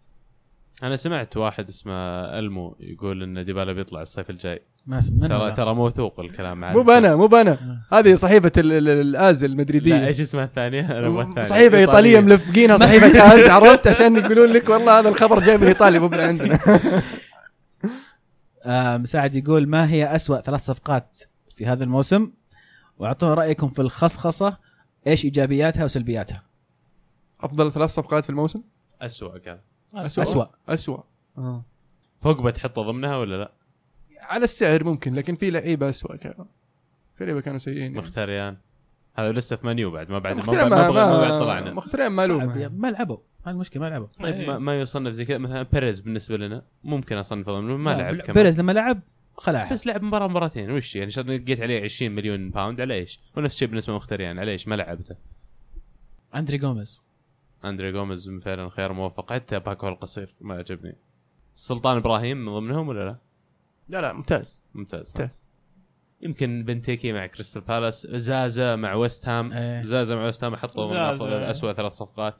أنا 0.82 0.96
سمعت 0.96 1.36
واحد 1.36 1.68
اسمه 1.68 1.92
ألمو 2.38 2.76
يقول 2.80 3.22
إن 3.22 3.44
ديبالا 3.44 3.72
بيطلع 3.72 4.02
الصيف 4.02 4.30
الجاي. 4.30 4.62
ما 4.86 5.00
ترى؟ 5.28 5.50
ترى 5.50 5.74
موثوق 5.74 6.20
الكلام 6.20 6.60
مو 6.72 6.82
بانا 6.82 7.16
مو 7.16 7.26
بانا 7.26 7.78
هذه 7.92 8.14
صحيفة 8.14 8.52
ال- 8.56 8.72
ال- 8.72 8.88
الازل 8.88 9.46
لا 9.46 9.52
المدريدية. 9.52 10.06
إيش 10.06 10.20
اسمها 10.20 10.44
الثانية؟ 10.44 10.80
الثانية. 10.80 11.42
صحيفة 11.42 11.78
إيطالية. 11.78 12.20
ملفقينها 12.20 12.76
صحيفة 12.86 13.06
آز 13.34 13.48
عرفت؟ 13.50 13.86
عشان 13.86 14.16
يقولون 14.16 14.50
لك 14.52 14.68
والله 14.68 14.98
هذا 14.98 15.08
الخبر 15.08 15.40
جاي 15.40 15.58
من 15.58 15.66
إيطاليا 15.66 15.98
مو 16.00 16.08
من 16.08 16.20
عندنا. 16.20 16.58
آه 18.64 18.96
مساعد 18.96 19.34
يقول 19.34 19.66
ما 19.68 19.90
هي 19.90 20.14
أسوأ 20.14 20.40
ثلاث 20.40 20.60
صفقات 20.66 21.18
في 21.56 21.66
هذا 21.66 21.84
الموسم؟ 21.84 22.30
واعطونا 22.98 23.34
رأيكم 23.34 23.68
في 23.68 23.82
الخصخصة 23.82 24.56
إيش 25.06 25.24
إيجابياتها 25.24 25.84
وسلبياتها؟ 25.84 26.42
أفضل 27.40 27.72
ثلاث 27.72 27.90
صفقات 27.90 28.24
في 28.24 28.30
الموسم؟ 28.30 28.62
اسوء 29.02 29.38
كان. 29.38 29.58
اسوء 29.94 30.22
أسوأ. 30.24 30.44
اسوء 30.68 31.00
آه. 31.38 31.64
بوجبا 32.22 32.50
تحطه 32.50 32.82
ضمنها 32.82 33.16
ولا 33.16 33.36
لا؟ 33.36 33.52
على 34.22 34.44
السعر 34.44 34.84
ممكن 34.84 35.14
لكن 35.14 35.34
في 35.34 35.50
لعيبة 35.50 35.88
اسوء 35.88 36.16
كانوا 36.16 36.44
في 37.14 37.24
لعيبة 37.24 37.40
كانوا 37.40 37.58
سيئين 37.58 37.78
يعني. 37.82 37.98
مخيتاريان 37.98 38.56
هذا 39.14 39.32
لسه 39.32 39.56
في 39.56 39.66
منيو 39.66 39.90
بعد 39.90 40.10
ما 40.10 40.18
بعد 40.18 40.36
ما 40.36 40.42
بعد 40.42 40.56
ما, 40.56 40.64
ما, 40.68 40.90
ما, 40.90 40.90
بعد 40.90 41.68
ما, 41.68 41.80
طلعنا 41.80 41.80
صعب 41.80 42.10
مالومه 42.10 42.58
يا- 42.58 42.68
ما 42.68 42.88
لعبوا. 42.90 43.16
هذه 43.44 43.54
المشكلة 43.54 43.82
ما 43.82 43.88
لعبوا. 43.88 44.06
طيب 44.22 44.48
ما, 44.48 44.58
ما 44.58 44.80
يصنف 44.80 45.12
زي 45.12 45.24
كذا 45.24 45.38
مثلا 45.38 45.62
بيريز 45.62 46.00
بالنسبة 46.00 46.36
لنا 46.36 46.62
ممكن 46.84 47.16
اصنفه 47.16 47.52
ضمن 47.52 47.74
ما 47.76 47.90
لعب 47.96 48.14
بل- 48.14 48.20
كمان. 48.22 48.34
بيريز 48.34 48.60
لما 48.60 48.72
لعب 48.72 49.00
خلاها 49.36 49.72
بس 49.72 49.86
لعب 49.86 50.02
مباراة 50.02 50.26
مباراتين 50.28 50.70
وش 50.70 50.96
يعني؟ 50.96 51.06
عشان 51.06 51.30
لقيت 51.30 51.60
عليه 51.60 51.82
20 51.84 52.12
مليون 52.12 52.50
pound 52.50 52.80
على 52.80 52.94
إيش؟ 52.94 53.20
ونفس 53.36 53.54
الشيء 53.54 53.68
بالنسبة 53.68 53.92
لمخيتاريان 53.92 54.38
على 54.38 54.50
إيش؟ 54.50 54.68
ما 54.68 54.74
لعبته. 54.74 55.16
أندري 56.34 56.58
جوميز. 56.58 57.02
أندري 57.64 57.92
جوميز 57.92 58.30
فعلا 58.30 58.68
خيار 58.68 58.92
موفق 58.92 59.32
حتى 59.32 59.58
باكو 59.60 59.88
ألكاسير 59.88 60.34
ما 60.40 60.54
عجبني. 60.54 60.96
سلطان 61.54 61.96
إبراهيم 61.96 62.36
من 62.44 62.52
ضمنهم 62.52 62.88
ولا 62.88 63.04
لا؟ 63.04 63.16
لا 63.88 64.00
لا 64.00 64.12
ممتاز. 64.12 64.64
ممتاز. 64.74 65.08
ممتاز. 65.08 65.46
يمكن 66.20 66.64
بنتيكي 66.64 67.12
مع 67.12 67.26
كريستال 67.26 67.62
بالاس 67.62 68.06
زازا 68.06 68.76
مع 68.76 68.94
ويست 68.94 69.28
هام. 69.28 69.52
إيه. 69.52 69.82
زازا 69.82 70.16
مع 70.16 70.24
ويست 70.24 70.44
هام 70.44 70.54
احطه 70.54 70.86
ضمن 70.86 70.88
زازا. 71.16 71.16
أفضل- 71.16 71.50
اسوء 71.50 71.72
ثلاث 71.72 71.92
صفقات. 71.92 72.34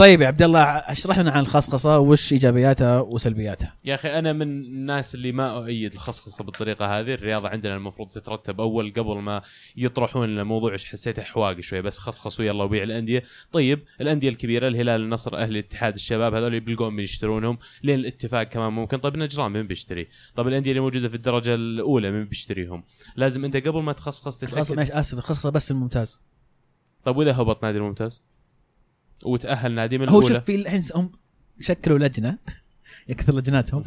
طيب 0.00 0.20
يا 0.20 0.26
عبد 0.26 0.42
الله 0.42 0.62
اشرح 0.62 1.18
لنا 1.18 1.30
عن 1.30 1.40
الخصخصة 1.40 1.98
وش 1.98 2.32
إيجابياتها 2.32 3.00
وسلبياتها؟ 3.00 3.74
يا 3.84 3.94
أخي 3.94 4.18
أنا 4.18 4.32
من 4.32 4.42
الناس 4.42 5.14
اللي 5.14 5.32
ما 5.32 5.56
أؤيد 5.56 5.92
الخصخصة 5.92 6.44
بالطريقة 6.44 7.00
هذه. 7.00 7.14
الرياضة 7.14 7.48
عندنا 7.48 7.76
المفروض 7.76 8.08
تترتب 8.08 8.60
أول 8.60 8.92
قبل 8.96 9.18
ما 9.18 9.42
يطرحون 9.76 10.28
لنا 10.28 10.44
موضوع 10.44 10.76
حسيته 10.76 11.22
حواقي 11.22 11.62
شوي 11.62 11.82
بس 11.82 11.98
خصخصوا 11.98 12.44
يلا 12.44 12.64
وبيع 12.64 12.82
الأندية. 12.82 13.22
طيب 13.52 13.82
الأندية 14.00 14.28
الكبيرة 14.28 14.68
الهلال 14.68 15.00
النصر 15.00 15.36
أهلي 15.36 15.58
اتحاد 15.58 15.94
الشباب 15.94 16.34
هذول 16.34 16.60
بيلقون 16.60 16.94
من 16.94 17.02
يشترونهم 17.02 17.58
لين 17.82 17.98
الاتفاق 17.98 18.42
كمان 18.42 18.72
ممكن 18.72 18.98
طيب 18.98 19.16
نجران 19.16 19.52
من 19.52 19.66
بيشتري؟ 19.66 20.08
طيب 20.34 20.48
الأندية 20.48 20.70
اللي 20.70 20.80
موجودة 20.80 21.08
في 21.08 21.14
الدرجة 21.14 21.54
الأولى 21.54 22.10
من 22.10 22.24
بيشتريهم؟ 22.24 22.84
لازم 23.16 23.44
أنت 23.44 23.56
قبل 23.56 23.82
ما 23.82 23.92
تخصخص 23.92 24.38
تتأكد. 24.38 24.90
آسف 24.90 25.18
الخصخصه 25.18 25.50
بس 25.50 25.70
الممتاز. 25.70 26.20
طيب 27.04 27.16
وإذا 27.16 27.32
هبط 27.32 27.64
نادي 27.64 27.78
الممتاز؟ 27.78 28.22
وتأهل 29.24 29.72
نادي 29.72 29.98
من 29.98 30.08
هو 30.08 30.20
شوف 30.20 30.32
في 30.38 30.54
الحين 30.54 30.82
هم 30.94 31.10
شكلوا 31.60 31.98
لجنة 31.98 32.36
يكثر 33.08 33.34
لجناتهم 33.34 33.84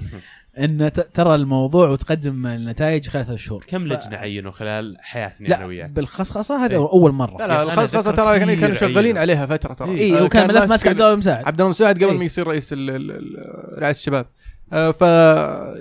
إن 0.60 0.92
ت- 0.94 1.00
ترى 1.00 1.36
الموضوع 1.36 1.90
وتقدم 1.90 2.48
النتائج 2.48 3.08
خلال 3.10 3.26
ثلاث 3.26 3.40
شهور. 3.40 3.64
كم 3.68 3.80
ف- 3.80 3.92
لجنة 3.92 4.18
عينوا 4.18 4.52
خلال 4.52 4.98
حياتنا 5.02 5.48
أنا 5.48 5.56
لا 5.56 5.66
وياك 5.66 5.90
بالخصخصة 5.90 6.66
هذا 6.66 6.72
إيه. 6.74 6.78
أول 6.80 7.12
مرة. 7.12 7.38
لا 7.38 7.48
لا 7.48 7.54
أنا 7.64 7.64
الخصخصة 7.64 8.12
ترى 8.12 8.40
كانوا 8.40 8.54
كثير 8.56 8.60
كانوا 8.76 8.76
شغالين. 8.94 9.18
عليها 9.18 9.46
فترة 9.46 9.74
ترى. 9.74 9.98
اي 10.00 10.20
آه، 10.20 10.24
وكان 10.24 10.48
كان 10.48 10.56
ملف 10.62 10.70
ماسك 10.72 10.88
عبد 10.88 11.02
الله 11.02 11.14
المساعد 11.14 11.46
عبد 11.46 11.60
الله 11.62 11.70
مساعد 11.70 11.96
قبل 11.96 12.06
إيه. 12.12 12.18
ما 12.18 12.24
يصير 12.26 12.48
رئيس 12.48 12.74
ال- 12.74 12.90
ال- 12.90 13.12
ال- 13.12 13.80
رعايه 13.82 13.92
الشباب. 13.92 14.26
ف 14.74 15.02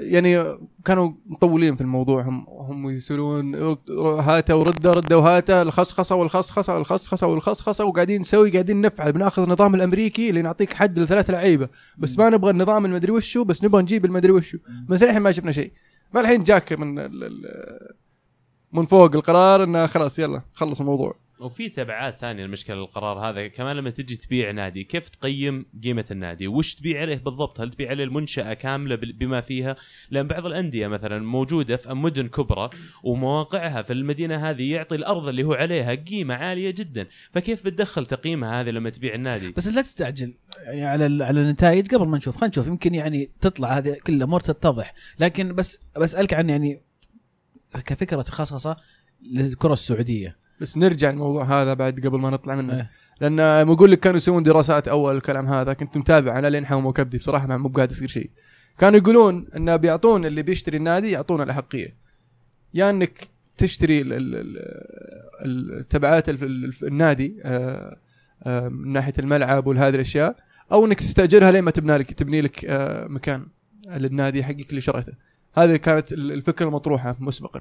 يعني 0.01 0.59
كانوا 0.85 1.13
مطولين 1.27 1.77
في 1.77 1.81
الموضوع. 1.81 2.23
هم 2.23 2.47
هم 2.49 2.91
يسالون 2.91 3.55
رد- 3.55 3.91
هاته 4.21 4.57
ورده 4.57 4.91
رده 4.93 5.19
وهاته 5.19 5.63
الخصخصة 5.63 6.15
والخصخصة 6.17 6.75
والخصخصه 6.75 7.27
والخصخصة. 7.27 7.85
وقاعدين 7.85 8.21
نسوي 8.21 8.51
قاعدين 8.51 8.81
نفعل. 8.81 9.13
بناخذ 9.13 9.43
النظام 9.43 9.75
الأمريكي 9.75 10.31
اللي 10.31 10.43
نعطيك 10.43 10.73
حد 10.73 10.99
لثلاث 10.99 11.31
لعيبة. 11.31 11.69
بس 11.99 12.19
ما 12.19 12.31
نبغى 12.31 12.51
النظام 12.51 12.85
المدري 12.85 13.13
وشو 13.13 13.45
بس 13.45 13.65
نبغى 13.65 13.83
نجيب 13.83 14.05
المدري 14.05 14.33
وشو. 14.33 14.59
بس 14.89 15.03
إلحين 15.03 15.23
ما 15.23 15.33
شفنا 15.33 15.53
شيء. 15.53 15.73
فالحين 16.15 16.43
جاك 16.45 16.73
من 16.73 16.95
من 18.73 18.87
فوق 18.87 19.15
القرار 19.15 19.63
إنه 19.65 19.87
خلاص 19.87 20.19
يلا 20.19 20.43
خلص 20.55 20.81
الموضوع. 20.81 21.22
وفي 21.43 21.69
تبعات 21.69 22.21
ثانية 22.21 22.45
المشكلة 22.45 22.77
للقرار 22.77 23.19
هذا 23.19 23.47
كمان 23.47 23.77
لما 23.77 23.91
تجي 23.91 24.17
تبيع 24.17 24.51
نادي 24.51 24.85
كيف 24.85 25.09
تقيم 25.09 25.67
قيمة 25.85 26.05
النادي؟ 26.11 26.49
وش 26.49 26.75
تبيع 26.75 27.01
عليه 27.01 27.17
بالضبط؟ 27.17 27.61
هل 27.61 27.71
تبيع 27.71 27.91
عليه 27.91 28.05
المنشأة 28.05 28.55
كاملة 28.55 28.97
بما 28.97 29.41
فيها؟ 29.41 29.77
لأن 30.11 30.29
بعض 30.29 30.47
الأندية 30.47 30.87
مثلا 30.87 31.19
موجودة 31.19 31.77
في 31.77 31.95
مدن 31.95 32.29
كبرى 32.29 32.71
ومواقعها 33.03 33.83
في 33.83 33.93
المدينة 33.93 34.51
هذه 34.51 34.73
يعطي 34.73 34.95
الأرض 34.95 35.29
اللي 35.29 35.45
هو 35.45 35.53
عليها 35.53 35.95
قيمة 35.95 36.35
عالية 36.35 36.71
جدا. 36.71 37.07
فكيف 37.33 37.65
بتدخل 37.65 38.07
تقييمها 38.07 38.61
هذه 38.61 38.71
لما 38.71 38.91
تبيع 38.91 39.15
النادي؟ 39.15 39.51
بس 39.51 39.69
لا 39.69 39.83
تستعجل. 39.83 40.35
يعني 40.67 40.87
على 40.87 41.25
على 41.25 41.41
النتائج 41.41 41.95
قبل 41.95 42.07
ما 42.07 42.17
نشوف. 42.17 42.37
خلينا 42.37 42.49
نشوف. 42.49 42.67
يمكن 42.67 42.95
يعني 42.95 43.31
تطلع 43.41 43.79
هذه 43.79 43.97
كل 44.07 44.13
الأمور 44.15 44.41
تتضح. 44.41 44.95
لكن 45.19 45.55
بس 45.55 45.79
بسألك 45.97 46.35
عن 46.35 46.51
يعني 46.51 46.83
كفكرة 47.87 48.23
خصخصه 48.23 48.77
للكرة 49.23 49.73
السعودية. 49.73 50.42
بس 50.63 50.77
نرجع 50.79 51.11
الموضوع 51.11 51.45
هذا 51.63 51.75
بعد 51.75 52.01
قبل 52.07 52.19
ما 52.19 52.31
نطلع 52.31 52.55
منه. 52.55 52.75
إيه. 52.77 52.91
لأن 53.21 53.65
بقول 53.65 53.91
لك 53.93 54.01
كانوا 54.01 54.17
يسوون 54.17 54.43
دراسات 54.43 54.89
أول 54.89 55.17
الكلام 55.17 55.47
هذا 55.47 55.73
كنت 55.73 55.97
متابع 55.99 56.39
أنا 56.39 56.47
لين 56.47 56.67
حوم 56.67 56.91
كبدي 56.91 57.19
بصراحة 57.19 57.47
ما- 57.47 57.57
مو 57.57 57.69
بقاعد 57.69 57.91
يصير 57.91 58.09
شيء. 58.09 58.31
كانوا 58.79 58.99
يقولون 58.99 59.47
انه 59.57 59.77
بيعطون 59.77 60.25
اللي 60.25 60.43
بيشتري 60.43 60.77
النادي 60.77 61.11
يعطونه 61.11 61.43
الاحقيه 61.43 61.97
يا 62.75 62.91
إنك 62.91 63.29
تشتري 63.59 64.01
ال- 64.01 64.13
ال- 64.13 64.37
ال- 65.45 65.79
التبعات 65.81 66.29
النادي 66.83 67.37
آه، 67.45 67.97
آه، 68.43 68.69
من 68.69 68.93
ناحية 68.93 69.13
الملعب 69.19 69.67
وهذه 69.67 69.95
الأشياء 69.95 70.37
أو 70.73 70.87
إنك 70.87 70.99
تستأجرها 70.99 71.51
لين 71.51 71.63
ما 71.65 71.71
تبنى 71.71 71.99
لك 71.99 72.13
تبني 72.13 72.41
لك 72.41 72.65
آه، 72.65 73.07
مكان 73.07 73.47
للنادي 73.89 74.45
حقك 74.45 74.71
اللي 74.71 74.81
شريته. 74.81 75.13
هذه 75.55 75.77
كانت 75.77 76.13
ال- 76.13 76.33
الفكرة 76.33 76.67
المطروحة 76.67 77.17
مسبقا. 77.21 77.61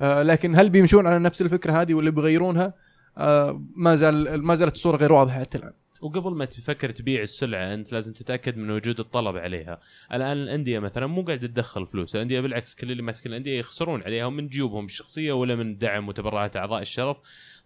آه، 0.00 0.22
لكن 0.22 0.56
هل 0.56 0.70
بيمشون 0.70 1.06
على 1.06 1.18
نفس 1.18 1.42
الفكرة 1.42 1.80
هذه 1.82 1.94
ولا 1.94 2.10
بيغيرونها؟ 2.10 2.74
آه، 3.18 3.62
ما 3.76 3.96
زال 3.96 4.42
ما 4.42 4.54
زالت 4.54 4.74
الصورة 4.74 4.96
غير 4.96 5.12
واضحة 5.12 5.40
حتى 5.40 5.58
الآن. 5.58 5.72
وقبل 6.02 6.34
ما 6.34 6.44
تفكر 6.44 6.90
تبيع 6.90 7.22
السلعة 7.22 7.74
أنت 7.74 7.92
لازم 7.92 8.12
تتأكد 8.12 8.56
من 8.56 8.70
وجود 8.70 9.00
الطلب 9.00 9.36
عليها. 9.36 9.80
الآن 10.12 10.36
الأندية 10.36 10.78
مثلا 10.78 11.06
مو 11.06 11.22
قاعدة 11.22 11.46
تدخل 11.46 11.86
فلوس 11.86 12.16
الأندية 12.16 12.40
بالعكس 12.40 12.74
كل 12.74 12.90
اللي 12.90 13.02
ماسكين 13.02 13.32
الأندية 13.32 13.58
يخسرون 13.58 14.02
عليها 14.02 14.28
من 14.28 14.48
جيوبهم 14.48 14.84
الشخصية 14.84 15.32
ولا 15.32 15.56
من 15.56 15.78
دعم 15.78 16.08
وتبرعات 16.08 16.56
أعضاء 16.56 16.82
الشرف. 16.82 17.16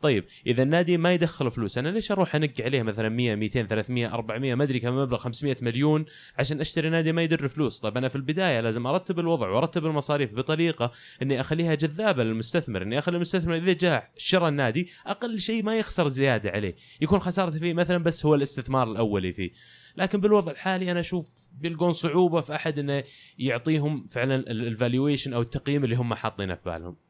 طيب 0.03 0.25
إذا 0.47 0.63
النادي 0.63 0.97
ما 0.97 1.13
يدخل 1.13 1.51
فلوس 1.51 1.79
أنا 1.79 1.89
ليش 1.89 2.13
أروح 2.13 2.35
انق 2.35 2.53
عليه 2.61 2.83
مثلا 2.83 3.09
100 3.09 3.35
200 3.35 3.63
300 3.63 4.15
400 4.15 4.55
ما 4.55 4.65
أدري 4.65 4.81
كم 4.81 4.97
مبلغ 4.97 5.19
500 5.19 5.57
مليون 5.63 6.05
عشان 6.39 6.61
أشتري 6.61 6.91
نادي 6.91 7.13
ما 7.13 7.23
يدر 7.23 7.49
فلوس؟ 7.49 7.81
طيب 7.81 7.97
أنا 7.97 8.09
في 8.09 8.17
البداية 8.17 8.61
لازم 8.61 8.87
أرتب 8.87 9.19
الوضع 9.19 9.49
وأرتب 9.49 9.87
المصاريف 9.87 10.35
بطريقة 10.35 10.93
إني 11.23 11.41
أخليها 11.41 11.75
جذابة 11.75 12.25
للمستثمر 12.25 12.83
إني 12.83 12.99
أخلي 12.99 13.17
المستثمر 13.17 13.57
إذا 13.57 13.73
جاء 13.73 14.11
شرى 14.17 14.49
النادي 14.49 14.89
أقل 15.07 15.41
شيء 15.41 15.63
ما 15.63 15.79
يخسر 15.79 16.09
زيادة 16.09 16.51
عليه 16.51 16.77
يكون 17.01 17.19
خسارته 17.19 17.59
فيه 17.59 17.75
مثلا 17.75 17.99
بس 17.99 18.27
هو 18.27 18.35
الاستثمار 18.35 18.91
الأولي 18.91 19.33
فيه. 19.33 19.51
لكن 19.97 20.21
بالوضع 20.21 20.53
الحالي 20.53 20.91
أنا 20.91 21.01
أشوف 21.01 21.47
بيلقون 21.53 21.93
صعوبة 21.93 22.41
في 22.41 22.55
أحد 22.55 22.79
إنه 22.79 23.05
يعطيهم 23.39 24.07
فعلا 24.07 24.35
الفالويشن 24.37 25.33
أو 25.33 25.41
التقييم 25.41 25.85
اللي 25.85 25.97
هم 25.97 26.15
حاطينه 26.15 26.55
في 26.55 26.65
بالهم. 26.65 27.06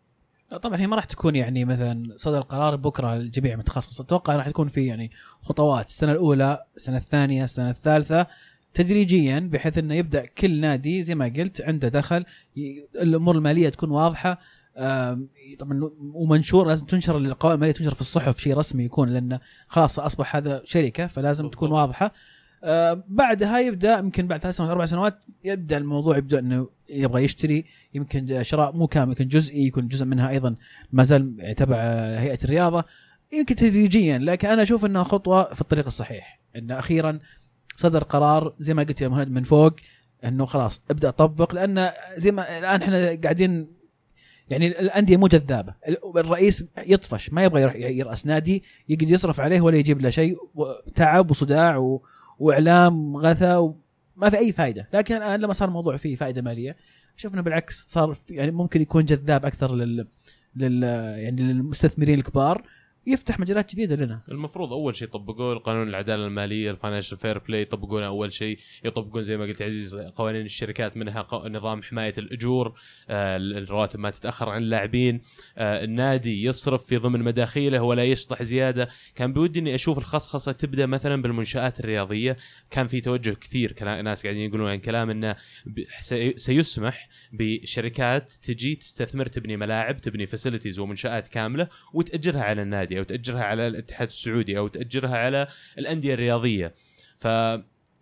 طبعا 0.63 0.81
هي 0.81 0.87
ما 0.87 0.97
راح 0.97 1.05
تكون 1.05 1.37
يعني 1.37 1.65
مثلا 1.65 2.03
صدر 2.17 2.41
قرار 2.41 2.77
بكرة 2.77 3.17
الجميع 3.17 3.57
متخصص. 3.57 4.01
أتوقع 4.01 4.37
راح 4.37 4.49
تكون 4.49 4.69
في 4.69 4.87
يعني 4.87 5.11
خطوات. 5.43 5.89
السنة 5.89 6.13
الأولى 6.13 6.65
السنة 6.77 6.97
الثانية 6.97 7.45
السنة 7.45 7.71
الثالثة 7.71 8.27
تدريجيا 8.75 9.39
بحيث 9.53 9.79
إنه 9.79 9.95
يبدأ 9.95 10.27
كل 10.27 10.61
نادي 10.61 11.03
زي 11.03 11.15
ما 11.15 11.33
قلت 11.37 11.61
عنده 11.63 11.89
دخل 11.89 12.25
الأمور 12.95 13.35
المالية 13.37 13.69
تكون 13.69 13.91
واضحة. 13.91 14.39
طبعا 15.59 15.91
ومنشور 16.15 16.67
لازم 16.69 16.87
تنشر 16.87 17.19
القوائم 17.19 17.55
المالية 17.55 17.73
تنشر 17.73 17.95
في 17.95 18.01
الصحف 18.01 18.39
شيء 18.39 18.57
رسمي 18.57 18.85
يكون 18.85 19.09
لأن 19.09 19.39
خلاص 19.69 19.99
أصبح 19.99 20.37
هذا 20.37 20.63
شركة 20.65 21.07
فلازم 21.07 21.49
تكون. 21.49 21.73
واضحة. 21.73 22.13
آه، 22.67 23.05
بعدها 23.09 23.59
يبدأ 23.59 23.99
يمكن 23.99 24.27
بعد 24.27 24.41
ثلاث 24.41 24.57
سنوات 24.57 24.71
أربع 24.71 24.85
سنوات 24.85 25.25
يبدأ 25.45 25.77
الموضوع 25.77 26.17
يبدأ 26.19 26.39
إنه 26.39 26.69
يبغى 26.89 27.25
يشتري. 27.25 27.65
يمكن 27.95 28.43
شراء 28.43 28.77
مو 28.77 28.87
كامل 28.87 29.09
يمكن 29.09 29.29
جزئي 29.29 29.67
يكون 29.67 29.89
جزء 29.89 30.05
منها 30.05 30.31
أيضا 30.31 30.57
ما 30.93 31.03
زال 31.03 31.55
تبع 31.57 31.77
هيئة 32.19 32.39
الرياضة. 32.45 32.85
يمكن 33.33 33.55
تدريجيا 33.55 34.19
لكن 34.19 34.49
أنا 34.49 34.63
أشوف 34.63 34.85
إنها 34.85 35.05
خطوة 35.05 35.55
في 35.55 35.61
الطريق 35.61 35.87
الصحيح. 35.87 36.41
إن 36.57 36.71
أخيرا 36.71 37.19
صدر 37.77 38.05
قرار 38.05 38.55
زي 38.61 38.75
ما 38.75 38.83
قلت 38.83 39.01
يا 39.01 39.09
مهند 39.09 39.31
من 39.31 39.43
فوق 39.43 39.73
إنه 40.25 40.47
خلاص 40.47 40.83
ابدأ 40.91 41.11
طبق 41.11 41.55
لأن 41.55 41.91
زي 42.17 42.31
ما 42.31 42.59
الآن 42.59 42.83
إحنا 42.83 43.15
قاعدين 43.23 43.67
يعني 44.51 44.67
الأندية 44.67 45.17
مو 45.17 45.27
جذابة. 45.27 45.75
الرئيس 46.17 46.65
يطفش 46.87 47.33
ما 47.33 47.45
يبغى 47.45 47.63
يروح 47.63 47.77
يرأس 47.77 48.27
نادي 48.27 48.63
يقعد 48.89 49.11
يصرف 49.11 49.41
عليه 49.41 49.61
ولا 49.61 49.77
يجيب 49.77 50.01
له 50.01 50.11
شيء 50.11 50.37
تعب 50.95 51.31
وصداع 51.31 51.77
و... 51.77 52.03
وإعلام 52.39 53.17
غثى 53.17 53.55
وما 53.57 54.31
في 54.31 54.39
أي 54.39 54.53
فائده 54.53 54.89
لكن 54.95 55.17
الآن 55.17 55.41
لما 55.41 55.53
صار 55.53 55.69
الموضوع 55.69 55.97
فيه 55.97 56.17
فائده 56.17 56.43
مالية 56.43 56.77
شفنا 57.17 57.43
بالعكس 57.43 57.87
صار 57.89 58.17
يعني 58.31 58.51
ممكن 58.51 58.83
يكون 58.83 59.05
جذاب 59.05 59.47
أكثر 59.47 59.75
لل, 59.75 60.07
لل... 60.57 60.83
يعني 61.19 61.43
للمستثمرين 61.43 62.19
الكبار. 62.19 62.63
يفتح 63.07 63.41
مجالات 63.41 63.73
جديدة 63.73 63.97
لنا. 63.97 64.21
المفروض 64.29 64.73
أول 64.73 64.97
شيء 64.97 65.09
يطبقون 65.09 65.53
القانون 65.53 65.89
العدالة 65.89 66.27
المالية 66.27 66.71
ال 66.71 66.76
financial 66.76 67.19
fair 67.19 67.39
play 67.39 67.63
يطبقون 67.63 68.03
أول 68.03 68.33
شيء. 68.33 68.59
يطبقون 68.85 69.23
زي 69.23 69.37
ما 69.37 69.45
قلت 69.45 69.63
عزيز 69.63 69.95
قوانين 69.95 70.45
الشركات 70.45 70.97
منها 70.97 71.27
نظام 71.33 71.83
حماية 71.83 72.15
الأجور 72.19 72.75
آه، 73.09 73.37
الرواتب 73.37 74.01
ما 74.01 74.11
تتأخر 74.11 74.49
عن 74.49 74.63
اللاعبين. 74.63 75.21
آه، 75.59 75.85
النادي 75.85 76.45
يصرف 76.45 76.85
في 76.85 76.97
ضمن 76.97 77.23
مداخيله 77.23 77.83
ولا 77.83 78.05
يشطح 78.05 78.43
زيادة. 78.43 78.89
كان 79.15 79.33
بودي 79.33 79.59
إني 79.59 79.75
أشوف 79.75 79.99
الخصخصة 79.99 80.53
تبدأ 80.53 80.87
مثلا 80.87 81.23
بالمنشآت 81.23 81.81
الرياضية. 81.81 82.37
كان 82.71 82.87
في 82.87 83.01
توجه 83.01 83.31
كثير 83.31 83.75
ناس 84.03 84.23
قاعدين 84.23 84.49
يقولون 84.49 84.71
عن 84.71 84.79
كلام 84.79 85.11
إنه 85.11 85.37
سيسمح 86.37 87.09
بشركات 87.33 88.33
تجي 88.43 88.75
تستثمر 88.75 89.27
تبني 89.27 89.57
ملاعب 89.57 90.01
تبني 90.01 90.27
facilities 90.27 90.79
ومنشآت 90.79 91.29
كاملة 91.29 91.69
وتأجرها 91.93 92.43
على 92.43 92.63
النادي. 92.63 92.96
أو 92.99 93.05
تاجرها 93.05 93.43
على 93.43 93.67
الاتحاد 93.67 94.09
السعودي 94.09 94.59
أو 94.59 94.69
تأجرها 94.69 95.17
على 95.17 95.47
الأندية 95.79 96.15
الرياضية. 96.15 96.75
ف 97.19 97.29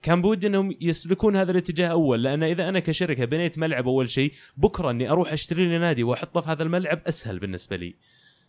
كان 0.03 0.23
بودي 0.23 0.47
أنهم 0.47 0.77
يسلكون 0.81 1.37
هذا 1.37 1.53
الاتجاه 1.53 1.89
أول 1.89 2.23
لأن 2.23 2.43
إذا 2.43 2.69
أنا 2.69 2.79
كشركة 2.79 3.25
بنيت 3.25 3.59
ملعب 3.59 3.89
أول 3.89 4.09
شيء 4.09 4.33
بكرة 4.57 4.91
إني 4.91 5.11
أروح 5.11 5.33
أشتري 5.33 5.67
لي 5.67 5.79
نادي 5.79 6.03
وأحطه 6.03 6.41
في 6.41 6.51
هذا 6.51 6.63
الملعب 6.63 7.01
أسهل 7.07 7.39
بالنسبة 7.39 7.77
لي. 7.77 7.95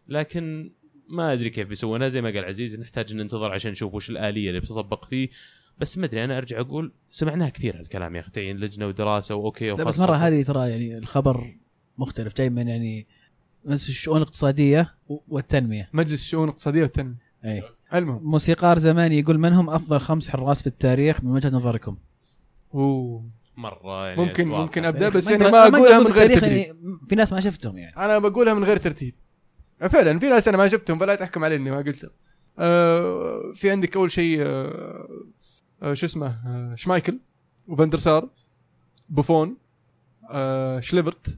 لكن 0.07 0.71
ما 1.07 1.33
أدري 1.33 1.49
كيف 1.49 1.67
بيسوونها 1.67 2.07
زي 2.07 2.21
ما 2.21 2.29
قال 2.29 2.45
عزيز 2.45 2.79
نحتاج 2.79 3.15
ننتظر 3.15 3.51
عشان 3.51 3.71
نشوف 3.71 3.93
وش 3.93 4.09
الآلية 4.09 4.49
اللي 4.49 4.59
بتطبق 4.59 5.05
فيه. 5.05 5.29
بس 5.77 5.97
ما 5.97 6.05
أدري 6.05 6.23
أنا 6.23 6.37
أرجع 6.37 6.59
أقول 6.59 6.93
سمعناها 7.11 7.49
كثير 7.49 7.79
هالكلام 7.79 8.15
يا 8.15 8.21
أخي 8.21 8.31
تعيين 8.31 8.57
لجنة 8.57 8.87
ودراسة 8.87 9.35
وأوكي 9.35 9.67
لا 9.67 9.73
بس 9.73 9.81
وخلاص 9.81 9.99
مرة. 9.99 10.15
هذه 10.15 10.43
ترى 10.43 10.69
يعني 10.69 10.97
الخبر 10.97 11.55
مختلف. 11.97 12.37
جاي 12.37 12.49
من 12.49 12.67
يعني 12.67 13.07
من 13.65 13.73
الشؤون 13.73 14.17
الاقتصادية 14.17 14.95
والتنمية. 15.27 15.89
مجلس 15.93 16.21
الشؤون 16.21 16.43
الاقتصادية 16.43 16.81
والتنمية. 16.81 17.17
أي. 17.45 17.63
المهم. 17.93 18.23
موسيقار 18.23 18.79
زماني 18.79 19.19
يقول 19.19 19.37
من 19.39 19.53
هم 19.53 19.69
أفضل 19.69 19.99
خمس 19.99 20.29
حراس 20.29 20.61
في 20.61 20.67
التاريخ 20.67 21.23
من 21.23 21.31
وجهة 21.31 21.49
نظركم؟ 21.49 21.97
أوه. 22.73 23.25
مرة 23.57 24.07
يعني 24.07 24.21
ممكن. 24.21 24.47
ممكن 24.47 24.85
أبدأ 24.85 25.09
بس 25.09 25.29
يعني 25.29 25.51
ما 25.51 25.67
أقولها 25.67 25.99
من 25.99 26.11
غير 26.11 26.39
تدريب. 26.39 26.53
يعني 26.53 26.73
في 27.09 27.15
ناس 27.15 27.33
ما 27.33 27.39
شفتهم 27.39 27.77
يعني. 27.77 27.97
أنا 27.97 28.19
بقولها 28.19 28.53
من 28.53 28.63
غير 28.63 28.77
ترتيب. 28.77 29.15
فعلا 29.79 30.19
في 30.19 30.29
ناس 30.29 30.47
أنا 30.47 30.57
ما 30.57 30.67
شفتهم 30.67 30.99
فلا 30.99 31.15
تحكم 31.15 31.43
علي 31.43 31.55
إني 31.55 31.71
ما 31.71 31.77
قلتهم 31.77 32.11
آه 32.59 33.51
في 33.55 33.71
عندك 33.71 33.95
أول 33.95 34.11
شيء 34.11 34.41
آه 34.41 35.07
آه 35.83 35.93
شو 35.93 36.05
اسمه 36.05 36.27
آه 36.27 36.75
شمايكل 36.75 37.19
وفاندر 37.67 37.97
سار 37.97 38.29
بوفون 39.09 39.57
آه 40.29 40.79
تشيلافيرت. 40.79 41.37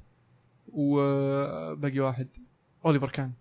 وباقي 0.77 1.99
واحد. 1.99 2.27
أوليفر 2.85 3.09
كان. 3.09 3.31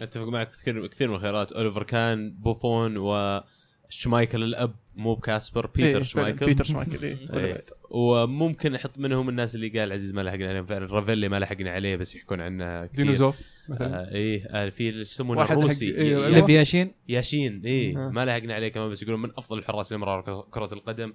أتفق 0.00 0.28
معك 0.28 0.50
في 0.50 0.58
كثير 0.62 0.86
كثير 0.86 1.08
من 1.08 1.14
الخيارات. 1.14 1.52
أوليفر 1.52 1.82
كان 1.82 2.30
بوفون 2.30 2.96
وشمايكل 2.96 4.42
الأب 4.42 4.74
مو 4.96 5.14
بكاسبر 5.14 5.66
بيتر 5.66 5.96
إيه، 5.98 6.02
شمايكل. 6.02 6.46
بيتر 6.46 6.64
شمايكل 6.64 7.04
إيه. 7.04 7.18
إيه. 7.44 7.60
وممكن 7.90 8.74
أحط 8.74 8.98
منهم 8.98 9.28
الناس 9.28 9.54
اللي 9.54 9.68
قال 9.68 9.92
عزيز 9.92 10.12
ما 10.12 10.20
لحقنا 10.20 10.48
عليهم. 10.48 10.66
فعلا 10.66 10.86
رافيلي 10.86 11.28
ما 11.28 11.38
لحقنا 11.38 11.70
عليه 11.70 11.96
بس 11.96 12.16
يحكون 12.16 12.40
عنه 12.40 12.86
كثير. 12.86 12.96
دينو 13.04 13.25
زوف 13.25 13.40
مثلا. 13.68 14.00
آه 14.10 14.14
إيه 14.14 14.44
آه 14.46 14.68
في 14.68 14.88
اللي 14.88 15.00
يسمونه 15.00 15.42
الروسي. 15.42 15.86
إيه، 15.94 16.02
ي- 16.02 16.08
أيوة. 16.08 16.28
ليف 16.28 16.92
ياشين 17.08 17.35
ياشين 17.35 17.62
إيه 17.64 18.06
آه. 18.06 18.08
ما 18.10 18.24
لحقنا 18.24 18.54
عليه 18.54 18.68
كمان 18.68 18.90
بس 18.90 19.02
يقولون 19.02 19.22
من 19.22 19.30
أفضل 19.36 19.58
الحراس 19.58 19.92
اللي 19.92 20.00
مروا 20.06 20.42
كرة 20.50 20.74
القدم. 20.74 21.12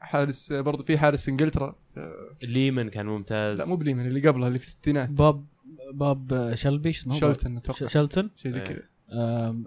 حارس 0.00 0.52
برضو 0.52 0.82
في 0.82 0.98
حارس 0.98 1.28
إنجلترا. 1.28 1.74
آه، 1.96 2.12
ليمن 2.42 2.88
كان 2.90 3.06
ممتاز. 3.06 3.58
لا 3.60 3.66
مو 3.66 3.76
بليمن 3.76 4.06
اللي 4.06 4.28
قبله 4.28 4.46
اللي 4.46 4.58
في 4.58 4.64
الستينات. 4.64 5.08
بوب 5.10 5.46
بوب 5.92 6.54
شلبي 6.54 6.92
شو 6.92 7.00
اسمه 7.02 7.14
شلتن 7.20 7.56
أتوقع. 7.56 7.86
ش- 7.86 7.92
شلتون 7.92 8.30
شيء 8.36 8.50
زي 8.52 8.60
إيه. 8.60 8.66
كذا. 8.66 8.82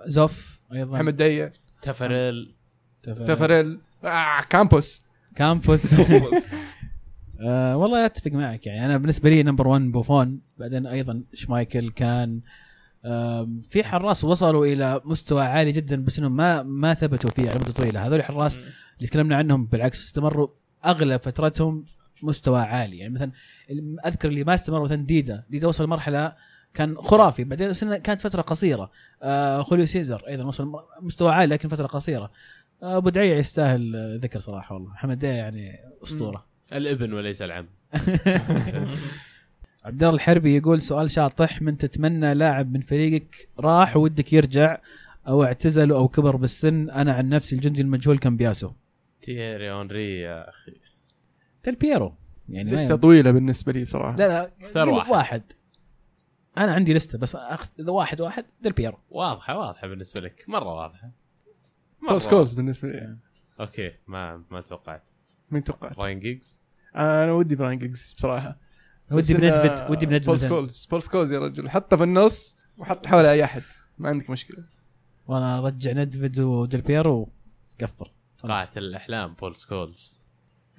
زوف 0.07 0.59
أيضا. 0.73 0.93
محمد 0.95 1.15
دعيع 1.17 1.49
تافاريل. 1.81 2.55
تف- 3.03 3.21
تافاريل 3.21 3.79
آه 4.03 4.41
كامبوس. 4.49 5.03
كامبوس. 5.35 5.93
آه 7.41 7.77
والله 7.77 8.05
أتفق 8.05 8.31
معك 8.31 8.65
يعني. 8.67 8.85
أنا 8.85 8.97
بالنسبة 8.97 9.29
لي 9.29 9.43
number 9.43 9.67
1 9.67 9.81
بوفون 9.91 10.39
بعدين 10.57 10.87
أيضا 10.87 11.23
شمايكل 11.33 11.91
كان. 11.91 12.39
في 13.69 13.83
حراس 13.83 14.23
وصلوا 14.23 14.65
إلى 14.65 15.01
مستوى 15.05 15.41
عالي 15.43 15.71
جدا 15.71 16.03
بس 16.03 16.19
إنهم 16.19 16.35
ما 16.35 16.63
ما 16.63 16.93
ثبتوا 16.93 17.29
فيه 17.29 17.49
على 17.49 17.59
مدة 17.59 17.71
طويلة. 17.71 18.07
هذول 18.07 18.19
الحراس 18.19 18.59
اللي 19.01 19.09
تكلمنا 19.09 19.35
عنهم 19.35 19.65
بالعكس 19.65 20.05
استمروا 20.05 20.47
اغلب 20.85 21.21
فترتهم 21.21 21.85
مستوى 22.23 22.59
عالي. 22.61 22.97
يعني 22.97 23.13
مثلا 23.13 23.31
أذكر 24.05 24.29
اللي 24.29 24.43
ما 24.43 24.53
استمر 24.53 24.83
مثلا 24.83 25.05
ديدا. 25.05 25.43
ديدا 25.49 25.67
وصل 25.67 25.87
مرحلة 25.87 26.33
كان 26.73 26.97
خرافي. 26.97 27.43
بعدين 27.43 27.69
بس 27.69 27.83
كانت 27.83 28.21
فترة 28.21 28.41
قصيرة. 28.41 28.91
آه 29.21 29.61
خوليو 29.61 29.85
سيزر 29.85 30.27
أيضا 30.27 30.43
وصل 30.43 30.71
مستوى 31.01 31.31
عالي 31.31 31.53
لكن 31.53 31.69
فترة 31.69 31.87
قصيرة. 31.87 32.31
آه، 32.83 32.97
أبو 32.97 33.09
دعيع 33.09 33.37
يستاهل 33.37 34.19
ذكر 34.19 34.39
صراحة 34.39 34.75
والله. 34.75 34.89
محمد 34.89 35.19
دعيع 35.19 35.35
يعني 35.35 35.79
أسطورة. 36.03 36.45
الابن 36.73 37.13
وليس 37.13 37.41
العم. 37.41 37.67
عبد 39.85 40.03
الله 40.03 40.15
الحربي 40.15 40.57
يقول 40.57 40.81
سؤال 40.81 41.11
شاطح. 41.11 41.61
من 41.61 41.77
تتمنى 41.77 42.33
لاعب 42.33 42.73
من 42.73 42.81
فريقك 42.81 43.49
راح 43.59 43.97
ودك 43.97 44.33
يرجع 44.33 44.77
أو 45.27 45.43
اعتزل 45.43 45.91
أو 45.91 46.07
كبر 46.07 46.35
بالسن؟ 46.35 46.89
أنا 46.89 47.13
عن 47.13 47.29
نفسي 47.29 47.55
الجندي 47.55 47.81
المجهول 47.81 48.17
كامبياسو. 48.17 48.71
تييري 49.21 49.71
هنري 49.71 50.19
يا 50.19 50.49
أخي. 50.49 50.73
ديل 51.63 51.75
بيرو. 51.75 52.15
يعني 52.49 52.71
لستة 52.71 52.95
طويلة 52.95 53.31
بالنسبة 53.31 53.71
لي 53.71 53.83
بصراحة. 53.83 54.17
لا 54.17 54.27
لا 54.27 54.81
قل 54.81 54.89
واحد. 54.89 55.11
واحد. 55.11 55.43
أنا 56.57 56.73
عندي 56.73 56.93
لستة 56.93 57.17
بس 57.17 57.35
أخ... 57.35 57.69
إذا 57.79 57.91
واحد 57.91 58.21
واحد 58.21 58.45
ديل 58.61 58.71
بيرو. 58.71 58.97
واضحة 59.09 59.57
واضحة 59.57 59.87
بالنسبة 59.87 60.21
لك. 60.21 60.45
مرة 60.47 60.73
واضحة. 60.73 61.11
مرة 62.01 62.17
سكولز 62.17 62.53
بالنسبة 62.53 62.89
لي. 62.89 63.17
okay 63.59 63.91
ما 64.07 64.43
ما 64.51 64.61
توقعت. 64.61 65.09
مين 65.51 65.63
توقعت؟ 65.63 65.99
راين 65.99 66.19
جيجز 66.19 66.61
أنا 66.95 67.31
ودي 67.31 67.55
براين 67.55 67.79
جيجز 67.79 68.13
بصراحة. 68.17 68.57
ودي 69.11 69.33
بندفد 69.33 69.91
ودي 69.91 70.05
بندفد 70.05 70.25
بول. 70.25 70.39
سكولز 70.39 70.85
بول 70.85 71.03
سكولز 71.03 71.33
يا 71.33 71.39
رجل. 71.39 71.69
حطه 71.69 71.97
في 71.97 72.03
النص 72.03 72.57
وحط 72.77 73.07
حوله 73.07 73.31
أي 73.31 73.43
أحد. 73.43 73.61
ما 73.97 74.09
عندك 74.09 74.29
مشكلة. 74.29 74.63
وأنا 75.27 75.59
أرجع 75.59 75.91
ندفد 75.91 76.39
وديل 76.39 76.81
بيرو 76.81 77.29
قفل 77.81 77.95
خلاص. 77.95 78.20
قاتل 78.47 78.83
الأحلام 78.83 79.33
بول 79.33 79.55
سكولز 79.55 80.19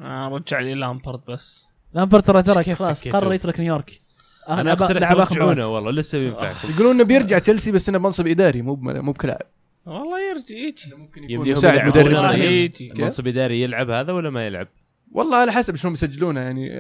آه 0.01 0.29
رجع 0.29 0.61
لي 0.61 0.75
لامبارد 0.75 1.21
بس. 1.29 1.67
لامبارد 1.95 2.27
ترى 2.27 2.43
ترك 2.43 2.65
كيف 2.65 2.79
خلاص؟ 2.79 3.09
قرر 3.09 3.33
يترك 3.33 3.61
نيويورك. 3.61 4.01
أنا 4.49 4.73
اقترح 4.73 5.13
ترجعونه. 5.13 5.67
والله 5.67 5.91
لسه 5.91 6.19
ينفعكم 6.19 6.69
يقولون 6.75 6.95
إنه 6.95 7.05
بيرجع 7.05 7.39
تشيلسي 7.39 7.73
بس 7.73 7.89
إنه 7.89 7.99
منصب 7.99 8.27
إداري 8.27 8.63
مو 8.63 8.75
مو 8.77 9.13
بكلاعب. 9.13 9.47
والله 9.87 10.21
يرجع 10.31 10.57
يجي. 10.57 10.95
ممكن 10.95 11.31
يكون 11.31 11.51
مساعد 11.51 11.89
مدرب. 11.89 12.35
يجي. 12.39 12.93
منصب 12.99 13.27
إداري 13.27 13.63
يلعب 13.63 13.91
هذا 13.91 14.13
ولا 14.13 14.31
ما 14.31 14.47
يلعب؟ 14.47 14.69
والله 15.13 15.37
على 15.37 15.53
حسب 15.53 15.77
شلون 15.77 15.93
بيسجلونه 15.93 16.41
يعني 16.41 16.71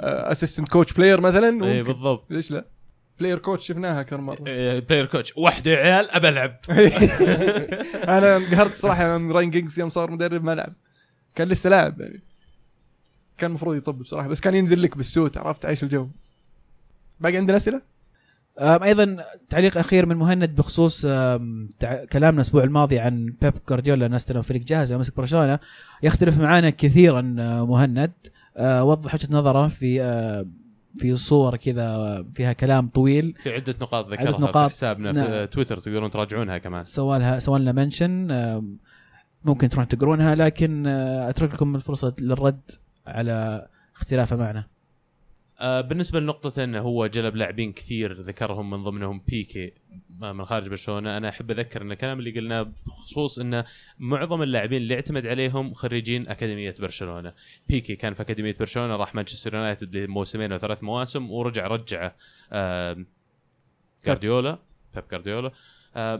assistant 0.00 0.68
coach 0.68 0.92
player 0.92 1.20
مثلا 1.20 1.64
اي 1.64 1.82
بالضبط. 1.82 2.30
ليش 2.30 2.50
لا؟ 2.50 2.64
player 3.20 3.38
coach 3.38 3.66
شفناها 3.66 4.00
أكثر 4.00 4.20
مرة. 4.20 4.36
player 4.80 5.06
coach. 5.06 5.32
وحدة 5.36 5.70
يا 5.70 5.76
عيال 5.76 6.10
أبى 6.10 6.28
ألعب. 6.28 6.56
أنا 8.16 8.36
انقهرت 8.36 8.74
صراحة 8.74 9.18
من 9.18 9.32
راين 9.32 9.50
جيجز 9.50 9.80
يوم 9.80 9.90
صار 9.90 10.10
مدرب 10.10 10.44
ما 10.44 10.54
لعب. 10.54 10.72
كان 11.34 11.48
لسه 11.48 11.70
لاعب 11.70 12.00
يعني. 12.00 12.22
كان 13.38 13.50
المفروض 13.50 13.76
يطب 13.76 13.98
بصراحة 13.98 14.28
بس 14.28 14.40
كان 14.40 14.54
ينزل 14.54 14.82
لك 14.82 14.96
بالسوت 14.96 15.38
عرفت؟ 15.38 15.66
عايش 15.66 15.82
الجو. 15.82 16.08
باقي 17.20 17.36
عندنا 17.36 17.56
أسئلة؟ 17.56 17.82
أيضا 18.60 19.16
تعليق 19.50 19.78
أخير 19.78 20.06
من 20.06 20.16
مهند 20.16 20.54
بخصوص 20.54 21.02
كلامنا 22.12 22.30
الأسبوع 22.30 22.64
الماضي 22.64 22.98
عن 22.98 23.34
بيب 23.42 23.54
جوارديولا 23.68 24.08
ناس 24.08 24.24
ترى 24.24 24.42
فريق 24.42 24.62
جاهز 24.62 24.92
ومسك 24.92 25.16
برشلونة. 25.16 25.58
يختلف 26.02 26.40
معنا 26.40 26.70
كثيرا 26.70 27.36
آه، 27.38 27.66
مهند. 27.66 28.12
آه، 28.56 28.84
وضح 28.84 29.14
وجهة 29.14 29.28
نظره 29.30 29.68
في 29.68 30.02
آه، 30.02 30.46
في 30.98 31.16
صور 31.16 31.56
كذا 31.56 32.24
فيها 32.34 32.52
كلام 32.52 32.88
طويل 32.88 33.34
في 33.42 33.54
عدة 33.54 33.74
نقاط 33.80 34.08
ذكرها 34.08 34.28
عدة 34.28 34.38
نقاط. 34.38 34.70
في 34.70 34.76
حسابنا 34.76 35.12
في 35.12 35.18
نعم. 35.18 35.44
تويتر 35.44 35.78
تقدرون 35.78 36.10
تراجعونها 36.10 36.58
كمان 36.58 36.84
سوى 36.84 37.18
لها 37.18 37.38
سوى 37.38 37.58
لنا 37.58 37.72
منشن 37.72 38.30
ممكن 39.44 39.68
تروحون 39.68 39.88
تقرونها 39.88 40.34
لكن 40.34 40.86
آه، 40.86 41.30
أترك 41.30 41.54
لكم 41.54 41.76
الفرصة 41.76 42.14
للرد 42.20 42.60
على 43.06 43.66
اختلافه 43.96 44.36
معنا 44.36 44.66
بالنسبة 45.60 46.20
لنقطة 46.20 46.64
إنه 46.64 46.80
هو 46.80 47.06
جلب 47.06 47.36
لاعبين 47.36 47.72
كثير 47.72 48.20
ذكرهم 48.20 48.70
من 48.70 48.84
ضمنهم 48.84 49.22
بيكي 49.28 49.72
آه، 50.22 50.32
من 50.32 50.44
خارج 50.44 50.68
برشلونة. 50.68 51.16
أنا 51.16 51.28
أحب 51.28 51.50
أذكر 51.50 51.82
إن 51.82 51.92
الكلام 51.92 52.18
اللي 52.18 52.30
قلناه 52.30 52.72
بخصوص 52.86 53.38
إنه 53.38 53.64
معظم 53.98 54.42
اللاعبين 54.42 54.82
اللي 54.82 54.94
اعتمد 54.94 55.26
عليهم 55.26 55.74
خريجين 55.74 56.28
أكاديمية 56.28 56.74
برشلونة. 56.80 57.32
بيكي 57.68 57.96
كان 57.96 58.14
في 58.14 58.22
أكاديمية 58.22 58.56
برشلونة 58.60 58.96
راح 58.96 59.14
مانشستر 59.14 59.54
يونايتد 59.54 59.96
لموسمين 59.96 60.52
أو 60.52 60.58
ثلاث 60.58 60.84
مواسم 60.84 61.30
ورجع 61.30 61.66
رجعه 61.66 62.16
آه 62.52 63.04
جارديولا 64.06 64.58
بيب 64.94 65.04
جارديولا. 65.10 65.48
آه 65.48 65.52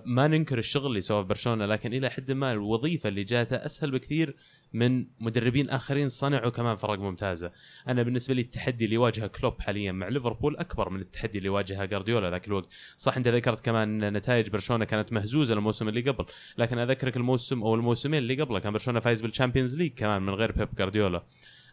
ما 0.05 0.29
ننكر 0.29 0.59
الشغل 0.59 0.87
اللي 0.87 1.01
سواه 1.01 1.23
برشلونة 1.23 1.67
لكن 1.67 1.95
إلى 1.95 2.11
حد 2.11 2.33
ما 2.33 2.53
الوظيفة 2.53 3.09
اللي 3.09 3.25
جاته 3.25 3.57
أسهل 3.57 3.91
بكثير 3.91 4.37
من 4.73 5.07
مدربين 5.21 5.71
آخرين 5.71 6.09
صنعوا 6.09 6.51
كمان 6.51 6.77
فرق 6.77 6.99
ممتازة. 6.99 7.53
أنا 7.89 8.03
بالنسبة 8.03 8.35
لي 8.35 8.41
التحدي 8.41 8.85
اللي 8.85 8.95
يواجهه 8.95 9.27
كلوب 9.27 9.61
حاليا 9.61 9.93
مع 9.93 10.09
ليفربول 10.09 10.57
أكبر 10.57 10.91
من 10.91 11.01
التحدي 11.01 11.39
اللي 11.39 11.49
واجهه 11.49 11.85
جارديولا 11.85 12.31
ذاك 12.31 12.49
الوقت. 12.49 12.69
صح 12.97 13.17
أنت 13.17 13.29
ذكرت 13.29 13.65
كمان 13.65 14.03
إن 14.03 14.17
نتائج 14.17 14.51
برشلونة 14.51 14.85
كانت 14.85 15.13
مهزوزة 15.13 15.55
الموسم 15.55 15.89
اللي 15.89 16.01
قبل 16.01 16.25
لكن 16.59 16.79
أذكرك 16.79 17.17
الموسم 17.17 17.63
أو 17.63 17.75
الموسمين 17.75 18.19
اللي 18.19 18.43
قبله 18.43 18.59
كان 18.59 18.73
برشلونة 18.73 19.01
فايز 19.01 19.21
بال 19.21 19.31
Champions 19.31 19.77
League 19.77 19.93
كمان 19.97 20.23
من 20.23 20.35
غير 20.35 20.53
بيب 20.53 20.69
جارديولا 20.79 21.23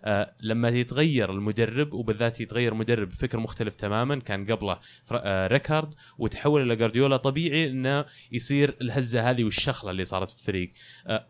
آه 0.03 0.33
لما 0.41 0.69
يتغير 0.69 1.31
المدرب 1.31 1.93
وبالذات 1.93 2.41
يتغير 2.41 2.73
مدرب 2.73 3.09
بفكر 3.09 3.39
مختلف 3.39 3.75
تماما 3.75 4.15
كان 4.19 4.45
قبله 4.45 4.79
آه 5.11 5.47
ريكارد 5.47 5.93
وتحول 6.17 6.61
إلى 6.61 6.75
جارديولا 6.75 7.17
طبيعي 7.17 7.67
إنه 7.67 8.05
يصير 8.31 8.75
الهزة 8.81 9.29
هذه 9.29 9.43
والشخلة 9.43 9.91
اللي 9.91 10.05
صارت 10.05 10.29
في 10.29 10.35
الفريق. 10.35 10.71
آه 11.07 11.25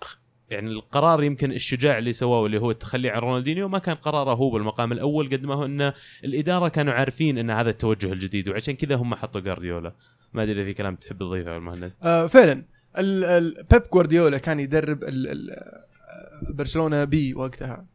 يعني 0.50 0.70
القرار 0.70 1.24
يمكن 1.24 1.52
الشجاع 1.52 1.98
اللي 1.98 2.14
سواه 2.14 2.46
اللي 2.46 2.62
هو 2.62 2.72
التخلي 2.72 3.10
عن 3.10 3.20
رونالدينيو 3.20 3.68
ما 3.68 3.80
كان 3.80 3.96
قراره 3.96 4.34
هو 4.34 4.50
بالمقام 4.50 4.92
الأول. 4.92 5.30
قد 5.30 5.44
ما 5.44 5.54
هو 5.54 5.66
إن 5.66 5.94
الإدارة 6.24 6.68
كانوا 6.68 6.94
عارفين 6.94 7.38
إن 7.38 7.50
هذا 7.50 7.70
التوجه 7.70 8.14
الجديد 8.14 8.50
وعشان 8.50 8.76
كذا 8.76 8.96
هم 8.96 9.16
حطوا 9.16 9.42
جارديولا 9.42 9.96
ما 10.34 10.44
أدري 10.44 10.54
إذا 10.54 10.64
في 10.64 10.74
كلام 10.74 10.96
تحب 10.96 11.18
تضيفه 11.20 11.52
يا 11.52 11.58
المهند 11.58 11.94
آه 12.04 12.28
فعلا. 12.28 12.66
بيب 13.72 13.84
جوارديولا 13.94 14.38
كان 14.38 14.60
يدرب 14.60 15.00
برشلونة 16.50 17.04
B 17.04 17.34
وقتها. 17.34 17.93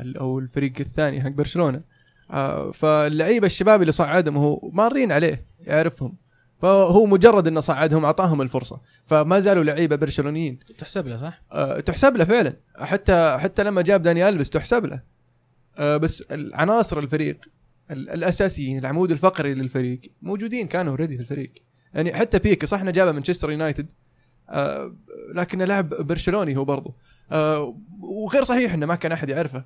أو 0.00 0.38
الفريق 0.38 0.72
الثاني 0.80 1.22
حق 1.22 1.28
برشلونة. 1.30 1.80
آه 2.30 2.70
فاللعيبة 2.70 3.46
الشباب 3.46 3.80
اللي 3.80 3.92
صعدهم 3.92 4.36
هو 4.36 4.70
مارين 4.72 5.12
عليه 5.12 5.40
يعرفهم. 5.60 6.14
فهو 6.62 7.06
مجرد 7.06 7.46
إنه 7.46 7.60
صعدهم 7.60 8.04
أعطاهم 8.04 8.42
الفرصة. 8.42 8.80
فما 9.06 9.40
زالوا 9.40 9.64
لعيبة 9.64 9.96
برشلونيين. 9.96 10.58
تحسب 10.78 11.06
له 11.06 11.16
صح؟ 11.16 11.42
آه، 11.52 11.80
تحسب 11.80 12.16
له 12.16 12.24
فعلا. 12.24 12.56
حتى 12.80 13.36
حتى 13.40 13.64
لما 13.64 13.82
جاب 13.82 14.02
داني 14.02 14.28
ألفيس 14.28 14.50
تحسب 14.50 14.86
له. 14.86 15.00
آه، 15.78 15.96
بس 15.96 16.24
عناصر 16.52 16.98
الفريق 16.98 17.36
ال- 17.90 18.10
الأساسيين 18.10 18.78
العمود 18.78 19.10
الفقري 19.10 19.54
للفريق 19.54 20.00
موجودين 20.22 20.66
كانوا 20.66 20.90
already 20.92 21.14
في 21.16 21.20
الفريق. 21.20 21.52
يعني 21.94 22.12
حتى 22.14 22.38
بيكي 22.38 22.66
صح 22.66 22.80
إنه 22.80 22.90
جابه 22.90 23.12
مانشستر 23.12 23.50
يونايتد 23.50 23.86
آه، 24.50 24.94
لكنه 25.34 25.64
لاعب 25.64 25.88
برشلوني 25.88 26.56
هو 26.56 26.64
برضه 26.64 26.94
آه، 27.32 27.76
وغير 28.00 28.42
صحيح 28.44 28.72
إنه 28.74 28.86
ما 28.86 28.94
كان 28.94 29.12
أحد 29.12 29.28
يعرفه. 29.28 29.64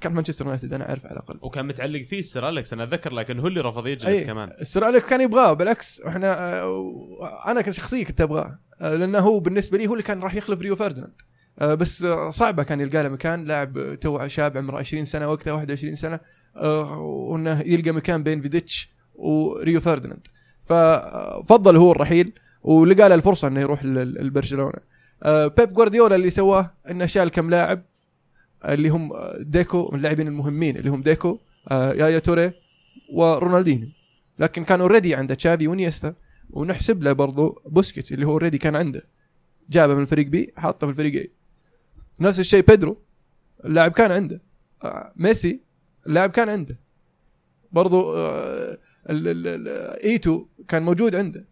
كان 0.00 0.12
مانشستر 0.12 0.44
يونايتد 0.44 0.74
أنا 0.74 0.88
اعرفه 0.88 1.08
على 1.08 1.16
الأقل. 1.16 1.38
وكان 1.42 1.66
متعلق 1.66 2.02
فيه 2.02 2.18
السير 2.18 2.48
أليكس. 2.48 2.72
أنا 2.72 2.82
اتذكر 2.84 3.12
لكن 3.12 3.38
هو 3.38 3.46
اللي 3.46 3.60
رفض 3.60 3.86
يجلس 3.86 4.04
أي. 4.06 4.24
كمان. 4.24 4.50
السير 4.60 4.88
أليكس 4.88 5.08
كان 5.08 5.20
يبغاه 5.20 5.52
بالعكس 5.52 6.00
إحنا 6.00 6.60
آه، 6.62 7.42
أنا 7.46 7.60
كشخصية 7.60 8.04
كنت 8.04 8.20
أبغاه 8.20 8.58
آه، 8.80 8.94
لأنه 8.94 9.18
هو 9.18 9.40
بالنسبة 9.40 9.78
لي 9.78 9.86
هو 9.86 9.92
اللي 9.92 10.02
كان 10.02 10.20
راح 10.22 10.34
يخلف 10.34 10.60
ريو 10.60 10.76
فرديناند. 10.76 11.12
آه، 11.58 11.74
بس 11.74 12.04
آه، 12.04 12.30
صعبة 12.30 12.62
كان 12.62 12.80
يلقى 12.80 13.02
له 13.02 13.08
مكان 13.08 13.44
لاعب 13.44 13.94
توه 14.00 14.28
شاب 14.28 14.56
عمره 14.56 14.78
20 14.78 15.04
سنة 15.04 15.28
وقتها 15.30 15.52
21 15.52 15.94
سنة 15.94 16.20
آه، 16.56 16.98
وإنه 17.00 17.60
يلقى 17.60 17.90
مكان 17.92 18.22
بين 18.22 18.42
فيديتش 18.42 18.90
وريو 19.14 19.80
فرديناند. 19.80 20.26
ففضل 20.64 21.76
هو 21.76 21.92
الرحيل 21.92 22.32
ولقى 22.62 23.08
له 23.08 23.14
الفرصة 23.14 23.48
إنه 23.48 23.60
يروح 23.60 23.84
لبرشلونه 23.84 24.78
آه، 25.22 25.46
بيب 25.46 25.68
جوارديولا 25.68 26.16
اللي 26.16 26.30
سواه 26.30 26.70
إنه 26.90 27.06
شال 27.06 27.28
كم 27.28 27.50
لاعب 27.50 27.82
اللي 28.64 28.88
هم 28.88 29.12
ديكو 29.38 29.88
من 29.88 29.98
اللاعبين 29.98 30.28
المهمين 30.28 30.76
اللي 30.76 30.90
هم 30.90 31.02
ديكو 31.02 31.38
آه، 31.70 31.92
يايا 31.92 32.18
توري 32.18 32.52
ورونالدينيو. 33.12 33.88
لكن 34.38 34.64
كان 34.64 34.80
already 34.80 35.14
عنده 35.14 35.34
تشافي 35.34 35.68
وإنيستا 35.68 36.14
ونحسب 36.50 37.02
له 37.02 37.12
برضو 37.12 37.62
بوسكيتس 37.66 38.12
اللي 38.12 38.26
هو 38.26 38.30
already 38.30 38.58
كان 38.58 38.76
عنده. 38.76 39.04
جابه 39.70 39.94
من 39.94 40.02
الفريق 40.02 40.26
B 40.26 40.52
حاطه 40.56 40.86
في 40.86 40.90
الفريق 40.90 41.20
اي 41.20 41.30
نفس 42.20 42.40
الشيء 42.40 42.64
بيدرو 42.64 42.98
اللاعب 43.64 43.92
كان 43.92 44.12
عنده. 44.12 44.40
آه، 44.84 45.12
ميسي 45.16 45.60
اللاعب 46.06 46.30
كان 46.30 46.48
عنده. 46.48 46.76
برضو 47.72 48.16
آه، 48.16 48.78
إيتو 50.04 50.46
كان 50.68 50.82
موجود 50.82 51.14
عنده. 51.16 51.44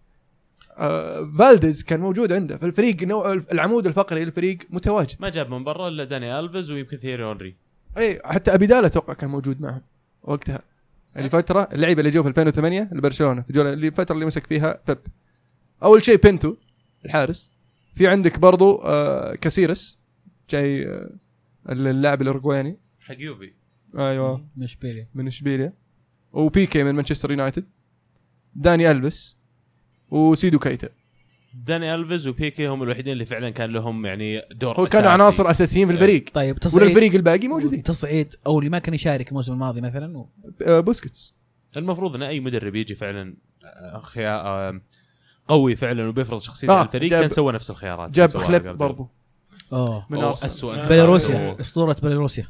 آه، 0.79 1.31
فالديز 1.39 1.85
كان 1.85 2.01
موجود 2.01 2.33
عنده. 2.33 2.57
فالفريق 2.57 3.03
نوع 3.03 3.33
العمود 3.33 3.87
الفقري 3.87 4.25
للفريق 4.25 4.59
متواجد. 4.71 5.17
ما 5.21 5.29
جاب 5.29 5.51
من 5.51 5.65
برا 5.65 5.89
إلا 5.89 6.05
داني 6.05 6.39
ألفيز 6.41 6.71
ويمكن 6.73 6.97
ثيري 6.97 7.25
أونري. 7.25 7.57
إي 7.99 8.21
حتى 8.25 8.55
أبيدال 8.55 8.87
أتوقع 8.87 9.13
كان 9.15 9.31
موجود 9.31 9.61
معهم 9.61 9.83
وقتها. 10.23 10.63
يعني 11.15 11.29
فترة 11.29 11.69
اللعيبة 11.73 12.01
اللي 12.01 12.11
جو 12.11 12.23
في 12.23 12.29
2008 12.29 12.89
لبرشلونه 12.93 13.43
في 13.43 13.51
اللي 13.51 13.89
الفترة 13.89 14.15
اللي 14.15 14.27
مسك 14.27 14.47
فيها 14.47 14.81
بيب. 14.89 14.99
أول 15.83 16.05
شيء 16.05 16.17
بنتو 16.17 16.57
الحارس. 17.05 17.51
في 17.95 18.09
عندك 18.09 18.39
برضو 18.39 18.77
آه 18.77 19.35
كاسيرس 19.35 19.99
جاي 20.51 20.89
آه 20.89 21.11
اللاعب 21.69 22.23
الاورجواني 22.23 22.77
حق 23.01 23.17
يوفي. 23.19 23.53
أيوه. 23.99 24.47
مش 24.57 24.77
بيلي 24.77 25.07
من 25.15 25.27
إشبيليا. 25.27 25.73
وبيكي 26.33 26.83
من 26.85 26.95
مانشستر 26.95 27.31
يونايتد. 27.31 27.65
داني 28.55 28.91
الفيس 28.91 29.42
وسيدو 30.13 30.59
كايتا 30.59 30.89
داني 31.55 31.95
ألفيز 31.95 32.29
وبيكي 32.29 32.67
هم 32.69 32.83
الوحيدين 32.83 33.13
اللي 33.13 33.25
فعلا 33.25 33.51
كان 33.51 33.71
لهم 33.71 34.07
يعني 34.07 34.43
دور 34.53 34.81
هو 34.81 34.87
كانوا. 34.87 35.11
عناصر 35.11 35.51
أساسيين 35.51 35.87
في 35.87 35.93
الفريق 35.93 36.25
طيب 36.35 36.59
تصعيد 36.59 36.83
والفريق 36.85 37.15
الباقي 37.15 37.49
موجودين 37.49 37.83
تصعيد 37.83 38.35
أو 38.47 38.59
اللي 38.59 38.71
ما 38.71 38.79
كان 38.79 38.95
يشارك 38.95 39.29
الموسم 39.29 39.53
الماضي 39.53 39.81
مثلا 39.81 40.19
و... 40.19 40.29
آه 40.63 40.81
بوسكيتس 40.81 41.35
المفروض 41.77 42.15
إن 42.15 42.23
أي 42.23 42.41
مدرب 42.41 42.75
يجي 42.75 42.95
فعلا 42.95 43.35
خيار 44.03 44.41
آه، 44.47 44.81
قوي 45.49 45.77
فعلا 45.77 46.09
وبيفرض 46.09 46.41
شخصيته 46.41 46.73
آه، 46.73 46.77
على 46.77 46.87
الفريق 46.87 47.11
كان 47.11 47.29
سوى 47.29 47.53
نفس 47.53 47.71
الخيارات 47.71 48.11
جاب 48.11 48.29
خليب. 48.29 48.63
برضو 48.69 49.09
أوه 49.73 50.07
من. 50.11 50.19
أسوأ 50.23 50.75
آه. 50.75 50.89
بيلاروسيا. 50.89 51.61
أسطورة 51.61 51.97
بيلاروسيا 52.03 52.47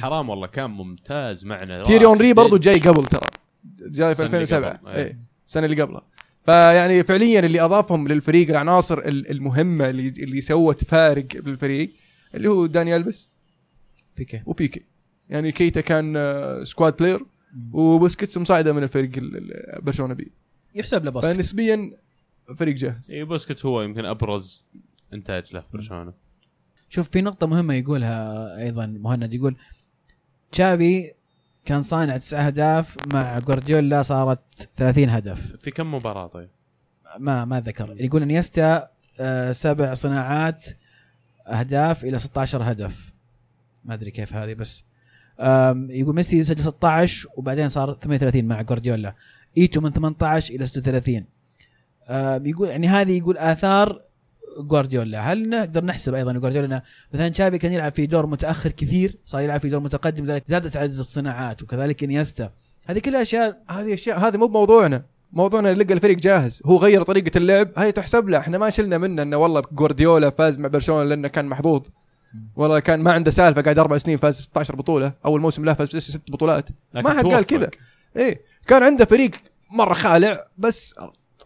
حرام 0.00 0.28
والله 0.28 0.46
كان 0.46 0.70
ممتاز 0.70 1.46
معنا 1.46 1.82
تيري 1.82 2.04
اونري 2.06 2.26
واحد. 2.26 2.36
برضو 2.36 2.56
جاي 2.56 2.78
قبل 2.78 3.06
ترى 3.06 3.26
جاي 3.80 4.14
في 4.14 4.22
السنة 4.22 4.26
اللي 4.26 4.38
2007 4.42 4.76
قبل، 4.76 4.88
إيه. 4.88 5.04
إيه 5.04 5.18
السنة 5.46 5.66
اللي 5.66 5.82
قبلها 5.82 6.02
فيعني 6.46 7.02
فعليا 7.04 7.40
اللي 7.40 7.60
أضافهم 7.60 8.08
للفريق 8.08 8.48
العناصر 8.50 8.98
ال- 8.98 9.30
المهمة 9.30 9.88
اللي 9.90 10.08
اللي 10.08 10.40
سوت 10.40 10.84
فارق 10.84 11.26
بالفريق 11.36 11.92
اللي 12.34 12.48
هو 12.50 12.66
داني 12.66 12.96
ألفيس 12.96 13.32
بيكي. 14.16 14.42
وبيكي. 14.46 14.82
يعني 15.28 15.52
كيتا 15.52 15.80
كان 15.80 16.14
آه، 16.16 16.62
squad 16.64 16.96
player 16.96 17.20
وبوسكيتس 17.72 18.38
مصعده 18.38 18.72
من 18.72 18.82
الفريق 18.82 19.10
ال- 19.16 19.36
ال- 19.36 19.82
برشلونة 19.82 20.14
B. 20.14 20.32
يحسب 20.74 21.04
له 21.04 21.10
بوسكيتس 21.10 21.32
فنسبيا 21.34 21.90
فريق 22.56 22.74
جاهز. 22.74 23.10
اي 23.10 23.24
بوسكيت 23.24 23.66
هو 23.66 23.82
يمكن 23.82 24.04
أبرز 24.04 24.66
إنتاج 25.12 25.54
له 25.54 25.60
في 25.60 25.66
برشلونة. 25.72 26.12
شوف 26.88 27.08
في 27.10 27.22
نقطة 27.22 27.46
مهمة 27.46 27.74
يقولها 27.74 28.58
أيضا 28.62 28.86
مهند. 28.86 29.34
يقول 29.34 29.56
تشافي 30.52 31.12
كان 31.66 31.82
صانع 31.82 32.16
تسعة 32.16 32.46
أهداف 32.46 32.96
مع 33.12 33.38
جوارديولا 33.38 34.02
صارت 34.02 34.40
30 34.76 35.08
هدف. 35.10 35.56
في 35.56 35.70
كم 35.70 35.94
مباراة 35.94 36.26
طيب؟ 36.26 36.48
ما 37.18 37.44
ما 37.44 37.60
ذكر 37.60 37.94
يقول 38.00 38.22
إنيستا 38.22 38.88
آه، 39.20 39.52
سبع 39.52 39.94
صناعات 39.94 40.64
أهداف 41.48 42.04
إلى 42.04 42.18
16 42.18 42.62
هدف. 42.62 43.12
ما 43.84 43.94
أدري 43.94 44.10
كيف 44.10 44.34
هذه 44.34 44.54
بس 44.54 44.84
يقول 45.90 46.14
ميسي 46.14 46.42
سجل 46.42 46.62
16 46.62 47.28
وبعدين 47.36 47.68
صار 47.68 47.92
38 47.94 48.44
مع 48.44 48.62
جوارديولا. 48.62 49.14
إيتو 49.58 49.80
من 49.80 49.92
18 49.92 50.54
إلى 50.54 50.66
36 50.66 51.24
آم، 52.08 52.46
يقول 52.46 52.68
يعني 52.68 52.88
هذه 52.88 53.18
يقول 53.18 53.38
آثار 53.38 54.00
جوارديولا. 54.60 55.32
هل 55.32 55.48
نقدر 55.48 55.84
نحسب 55.84 56.14
أيضا 56.14 56.32
جوارديولا 56.32 56.66
إنه 56.66 56.82
مثلا 57.14 57.28
تشافي 57.28 57.58
كان 57.58 57.72
يلعب 57.72 57.92
في 57.92 58.06
دور 58.06 58.26
متأخر 58.26 58.70
كثير 58.70 59.16
صار 59.26 59.40
يلعب 59.40 59.60
في 59.60 59.68
دور 59.68 59.80
متقدم 59.80 60.24
لذلك 60.24 60.44
زادت 60.46 60.76
عدد 60.76 60.98
الصناعات 60.98 61.62
وكذلك 61.62 62.04
إنيستا. 62.04 62.50
هذه 62.86 62.98
كلها 62.98 63.22
أشياء 63.22 63.62
هذه 63.68 63.94
أشياء 63.94 64.18
هذه 64.18 64.36
مو 64.36 64.46
بموضوعنا. 64.46 65.02
موضوعنا 65.32 65.74
لقى 65.74 65.94
الفريق 65.94 66.16
جاهز 66.16 66.62
هو 66.66 66.76
غير 66.76 67.02
طريقة 67.02 67.38
اللعب 67.38 67.68
هاي 67.76 67.92
تحسب 67.92 68.28
له. 68.28 68.38
إحنا 68.38 68.58
ما 68.58 68.70
شلنا 68.70 68.98
منه 68.98 69.22
إنه 69.22 69.36
والله 69.36 69.62
جوارديولا 69.72 70.30
فاز 70.30 70.58
مع 70.58 70.68
برشلونة 70.68 71.04
لأنه 71.04 71.28
كان 71.28 71.46
محظوظ. 71.46 71.82
والله 72.56 72.78
كان 72.78 73.00
ما 73.00 73.12
عنده 73.12 73.30
سالفة 73.30 73.62
قاعد 73.62 73.78
أربع 73.78 73.96
سنين 73.96 74.18
فاز 74.18 74.40
16 74.40 74.76
بطولة. 74.76 75.12
أول 75.24 75.40
موسم 75.40 75.64
له 75.64 75.74
فاز 75.74 75.96
ست 75.96 76.30
بطولات. 76.30 76.68
ما 76.94 77.10
حد 77.10 77.26
قال. 77.26 77.44
كذا. 77.44 77.70
إيه 78.16 78.40
كان 78.66 78.82
عنده 78.82 79.04
فريق 79.04 79.30
مرة 79.70 79.94
خالع 79.94 80.46
بس 80.58 80.94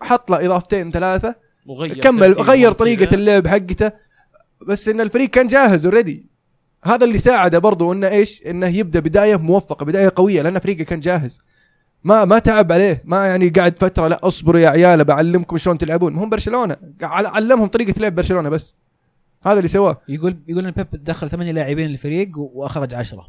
حط 0.00 0.30
له 0.30 0.46
إضافتين 0.46 0.90
ثلاثة. 0.90 1.34
وغير 1.70 2.00
كمل 2.00 2.32
غير. 2.32 2.72
طريقة 2.72 3.14
اللعب 3.14 3.46
حقته. 3.46 3.92
بس 4.66 4.88
إن 4.88 5.00
الفريق 5.00 5.30
كان 5.30 5.46
جاهز 5.46 5.86
اوريدي 5.86 6.26
هذا 6.84 7.04
اللي 7.04 7.18
ساعده 7.18 7.58
برضو 7.58 7.92
إنه 7.92 8.08
إيش؟ 8.08 8.42
إنه 8.46 8.66
يبدأ 8.66 9.00
بداية 9.00 9.36
موفقة 9.36 9.84
بداية 9.84 10.12
قوية 10.16 10.42
لأن 10.42 10.58
فريقه 10.58 10.84
كان 10.84 11.00
جاهز. 11.00 11.40
ما 12.04 12.24
ما 12.24 12.38
تعب 12.38 12.72
عليه 12.72 13.02
ما 13.04 13.26
يعني 13.26 13.48
قاعد 13.48 13.78
فترة 13.78 14.08
لا 14.08 14.26
اصبروا 14.26 14.60
يا 14.60 14.68
عيال 14.68 15.04
بعلمكم 15.04 15.56
شلون 15.56 15.78
تلعبون. 15.78 16.16
هم 16.16 16.28
برشلونة 16.28 16.76
علمهم 17.02 17.66
طريقة 17.66 18.00
لعب 18.00 18.14
برشلونة 18.14 18.48
بس. 18.48 18.74
هذا 19.42 19.56
اللي 19.56 19.68
سواه. 19.68 20.00
يقول 20.08 20.36
يقول 20.48 20.66
إن 20.66 20.70
بيب 20.70 21.04
دخل 21.04 21.30
ثمانية 21.30 21.52
لاعبين 21.52 21.90
الفريق 21.90 22.30
وأخرج 22.36 22.94
عشرة. 22.94 23.28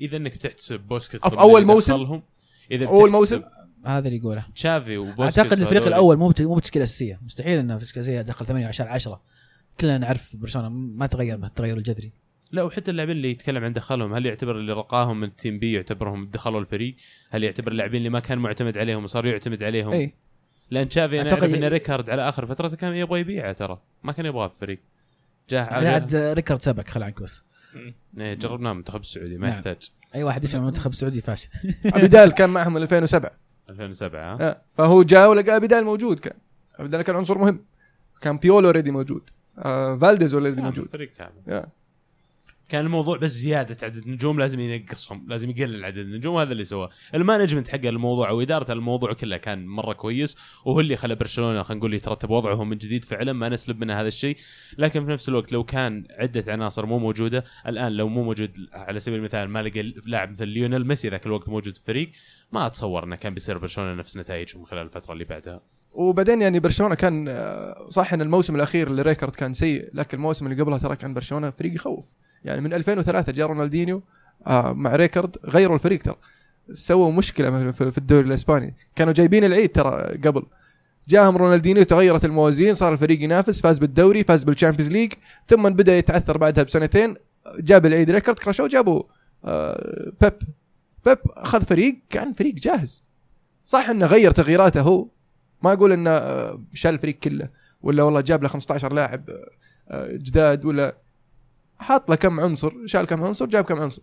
إذا 0.00 0.16
إنك 0.16 0.34
بتحتسب 0.34 0.80
بوسكيت 0.80 1.28
في 1.28 1.40
أول 1.40 1.64
موسم؟ 1.64 2.20
إذا 2.70 2.86
أول 2.86 3.10
بتحتسب 3.10 3.12
موسم؟ 3.12 3.42
هذا 3.86 4.06
اللي 4.08 4.18
يقوله. 4.18 4.44
تشافي 4.56 4.96
وبوسكيت 4.96 5.38
أعتقد 5.38 5.60
الفريق 5.60 5.86
الأول 5.86 6.16
مو 6.16 6.28
بت- 6.28 6.42
مو 6.42 6.54
بتشكيلة 6.54 6.84
أساسية. 6.84 7.20
مستحيل 7.24 7.58
انه 7.58 7.78
في 7.78 7.84
تشكيله 7.84 8.02
أساسية 8.04 8.22
دخل 8.22 8.46
ثمانية 8.46 8.66
عشان 8.66 8.86
عشرة. 8.86 9.20
كلنا 9.80 9.98
نعرف 9.98 10.36
برشلونة 10.36 10.68
ما 10.68 11.06
تغير 11.06 11.36
بالتغير 11.36 11.76
الجذري. 11.76 12.12
لا 12.52 12.62
وحتى 12.62 12.90
اللاعبين 12.90 13.16
اللي 13.16 13.30
يتكلم 13.30 13.64
عن 13.64 13.72
دخلهم 13.72 14.14
هل 14.14 14.26
يعتبر 14.26 14.56
اللي 14.58 14.72
رقاهم 14.72 15.20
من 15.20 15.36
team 15.36 15.58
B 15.58 15.72
يعتبرهم 15.72 16.26
دخلوا 16.32 16.60
الفريق؟ 16.60 16.94
هل 17.30 17.44
يعتبر 17.44 17.72
اللاعبين 17.72 17.98
اللي 17.98 18.08
ما 18.10 18.20
كان 18.20 18.38
معتمد 18.38 18.78
عليهم 18.78 19.04
وصار 19.04 19.26
يعتمد 19.26 19.62
عليهم؟ 19.62 19.92
إي. 19.92 20.12
لأن 20.70 20.88
تشافي 20.88 21.20
أنا 21.20 21.30
أعرف 21.30 21.42
ي- 21.42 21.56
ان 21.58 21.64
ريكارد 21.64 22.10
على 22.10 22.28
آخر 22.28 22.46
فترته 22.46 22.76
كان 22.76 22.94
يبغى 22.94 23.20
يبيعه 23.20 23.52
ترى. 23.52 23.78
ما 24.04 24.12
كان 24.12 24.26
يبغاه 24.26 24.48
في 24.48 24.54
الفريق. 24.54 24.78
جاه 25.50 25.60
عاد 25.62 25.86
عاد 25.86 26.14
ريكارد 26.16 26.62
سبك 26.62 26.88
خل 26.88 27.02
عنك 27.02 27.22
بس 27.22 27.42
إيه، 28.18 28.34
جربناه 28.34 28.72
المنتخب 28.72 29.00
السعودي 29.00 29.38
ما 29.38 29.46
نعم. 29.46 29.56
يحتاج. 29.56 29.90
أي 30.14 30.22
واحد 30.22 30.44
يفهم 30.44 30.62
المنتخب 30.62 30.90
السعودي 30.90 31.20
فاشل. 31.20 31.48
ابيدال 31.86 32.30
كان 32.32 32.50
معهم 32.50 32.72
من 32.72 32.82
2007 32.82 33.30
2007 33.70 34.34
ها؟ 34.34 34.48
آه، 34.50 34.60
فهو 34.74 35.02
جاء 35.02 35.30
ولقى 35.30 35.56
أبيدال 35.56 35.84
موجود 35.84 36.18
كان. 36.18 36.36
أبيدال 36.76 37.02
كان 37.02 37.16
عنصر 37.16 37.38
مهم. 37.38 37.58
كان 38.20 38.36
بويول 38.36 38.66
already 38.66 38.90
موجود. 38.90 39.22
آه 39.58 39.96
فالديز 39.96 40.34
already 40.34 40.62
موجود. 40.62 40.88
فريق 40.92 41.12
كامل. 41.12 41.32
يا. 41.46 41.66
كان 42.68 42.84
الموضوع 42.84 43.16
بس 43.16 43.30
زيادة 43.30 43.86
عدد 43.86 44.08
نجوم 44.08 44.38
لازم 44.38 44.60
ينقصهم 44.60 45.24
لازم 45.28 45.50
يقلل 45.50 45.84
عدد 45.84 45.98
النجوم 45.98 46.36
هذا 46.36 46.52
اللي 46.52 46.64
سواه. 46.64 46.90
ال 47.14 47.19
management 47.19 47.68
حق 47.68 47.84
الموضوع 47.84 48.28
أو 48.28 48.40
إدارة 48.40 48.72
الموضوع 48.72 49.12
كله 49.12 49.36
كان 49.36 49.66
مرة 49.66 49.92
كويس 49.92 50.36
وهو 50.64 50.80
اللي 50.80 50.96
خلى 50.96 51.14
برشلونة 51.14 51.62
خلينا 51.62 51.78
نقول 51.78 51.94
يترتب 51.94 52.30
وضعهم 52.30 52.68
من 52.68 52.76
جديد 52.76 53.04
فعلا 53.04 53.32
ما 53.32 53.48
نسلب 53.48 53.80
منه 53.80 54.00
هذا 54.00 54.08
الشيء. 54.08 54.36
لكن 54.78 55.04
في 55.04 55.12
نفس 55.12 55.28
الوقت 55.28 55.52
لو 55.52 55.64
كان 55.64 56.04
عدة 56.10 56.52
عناصر 56.52 56.86
مو 56.86 56.98
موجودة 56.98 57.44
الآن 57.66 57.92
لو 57.92 58.08
مو 58.08 58.22
موجود 58.22 58.68
على 58.72 59.00
سبيل 59.00 59.18
المثال 59.18 59.48
ما 59.48 59.62
لقى 59.62 59.82
لاعب 60.06 60.30
مثل 60.30 60.48
ليونيل 60.48 60.86
ميسي 60.86 61.08
ذاك 61.08 61.26
الوقت 61.26 61.48
موجود 61.48 61.74
في 61.74 61.80
الفريق 61.80 62.10
ما 62.52 62.66
اتصور 62.66 63.04
إنه 63.04 63.16
كان 63.16 63.34
بيصير 63.34 63.58
برشلونة 63.58 63.94
نفس 63.94 64.16
نتائجهم 64.16 64.64
خلال 64.64 64.82
الفترة 64.82 65.12
اللي 65.12 65.24
بعدها. 65.24 65.60
وبعدين 65.92 66.42
يعني 66.42 66.60
برشلونة 66.60 66.94
كان 66.94 67.28
آه، 67.28 67.86
صح 67.88 68.12
إن 68.12 68.22
الموسم 68.22 68.56
الأخير 68.56 68.86
اللي 68.86 69.02
ريكارد 69.02 69.32
كان 69.32 69.52
سيء 69.52 69.90
لكن 69.94 70.16
الموسم 70.16 70.46
اللي 70.46 70.62
قبلها 70.62 70.78
ترى 70.78 70.96
كان 70.96 71.14
برشلونة 71.14 71.50
فريق 71.50 71.74
يخوف. 71.74 72.06
يعني 72.44 72.60
من 72.60 72.72
2003 72.72 73.32
جاء 73.32 73.46
رونالدينيو 73.46 74.02
آه، 74.46 74.72
مع 74.72 74.96
ريكارد 74.96 75.36
غيروا 75.44 75.74
الفريق 75.74 76.02
ترى. 76.02 76.16
سووا 76.72 77.12
مشكلة 77.12 77.70
في 77.70 77.98
الدوري 77.98 78.28
الإسباني. 78.28 78.74
كانوا 78.96 79.12
جايبين 79.12 79.44
العيد 79.44 79.72
ترى 79.72 80.18
قبل. 80.24 80.42
جاهم 81.08 81.36
رونالدينيو 81.36 81.84
تغيرت 81.84 82.24
الموازين 82.24 82.74
صار 82.74 82.92
الفريق 82.92 83.22
ينافس 83.22 83.60
فاز 83.60 83.78
بالدوري 83.78 84.22
فاز 84.24 84.44
بال 84.44 84.53
Champions 84.53 84.92
League 84.92 85.12
ثم 85.48 85.68
بدأ 85.70 85.98
يتعثر 85.98 86.38
بعدها 86.38 86.64
بسنتين. 86.64 87.14
جاب 87.58 87.86
العيد 87.86 88.10
ريكارد 88.10 88.38
كراشو 88.38 88.66
جابوا 88.66 89.02
آه، 89.44 90.12
بيب. 90.20 90.32
بيب 91.06 91.18
أخذ 91.28 91.62
فريق 91.64 91.98
كان 92.10 92.32
فريق 92.32 92.54
جاهز. 92.54 93.02
صح 93.64 93.90
إنه 93.90 94.06
غير 94.06 94.30
تغييراته 94.30 94.80
هو. 94.80 95.08
ما 95.62 95.72
أقول 95.72 95.92
إنه 95.92 96.10
آه، 96.10 96.62
شال 96.72 96.94
الفريق 96.94 97.18
كله 97.18 97.48
ولا 97.82 98.02
والله 98.02 98.20
جاب 98.20 98.42
له 98.42 98.48
15 98.48 98.92
لاعب 98.92 99.30
جداد 99.92 100.64
ولا 100.64 100.96
حط 101.78 102.10
له 102.10 102.16
كم 102.16 102.40
عنصر 102.40 102.72
شال 102.86 103.04
كم 103.04 103.24
عنصر 103.24 103.46
جاب 103.46 103.64
كم 103.64 103.80
عنصر. 103.82 104.02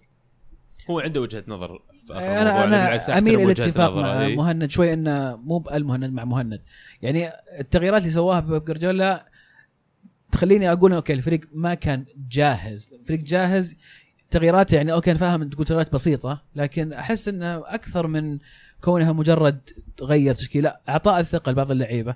هو 0.90 1.00
عنده 1.00 1.22
وجهة 1.22 1.44
نظر 1.48 1.82
في 2.08 2.14
أنا 2.14 2.64
أنا 2.64 2.78
أميل 2.88 3.00
أحترم 3.00 3.28
إلى 3.28 3.46
وجهة 3.46 3.66
اتفاق 3.66 3.92
نظره، 3.92 4.02
مع 4.02 4.22
إيه. 4.22 4.36
مهند 4.36 4.72
شوي 4.72 4.94
إنه 4.94 5.36
مو 5.36 5.60
بالمهند 5.60 6.14
مع 6.14 6.26
مهند. 6.26 6.62
يعني 7.02 7.30
التغييرات 7.60 8.02
اللي 8.02 8.14
سواها 8.14 8.40
بيب 8.40 8.66
جوارديولا 8.66 9.26
تخليني 10.32 10.72
أقول 10.72 10.94
okay 10.94 11.14
الفريق 11.14 11.42
ما 11.54 11.74
كان 11.74 12.06
جاهز. 12.32 12.94
الفريق 13.02 13.20
جاهز 13.20 13.76
تغييرات 14.32 14.74
يعني 14.74 14.94
okay 14.94 15.12
أنا 15.12 15.20
فاهم 15.20 15.50
تقول 15.50 15.66
تغييرات 15.66 15.94
بسيطة 15.94 16.42
لكن 16.56 16.94
أحس 16.94 17.28
انها 17.28 17.64
أكثر 17.76 18.08
من 18.08 18.40
كونها 18.82 19.12
مجرد 19.12 19.60
غير 20.02 20.34
تشكيلة. 20.34 20.76
إعطاء 20.90 21.20
الثقة 21.20 21.52
لبعض 21.52 21.72
اللعيبة 21.72 22.16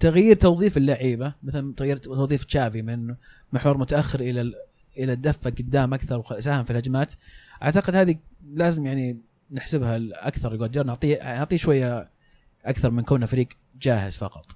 تغيير 0.00 0.36
توظيف 0.36 0.76
اللعيبة 0.76 1.34
مثلا 1.42 1.74
تغيير 1.76 1.96
توظيف 1.96 2.44
تشافي 2.44 2.82
من 2.82 3.14
محور 3.52 3.78
متأخر 3.78 4.20
إلى 4.20 4.40
ال- 4.40 4.54
إلى 4.98 5.12
الدفة 5.12 5.50
قدام 5.50 5.94
أكثر 5.94 6.18
وساهم 6.30 6.64
في 6.64 6.70
الهجمات. 6.70 7.12
أعتقد 7.62 7.96
هذه 7.96 8.16
لازم 8.54 8.86
يعني 8.86 9.18
نحسبها 9.50 10.00
أكثر 10.12 10.56
جوارديولا 10.56 10.86
نعطيه 10.88 11.18
نعطيه 11.22 11.56
شوية 11.56 12.10
أكثر 12.64 12.90
من 12.90 13.02
كونه 13.02 13.26
فريق 13.26 13.48
جاهز 13.80 14.16
فقط. 14.16 14.46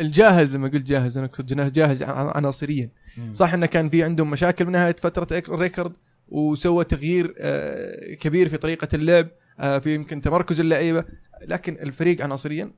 الجاهز 0.00 0.54
لما 0.54 0.68
قلت 0.68 0.82
جاهز 0.86 1.18
أنا 1.18 1.26
أقصد 1.26 1.46
جاهز 1.46 1.72
جاهز 1.72 2.02
عن- 2.02 2.26
عناصريا. 2.34 2.90
صح 3.34 3.54
إنه 3.54 3.66
كان 3.66 3.88
في 3.88 4.02
عندهم 4.04 4.30
مشاكل 4.30 4.64
من 4.64 4.72
نهاية 4.72 4.96
فترة 5.02 5.42
ريكارد 5.50 5.96
وسوى 6.28 6.84
تغيير 6.84 7.34
آه، 7.38 8.14
كبير 8.14 8.48
في 8.48 8.56
طريقة 8.56 8.88
اللعب 8.94 9.28
آه 9.60 9.78
في 9.78 9.94
يمكن 9.94 10.20
تمركز 10.20 10.60
اللعيبة. 10.60 11.04
لكن 11.46 11.74
الفريق 11.74 12.22
عناصريا 12.22 12.70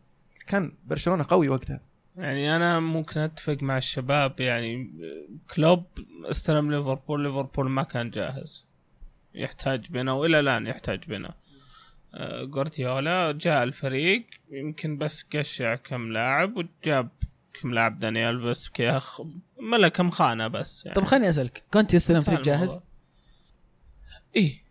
كان 0.47 0.73
برشلونة 0.87 1.25
قوي 1.29 1.49
وقتها. 1.49 1.81
يعني 2.17 2.57
أنا 2.57 2.81
ممكن 2.81 3.21
أتفق 3.21 3.63
مع 3.63 3.77
الشباب 3.79 4.41
يعني 4.41 4.91
كلوب 5.55 5.85
استلم 6.25 6.71
ليفربول 6.73 7.23
ليفربول 7.23 7.71
ما 7.71 7.83
كان 7.83 8.11
جاهز. 8.11 8.67
يحتاج 9.35 9.87
بنا 9.91 10.13
وإلى 10.13 10.41
الآن 10.41 10.67
يحتاج 10.67 11.05
بنا 11.09 11.35
آه، 12.15 12.45
جوارديولا 12.45 13.33
جاء 13.33 13.63
الفريق 13.63 14.27
يمكن 14.51 14.99
بس 14.99 15.25
قشع 15.37 15.75
كم 15.75 16.13
لاعب 16.13 16.57
وجاب 16.57 17.09
كم 17.61 17.75
لاعب 17.75 17.99
دانيال 17.99 18.39
بس 18.43 18.69
كيخ 18.69 19.21
ملا 19.61 19.89
كم 19.89 20.11
خانة 20.11 20.49
بس 20.49 20.87
يعني. 20.87 20.95
طب 20.95 21.05
خليني 21.05 21.29
أسألك 21.29 21.63
كنت 21.75 21.95
يستلم 21.95 22.21
فريق 22.21 22.41
جاهز؟ 22.41 22.81
إيه 24.37 24.63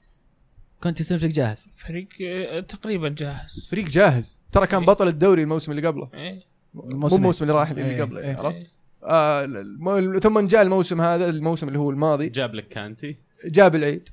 كنت 0.83 0.99
يستلم 0.99 1.17
فريق 1.17 1.31
جاهز؟ 1.31 1.69
فريق 1.75 2.07
آه، 2.21 2.59
تقريبا 2.59 3.09
جاهز. 3.09 3.67
فريق 3.71 3.85
جاهز. 3.87 4.37
ترى 4.51 4.67
كان 4.67 4.79
إيه. 4.79 4.87
بطل 4.87 5.07
الدوري 5.07 5.43
الموسم 5.43 5.71
اللي 5.71 5.87
قبله. 5.87 6.09
إيه 6.83 6.85
مو 6.89 6.91
الموسم 6.95 7.15
الموسم 7.15 7.43
اللي 7.43 7.53
راح 7.59 7.69
اللي 7.69 7.85
إيه، 7.85 8.01
قبله 8.01 8.19
إيه. 8.21 8.35
عرفت؟ 8.37 8.55
إيه. 8.55 8.67
آه 9.03 9.45
الم- 9.45 10.19
ثم 10.19 10.47
جاء 10.47 10.61
الموسم 10.61 11.01
هذا 11.01 11.29
الموسم 11.29 11.67
اللي 11.67 11.79
هو 11.79 11.89
الماضي. 11.89 12.29
جاب 12.29 12.53
لك 12.55 12.67
كانتي. 12.67 13.15
جاب 13.45 13.75
العيد. 13.75 14.09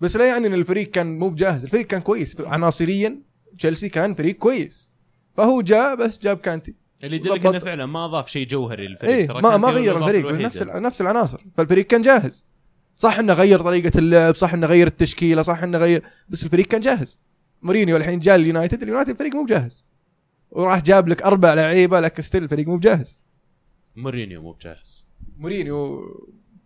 بس 0.00 0.16
لا 0.16 0.26
يعني 0.26 0.46
إن 0.46 0.54
الفريق 0.54 0.90
كان 0.90 1.18
مو 1.18 1.28
بجاهز. 1.28 1.64
الفريق 1.64 1.86
كان 1.86 2.00
كويس. 2.00 2.36
عناصريا 2.40 3.18
تشيلسي 3.58 3.88
كان 3.88 4.14
فريق 4.14 4.36
كويس. 4.36 4.90
فهو 5.36 5.60
جاء 5.62 5.94
بس 5.94 6.18
جاب 6.18 6.36
كانتي. 6.36 6.74
اللي 7.04 7.16
يدلك. 7.16 7.46
إنه 7.46 7.58
فعلا 7.58 7.86
ما 7.86 8.04
اضاف 8.04 8.28
شيء 8.28 8.46
جوهري 8.46 8.86
للفريق. 8.86 9.10
إيه 9.14 9.26
ترى 9.26 9.42
ما 9.42 9.56
ما 9.56 9.68
غير 9.68 9.96
الفريق. 9.98 10.30
نفس 10.30 10.62
ال- 10.62 10.82
نفس 10.82 11.00
العناصر. 11.00 11.40
فالفريق 11.56 11.86
كان 11.86 12.02
جاهز. 12.02 12.44
صح 12.96 13.18
إنه 13.18 13.32
غير 13.32 13.60
طريقة 13.60 13.98
اللعب 13.98 14.34
صح 14.34 14.54
إنه 14.54 14.66
غير 14.66 14.86
التشكيلة 14.86 15.42
صح 15.42 15.62
إنه 15.62 15.78
غير 15.78 16.02
بس 16.28 16.44
الفريق 16.44 16.66
كان 16.66 16.80
جاهز. 16.80 17.18
مورينيو 17.62 17.96
الحين 17.96 18.18
جاء 18.18 18.34
اليونايتد. 18.36 18.82
اليونايتد 18.82 19.10
الفريق 19.10 19.34
مو 19.34 19.44
بجاهز 19.44 19.84
وراح 20.54 20.82
جاب 20.82 21.08
لك 21.08 21.22
أربع 21.22 21.54
لعيبة 21.54 22.00
لكن 22.00 22.22
still 22.22 22.42
الفريق 22.42 22.66
مو 22.66 22.76
بجاهز. 22.76 23.20
مورينيو 23.96 24.42
مو 24.42 24.52
بجاهز. 24.52 25.06
مورينيو 25.38 26.00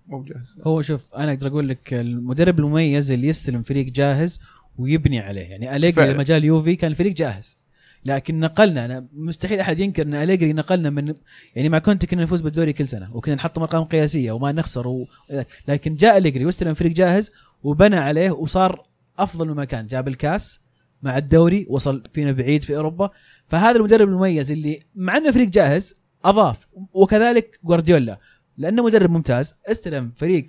مو 0.06 0.20
بجاهز. 0.20 0.60
هو 0.62 0.82
شوف 0.82 1.15
أنا 1.15 1.32
أقدر 1.32 1.47
أقول 1.47 1.69
لك 1.69 1.94
المدرب 1.94 2.59
المميز 2.59 3.12
اللي 3.12 3.28
يستلم 3.28 3.62
فريق 3.62 3.86
جاهز 3.86 4.40
ويبني 4.78 5.20
عليه. 5.20 5.40
يعني 5.40 5.77
أليجري. 5.77 6.12
لما 6.12 6.23
جاء 6.23 6.39
اليوفي 6.39 6.77
كان 6.77 6.90
الفريق 6.90 7.12
جاهز. 7.12 7.59
لكن 8.05 8.40
نقلنا 8.40 8.85
أنا 8.85 9.06
مستحيل 9.12 9.60
أحد 9.60 9.81
ينكر 9.81 10.02
إن 10.02 10.15
أليجري 10.15 10.52
نقلنا 10.52 10.90
من 10.90 11.15
يعني 11.56 11.69
مع 11.69 11.78
كونتي 11.78 12.06
كنا 12.06 12.23
نفوز 12.23 12.40
بالدوري 12.40 12.73
كل 12.73 12.89
سنة 12.89 13.16
وكنا 13.16 13.35
نحط 13.35 13.59
ارقام 13.59 13.85
قياسية 13.85 14.32
وما 14.32 14.52
نخسر 14.52 14.89
و... 14.89 15.09
لكن 15.69 15.94
جاء 15.94 16.19
أليجري 16.19 16.44
واستلم 16.44 16.74
فريق 16.74 16.93
جاهز 16.93 17.31
وبنى 17.62 17.97
عليه 17.97 18.31
وصار 18.31 18.82
أفضل 19.19 19.48
مما 19.48 19.65
كان. 19.65 19.86
جاب 19.86 20.09
الكاس 20.09 20.60
مع 21.02 21.18
الدوري 21.18 21.66
وصل 21.68 22.02
فينا 22.12 22.32
بعيد 22.32 22.62
في 22.62 22.76
أوروبا. 22.76 23.10
فهذا 23.46 23.76
المدرب 23.76 24.08
المميز 24.08 24.52
اللي 24.52 24.80
مع 24.94 25.16
إنه 25.16 25.30
فريق 25.30 25.48
جاهز 25.48 25.94
أضاف. 26.24 26.66
وكذلك 26.92 27.60
جوارديولا. 27.64 28.18
لأنه 28.58 28.84
مدرب 28.84 29.10
ممتاز 29.10 29.54
استلم 29.66 30.12
فريق 30.16 30.46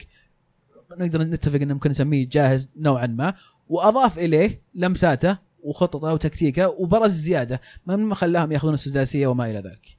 نقدر 0.97 1.23
نتفق 1.23 1.59
إنه 1.61 1.73
ممكن 1.73 1.89
نسميه 1.89 2.29
جاهز 2.31 2.69
نوعا 2.77 3.07
ما. 3.07 3.33
وأضاف 3.67 4.19
إليه 4.19 4.61
لمساته 4.75 5.37
وخططه 5.63 6.13
وتكتيكه 6.13 6.67
وبرز 6.67 7.13
زيادة. 7.13 7.61
ما 7.85 8.15
خلاهم 8.15 8.51
يأخذون 8.51 8.73
السداسية 8.73 9.27
وما 9.27 9.49
إلى 9.51 9.59
ذلك. 9.59 9.98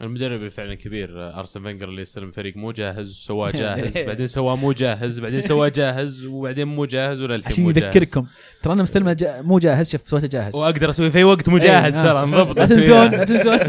المدرب 0.00 0.42
الفعلا 0.42 0.74
كبير 0.74 1.22
آه، 1.22 1.38
أرسن 1.38 1.62
فينجر 1.62 1.88
اللي 1.88 2.02
استلم 2.02 2.30
فريق 2.30 2.56
مو 2.56 2.72
جاهز 2.72 3.12
سواه 3.12 3.50
جاهز 3.60 3.98
بعدين 3.98 4.26
سواه 4.26 4.56
مو 4.56 4.72
جاهز 4.72 5.20
بعدين 5.20 5.40
سواه 5.42 5.68
جاهز 5.68 6.24
وبعدين 6.24 6.68
مو 6.68 6.84
جاهز 6.84 7.22
ولا 7.22 7.34
الحين 7.34 7.52
عشان 7.52 7.72
جاهز. 7.72 7.96
يذكركم 7.96 8.26
ترى 8.62 8.72
أنا 8.72 8.82
مستلمه 8.82 9.12
جا 9.12 9.42
مو 9.42 9.58
جاهز 9.58 9.90
شوف 9.90 10.08
سويته 10.08 10.28
جاهز. 10.28 10.54
وأقدر 10.54 10.90
أسوي 10.90 11.10
في 11.10 11.24
وقت 11.24 11.48
مو 11.48 11.58
جاهز 11.58 11.96
إيه، 11.96 12.04
ترى 12.04 12.22
آه. 12.22 12.24
نضبط 12.24 12.56
لا 12.58 12.66
تنسون 12.66 13.10
لا 13.10 13.24
تنسون. 13.24 13.58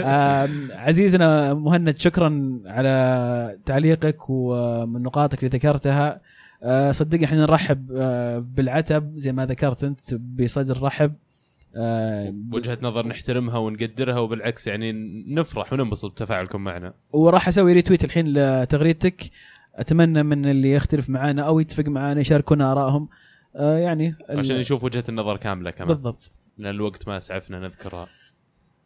عزيزنا 0.86 1.54
مهند 1.54 1.98
شكرا 1.98 2.60
على 2.66 3.58
تعليقك 3.66 4.30
ومن 4.30 5.02
نقاطك 5.02 5.38
اللي 5.38 5.58
ذكرتها. 5.58 6.20
آه، 6.62 6.92
صدقني 6.92 7.24
إحنا 7.24 7.40
نرحب 7.40 7.86
بالعتب 8.54 9.12
زي 9.18 9.32
ما 9.32 9.46
ذكرت 9.46 9.84
أنت 9.84 10.14
بصدر 10.14 10.82
رحب. 10.82 11.12
آه، 11.76 12.34
وجهة 12.52 12.78
نظر 12.82 13.06
نحترمها 13.06 13.58
ونقدرها 13.58 14.18
وبالعكس 14.18 14.66
يعني 14.66 14.92
نفرح 15.28 15.72
وننبسط 15.72 16.10
بتفاعلكم 16.10 16.60
معنا. 16.64 16.94
وراح 17.12 17.48
أسوي 17.48 17.72
retweet 17.72 18.04
الحين 18.04 18.26
لتغريدتك. 18.32 19.30
أتمنى 19.74 20.22
من 20.22 20.46
اللي 20.46 20.72
يختلف 20.72 21.10
معنا 21.10 21.42
أو 21.42 21.60
يتفق 21.60 21.84
معنا 21.88 22.20
يشاركونا 22.20 22.72
آرائهم. 22.72 23.08
آه، 23.56 23.78
يعني 23.78 24.14
عشان 24.30 24.56
نشوف 24.58 24.84
وجهة 24.84 25.04
النظر 25.08 25.36
كاملة 25.36 25.70
كمان. 25.70 25.88
بالضبط. 25.88 26.30
لأن 26.58 26.74
الوقت 26.74 27.08
ما 27.08 27.16
أسعفنا 27.16 27.58
نذكرها. 27.60 28.06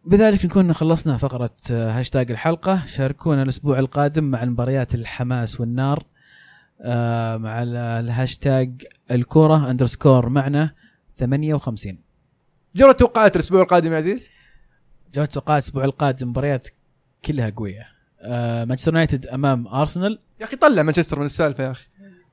بذلك 0.05 0.45
نكون 0.45 0.73
خلصنا 0.73 1.17
فقرة 1.17 1.51
آه، 1.71 1.91
هاشتاج 1.99 2.31
الحلقة. 2.31 2.87
شاركونا 2.87 3.43
الأسبوع 3.43 3.79
القادم 3.79 4.25
مع 4.25 4.43
المباريات 4.43 4.95
الحماس 4.95 5.61
والنار. 5.61 6.05
آه، 6.83 7.37
مع 7.37 7.62
ال- 7.62 7.77
الهاشتاج 7.77 8.83
الكورة 9.11 9.71
underscore 9.70 10.28
معنا 10.29 10.71
58 11.17 11.99
جرى 12.76 12.94
توقعات 12.94 13.36
الأسبوع 13.36 13.62
القادم 13.62 13.92
يا 13.92 13.97
عزيز؟ 13.97 14.28
جوة 15.14 15.24
توقعات 15.24 15.62
الأسبوع 15.62 15.84
القادم 15.84 16.28
مباريات 16.28 16.68
كلها 17.24 17.52
قوية. 17.56 17.86
آه، 18.22 18.64
مانشستر 18.64 18.92
يونايتد 18.92 19.26
أمام 19.26 19.66
أرسنال. 19.68 20.18
يا 20.40 20.44
أخي 20.47 20.56
طلع 20.56 20.82
مانشستر 20.82 21.18
من 21.18 21.26
السالفة 21.26 21.64
يا 21.64 21.70
أخي. 21.70 21.86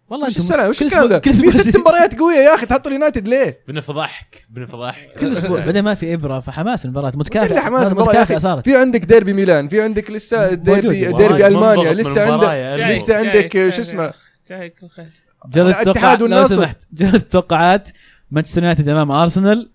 والله 0.10 0.28
أنتم 0.28 0.42
السلام 0.42 0.70
وش 0.70 0.80
كل 0.80 0.86
الكلام 0.86 1.18
كل 1.20 1.34
في 1.34 1.48
أسبوع 1.50 1.64
ست 1.64 1.78
مباريات 1.78 2.20
قوية 2.20 2.36
يا 2.36 2.56
أخي 2.56 2.66
تحط 2.66 2.88
اليونايتد 2.88 3.28
ليه؟ 3.28 3.60
بنفضحك 3.68 4.46
بنفضحك. 4.50 5.10
كل 5.20 5.34
أسبوع 5.34 5.66
بعدين 5.66 5.84
ما 5.84 5.94
في 5.94 6.14
إبرة 6.14 6.40
فحماس 6.40 6.86
المباراة 6.86 7.12
متكافئة. 7.16 7.60
حماس 7.60 7.92
متكافئة 7.92 8.24
أخي؟ 8.24 8.40
صارت. 8.40 8.64
في 8.64 8.78
عندك 8.78 9.06
ديربي 9.06 9.34
ميلان 9.34 9.68
في 9.68 9.82
عندك 9.82 10.12
لسه 10.12 10.54
ديربي. 10.54 11.06
ديربي 11.06 11.48
ألمانيا 11.48 11.94
لسه 11.94 12.34
عندك 12.34 12.78
لسه. 12.92 13.16
عندك 13.18 13.54
جاي- 13.58 13.72
شو 13.72 13.82
اسمه؟ 13.82 14.14
جايك 14.50 14.84
الخير 14.84 15.08
جلد 15.46 15.66
الاتحاد 15.66 15.88
التوقعات 15.88 16.20
لو 16.20 16.26
والنصر. 16.26 16.56
سمحت. 16.56 16.78
جلد 16.94 17.16
التوقعات 17.16 17.90
مانشستر 18.32 18.62
يونايتد 18.62 18.90
أمام 18.90 19.12
أرسنال. 19.12 19.70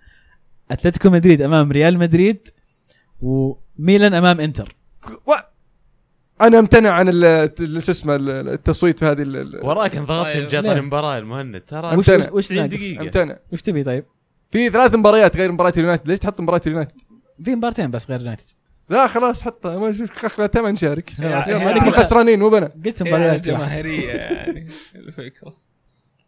أتلتيكو 0.73 1.11
مدريد 1.11 1.43
أمام 1.43 1.73
ريال 1.73 1.99
مدريد 1.99 2.49
وميلان 3.20 4.15
أمام 4.15 4.40
إنتر. 4.40 4.77
و... 5.09 5.32
أنا 6.40 6.59
امتنع 6.59 6.90
عن 6.90 7.12
شو 7.81 7.90
اسمه 7.93 8.16
ال- 8.16 8.31
التصويت 8.49 8.99
في 8.99 9.05
هذه 9.05 9.47
وراك 9.62 9.97
انضغطت 9.97 10.32
طيب. 10.53 10.65
ليه؟ 10.65 10.73
المباراة 10.73 11.19
المهند. 11.19 11.61
ترى 11.61 11.97
وش- 11.97 12.09
وش 12.09 12.28
وش 12.32 12.44
90 12.47 12.61
ناقص؟ 12.62 12.74
دقيقة. 12.74 13.03
أمتنع. 13.03 13.36
وش 13.53 13.62
تبي 13.62 13.85
طيب؟ 13.85 14.05
في 14.51 14.70
ثلاث 14.70 14.94
مباريات 14.94 15.36
غير 15.36 15.53
مباراة 15.53 15.73
اليونايتد. 15.77 16.09
ليش 16.09 16.19
تحط 16.19 16.40
مباراة 16.40 16.61
اليونايتد؟ 16.66 17.01
في 17.44 17.55
مبارتين 17.55 17.90
بس 17.90 18.11
غير 18.11 18.20
يونايتد 18.20 18.44
لا 18.89 19.07
خلاص 19.07 19.43
حطها 19.43 19.78
ما 19.78 19.93
شوف 19.93 20.24
اخر 20.24 20.47
تم 20.47 20.66
نشارك 20.69 21.11
خلاص 21.11 21.49
يلا 21.49 21.90
خسرانين 21.90 22.39
مو 22.39 22.49
بنا. 22.49 22.70
قلت 22.85 23.03
مباريات 23.03 23.35
الجماهيريه 23.36 24.09
يعني 24.11 24.66
الفكرة. 24.94 25.57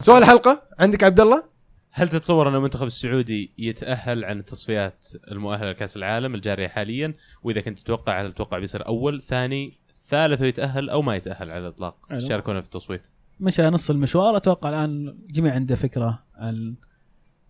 سؤال 0.01 0.23
الحلقة 0.23 0.63
عندك 0.79 1.05
عبد 1.05 1.21
الله؟ 1.21 1.54
هل 1.97 2.09
تتصور 2.09 2.49
أن 2.49 2.55
المنتخب 2.55 2.87
السعودي 2.87 3.53
يتأهل 3.59 4.25
عن 4.25 4.39
التصفيات 4.39 5.09
المؤهله 5.31 5.71
لكأس 5.71 5.97
العالم 5.97 6.35
الجارية 6.35 6.69
حاليا؟ 6.69 7.15
وإذا 7.43 7.61
كنت 7.61 7.79
تتوقع 7.79 8.23
هل 8.23 8.33
تتوقع 8.33 8.59
بيصير 8.59 8.87
أول 8.87 9.23
ثاني 9.23 9.79
ثالث 10.09 10.41
ويتأهل 10.41 10.91
أو 10.91 11.03
ما 11.03 11.17
يتأهل 11.17 11.51
على 11.51 11.61
الإطلاق؟ 11.61 11.97
حلو. 12.11 12.21
شاركونا 12.21 12.61
في 12.61 12.67
التصويت. 12.67 13.07
مشى 13.41 13.63
نص 13.63 13.91
المشوار. 13.91 14.37
أتوقع 14.37 14.69
الآن 14.69 15.09
الجميع 15.09 15.55
عنده 15.55 15.75
فكرة 15.75 16.25
عن 16.35 16.75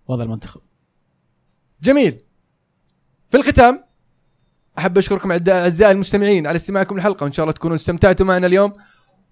وضع 0.09 0.25
المنتخب. 0.25 0.61
جميل. 1.83 2.21
في 3.31 3.37
الختام 3.37 3.85
أحب 4.79 4.99
أشكركم 4.99 5.33
أعزائي 5.33 5.93
المستمعين 5.93 6.47
على 6.47 6.57
استماعكم 6.57 6.97
للحلقة 6.97 7.25
وإن 7.25 7.33
شاء 7.33 7.45
الله 7.45 7.53
تكونوا 7.53 7.77
استمتعتوا 7.77 8.27
معنا 8.27 8.47
اليوم. 8.47 8.73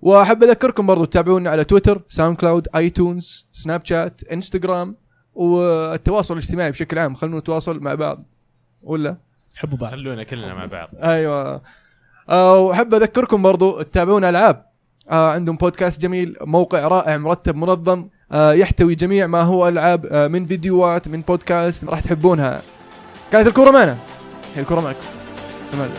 وأحب 0.03 0.43
أذكركم 0.43 0.87
برضو 0.87 1.05
تتابعونا 1.05 1.51
على 1.51 1.65
تويتر 1.65 2.03
ساوند 2.09 2.37
كلاود 2.37 2.69
آيتونز 2.75 3.47
سناب 3.53 3.85
شات 3.85 4.25
إنستغرام. 4.25 5.02
والتواصل 5.35 6.35
الاجتماعي 6.35 6.71
بشكل 6.71 6.99
عام 6.99 7.15
خلونا 7.15 7.39
نتواصل 7.39 7.81
مع 7.81 7.95
بعض. 7.95 8.25
ولا؟ 8.83 9.17
حبوا 9.55 9.79
بعض. 9.79 9.91
خلونا 9.91 10.23
كلنا 10.23 10.55
مع 10.55 10.67
بعض. 10.67 10.89
أيوه. 11.03 11.63
آه 12.29 12.59
وأحب 12.59 12.95
أذكركم 12.95 13.43
برضو 13.43 13.83
تتابعون 13.83 14.25
ألعاب. 14.25 14.67
آه 15.11 15.31
عندهم 15.31 15.57
بودكاست 15.57 16.01
جميل 16.01 16.37
موقع 16.41 16.89
رائع 16.89 17.17
مرتب 17.17 17.57
منظم. 17.57 18.09
آه 18.33 18.53
يحتوي 18.53 18.95
جميع 18.95 19.27
ما 19.27 19.43
هو 19.43 19.69
ألعاب 19.69 20.07
آه 20.07 20.29
من 20.29 20.47
فيديوهات 20.47 21.09
من 21.09 21.21
بودكاست 21.21 21.85
راح 21.85 22.01
تحبونها. 22.01 22.63
كانت 23.33 23.47
الكورة 23.47 23.71
معنا. 23.71 23.99
هي 24.55 24.63
الكورة 24.63 24.81
معكم. 24.81 25.07
تمام. 25.73 25.91